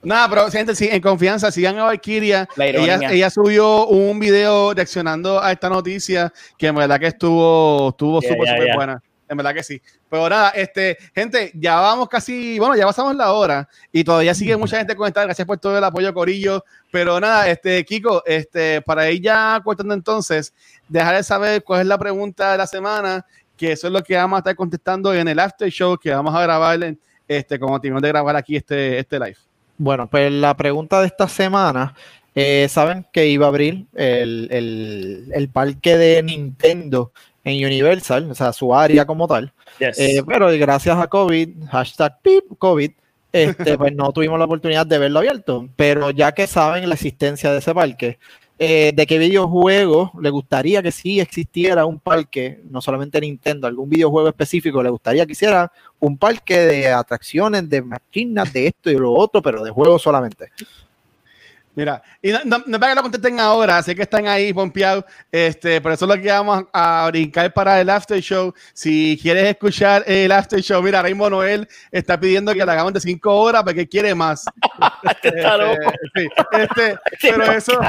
Nada, 0.02 0.28
pero 0.30 0.50
gente, 0.50 0.74
sí, 0.74 0.88
en 0.90 1.00
confianza, 1.02 1.50
sigan 1.50 1.78
a 1.78 1.84
Valkyria. 1.84 2.48
Ella, 2.56 3.10
ella, 3.10 3.30
subió 3.30 3.86
un 3.86 4.18
video 4.18 4.72
reaccionando 4.72 5.42
a 5.42 5.52
esta 5.52 5.68
noticia 5.68 6.32
que 6.56 6.68
en 6.68 6.74
verdad 6.74 6.98
que 6.98 7.08
estuvo 7.08 7.90
estuvo 7.90 8.22
súper, 8.22 8.48
súper 8.48 8.74
buena. 8.74 9.02
En 9.28 9.36
verdad 9.36 9.54
que 9.54 9.62
sí. 9.62 9.80
Pero 10.08 10.28
nada, 10.28 10.50
este, 10.50 10.96
gente, 11.14 11.52
ya 11.54 11.76
vamos 11.76 12.08
casi, 12.08 12.58
bueno, 12.58 12.74
ya 12.74 12.84
pasamos 12.84 13.14
la 13.14 13.32
hora 13.32 13.68
y 13.92 14.02
todavía 14.02 14.34
sigue 14.34 14.56
mucha 14.56 14.78
gente 14.78 14.96
conectada. 14.96 15.26
Gracias 15.26 15.46
por 15.46 15.58
todo 15.58 15.78
el 15.78 15.84
apoyo, 15.84 16.12
Corillo. 16.12 16.64
Pero 16.90 17.20
nada, 17.20 17.48
este, 17.48 17.84
Kiko, 17.84 18.24
este, 18.26 18.82
para 18.82 19.08
ir 19.10 19.22
ya 19.22 19.60
cortando 19.62 19.94
entonces, 19.94 20.52
dejar 20.88 21.14
de 21.14 21.22
saber 21.22 21.62
cuál 21.62 21.82
es 21.82 21.86
la 21.86 21.98
pregunta 21.98 22.50
de 22.52 22.58
la 22.58 22.66
semana, 22.66 23.24
que 23.56 23.72
eso 23.72 23.86
es 23.86 23.92
lo 23.92 24.02
que 24.02 24.16
vamos 24.16 24.38
a 24.38 24.40
estar 24.40 24.56
contestando 24.56 25.14
en 25.14 25.28
el 25.28 25.38
after 25.38 25.70
show 25.70 25.96
que 25.96 26.10
vamos 26.10 26.34
a 26.34 26.42
grabar, 26.42 26.96
este, 27.28 27.60
como 27.60 27.80
tenemos 27.80 28.02
de 28.02 28.08
grabar 28.08 28.34
aquí 28.34 28.56
este, 28.56 28.98
este 28.98 29.18
live. 29.18 29.49
Bueno, 29.82 30.10
pues 30.10 30.30
la 30.30 30.54
pregunta 30.58 31.00
de 31.00 31.06
esta 31.06 31.26
semana, 31.26 31.94
eh, 32.34 32.66
saben 32.68 33.06
que 33.10 33.28
iba 33.28 33.46
a 33.46 33.48
abrir 33.48 33.86
el, 33.94 35.50
parque 35.50 35.96
de 35.96 36.22
Nintendo 36.22 37.12
en 37.44 37.64
Universal, 37.64 38.30
o 38.30 38.34
sea, 38.34 38.52
su 38.52 38.74
área 38.74 39.06
como 39.06 39.26
tal. 39.26 39.54
Eh, 39.78 40.22
pero 40.26 40.48
gracias 40.58 40.98
a 40.98 41.06
COVID, 41.06 41.64
hashtag 41.70 42.14
COVID, 42.58 42.90
este, 43.32 43.78
pues 43.78 43.94
no 43.94 44.12
tuvimos 44.12 44.38
la 44.38 44.44
oportunidad 44.44 44.86
de 44.86 44.98
verlo 44.98 45.20
abierto. 45.20 45.66
Pero 45.76 46.10
ya 46.10 46.32
que 46.32 46.46
saben 46.46 46.86
la 46.86 46.94
existencia 46.96 47.50
de 47.50 47.60
ese 47.60 47.72
parque, 47.72 48.18
eh, 48.62 48.92
de 48.94 49.06
qué 49.06 49.16
videojuego 49.16 50.12
le 50.20 50.28
gustaría 50.28 50.82
que 50.82 50.92
sí 50.92 51.18
existiera 51.18 51.86
un 51.86 51.98
parque, 51.98 52.60
no 52.68 52.82
solamente 52.82 53.18
Nintendo, 53.18 53.66
algún 53.66 53.88
videojuego 53.88 54.28
específico, 54.28 54.82
le 54.82 54.90
gustaría 54.90 55.24
que 55.24 55.32
hiciera 55.32 55.72
un 55.98 56.18
parque 56.18 56.58
de 56.58 56.88
atracciones, 56.88 57.70
de 57.70 57.80
máquinas, 57.80 58.52
de 58.52 58.66
esto 58.66 58.90
y 58.90 58.98
lo 58.98 59.14
otro, 59.14 59.40
pero 59.40 59.64
de 59.64 59.70
juegos 59.70 60.02
solamente. 60.02 60.50
Mira, 61.74 62.02
y 62.20 62.32
no, 62.32 62.62
no, 62.66 62.80
para 62.80 62.92
que 62.92 62.96
lo 62.96 63.02
contesten 63.02 63.38
ahora, 63.38 63.80
sé 63.82 63.94
que 63.94 64.02
están 64.02 64.26
ahí 64.26 64.52
pompeados, 64.52 65.04
este, 65.30 65.80
por 65.80 65.92
eso 65.92 66.04
es 66.04 66.16
lo 66.16 66.20
que 66.20 66.28
vamos 66.28 66.64
a 66.72 67.06
brincar 67.10 67.52
para 67.52 67.80
el 67.80 67.88
after 67.88 68.20
show. 68.20 68.52
Si 68.72 69.18
quieres 69.22 69.44
escuchar 69.44 70.02
el 70.06 70.32
after 70.32 70.60
show, 70.60 70.82
mira, 70.82 71.00
Raymond 71.00 71.30
Noel 71.30 71.68
está 71.92 72.18
pidiendo 72.18 72.52
que 72.52 72.64
lo 72.64 72.72
hagamos 72.72 72.92
de 72.92 73.00
cinco 73.00 73.34
horas 73.36 73.62
porque 73.62 73.88
quiere 73.88 74.14
más. 74.16 74.44
este, 75.12 75.28
este, 76.52 76.98
pero 77.20 77.52
eso, 77.52 77.80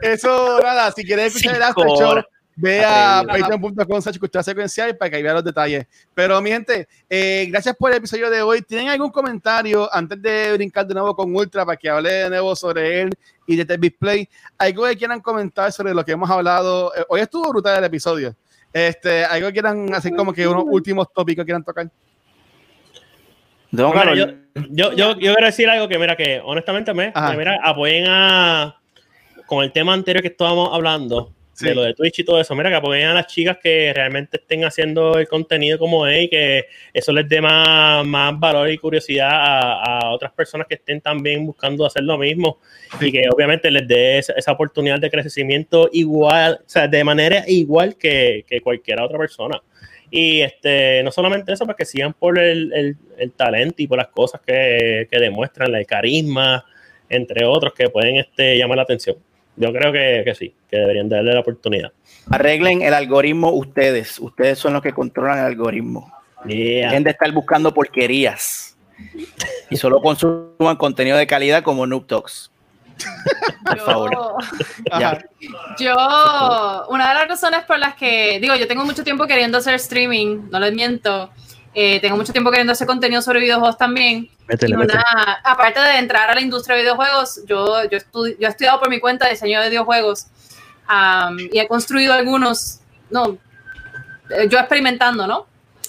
eso, 0.00 0.60
nada, 0.60 0.90
si 0.92 1.04
quieres 1.04 1.26
escuchar 1.26 1.56
el 1.56 1.62
after 1.62 1.86
show, 1.86 2.22
Ve 2.60 2.84
a 2.84 3.22
patreon.com 3.24 4.00
secuencial 4.02 4.96
para 4.96 5.10
que 5.10 5.22
vea 5.22 5.34
los 5.34 5.44
detalles. 5.44 5.86
Pero 6.12 6.40
mi 6.42 6.50
gente, 6.50 6.88
eh, 7.08 7.46
gracias 7.48 7.76
por 7.76 7.92
el 7.92 7.98
episodio 7.98 8.28
de 8.30 8.42
hoy. 8.42 8.62
¿Tienen 8.62 8.88
algún 8.88 9.10
comentario 9.10 9.88
antes 9.94 10.20
de 10.20 10.54
brincar 10.54 10.84
de 10.84 10.94
nuevo 10.94 11.14
con 11.14 11.32
Ultra 11.36 11.64
para 11.64 11.76
que 11.76 11.88
hable 11.88 12.10
de 12.10 12.30
nuevo 12.30 12.56
sobre 12.56 13.02
él 13.02 13.10
y 13.46 13.54
de 13.54 13.64
The 13.64 13.78
Display? 13.78 14.28
¿Algo 14.58 14.86
que 14.86 14.96
quieran 14.96 15.20
comentar 15.20 15.70
sobre 15.70 15.94
lo 15.94 16.04
que 16.04 16.10
hemos 16.10 16.28
hablado? 16.28 16.92
Eh, 16.96 17.04
hoy 17.08 17.20
estuvo 17.20 17.48
brutal 17.48 17.78
el 17.78 17.84
episodio. 17.84 18.34
Este, 18.72 19.24
¿Algo 19.24 19.46
que 19.46 19.52
quieran 19.52 19.94
hacer 19.94 20.16
como 20.16 20.32
que 20.32 20.48
unos 20.48 20.64
últimos 20.66 21.12
tópicos 21.12 21.44
quieran 21.44 21.62
tocar? 21.62 21.88
yo, 23.70 24.26
yo, 24.70 24.92
yo, 24.94 25.16
quiero 25.16 25.46
decir 25.46 25.68
algo 25.68 25.88
que, 25.88 25.96
mira, 25.96 26.16
que 26.16 26.40
honestamente 26.44 26.92
me, 26.92 27.12
mira, 27.36 27.60
apoyen 27.62 28.06
a 28.08 28.74
con 29.46 29.62
el 29.62 29.70
tema 29.70 29.92
anterior 29.94 30.22
que 30.22 30.28
estábamos 30.28 30.70
hablando 30.74 31.37
de 31.60 31.74
lo 31.74 31.82
de 31.82 31.94
Twitch 31.94 32.20
y 32.20 32.24
todo 32.24 32.40
eso. 32.40 32.54
Mira, 32.54 32.70
que 32.70 32.76
apoyen 32.76 33.08
a 33.08 33.14
las 33.14 33.26
chicas 33.26 33.58
que 33.62 33.92
realmente 33.94 34.38
estén 34.38 34.64
haciendo 34.64 35.18
el 35.18 35.28
contenido 35.28 35.78
como 35.78 36.06
es 36.06 36.24
y 36.24 36.28
que 36.28 36.66
eso 36.92 37.12
les 37.12 37.28
dé 37.28 37.40
más, 37.40 38.06
más 38.06 38.38
valor 38.38 38.70
y 38.70 38.78
curiosidad 38.78 39.30
a, 39.30 40.10
otras 40.10 40.32
personas 40.32 40.66
que 40.66 40.74
estén 40.74 41.00
también 41.00 41.44
buscando 41.44 41.84
hacer 41.84 42.02
lo 42.02 42.16
mismo 42.16 42.58
y 43.00 43.12
que 43.12 43.22
obviamente 43.32 43.70
les 43.70 43.86
dé 43.86 44.18
esa, 44.18 44.52
oportunidad 44.52 44.98
de 44.98 45.10
crecimiento 45.10 45.90
igual, 45.92 46.60
o 46.60 46.68
sea, 46.68 46.88
de 46.88 47.04
manera 47.04 47.44
igual 47.46 47.96
que, 47.96 48.44
que 48.48 48.60
cualquier 48.60 49.00
otra 49.00 49.18
persona. 49.18 49.60
Y 50.10 50.40
este, 50.40 51.02
no 51.02 51.10
solamente 51.10 51.52
eso, 51.52 51.66
para 51.66 51.76
que 51.76 51.84
sigan 51.84 52.14
por 52.14 52.38
el, 52.38 52.72
el, 52.72 52.96
el 53.18 53.32
talento 53.32 53.82
y 53.82 53.86
por 53.86 53.98
las 53.98 54.08
cosas 54.08 54.40
que, 54.40 55.06
que, 55.10 55.18
demuestran, 55.18 55.74
el 55.74 55.86
carisma, 55.86 56.64
entre 57.08 57.44
otros, 57.44 57.74
que 57.74 57.90
pueden 57.90 58.16
este, 58.16 58.56
llamar 58.56 58.78
la 58.78 58.82
atención. 58.84 59.16
Yo 59.58 59.72
creo 59.72 59.92
que, 59.92 60.22
que, 60.24 60.34
sí, 60.34 60.54
que 60.70 60.76
deberían 60.76 61.08
darle 61.08 61.34
la 61.34 61.40
oportunidad. 61.40 61.92
Arreglen 62.30 62.82
el 62.82 62.94
algoritmo 62.94 63.50
ustedes. 63.50 64.18
Ustedes 64.18 64.58
son 64.58 64.72
los 64.72 64.82
que 64.82 64.92
controlan 64.92 65.38
el 65.38 65.44
algoritmo. 65.46 66.12
Dejen 66.44 67.04
de 67.04 67.10
estar 67.10 67.30
buscando 67.32 67.74
porquerías. 67.74 68.76
Y 69.70 69.76
solo 69.76 70.00
consuman 70.00 70.76
contenido 70.76 71.16
de 71.16 71.26
calidad 71.26 71.62
como 71.62 71.86
Noob 71.86 72.06
Talks. 72.06 72.50
Por 73.64 73.78
favor. 73.80 74.10
Yo, 75.78 75.94
una 76.88 77.08
de 77.08 77.14
las 77.14 77.28
razones 77.28 77.64
por 77.64 77.78
las 77.78 77.94
que, 77.94 78.38
digo, 78.40 78.56
yo 78.56 78.66
tengo 78.66 78.84
mucho 78.84 79.04
tiempo 79.04 79.26
queriendo 79.26 79.58
hacer 79.58 79.74
streaming, 79.74 80.48
no 80.50 80.58
les 80.58 80.72
miento. 80.74 81.30
Eh, 81.74 82.00
tengo 82.00 82.16
mucho 82.16 82.32
tiempo 82.32 82.50
queriendo 82.50 82.72
hacer 82.72 82.86
contenido 82.86 83.22
sobre 83.22 83.40
videojuegos 83.40 83.76
también. 83.76 84.30
aparte 85.44 85.80
de 85.80 85.98
entrar 85.98 86.30
a 86.30 86.34
la 86.34 86.40
industria 86.40 86.76
de 86.76 86.82
videojuegos, 86.82 87.40
yo, 87.46 87.84
yo, 87.84 87.98
yo 88.12 88.46
he 88.46 88.50
estudiado 88.50 88.80
por 88.80 88.88
mi 88.88 89.00
cuenta 89.00 89.28
diseño 89.28 89.60
de 89.60 89.68
videojuegos 89.68 90.26
y 91.52 91.58
he 91.58 91.68
construido 91.68 92.14
algunos, 92.14 92.80
no, 93.10 93.38
yo 94.48 94.58
experimentando, 94.58 95.26
¿no? 95.26 95.46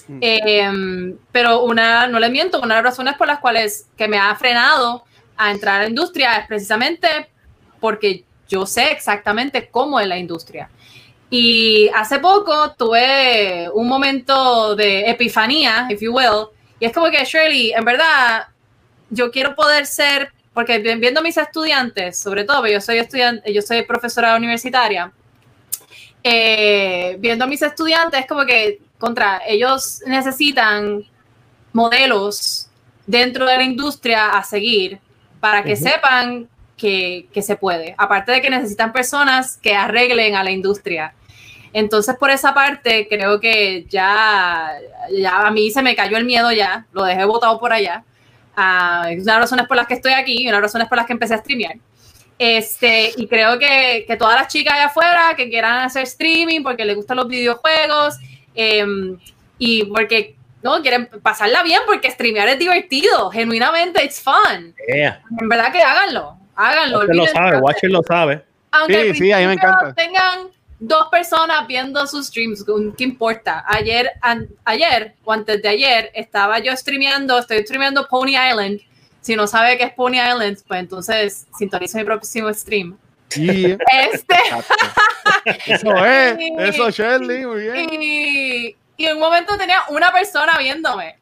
Mm. 0.08 0.18
Em, 0.20 1.18
pero 1.32 1.62
una, 1.62 2.06
no 2.06 2.18
le 2.18 2.30
miento, 2.30 2.58
una 2.58 2.76
de 2.76 2.82
las 2.82 2.92
razones 2.92 3.14
por 3.14 3.26
las 3.26 3.38
cuales 3.38 3.86
que 3.96 4.08
me 4.08 4.18
ha 4.18 4.34
frenado 4.34 5.04
a 5.36 5.50
entrar 5.50 5.76
a 5.76 5.82
la 5.84 5.88
industria 5.88 6.36
es 6.36 6.46
precisamente 6.46 7.30
porque 7.78 8.24
yo 8.48 8.66
sé 8.66 8.90
exactamente 8.90 9.68
cómo 9.70 10.00
es 10.00 10.06
la 10.06 10.18
industria. 10.18 10.68
Y 11.30 11.88
hace 11.94 12.18
poco 12.18 12.72
tuve 12.72 13.70
un 13.72 13.86
momento 13.86 14.74
de 14.74 15.08
epifanía, 15.08 15.86
if 15.88 16.00
you 16.00 16.12
will, 16.12 16.48
y 16.80 16.86
es 16.86 16.92
como 16.92 17.10
que 17.10 17.24
Shirley, 17.24 17.72
en 17.72 17.84
verdad, 17.84 18.48
yo 19.10 19.30
quiero 19.30 19.54
poder 19.54 19.86
ser, 19.86 20.32
porque 20.54 20.78
viendo 20.78 21.20
a 21.20 21.22
mis 21.22 21.36
estudiantes, 21.36 22.18
sobre 22.18 22.44
todo, 22.44 22.66
yo 22.66 22.80
soy 22.80 22.98
estudiante, 22.98 23.52
yo 23.52 23.60
soy 23.60 23.82
profesora 23.82 24.34
universitaria, 24.34 25.12
eh, 26.24 27.16
viendo 27.20 27.44
a 27.44 27.46
mis 27.46 27.62
estudiantes, 27.62 28.26
como 28.26 28.44
que 28.46 28.80
contra 28.98 29.42
ellos 29.46 30.02
necesitan 30.06 31.04
modelos 31.72 32.68
dentro 33.06 33.46
de 33.46 33.56
la 33.56 33.62
industria 33.62 34.30
a 34.30 34.42
seguir 34.42 34.98
para 35.38 35.62
que 35.62 35.76
sepan 35.76 36.48
que, 36.76 37.28
que, 37.32 37.42
se 37.42 37.56
puede. 37.56 37.94
Aparte 37.96 38.32
de 38.32 38.40
que 38.40 38.50
necesitan 38.50 38.92
personas 38.92 39.56
que 39.58 39.74
arreglen 39.74 40.34
a 40.34 40.44
la 40.44 40.50
industria. 40.50 41.14
Entonces, 41.72 42.16
por 42.16 42.30
esa 42.30 42.52
parte, 42.52 43.06
creo 43.08 43.38
que 43.38 43.84
ya, 43.88 44.72
ya 45.12 45.46
a 45.46 45.50
mí 45.50 45.70
se 45.70 45.82
me 45.82 45.94
cayó 45.94 46.16
el 46.16 46.24
miedo 46.24 46.50
ya, 46.52 46.86
lo 46.92 47.04
dejé 47.04 47.24
botado 47.24 47.58
por 47.60 47.72
allá. 47.72 48.04
Uh, 48.56 49.06
es 49.08 49.22
una 49.22 49.34
de 49.34 49.38
las 49.38 49.38
razones 49.40 49.66
por 49.66 49.76
las 49.76 49.86
que 49.86 49.94
estoy 49.94 50.12
aquí 50.12 50.42
y 50.42 50.46
una 50.48 50.56
de 50.56 50.62
las 50.62 50.72
razones 50.72 50.88
por 50.88 50.98
las 50.98 51.06
que 51.06 51.12
empecé 51.12 51.34
a 51.34 51.38
streamear. 51.38 51.76
Este, 52.38 53.12
y 53.16 53.26
creo 53.26 53.58
que, 53.58 54.04
que 54.06 54.16
todas 54.16 54.34
las 54.34 54.48
chicas 54.48 54.74
allá 54.74 54.86
afuera 54.86 55.34
que 55.36 55.48
quieran 55.50 55.84
hacer 55.84 56.04
streaming 56.04 56.62
porque 56.62 56.84
les 56.86 56.96
gustan 56.96 57.18
los 57.18 57.28
videojuegos 57.28 58.16
em, 58.54 59.18
y 59.58 59.84
porque 59.84 60.36
no 60.62 60.80
quieren 60.80 61.08
pasarla 61.22 61.62
bien 61.62 61.82
porque 61.86 62.10
streamear 62.10 62.48
es 62.48 62.58
divertido, 62.58 63.30
genuinamente 63.30 64.02
it's 64.02 64.20
fun. 64.20 64.74
En 64.88 65.48
verdad 65.48 65.70
que 65.70 65.82
háganlo, 65.82 66.36
háganlo. 66.56 67.04
lo 67.04 67.26
sabe, 67.26 67.58
Watcher 67.58 67.90
lo 67.90 68.02
sabe. 68.02 68.42
Aunque 68.72 69.12
sí, 69.12 69.18
sí, 69.18 69.32
a 69.32 69.38
mí 69.38 69.46
me 69.46 69.52
encanta. 69.54 69.92
tengan 69.94 70.48
dos 70.80 71.08
personas 71.10 71.66
viendo 71.66 72.04
sus 72.06 72.28
streams, 72.28 72.64
¿qué 72.96 73.04
importa? 73.04 73.64
Ayer, 73.68 74.10
ayer 74.64 75.14
o 75.24 75.32
antes 75.32 75.62
de 75.62 75.68
ayer 75.68 76.10
estaba 76.14 76.58
yo 76.58 76.74
streameando, 76.74 77.38
estoy 77.38 77.62
streameando 77.62 78.08
Pony 78.08 78.30
Island. 78.30 78.80
Si 79.20 79.36
no 79.36 79.46
sabe 79.46 79.76
qué 79.76 79.84
es 79.84 79.92
Pony 79.92 80.14
Island, 80.14 80.58
pues 80.66 80.80
entonces 80.80 81.46
sintoniza 81.56 81.98
mi 81.98 82.04
próximo 82.04 82.52
stream. 82.54 82.96
Sí. 83.28 83.76
Este. 84.12 84.36
eso 85.66 86.04
es, 86.04 86.36
eso 86.58 86.90
Shirley, 86.90 87.46
muy 87.46 87.60
bien. 87.60 88.02
Y, 88.02 88.76
y, 88.96 89.06
en 89.06 89.14
un 89.14 89.20
momento 89.20 89.56
tenía 89.58 89.82
una 89.90 90.10
persona 90.10 90.56
viéndome. 90.58 91.18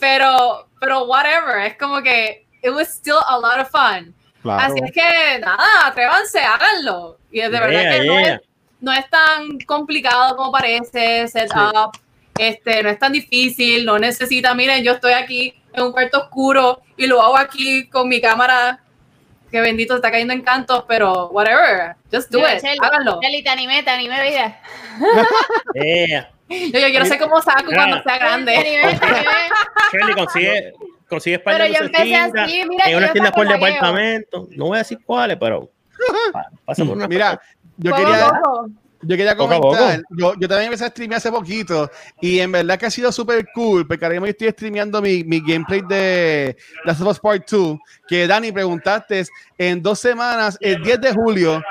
Pero, 0.00 0.68
pero 0.80 1.04
whatever, 1.04 1.64
es 1.66 1.78
como 1.78 2.02
que 2.02 2.44
it 2.62 2.70
was 2.70 2.88
still 2.88 3.20
a 3.28 3.38
lot 3.38 3.60
of 3.60 3.70
fun. 3.70 4.12
Así 4.44 4.78
es 4.84 4.92
que 4.92 5.38
nada, 5.40 5.86
atrévanse, 5.86 6.40
háganlo. 6.40 7.18
Y 7.30 7.40
es 7.40 7.50
de 7.50 7.60
verdad 7.60 7.90
que 7.92 8.04
no 8.04 8.18
es, 8.18 8.40
no 8.80 8.92
es 8.92 9.08
tan 9.10 9.58
complicado 9.60 10.36
como 10.36 10.52
parece, 10.52 11.26
setup, 11.28 11.96
este, 12.38 12.82
no 12.82 12.90
es 12.90 12.98
tan 12.98 13.12
difícil, 13.12 13.84
no 13.84 13.98
necesita, 13.98 14.54
miren, 14.54 14.84
yo 14.84 14.92
estoy 14.92 15.12
aquí 15.12 15.54
en 15.72 15.84
un 15.84 15.92
cuarto 15.92 16.18
oscuro 16.18 16.82
y 16.96 17.06
lo 17.06 17.22
hago 17.22 17.36
aquí 17.36 17.88
con 17.88 18.08
mi 18.08 18.20
cámara, 18.20 18.80
que 19.50 19.60
bendito 19.60 19.96
está 19.96 20.10
cayendo 20.10 20.32
en 20.32 20.42
cantos, 20.42 20.84
pero 20.86 21.28
whatever, 21.28 21.96
just 22.12 22.30
do 22.30 22.40
it, 22.40 22.62
háganlo. 22.82 23.20
Chelly, 23.20 23.42
te 23.42 23.50
animé, 23.50 23.82
te 23.82 23.90
animé, 23.90 24.22
vida. 24.22 24.60
Yo, 26.48 26.78
yo, 26.78 26.86
quiero 26.86 27.04
ser 27.04 27.18
como 27.18 27.42
Saku 27.42 27.72
cuando 27.74 28.00
sea 28.04 28.18
grande. 28.18 28.54
Chelly, 29.90 30.12
consigue, 30.16 30.74
consigue 31.08 31.40
Pero 31.40 31.66
yo 31.66 31.74
empecé 31.80 32.14
así, 32.14 32.62
mira, 32.68 32.84
en 32.86 32.98
unas 32.98 33.12
tiendas 33.12 33.32
por 33.32 33.48
departamento, 33.48 34.46
no 34.52 34.66
voy 34.66 34.76
a 34.76 34.78
decir 34.78 35.00
cuáles, 35.04 35.38
pero 35.38 35.68
pasa 36.64 36.84
por 36.84 36.96
una 36.96 37.08
Mira, 37.08 37.40
yo 37.76 37.94
quería, 37.94 38.32
yo 39.02 39.16
quería 39.16 39.36
comentar, 39.36 40.02
Yo, 40.10 40.34
yo, 40.34 40.48
también 40.48 40.66
empecé 40.66 40.84
a 40.84 40.88
streamear 40.88 41.18
hace 41.18 41.30
poquito 41.30 41.90
y 42.20 42.38
en 42.40 42.52
verdad 42.52 42.78
que 42.78 42.86
ha 42.86 42.90
sido 42.90 43.12
súper 43.12 43.46
cool 43.54 43.86
porque 43.86 44.04
ahora 44.04 44.14
mismo 44.14 44.26
estoy 44.26 44.48
streameando 44.50 45.00
mi, 45.02 45.22
mi 45.24 45.40
gameplay 45.40 45.82
de 45.82 46.56
Last 46.84 47.00
of 47.00 47.08
Us 47.08 47.20
Part 47.20 47.48
2 47.50 47.78
que 48.08 48.26
Dani 48.26 48.52
preguntaste 48.52 49.24
en 49.58 49.82
dos 49.82 49.98
semanas, 49.98 50.56
el 50.60 50.82
10 50.82 51.00
de 51.00 51.12
julio 51.12 51.62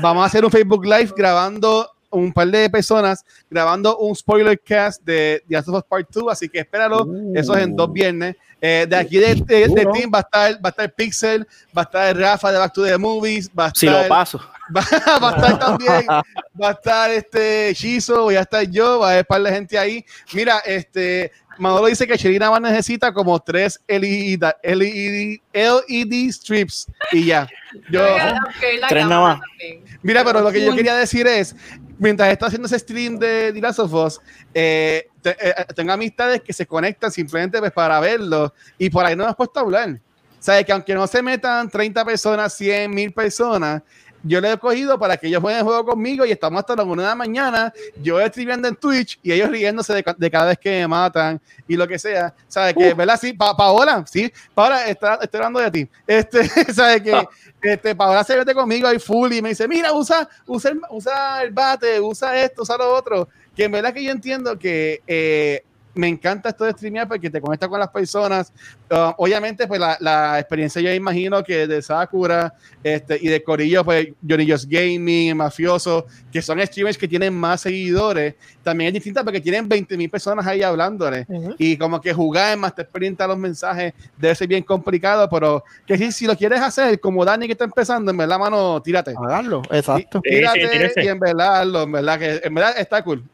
vamos 0.00 0.22
a 0.22 0.26
hacer 0.26 0.44
un 0.44 0.50
Facebook 0.50 0.84
Live 0.84 1.12
grabando 1.16 1.88
un 2.10 2.32
par 2.32 2.48
de 2.48 2.68
personas 2.68 3.24
grabando 3.50 3.96
un 3.98 4.14
spoiler 4.14 4.60
cast 4.60 5.02
de 5.02 5.42
The 5.48 5.54
Last 5.54 5.68
of 5.68 5.76
Us 5.76 5.84
Part 5.84 6.08
2, 6.10 6.24
así 6.30 6.48
que 6.48 6.60
espéralo, 6.60 7.06
eso 7.34 7.56
es 7.56 7.64
en 7.64 7.74
dos 7.74 7.92
viernes. 7.92 8.36
Eh, 8.60 8.86
de 8.88 8.94
aquí 8.94 9.18
de, 9.18 9.34
de, 9.34 9.88
Team 9.92 10.10
va 10.14 10.18
a 10.18 10.20
estar, 10.20 10.54
va 10.64 10.68
a 10.68 10.70
estar 10.70 10.94
Pixel, 10.94 11.44
va 11.76 11.82
a 11.82 11.84
estar 11.84 12.16
Rafa 12.16 12.52
de 12.52 12.58
Back 12.58 12.72
to 12.72 12.84
the 12.84 12.96
Movies, 12.96 13.50
va 13.50 13.64
a 13.64 13.68
estar, 13.68 13.80
si 13.80 13.86
lo 13.86 14.06
paso. 14.06 14.40
Va, 15.22 15.30
a 15.30 15.34
estar 15.34 15.58
también, 15.58 16.06
va 16.08 16.68
a 16.68 16.72
estar 16.72 17.10
este 17.10 17.74
Shizo, 17.74 18.22
voy 18.22 18.36
a 18.36 18.40
estar 18.40 18.64
yo, 18.70 19.00
va 19.00 19.08
a 19.08 19.10
haber 19.10 19.22
un 19.22 19.26
par 19.26 19.42
de 19.42 19.52
gente 19.52 19.78
ahí. 19.78 20.04
Mira, 20.32 20.58
este 20.64 21.32
Manolo 21.58 21.86
dice 21.86 22.06
que 22.06 22.16
Sherina 22.16 22.50
más 22.50 22.60
necesita 22.60 23.12
como 23.12 23.38
tres 23.40 23.80
LED, 23.86 24.42
LED, 24.62 25.38
LED 25.52 26.30
strips 26.32 26.86
y 27.12 27.26
ya. 27.26 27.48
Yo, 27.90 28.04
tres 28.88 29.06
nada 29.06 29.20
más. 29.20 29.40
Mira, 30.02 30.24
pero 30.24 30.40
lo 30.40 30.50
que 30.50 30.64
yo 30.64 30.74
quería 30.74 30.94
decir 30.94 31.26
es, 31.26 31.54
mientras 31.98 32.30
está 32.30 32.46
haciendo 32.46 32.66
ese 32.66 32.78
stream 32.78 33.18
de 33.18 33.52
The 33.52 33.60
Last 33.60 33.78
of 33.80 33.92
Us, 33.92 34.20
eh, 34.54 35.08
eh, 35.24 35.54
tengo 35.74 35.92
amistades 35.92 36.40
que 36.40 36.52
se 36.52 36.66
conectan 36.66 37.12
simplemente 37.12 37.58
pues, 37.58 37.72
para 37.72 38.00
verlo 38.00 38.52
y 38.78 38.90
por 38.90 39.04
ahí 39.04 39.14
no 39.14 39.24
hemos 39.24 39.36
puesto 39.36 39.60
a 39.60 39.62
hablar. 39.62 39.90
O 39.90 40.44
sea, 40.44 40.62
que 40.64 40.72
aunque 40.72 40.94
no 40.94 41.06
se 41.06 41.22
metan 41.22 41.70
30 41.70 42.04
personas, 42.04 42.54
100, 42.54 42.92
1000 42.92 43.12
personas, 43.12 43.82
yo 44.22 44.40
le 44.40 44.52
he 44.52 44.58
cogido 44.58 44.98
para 44.98 45.16
que 45.16 45.26
ellos 45.26 45.40
jueguen 45.40 45.60
el 45.60 45.64
juego 45.64 45.84
conmigo 45.84 46.24
y 46.24 46.30
estamos 46.30 46.60
hasta 46.60 46.76
las 46.76 46.86
1 46.86 47.02
de 47.02 47.08
la 47.08 47.14
mañana, 47.14 47.72
yo 48.00 48.20
escribiendo 48.20 48.68
en 48.68 48.76
Twitch 48.76 49.18
y 49.22 49.32
ellos 49.32 49.50
riéndose 49.50 49.94
de, 49.94 50.30
cada 50.30 50.46
vez 50.46 50.58
que 50.58 50.70
me 50.70 50.88
matan 50.88 51.40
y 51.66 51.76
lo 51.76 51.86
que 51.88 51.98
sea. 51.98 52.34
¿Sabes 52.48 52.74
que, 52.74 52.94
verdad? 52.94 53.18
Sí, 53.20 53.32
pa 53.32 53.56
Paola, 53.56 54.04
sí, 54.06 54.32
Paola, 54.54 54.86
está, 54.86 55.18
estoy 55.22 55.38
hablando 55.38 55.60
de 55.60 55.70
ti. 55.70 55.88
Este, 56.06 56.44
¿sabes 56.72 57.02
que 57.02 57.28
este, 57.62 57.94
Paola 57.94 58.24
se 58.24 58.36
mete 58.36 58.54
conmigo 58.54 58.88
ahí 58.88 58.98
full 58.98 59.32
y 59.32 59.42
me 59.42 59.50
dice, 59.50 59.68
mira, 59.68 59.92
usa, 59.92 60.28
usa, 60.46 60.70
el, 60.70 60.80
usa 60.90 61.42
el 61.42 61.50
bate, 61.50 62.00
usa 62.00 62.36
esto, 62.42 62.62
usa 62.62 62.76
lo 62.76 62.94
otro. 62.94 63.28
Que 63.54 63.64
en 63.64 63.72
verdad 63.72 63.92
que 63.92 64.02
yo 64.02 64.10
entiendo 64.10 64.58
que 64.58 65.02
eh, 65.06 65.64
me 65.94 66.08
encanta 66.08 66.48
esto 66.48 66.64
de 66.64 66.72
streamear 66.72 67.06
porque 67.06 67.30
te 67.30 67.40
conecta 67.40 67.68
con 67.68 67.78
las 67.78 67.88
personas. 67.88 68.52
Uh, 68.90 69.12
obviamente, 69.18 69.66
pues 69.66 69.80
la, 69.80 69.96
la, 70.00 70.38
experiencia 70.38 70.80
yo 70.80 70.92
imagino 70.92 71.42
que 71.42 71.66
de 71.66 71.82
Sakura 71.82 72.54
este, 72.82 73.18
y 73.20 73.28
de 73.28 73.42
Corillo, 73.42 73.84
pues 73.84 74.08
Johnny 74.26 74.50
Just 74.50 74.68
Gaming, 74.68 75.36
Mafioso, 75.36 76.06
que 76.30 76.40
son 76.40 76.64
streamers 76.64 76.96
que 76.96 77.08
tienen 77.08 77.34
más 77.34 77.62
seguidores, 77.62 78.34
también 78.62 78.88
es 78.88 78.94
distinta 78.94 79.24
porque 79.24 79.40
tienen 79.40 79.68
20 79.68 79.96
mil 79.96 80.10
personas 80.10 80.46
ahí 80.46 80.62
hablándole. 80.62 81.26
Y 81.58 81.76
como 81.76 82.00
que 82.00 82.12
jugar 82.12 82.56
más 82.56 82.74
te 82.74 82.86
a 83.18 83.26
los 83.26 83.38
mensajes 83.38 83.92
debe 84.16 84.34
ser 84.34 84.48
bien 84.48 84.62
complicado, 84.62 85.28
pero 85.28 85.64
que 85.86 85.98
si, 85.98 86.12
si 86.12 86.26
lo 86.26 86.36
quieres 86.36 86.60
hacer, 86.60 87.00
como 87.00 87.24
Dani 87.24 87.46
que 87.46 87.52
está 87.52 87.64
empezando, 87.64 88.10
en 88.10 88.16
verdad, 88.16 88.38
mano, 88.38 88.80
tírate. 88.82 89.14
Háganlo, 89.16 89.62
exacto. 89.70 90.20
tírate 90.20 90.92
y 91.02 91.08
en 91.08 91.18
verdad, 91.18 91.82
en 91.82 91.92
verdad, 91.92 92.18
que 92.18 92.40
en 92.44 92.54
verdad 92.54 92.74
está 92.78 93.02
cool. 93.02 93.24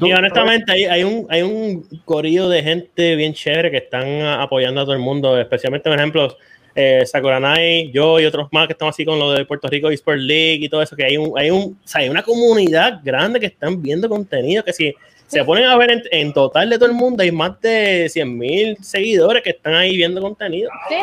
Y 0.00 0.12
honestamente 0.12 0.72
hay, 0.72 0.84
hay, 0.84 1.04
un, 1.04 1.26
hay 1.30 1.42
un 1.42 1.86
corillo 2.04 2.48
de 2.48 2.62
gente 2.62 3.16
bien 3.16 3.32
chévere 3.32 3.70
que 3.70 3.78
están 3.78 4.22
apoyando 4.22 4.80
a 4.80 4.84
todo 4.84 4.94
el 4.94 5.00
mundo, 5.00 5.38
especialmente, 5.38 5.88
por 5.88 5.98
ejemplo, 5.98 6.36
eh, 6.74 7.04
Sakuranai, 7.04 7.90
yo 7.92 8.18
y 8.18 8.24
otros 8.24 8.48
más 8.50 8.66
que 8.66 8.72
están 8.72 8.88
así 8.88 9.04
con 9.04 9.18
lo 9.18 9.32
de 9.32 9.44
Puerto 9.44 9.68
Rico 9.68 9.90
Esports 9.90 10.22
League 10.22 10.64
y 10.64 10.68
todo 10.68 10.82
eso, 10.82 10.96
que 10.96 11.04
hay, 11.04 11.16
un, 11.16 11.38
hay, 11.38 11.50
un, 11.50 11.78
hay 11.94 12.08
una 12.08 12.22
comunidad 12.22 13.00
grande 13.04 13.38
que 13.38 13.46
están 13.46 13.80
viendo 13.82 14.08
contenido, 14.08 14.64
que 14.64 14.72
si 14.72 14.94
se 15.26 15.44
ponen 15.44 15.64
a 15.64 15.76
ver 15.76 16.02
en, 16.10 16.32
total 16.32 16.68
de 16.68 16.76
todo 16.76 16.88
el 16.88 16.94
mundo, 16.94 17.22
hay 17.22 17.32
más 17.32 17.60
de 17.60 18.08
100 18.08 18.38
mil 18.38 18.76
seguidores 18.82 19.42
que 19.42 19.50
están 19.50 19.74
ahí 19.74 19.96
viendo 19.96 20.20
contenido. 20.20 20.70
Sí, 20.88 20.96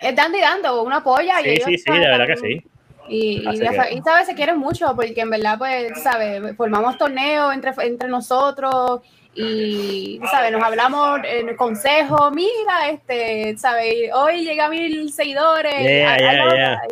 están 0.00 0.32
dando 0.32 0.82
una 0.82 1.02
polla. 1.02 1.36
Sí, 1.42 1.56
sí, 1.64 1.78
sí, 1.78 1.92
de 1.92 1.98
verdad 1.98 2.26
que 2.26 2.36
sí. 2.36 2.62
Y, 3.08 3.46
y, 3.48 3.56
¿sabes? 4.02 4.26
Se 4.26 4.34
quieren 4.34 4.58
mucho 4.58 4.94
porque 4.94 5.20
en 5.20 5.30
verdad, 5.30 5.58
pues, 5.58 6.02
¿sabes? 6.02 6.56
Formamos 6.56 6.96
torneos 6.96 7.52
entre, 7.52 7.72
entre 7.82 8.08
nosotros 8.08 9.00
y, 9.34 10.20
¿sabes? 10.30 10.52
Nos 10.52 10.62
hablamos 10.62 11.20
en 11.24 11.48
el 11.48 11.56
consejo, 11.56 12.30
mira, 12.30 12.90
este, 12.90 13.56
¿sabes? 13.56 14.10
Hoy 14.14 14.44
llega 14.44 14.66
a 14.66 14.70
mil 14.70 15.12
seguidores. 15.12 15.74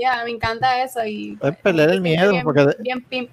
ya 0.00 0.24
me 0.24 0.30
encanta 0.30 0.82
eso. 0.82 1.04
Y, 1.04 1.38
es 1.42 1.56
perder 1.58 1.90
el 1.90 2.00
miedo. 2.00 2.32
porque 2.42 2.66
bien, 2.80 3.30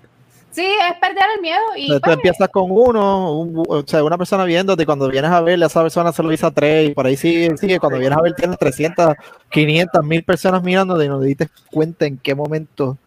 Sí, 0.58 0.66
es 0.66 0.98
perder 1.00 1.24
el 1.36 1.42
miedo. 1.42 1.62
Y 1.76 1.88
tú 1.88 2.02
pues, 2.02 2.16
empiezas 2.16 2.50
con 2.50 2.72
uno, 2.72 3.32
o 3.68 3.84
sea, 3.86 4.04
una 4.04 4.18
persona 4.18 4.44
viéndote, 4.44 4.84
y 4.84 4.86
cuando 4.86 5.08
vienes 5.08 5.32
a 5.32 5.42
ver, 5.42 5.62
esa 5.62 5.82
persona 5.82 6.12
se 6.12 6.24
lo 6.24 6.30
dice 6.30 6.46
a 6.46 6.52
tres, 6.52 6.90
y 6.90 6.94
por 6.94 7.06
ahí 7.06 7.16
sigue, 7.16 7.56
sigue. 7.58 7.80
Cuando 7.80 8.00
vienes 8.00 8.18
a 8.18 8.22
ver, 8.22 8.34
tienes 8.34 8.58
300, 8.58 9.16
500, 9.52 10.04
mil 10.04 10.24
personas 10.24 10.64
mirándote 10.64 11.06
y 11.06 11.10
no 11.10 11.20
te 11.20 11.28
diste 11.28 11.48
cuenta 11.72 12.06
en 12.06 12.18
qué 12.18 12.36
momento, 12.36 12.90
o 12.90 12.98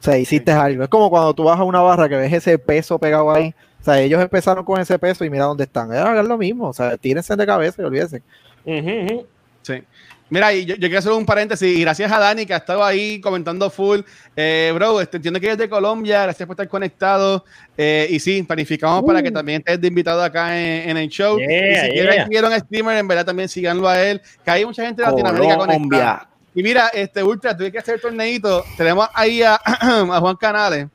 sea, 0.00 0.18
hiciste 0.18 0.52
algo. 0.52 0.82
Es 0.82 0.88
como 0.88 1.08
cuando 1.08 1.32
tú 1.34 1.44
vas 1.44 1.58
a 1.58 1.62
una 1.62 1.80
barra 1.80 2.08
que 2.08 2.16
ves 2.16 2.32
ese 2.32 2.58
peso 2.58 2.98
pegado 2.98 3.30
ahí, 3.30 3.54
sea, 3.88 4.00
ellos 4.00 4.20
empezaron 4.20 4.64
con 4.64 4.80
ese 4.80 4.98
peso 4.98 5.24
y 5.24 5.30
mira 5.30 5.44
dónde 5.44 5.64
están. 5.64 5.92
Es 5.92 6.24
lo 6.26 6.38
mismo, 6.38 6.68
o 6.68 6.72
sea, 6.72 6.96
tírense 6.96 7.34
de 7.36 7.46
cabeza 7.46 7.82
y 7.82 7.84
olvídense. 7.84 8.22
Sí. 9.62 9.84
Mira, 10.30 10.52
yo, 10.52 10.74
yo, 10.74 10.88
quiero 10.88 10.98
hacer 10.98 11.12
un 11.12 11.24
paréntesis 11.24 11.76
y 11.76 11.80
gracias 11.80 12.12
a 12.12 12.18
Dani 12.18 12.44
que 12.44 12.54
ha 12.54 12.58
estado 12.58 12.84
ahí 12.84 13.20
comentando 13.20 13.70
full. 13.70 14.00
Eh, 14.36 14.70
bro, 14.74 15.00
este, 15.00 15.16
entiendo 15.16 15.40
que 15.40 15.46
eres 15.46 15.58
de 15.58 15.68
Colombia, 15.68 16.24
gracias 16.24 16.46
por 16.46 16.54
estar 16.54 16.68
conectado. 16.68 17.44
Eh, 17.76 18.06
y 18.10 18.20
sí, 18.20 18.42
planificamos 18.42 19.02
para 19.04 19.22
que 19.22 19.30
uh. 19.30 19.32
también 19.32 19.58
estés 19.60 19.80
de 19.80 19.88
invitado 19.88 20.22
acá 20.22 20.58
en, 20.58 20.96
el 20.96 21.08
show. 21.08 21.38
y 21.38 21.44
si 21.44 21.90
quieren 21.92 22.24
seguir 22.24 22.44
un 22.44 22.58
streamer, 22.58 22.98
en 22.98 23.08
verdad 23.08 23.24
también 23.24 23.48
síganlo 23.48 23.88
a 23.88 24.02
él, 24.02 24.20
que 24.44 24.50
hay 24.50 24.64
mucha 24.66 24.84
gente 24.84 25.02
de 25.02 25.08
Latinoamérica 25.08 25.56
conectada. 25.56 26.28
Y 26.54 26.62
mira, 26.62 26.88
este 26.88 27.22
Ultra, 27.22 27.56
tuve 27.56 27.70
que 27.70 27.78
hacer 27.78 27.94
el 27.96 28.00
torneito. 28.00 28.64
Tenemos 28.76 29.08
ahí 29.14 29.42
a, 29.42 29.54
a 29.64 30.20
Juan 30.20 30.36
Canales 30.36 30.88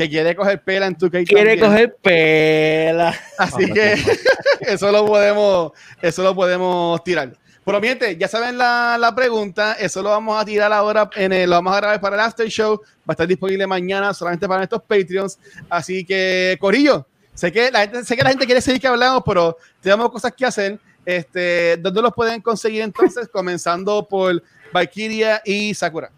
que 0.00 0.08
quiere 0.08 0.34
coger 0.34 0.62
pela 0.62 0.86
en 0.86 0.96
tu 0.96 1.10
Quiere 1.10 1.60
coger 1.60 1.94
pela. 2.02 3.14
Así 3.36 3.70
que 3.70 3.96
eso 4.60 4.90
lo 4.90 5.04
podemos, 5.04 5.72
eso 6.00 6.22
lo 6.22 6.34
podemos 6.34 7.04
tirar. 7.04 7.32
Pero 7.70 7.80
miente, 7.80 8.16
ya 8.16 8.26
saben 8.26 8.58
la, 8.58 8.98
la, 8.98 9.14
pregunta, 9.14 9.74
eso 9.74 10.02
lo 10.02 10.08
vamos 10.08 10.42
a 10.42 10.44
tirar 10.44 10.72
ahora, 10.72 11.08
en 11.14 11.32
el, 11.32 11.48
lo 11.48 11.54
vamos 11.54 11.72
a 11.72 11.76
grabar 11.76 12.00
para 12.00 12.16
el 12.16 12.20
after 12.22 12.48
show, 12.48 12.80
va 12.80 13.04
a 13.06 13.12
estar 13.12 13.28
disponible 13.28 13.64
mañana 13.64 14.12
solamente 14.12 14.48
para 14.48 14.64
estos 14.64 14.82
Patreons, 14.82 15.38
así 15.68 16.04
que 16.04 16.58
Corillo, 16.60 17.06
sé 17.32 17.52
que 17.52 17.70
la 17.70 17.82
gente, 17.82 18.04
sé 18.04 18.16
que 18.16 18.24
la 18.24 18.30
gente 18.30 18.44
quiere 18.44 18.60
seguir 18.60 18.80
que 18.80 18.88
hablamos, 18.88 19.22
pero 19.24 19.56
tenemos 19.80 20.10
cosas 20.10 20.32
que 20.36 20.44
hacer, 20.44 20.80
este, 21.06 21.76
¿dónde 21.76 22.02
los 22.02 22.12
pueden 22.12 22.40
conseguir 22.40 22.82
entonces? 22.82 23.28
Comenzando 23.32 24.04
por 24.04 24.42
Valkyria 24.72 25.40
y 25.44 25.72
Sakura. 25.72 26.10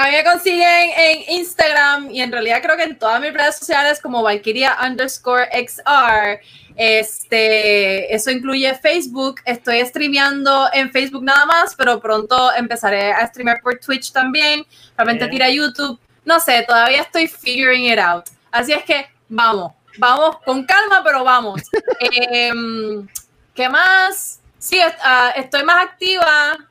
A 0.00 0.04
mí 0.04 0.12
me 0.12 0.24
consiguen 0.24 0.92
en 0.96 1.30
Instagram 1.40 2.10
y 2.10 2.22
en 2.22 2.32
realidad 2.32 2.62
creo 2.62 2.74
que 2.74 2.84
en 2.84 2.98
todas 2.98 3.20
mis 3.20 3.34
redes 3.34 3.58
sociales 3.58 4.00
como 4.00 4.22
Valkyria 4.22 4.78
underscore 4.82 5.46
XR. 5.52 6.40
Este, 6.74 8.14
eso 8.14 8.30
incluye 8.30 8.74
Facebook. 8.76 9.42
Estoy 9.44 9.84
streameando 9.84 10.70
en 10.72 10.90
Facebook 10.90 11.22
nada 11.22 11.44
más, 11.44 11.74
pero 11.74 12.00
pronto 12.00 12.50
empezaré 12.54 13.12
a 13.12 13.26
streamear 13.26 13.60
por 13.60 13.78
Twitch 13.78 14.10
también. 14.10 14.64
Realmente 14.96 15.28
tira 15.28 15.50
YouTube. 15.50 16.00
No 16.24 16.40
sé, 16.40 16.64
todavía 16.66 17.02
estoy 17.02 17.28
figuring 17.28 17.92
it 17.92 17.98
out. 17.98 18.24
Así 18.50 18.72
es 18.72 18.82
que 18.84 19.06
vamos, 19.28 19.74
vamos 19.98 20.38
con 20.46 20.64
calma, 20.64 21.02
pero 21.04 21.24
vamos. 21.24 21.60
Em, 22.00 23.06
¿Qué 23.54 23.68
más? 23.68 24.40
Sí, 24.58 24.80
ah, 25.02 25.34
estoy 25.36 25.62
más 25.62 25.84
activa 25.84 26.69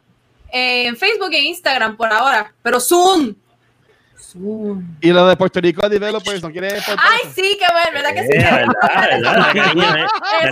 en 0.51 0.97
Facebook 0.97 1.31
e 1.31 1.39
Instagram 1.41 1.95
por 1.95 2.11
ahora, 2.11 2.53
pero 2.61 2.79
Zoom. 2.79 3.35
Zoom. 4.19 4.97
Y 5.01 5.11
lo 5.11 5.27
de 5.27 5.35
Puerto 5.35 5.59
Rico 5.59 5.87
Developers, 5.87 6.41
¿no 6.41 6.51
quiere 6.51 6.69
Ay, 6.69 7.19
sí, 7.33 7.57
qué 7.59 7.65
bueno, 7.71 7.91
¿verdad 7.93 8.13
que 8.13 8.27
sí? 8.27 8.33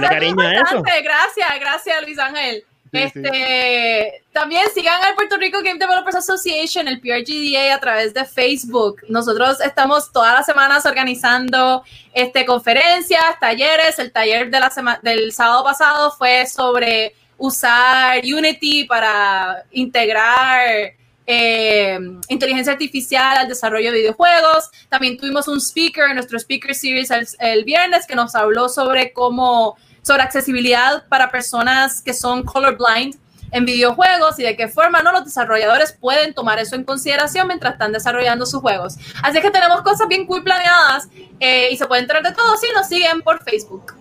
cariño, 0.09 0.49
eso. 0.49 0.81
Gracias, 0.81 1.59
gracias, 1.59 2.03
Luis 2.03 2.17
Ángel. 2.17 2.63
este, 2.91 4.23
También 4.31 4.63
sigan 4.73 5.03
al 5.03 5.13
Puerto 5.15 5.37
Rico 5.37 5.59
Game 5.61 5.77
Developers 5.77 6.15
Association, 6.15 6.87
el 6.87 6.99
PRGDA, 6.99 7.75
a 7.75 7.79
través 7.79 8.13
de 8.13 8.25
Facebook. 8.25 9.01
Nosotros 9.09 9.61
estamos 9.61 10.11
todas 10.11 10.33
las 10.33 10.45
semanas 10.45 10.85
organizando 10.85 11.83
este, 12.13 12.45
conferencias, 12.45 13.23
talleres. 13.39 13.99
El 13.99 14.11
taller 14.11 14.49
de 14.49 14.59
la 14.59 14.99
del 15.03 15.31
sábado 15.33 15.63
pasado 15.63 16.11
fue 16.11 16.47
sobre 16.47 17.13
usar 17.37 18.21
Unity 18.23 18.85
para 18.85 19.63
integrar 19.71 20.93
eh, 21.29 21.99
inteligencia 22.29 22.71
artificial 22.71 23.37
al 23.37 23.47
desarrollo 23.49 23.91
de 23.91 23.97
videojuegos. 23.97 24.69
También 24.87 25.17
tuvimos 25.17 25.47
un 25.49 25.59
speaker 25.59 26.05
en 26.09 26.15
nuestro 26.15 26.39
Speaker 26.39 26.73
Series 26.73 27.11
el, 27.39 27.65
viernes 27.65 28.07
que 28.07 28.15
nos 28.15 28.33
habló 28.33 28.69
sobre 28.69 29.11
cómo, 29.11 29.75
sobre 30.01 30.23
accesibilidad 30.23 31.05
para 31.09 31.29
personas 31.29 32.01
que 32.01 32.13
son 32.13 32.43
colorblind 32.43 33.15
en 33.51 33.65
videojuegos 33.65 34.39
y 34.39 34.43
de 34.43 34.55
qué 34.55 34.67
forma 34.69 35.01
¿no? 35.01 35.11
los 35.11 35.25
desarrolladores 35.25 35.91
pueden 35.93 36.33
tomar 36.33 36.59
eso 36.59 36.75
en 36.75 36.83
consideración 36.83 37.47
mientras 37.47 37.73
están 37.73 37.91
desarrollando 37.91 38.45
sus 38.45 38.61
juegos. 38.61 38.95
Así 39.21 39.41
que 39.41 39.51
tenemos 39.51 39.81
cosas 39.81 40.07
bien 40.07 40.25
cool 40.25 40.43
planeadas 40.43 41.09
eh, 41.41 41.69
y 41.71 41.77
se 41.77 41.85
pueden 41.87 42.05
enterar 42.05 42.23
de 42.23 42.31
todo 42.31 42.55
si 42.55 42.67
nos 42.73 42.87
siguen 42.87 43.21
por 43.21 43.43
Facebook. 43.43 43.93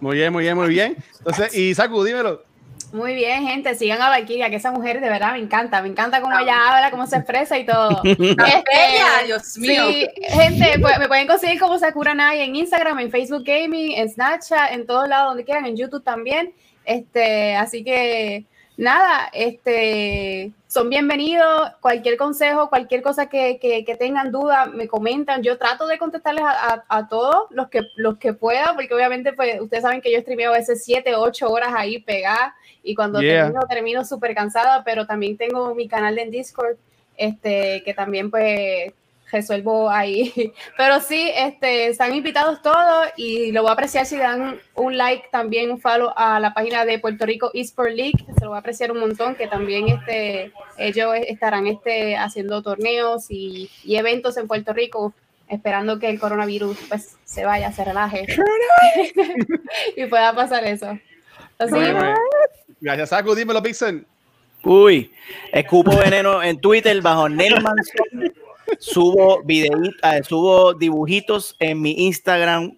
Muy 0.00 0.16
bien, 0.16 0.32
muy 0.32 0.44
bien, 0.44 0.56
muy 0.56 0.68
bien. 0.68 0.96
Entonces, 1.18 1.54
y 1.54 1.74
Saku, 1.74 2.04
dímelo. 2.04 2.47
Muy 2.92 3.14
bien, 3.14 3.46
gente, 3.46 3.74
sigan 3.74 4.00
a 4.00 4.08
Valkyria, 4.08 4.48
que 4.48 4.56
esa 4.56 4.72
mujer 4.72 5.00
de 5.00 5.10
verdad 5.10 5.32
me 5.32 5.38
encanta, 5.38 5.82
me 5.82 5.88
encanta 5.88 6.22
cómo 6.22 6.38
ella 6.38 6.70
habla, 6.70 6.90
cómo 6.90 7.06
se 7.06 7.16
expresa 7.16 7.58
y 7.58 7.66
todo. 7.66 8.00
este, 8.04 9.26
Dios 9.26 9.58
mío. 9.58 9.88
Sí, 9.88 10.08
gente, 10.28 10.78
pues, 10.80 10.98
me 10.98 11.06
pueden 11.06 11.26
conseguir 11.26 11.60
como 11.60 11.78
Sakura 11.78 12.14
Nai 12.14 12.40
en 12.40 12.56
Instagram, 12.56 12.98
en 13.00 13.10
Facebook 13.10 13.44
Gaming, 13.44 13.92
en 13.92 14.08
Snapchat, 14.08 14.72
en 14.72 14.86
todos 14.86 15.06
lados 15.06 15.30
donde 15.30 15.44
quieran, 15.44 15.66
en 15.66 15.76
YouTube 15.76 16.02
también. 16.02 16.54
Este, 16.86 17.54
así 17.56 17.84
que 17.84 18.46
nada, 18.78 19.28
este, 19.34 20.52
son 20.66 20.88
bienvenidos. 20.88 21.70
Cualquier 21.80 22.16
consejo, 22.16 22.70
cualquier 22.70 23.02
cosa 23.02 23.28
que, 23.28 23.58
que, 23.60 23.96
tengan 23.96 24.32
duda, 24.32 24.64
me 24.64 24.88
comentan. 24.88 25.42
Yo 25.42 25.58
trato 25.58 25.86
de 25.86 25.98
contestarles 25.98 26.44
a, 26.44 26.84
a, 26.88 27.08
todos 27.08 27.48
los 27.50 27.68
que, 27.68 27.82
los 27.96 28.16
que 28.16 28.32
pueda, 28.32 28.72
porque 28.74 28.94
obviamente 28.94 29.34
pues, 29.34 29.60
ustedes 29.60 29.82
saben 29.82 30.00
que 30.00 30.10
yo 30.10 30.20
streameo 30.20 30.54
a 30.54 30.58
veces 30.58 30.82
7, 30.84 31.16
8 31.16 31.50
horas 31.50 31.74
ahí 31.76 31.98
pegada 31.98 32.54
y 32.88 32.94
cuando 32.94 33.20
termino, 33.20 33.60
termino 33.68 34.04
súper 34.06 34.34
cansada, 34.34 34.82
pero 34.82 35.06
también 35.06 35.36
tengo 35.36 35.74
mi 35.74 35.88
canal 35.88 36.18
en 36.18 36.30
Discord, 36.30 36.76
este, 37.18 37.82
que 37.84 37.92
también 37.92 38.30
pues 38.30 38.94
resuelvo 39.30 39.90
ahí. 39.90 40.54
Pero 40.78 41.00
sí, 41.00 41.30
este, 41.36 41.88
están 41.88 42.14
invitados 42.14 42.62
todos 42.62 43.08
y 43.18 43.52
lo 43.52 43.60
voy 43.60 43.68
a 43.68 43.74
apreciar 43.74 44.06
si 44.06 44.16
dan 44.16 44.58
un 44.74 44.96
like, 44.96 45.28
también 45.30 45.70
un 45.70 45.78
follow 45.78 46.14
a 46.16 46.40
la 46.40 46.54
página 46.54 46.86
de 46.86 46.98
Puerto 46.98 47.26
Rico 47.26 47.50
Esports 47.52 47.94
League, 47.94 48.24
se 48.38 48.44
lo 48.44 48.48
voy 48.48 48.56
a 48.56 48.60
apreciar 48.60 48.90
un 48.90 49.00
montón, 49.00 49.34
que 49.34 49.48
también 49.48 49.88
este, 49.88 50.50
ellos 50.78 51.14
estarán 51.26 51.66
este, 51.66 52.16
haciendo 52.16 52.62
torneos 52.62 53.26
y, 53.28 53.70
eventos 53.86 54.38
en 54.38 54.48
Puerto 54.48 54.72
Rico, 54.72 55.12
esperando 55.46 55.98
que 55.98 56.08
el 56.08 56.18
coronavirus 56.18 56.78
pues 56.88 57.18
se 57.24 57.44
vaya, 57.44 57.70
se 57.70 57.84
relaje 57.84 58.26
y 59.96 60.06
pueda 60.06 60.34
pasar 60.34 60.64
eso. 60.64 60.98
Así, 61.58 61.74
Gracias, 62.80 63.10
Saku. 63.10 63.34
Dímelo, 63.34 63.62
Pixel. 63.62 64.06
Uy, 64.64 65.10
escupo 65.52 65.96
veneno 65.96 66.42
en 66.42 66.60
Twitter 66.60 67.00
bajo 67.00 67.28
Nelman 67.28 67.76
subo 68.78 69.42
videitos, 69.44 69.94
eh, 70.02 70.22
subo 70.22 70.74
dibujitos 70.74 71.56
en 71.58 71.80
mi 71.80 72.06
Instagram, 72.06 72.76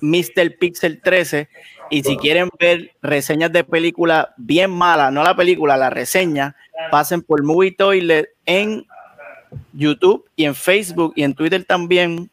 Mr. 0.00 0.56
Pixel 0.58 1.00
13. 1.00 1.48
Y 1.90 2.02
si 2.02 2.16
quieren 2.16 2.48
ver 2.58 2.92
reseñas 3.02 3.52
de 3.52 3.62
películas 3.62 4.28
bien 4.36 4.70
malas, 4.70 5.12
no 5.12 5.22
la 5.22 5.36
película, 5.36 5.76
la 5.76 5.90
reseña, 5.90 6.56
pasen 6.90 7.22
por 7.22 7.42
Movie 7.44 7.72
Toilet 7.72 8.30
en 8.46 8.86
YouTube 9.72 10.24
y 10.34 10.44
en 10.44 10.54
Facebook 10.54 11.12
y 11.14 11.22
en 11.22 11.34
Twitter 11.34 11.64
también. 11.64 12.30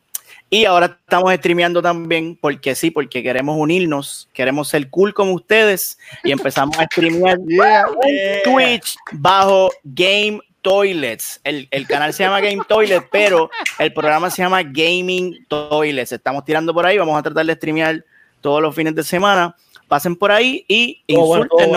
Y 0.54 0.66
ahora 0.66 0.98
estamos 1.02 1.34
streameando 1.36 1.82
también, 1.82 2.38
porque 2.40 2.76
sí, 2.76 2.92
porque 2.92 3.24
queremos 3.24 3.56
unirnos, 3.58 4.28
queremos 4.34 4.68
ser 4.68 4.90
cool 4.90 5.14
como 5.14 5.32
ustedes 5.32 5.98
y 6.26 6.34
empezamos 6.34 6.78
a 6.78 6.84
streamear 6.88 7.38
en 7.48 8.44
Twitch 8.44 8.98
bajo 9.14 9.72
Game 9.86 10.42
Toilets. 10.62 11.40
El, 11.46 11.70
el, 11.72 11.88
canal 11.88 12.14
se 12.14 12.24
llama 12.24 12.42
Game 12.42 12.62
Toilet, 12.68 13.08
pero 13.10 13.50
el 13.80 13.94
programa 13.94 14.30
se 14.30 14.42
llama 14.42 14.62
Gaming 14.62 15.46
Toilets. 15.48 16.12
Estamos 16.12 16.44
tirando 16.44 16.74
por 16.74 16.86
ahí, 16.86 16.98
vamos 16.98 17.18
a 17.18 17.24
tratar 17.24 17.46
de 17.46 17.56
streamear 17.56 18.04
todos 18.42 18.62
los 18.62 18.76
fines 18.76 18.94
de 18.94 19.06
semana. 19.06 19.56
Pasen 19.92 20.16
por 20.16 20.32
ahí 20.32 20.64
y 20.70 21.04
insulten, 21.06 21.70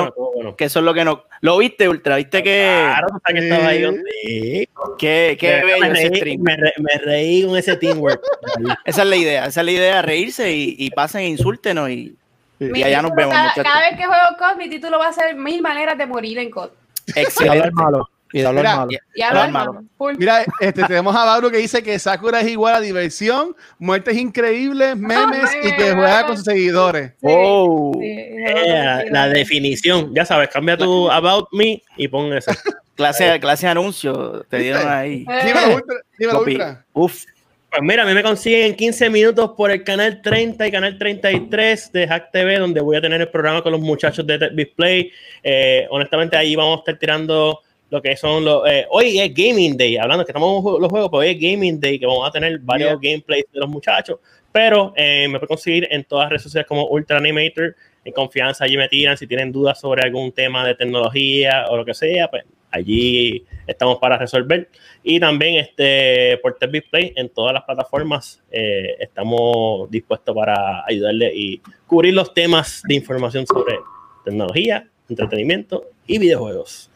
que 0.56 0.66
eso 0.66 0.78
es 0.78 0.84
lo 0.84 0.94
que 0.94 1.04
no. 1.04 1.24
¿Lo 1.40 1.58
viste, 1.58 1.88
Ultra? 1.88 2.14
¿Viste 2.14 2.44
que.? 2.44 2.62
Claro, 2.62 3.08
que 3.26 3.38
estaba 3.40 3.66
ahí. 3.66 3.84
Sí. 4.22 4.68
Qué, 4.96 5.36
qué 5.36 5.56
me, 5.56 5.64
bello 5.64 5.84
ese 5.86 6.06
stream. 6.14 6.40
Me, 6.40 6.98
reí 7.04 7.44
con 7.44 7.56
ese 7.56 7.76
teamwork. 7.76 8.22
esa 8.84 9.02
es 9.02 9.08
la 9.08 9.16
idea, 9.16 9.46
esa 9.46 9.62
es 9.62 9.64
la 9.64 9.72
idea, 9.72 10.00
reírse 10.00 10.52
y, 10.52 10.76
y 10.78 10.90
pasen 10.90 11.22
e 11.22 11.28
insúltenos 11.30 11.90
y, 11.90 12.16
y 12.60 12.82
allá 12.84 13.02
nos 13.02 13.16
vemos. 13.16 13.34
Cada, 13.34 13.52
cada, 13.52 13.80
vez 13.80 13.98
que 13.98 14.04
juego 14.04 14.22
COD, 14.38 14.58
mi 14.58 14.70
título 14.70 15.00
va 15.00 15.08
a 15.08 15.12
ser 15.12 15.34
Mil 15.34 15.60
maneras 15.60 15.98
de 15.98 16.06
morir 16.06 16.38
en 16.38 16.52
COD. 16.52 16.70
Excelente. 17.16 17.72
malo. 17.72 18.08
Y 18.34 18.40
de 18.40 18.46
hablar 18.48 18.64
malo. 18.64 18.90
Y, 19.14 19.22
hablar 19.22 19.50
malo. 19.52 19.84
Mira, 20.18 20.44
este, 20.58 20.82
tenemos 20.82 21.14
a 21.14 21.24
Bauro 21.24 21.52
que 21.52 21.58
dice 21.58 21.84
que 21.84 21.96
Sakura 22.00 22.40
es 22.40 22.48
igual 22.48 22.74
a 22.74 22.80
diversión, 22.80 23.54
muertes 23.78 24.16
increíbles, 24.16 24.96
memes 24.96 25.50
y 25.62 25.70
que 25.76 25.92
juega 25.92 26.26
con 26.26 26.36
sus 26.36 26.44
seguidores. 26.44 27.12
oh. 27.22 27.96
Eh, 28.02 29.04
la 29.08 29.28
definición. 29.28 30.12
Ya 30.12 30.24
sabes, 30.24 30.48
cambia 30.48 30.76
tu 30.76 31.08
About 31.08 31.46
Me 31.52 31.80
y 31.96 32.08
pon 32.08 32.32
eso. 32.32 32.50
clase, 32.96 33.38
clase 33.38 33.66
de 33.66 33.70
anuncio 33.70 34.44
te 34.50 34.58
dieron 34.58 34.88
ahí. 34.88 35.24
Dímelo, 35.44 35.80
dímelo, 36.18 36.40
ultra. 36.40 36.84
Uf. 36.92 37.26
Pues 37.70 37.82
mira, 37.82 38.02
a 38.02 38.06
mí 38.06 38.14
me 38.14 38.22
consiguen 38.24 38.66
en 38.66 38.74
15 38.74 39.10
minutos 39.10 39.52
por 39.56 39.70
el 39.70 39.84
canal 39.84 40.22
30 40.22 40.66
y 40.66 40.72
canal 40.72 40.98
33 40.98 41.92
de 41.92 42.08
Hack 42.08 42.32
TV, 42.32 42.58
donde 42.58 42.80
voy 42.80 42.96
a 42.96 43.00
tener 43.00 43.20
el 43.20 43.28
programa 43.28 43.62
con 43.62 43.70
los 43.70 43.80
muchachos 43.80 44.26
de 44.26 44.50
Display. 44.54 45.12
Eh, 45.40 45.86
honestamente, 45.90 46.36
ahí 46.36 46.56
vamos 46.56 46.78
a 46.78 46.80
estar 46.80 46.98
tirando 46.98 47.60
lo 47.94 48.02
que 48.02 48.16
son 48.16 48.44
los. 48.44 48.68
Eh, 48.68 48.86
hoy 48.90 49.20
es 49.20 49.32
Gaming 49.32 49.76
Day, 49.76 49.96
hablando 49.96 50.24
que 50.24 50.32
estamos 50.32 50.64
los 50.80 50.90
juegos, 50.90 51.08
pero 51.10 51.20
hoy 51.20 51.28
es 51.28 51.38
Gaming 51.40 51.78
Day, 51.78 51.96
que 51.96 52.06
vamos 52.06 52.28
a 52.28 52.32
tener 52.32 52.58
varios 52.58 53.00
gameplays 53.00 53.44
de 53.52 53.60
los 53.60 53.68
muchachos 53.68 54.18
Pero 54.50 54.92
eh, 54.96 55.28
me 55.28 55.38
pueden 55.38 55.46
conseguir 55.46 55.88
en 55.90 56.02
todas 56.02 56.24
las 56.24 56.30
redes 56.30 56.42
sociales 56.42 56.66
como 56.66 56.88
Ultra 56.88 57.18
Animator. 57.18 57.76
En 58.04 58.12
confianza, 58.12 58.64
allí 58.64 58.76
me 58.76 58.88
tiran. 58.88 59.16
Si 59.16 59.28
tienen 59.28 59.52
dudas 59.52 59.80
sobre 59.80 60.02
algún 60.02 60.32
tema 60.32 60.66
de 60.66 60.74
tecnología 60.74 61.66
o 61.70 61.76
lo 61.76 61.84
que 61.84 61.94
sea, 61.94 62.28
pues 62.28 62.44
allí 62.72 63.44
estamos 63.64 63.98
para 63.98 64.18
resolver. 64.18 64.68
Y 65.04 65.20
también 65.20 65.54
este, 65.54 66.38
por 66.42 66.54
Tech 66.54 66.90
Play 66.90 67.12
en 67.14 67.28
todas 67.28 67.54
las 67.54 67.62
plataformas 67.62 68.42
eh, 68.50 68.96
estamos 68.98 69.88
dispuestos 69.88 70.34
para 70.34 70.84
ayudarle 70.84 71.32
y 71.32 71.62
cubrir 71.86 72.12
los 72.12 72.34
temas 72.34 72.82
de 72.88 72.96
información 72.96 73.46
sobre 73.46 73.76
tecnología, 74.24 74.88
entretenimiento 75.08 75.84
y 76.08 76.18
videojuegos. 76.18 76.90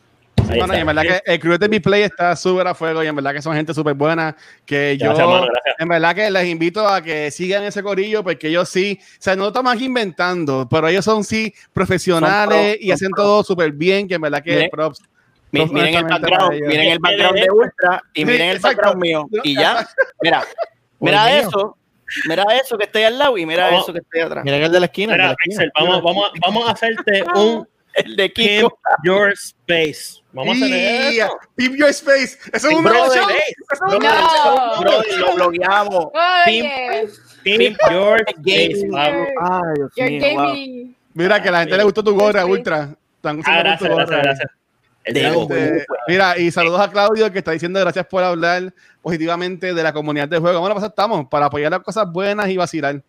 Bueno, 0.48 0.74
y 0.74 0.78
en 0.78 0.86
verdad 0.86 1.02
que 1.02 1.22
el 1.32 1.40
crew 1.40 1.58
de 1.58 1.80
Play 1.80 2.02
está 2.02 2.34
súper 2.34 2.66
a 2.66 2.74
fuego 2.74 3.02
y 3.02 3.06
en 3.06 3.14
verdad 3.14 3.32
que 3.32 3.42
son 3.42 3.54
gente 3.54 3.74
súper 3.74 3.94
buena. 3.94 4.36
Que 4.64 4.96
yo, 4.96 5.12
en 5.78 5.88
verdad 5.88 6.14
que 6.14 6.30
les 6.30 6.46
invito 6.46 6.86
a 6.86 7.02
que 7.02 7.30
sigan 7.30 7.64
ese 7.64 7.82
corillo 7.82 8.22
porque 8.22 8.48
ellos 8.48 8.68
sí, 8.68 8.98
o 9.00 9.16
sea, 9.18 9.36
no 9.36 9.48
estamos 9.48 9.72
aquí 9.74 9.86
inventando, 9.86 10.66
pero 10.70 10.88
ellos 10.88 11.04
son 11.04 11.24
sí 11.24 11.52
profesionales 11.72 12.78
y 12.80 12.90
hacen 12.90 13.10
todo 13.12 13.44
súper 13.44 13.72
bien. 13.72 14.08
Que 14.08 14.14
en 14.14 14.20
verdad 14.22 14.42
que 14.42 14.68
props 14.70 15.00
Miren, 15.50 15.94
el 15.94 16.04
background, 16.04 16.60
miren 16.60 16.92
el 16.92 16.98
background 16.98 17.38
de 17.38 17.50
Ultra 17.50 18.02
y 18.14 18.24
miren 18.24 18.50
el 18.50 18.58
background 18.58 18.96
mío. 19.00 19.26
Y 19.42 19.54
ya, 19.54 19.88
mira, 20.20 20.44
mira 21.00 21.38
eso, 21.38 21.76
mira 22.26 22.44
eso 22.62 22.76
que 22.76 22.84
está 22.84 22.98
ahí 22.98 23.04
al 23.06 23.18
lado 23.18 23.38
y 23.38 23.46
mira 23.46 23.76
eso 23.76 23.92
que 23.92 24.00
está 24.00 24.18
ahí 24.18 24.22
atrás. 24.22 24.44
Mira 24.44 24.56
el 24.58 24.72
de 24.72 24.80
la 24.80 24.86
esquina. 24.86 25.12
Mira, 25.14 25.36
vamos, 25.74 26.02
vamos, 26.02 26.30
vamos 26.40 26.68
a 26.68 26.72
hacerte 26.72 27.24
un 27.34 27.66
el 27.94 28.16
de 28.16 28.32
Kiko. 28.32 28.78
Your 29.04 29.32
Space. 29.32 30.22
Vamos 30.38 30.62
a 30.62 30.64
hacer 30.66 31.14
eso. 31.14 31.38
Pimp 31.56 31.76
Your 31.76 31.88
Space. 31.88 32.38
Eso 32.52 32.68
es 32.68 32.74
un 32.74 32.84
nuevo 32.84 33.12
show. 33.12 33.28
Eso 33.72 33.86
no. 33.88 35.18
lo 35.18 35.34
blogueamos. 35.34 36.06
Pimp, 36.44 36.70
Pimp 37.42 37.78
Your 37.90 38.24
Space. 38.28 38.88
Ay, 38.96 39.74
Dios 39.96 40.10
mío, 40.10 40.94
Mira 41.14 41.42
que 41.42 41.48
a 41.48 41.52
la 41.52 41.60
gente 41.60 41.76
le 41.76 41.82
gustó 41.82 42.04
tu 42.04 42.14
gorra, 42.14 42.46
Ultra. 42.46 42.90
Ah, 43.24 43.32
gracias, 43.32 43.90
gracias, 43.90 44.22
gracias. 44.22 44.50
Este, 45.02 45.86
mira, 46.06 46.38
y 46.38 46.50
saludos 46.50 46.80
a 46.80 46.90
Claudio 46.90 47.32
que 47.32 47.38
está 47.38 47.50
diciendo 47.50 47.80
gracias 47.80 48.06
por 48.06 48.22
hablar 48.22 48.72
positivamente 49.00 49.72
de 49.74 49.82
la 49.82 49.92
comunidad 49.92 50.28
de 50.28 50.38
juego. 50.38 50.60
Bueno, 50.60 50.76
pues 50.76 50.86
estamos 50.86 51.26
para 51.28 51.46
apoyar 51.46 51.72
las 51.72 51.80
cosas 51.80 52.12
buenas 52.12 52.48
y 52.48 52.56
vacilar 52.56 53.02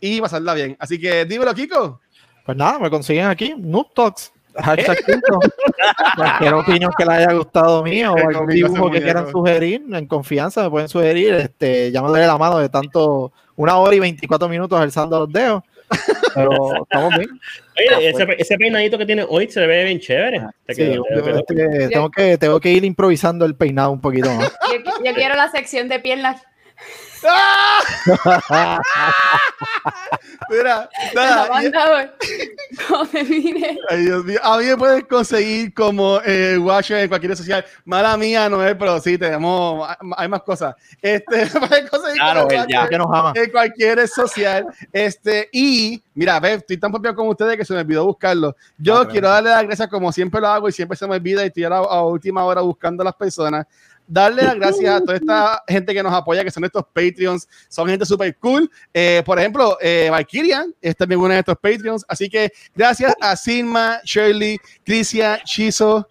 y 0.00 0.20
pasarla 0.20 0.54
bien. 0.54 0.76
Así 0.78 0.98
que 0.98 1.26
dímelo, 1.26 1.52
Kiko. 1.52 2.00
Pues 2.46 2.56
nada, 2.56 2.78
me 2.78 2.88
consiguen 2.88 3.26
aquí, 3.26 3.54
Noob 3.58 3.92
Talks. 3.92 4.32
Cualquier 6.16 6.54
opinión 6.54 6.92
que 6.96 7.04
les 7.04 7.14
haya 7.14 7.32
gustado 7.32 7.82
mío 7.82 8.12
o 8.12 8.28
algún 8.28 8.48
dibujo 8.48 8.90
que 8.90 9.02
quieran 9.02 9.30
sugerir, 9.30 9.82
en 9.92 10.06
confianza 10.06 10.62
me 10.62 10.70
pueden 10.70 10.88
sugerir, 10.88 11.34
este, 11.34 11.90
llamándole 11.92 12.26
la 12.26 12.38
mano 12.38 12.58
de 12.58 12.68
tanto 12.68 13.32
una 13.56 13.76
hora 13.76 13.94
y 13.94 14.00
24 14.00 14.48
minutos 14.48 14.80
alzando 14.80 15.20
los 15.20 15.32
dedos. 15.32 15.62
Pero 16.34 16.82
estamos 16.82 17.16
bien. 17.16 17.28
Oye, 17.76 18.10
ese, 18.10 18.26
ese, 18.38 18.56
peinadito 18.56 18.96
que 18.96 19.06
tiene 19.06 19.24
hoy 19.28 19.50
se 19.50 19.66
ve 19.66 19.84
bien 19.84 19.98
chévere. 19.98 20.42
tengo, 21.90 22.10
que, 22.10 22.38
tengo 22.38 22.60
que 22.60 22.70
ir 22.70 22.84
improvisando 22.84 23.44
el 23.44 23.56
peinado 23.56 23.90
un 23.90 24.00
poquito 24.00 24.32
más. 24.32 24.52
yo 25.04 25.14
quiero 25.14 25.34
la 25.34 25.50
sección 25.50 25.88
de 25.88 25.98
piernas 25.98 26.42
Mira, 30.50 30.88
nada. 31.14 31.48
Ay, 33.88 34.04
Dios 34.04 34.24
mío. 34.24 34.40
A 34.42 34.58
mí 34.58 34.64
me 34.64 34.76
puedes 34.76 35.04
conseguir 35.04 35.72
como 35.74 36.20
eh, 36.24 36.58
Watcher 36.58 36.98
en 36.98 37.08
cualquier 37.08 37.30
red 37.30 37.38
social. 37.38 37.64
Mala 37.84 38.16
mía, 38.16 38.48
no 38.48 38.64
es, 38.66 38.74
pero 38.74 38.98
sí, 39.00 39.18
tenemos. 39.18 39.88
Hay 40.16 40.28
más 40.28 40.42
cosas. 40.42 40.74
Este, 41.00 41.46
puedes 41.58 41.90
conseguir 41.90 42.20
claro, 42.20 42.48
ya, 42.68 42.88
que 42.88 42.98
nos 42.98 43.06
ama. 43.06 43.32
en 43.34 43.50
cualquier 43.50 43.96
red 43.98 44.06
social. 44.06 44.66
Este, 44.92 45.48
y 45.52 46.02
mira, 46.14 46.40
ve, 46.40 46.54
estoy 46.54 46.78
tan 46.78 46.90
propio 46.90 47.14
como 47.14 47.30
ustedes 47.30 47.56
que 47.56 47.64
se 47.64 47.74
me 47.74 47.80
olvidó 47.80 48.06
buscarlo. 48.06 48.56
Yo 48.78 48.98
ah, 48.98 49.08
quiero 49.08 49.28
darle 49.28 49.50
las 49.50 49.64
gracias 49.64 49.88
como 49.88 50.10
siempre 50.12 50.40
lo 50.40 50.48
hago 50.48 50.68
y 50.68 50.72
siempre 50.72 50.96
se 50.96 51.06
me 51.06 51.16
olvida 51.16 51.44
y 51.44 51.48
estoy 51.48 51.64
a, 51.64 51.68
a 51.68 52.04
última 52.04 52.44
hora 52.44 52.60
buscando 52.62 53.02
a 53.02 53.04
las 53.04 53.14
personas 53.14 53.66
darle 54.10 54.42
las 54.42 54.56
gracias 54.56 54.94
a 54.94 55.00
toda 55.04 55.16
esta 55.16 55.62
gente 55.68 55.94
que 55.94 56.02
nos 56.02 56.12
apoya, 56.12 56.44
que 56.44 56.50
son 56.50 56.64
estos 56.64 56.84
Patreons, 56.92 57.48
son 57.68 57.88
gente 57.88 58.04
súper 58.04 58.36
cool. 58.38 58.70
Eh, 58.92 59.22
por 59.24 59.38
ejemplo, 59.38 59.78
eh, 59.80 60.08
Valkyria 60.10 60.66
es 60.80 60.96
también 60.96 61.20
uno 61.20 61.32
de 61.32 61.38
estos 61.38 61.56
Patreons. 61.56 62.04
Así 62.08 62.28
que 62.28 62.50
gracias 62.74 63.14
a 63.20 63.36
Silma, 63.36 64.00
Shirley, 64.04 64.58
Crisia, 64.84 65.40
Chizo, 65.44 66.06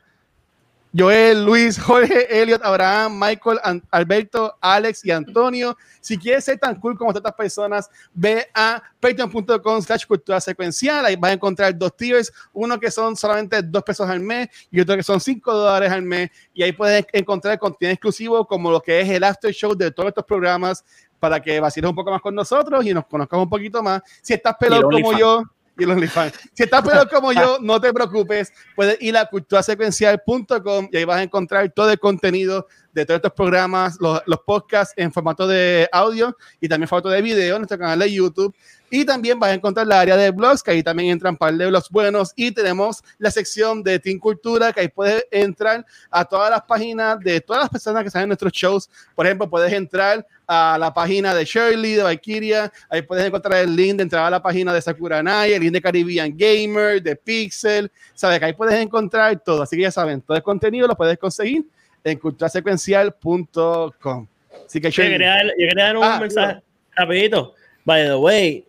Joel, 0.95 1.45
Luis, 1.45 1.79
Jorge, 1.79 2.41
Elliot, 2.41 2.63
Abraham, 2.63 3.19
Michael, 3.19 3.59
Alberto, 3.91 4.55
Alex 4.59 5.05
y 5.05 5.11
Antonio. 5.11 5.77
Si 6.01 6.17
quieres 6.17 6.45
ser 6.45 6.57
tan 6.57 6.79
cool 6.79 6.97
como 6.97 7.11
estas 7.11 7.33
personas, 7.33 7.89
ve 8.13 8.47
a 8.53 8.81
patreon.com 8.99 9.81
slash 9.81 10.05
cultura 10.05 10.41
secuencial. 10.41 11.05
Ahí 11.05 11.15
vas 11.15 11.31
a 11.31 11.33
encontrar 11.35 11.77
dos 11.77 11.95
tiers, 11.95 12.33
uno 12.53 12.79
que 12.79 12.89
son 12.89 13.15
solamente 13.15 13.61
dos 13.61 13.83
pesos 13.83 14.09
al 14.09 14.19
mes 14.19 14.49
y 14.71 14.79
otro 14.79 14.95
que 14.95 15.03
son 15.03 15.19
cinco 15.19 15.53
dólares 15.53 15.91
al 15.91 16.01
mes. 16.01 16.31
Y 16.53 16.63
ahí 16.63 16.71
puedes 16.71 17.05
encontrar 17.13 17.59
contenido 17.59 17.93
exclusivo 17.93 18.45
como 18.47 18.71
lo 18.71 18.81
que 18.81 19.01
es 19.01 19.09
el 19.09 19.23
after 19.23 19.53
show 19.53 19.75
de 19.75 19.91
todos 19.91 20.09
estos 20.09 20.25
programas 20.25 20.83
para 21.19 21.39
que 21.39 21.59
vaciles 21.59 21.89
un 21.89 21.95
poco 21.95 22.11
más 22.11 22.21
con 22.21 22.33
nosotros 22.33 22.85
y 22.85 22.93
nos 22.93 23.05
conozcamos 23.05 23.43
un 23.43 23.49
poquito 23.49 23.83
más. 23.83 24.01
Si 24.21 24.33
estás 24.33 24.55
pelado 24.57 24.83
como 24.89 25.17
yo 25.17 25.43
y 25.79 25.85
los 25.85 25.95
OnlyFans. 25.95 26.33
Si 26.53 26.63
estás 26.63 26.81
peor 26.81 27.09
como 27.13 27.31
yo, 27.33 27.57
no 27.61 27.79
te 27.79 27.93
preocupes. 27.93 28.51
Puedes 28.75 29.01
ir 29.01 29.17
a 29.17 29.25
culturasecuencial.com 29.25 30.89
y 30.91 30.97
ahí 30.97 31.05
vas 31.05 31.17
a 31.17 31.23
encontrar 31.23 31.71
todo 31.71 31.91
el 31.91 31.99
contenido 31.99 32.67
de 32.93 33.05
todos 33.05 33.17
estos 33.19 33.33
programas, 33.33 33.97
los, 33.99 34.21
los 34.25 34.39
podcasts 34.39 34.93
en 34.97 35.11
formato 35.11 35.47
de 35.47 35.87
audio 35.91 36.35
y 36.59 36.67
también 36.67 36.87
formato 36.87 37.09
de 37.09 37.21
video 37.21 37.55
en 37.55 37.61
nuestro 37.61 37.77
canal 37.77 37.99
de 37.99 38.11
YouTube. 38.11 38.55
Y 38.89 39.05
también 39.05 39.39
vas 39.39 39.51
a 39.51 39.53
encontrar 39.53 39.87
la 39.87 39.99
área 39.99 40.17
de 40.17 40.31
blogs, 40.31 40.63
que 40.63 40.71
ahí 40.71 40.83
también 40.83 41.11
entran 41.11 41.37
par 41.37 41.53
de 41.53 41.67
blogs 41.67 41.89
buenos. 41.89 42.33
Y 42.35 42.51
tenemos 42.51 43.03
la 43.17 43.31
sección 43.31 43.83
de 43.83 43.99
Team 43.99 44.19
Cultura, 44.19 44.73
que 44.73 44.81
ahí 44.81 44.87
puedes 44.87 45.25
entrar 45.31 45.85
a 46.09 46.25
todas 46.25 46.49
las 46.49 46.63
páginas 46.63 47.19
de 47.19 47.39
todas 47.41 47.63
las 47.63 47.69
personas 47.69 48.03
que 48.03 48.09
salen 48.09 48.23
en 48.23 48.29
nuestros 48.29 48.53
shows. 48.53 48.89
Por 49.15 49.25
ejemplo, 49.25 49.49
puedes 49.49 49.71
entrar 49.73 50.25
a 50.47 50.77
la 50.79 50.93
página 50.93 51.35
de 51.35 51.45
Shirley, 51.45 51.93
de 51.93 52.03
Valkyria. 52.03 52.71
Ahí 52.89 53.01
puedes 53.03 53.25
encontrar 53.25 53.63
el 53.63 53.75
link 53.75 53.97
de 53.97 54.03
entrar 54.03 54.25
a 54.25 54.29
la 54.29 54.41
página 54.41 54.73
de 54.73 54.81
Sakura 54.81 55.21
Nai, 55.21 55.53
el 55.53 55.61
link 55.61 55.73
de 55.73 55.81
Caribbean 55.81 56.35
Gamer, 56.35 57.01
de 57.01 57.15
Pixel. 57.15 57.91
Sabes 58.13 58.39
que 58.39 58.45
ahí 58.45 58.53
puedes 58.53 58.79
encontrar 58.79 59.39
todo. 59.39 59.61
Así 59.61 59.75
que 59.75 59.83
ya 59.83 59.91
saben, 59.91 60.21
todo 60.21 60.35
el 60.35 60.43
contenido 60.43 60.87
lo 60.87 60.95
puedes 60.95 61.19
conseguir 61.19 61.65
en 62.03 62.17
culturasecuencial.com. 62.17 64.27
Así 64.65 64.81
que 64.81 64.91
yo 64.91 65.03
quería, 65.03 65.37
dar, 65.75 65.97
un 65.97 66.03
ah, 66.03 66.19
mensaje 66.19 66.61
rapidito. 66.95 67.53
By 67.85 68.05
the 68.05 68.15
way, 68.15 68.65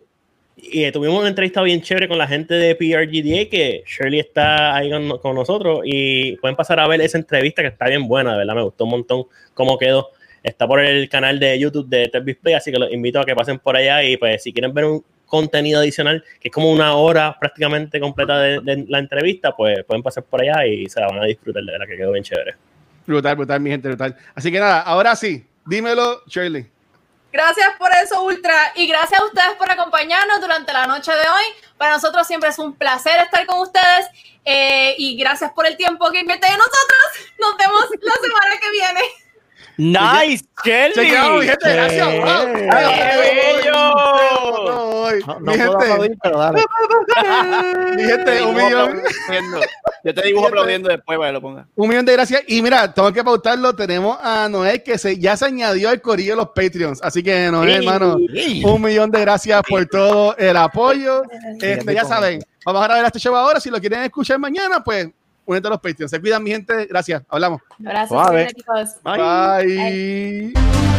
y 0.55 0.91
tuvimos 0.91 1.19
una 1.19 1.29
entrevista 1.29 1.61
bien 1.61 1.81
chévere 1.81 2.07
con 2.07 2.17
la 2.17 2.27
gente 2.27 2.53
de 2.53 2.75
PRGDA, 2.75 3.49
que 3.49 3.83
Shirley 3.87 4.19
está 4.19 4.75
ahí 4.75 4.89
con, 4.89 5.35
nosotros 5.35 5.81
y 5.85 6.35
pueden 6.37 6.55
pasar 6.55 6.79
a 6.79 6.87
ver 6.87 7.01
esa 7.01 7.17
entrevista 7.17 7.61
que 7.61 7.69
está 7.69 7.87
bien 7.87 8.07
buena, 8.07 8.33
de 8.33 8.39
verdad, 8.39 8.55
me 8.55 8.63
gustó 8.63 8.83
un 8.83 8.91
montón 8.91 9.23
cómo 9.53 9.77
quedó. 9.77 10.09
Está 10.43 10.67
por 10.67 10.79
el 10.79 11.07
canal 11.07 11.39
de 11.39 11.59
YouTube 11.59 11.87
de 11.87 12.07
Tech 12.07 12.39
Play, 12.39 12.55
así 12.55 12.71
que 12.71 12.79
los 12.79 12.91
invito 12.91 13.19
a 13.19 13.25
que 13.25 13.35
pasen 13.35 13.59
por 13.59 13.75
allá 13.75 14.03
y 14.03 14.17
pues 14.17 14.41
si 14.41 14.51
quieren 14.51 14.73
ver 14.73 14.85
un 14.85 15.03
contenido 15.25 15.79
adicional, 15.79 16.23
que 16.39 16.49
es 16.49 16.53
como 16.53 16.71
una 16.71 16.95
hora 16.95 17.37
prácticamente 17.39 17.99
completa 17.99 18.39
de, 18.39 18.85
la 18.87 18.99
entrevista, 18.99 19.55
pues 19.55 19.83
pueden 19.85 20.03
pasar 20.03 20.23
por 20.23 20.41
allá 20.41 20.65
y 20.65 20.87
se 20.89 20.99
la 20.99 21.07
van 21.07 21.19
a 21.19 21.25
disfrutar 21.25 21.63
de 21.63 21.77
la 21.77 21.87
que 21.87 21.95
quedó 21.95 22.11
bien 22.11 22.23
chévere. 22.23 22.55
Brutal, 23.07 23.35
brutal, 23.35 23.59
mi 23.61 23.69
gente, 23.69 23.87
brutal. 23.87 24.15
Así 24.35 24.51
que 24.51 24.59
nada, 24.59 24.81
ahora 24.81 25.15
sí, 25.15 25.45
dímelo, 25.65 26.21
Shirley. 26.27 26.67
Gracias 27.31 27.69
por 27.77 27.89
eso, 28.03 28.23
Ultra. 28.23 28.73
Y 28.75 28.87
gracias 28.87 29.19
a 29.19 29.25
ustedes 29.25 29.53
por 29.57 29.71
acompañarnos 29.71 30.41
durante 30.41 30.73
la 30.73 30.85
noche 30.87 31.11
de 31.11 31.21
hoy. 31.21 31.43
Para 31.77 31.93
nosotros 31.93 32.27
siempre 32.27 32.49
es 32.49 32.59
un 32.59 32.75
placer 32.75 33.21
estar 33.21 33.45
con 33.45 33.59
ustedes. 33.59 34.07
Eh, 34.43 34.95
y 34.97 35.17
gracias 35.17 35.51
por 35.51 35.65
el 35.65 35.77
tiempo 35.77 36.11
que 36.11 36.19
invierten 36.19 36.51
en 36.51 36.57
nosotros. 36.57 37.29
Nos 37.39 37.57
vemos 37.57 37.85
la 38.01 38.13
semana 38.13 38.57
que 38.59 38.71
viene. 38.71 39.01
Nice, 39.77 40.45
Kelly. 40.63 40.93
Mi 40.99 41.47
gente, 41.47 41.73
gracias. 41.73 42.07
Mi 45.39 45.53
gente. 45.53 46.17
pero 46.21 46.37
dale. 46.37 46.61
mi 47.95 48.03
gente, 48.03 48.43
un 48.43 48.55
millón. 48.55 49.01
Yo 50.03 50.13
te 50.13 50.21
dibujo 50.23 50.47
aplaudiendo 50.47 50.89
después 50.89 51.17
para 51.17 51.29
que 51.29 51.33
lo 51.33 51.41
ponga. 51.41 51.67
Un 51.75 51.89
millón 51.89 52.05
de 52.05 52.13
gracias. 52.13 52.43
Y 52.47 52.61
mira, 52.61 52.93
tengo 52.93 53.11
que 53.13 53.23
pautarlo. 53.23 53.75
Tenemos 53.75 54.17
a 54.21 54.47
Noé 54.49 54.83
que 54.83 54.97
se, 54.97 55.17
ya 55.17 55.37
se 55.37 55.45
añadió 55.45 55.89
al 55.89 56.01
corillo 56.01 56.33
de 56.33 56.37
los 56.37 56.49
Patreons. 56.49 57.01
Así 57.03 57.21
que, 57.23 57.49
Noé, 57.51 57.75
hermano, 57.75 58.17
un 58.63 58.81
millón 58.81 59.11
de 59.11 59.21
gracias 59.21 59.61
por 59.67 59.85
todo 59.85 60.35
el 60.37 60.57
apoyo. 60.57 61.23
Este, 61.59 61.93
ya 61.93 62.05
saben, 62.05 62.43
vamos 62.65 62.81
a 62.81 62.87
grabar 62.87 63.05
este 63.05 63.19
show 63.19 63.35
ahora. 63.35 63.59
Si 63.59 63.69
lo 63.69 63.79
quieren 63.79 64.01
escuchar 64.03 64.39
mañana, 64.39 64.83
pues 64.83 65.09
únete 65.45 65.67
a 65.67 65.71
los 65.71 65.79
Patreons. 65.79 66.11
Se 66.11 66.19
cuidan, 66.19 66.43
mi 66.43 66.51
gente. 66.51 66.85
Gracias. 66.85 67.23
Hablamos. 67.29 67.61
Gracias, 67.79 68.53
chicos. 68.53 68.95
Bye. 69.03 70.53
Bye. 70.53 70.90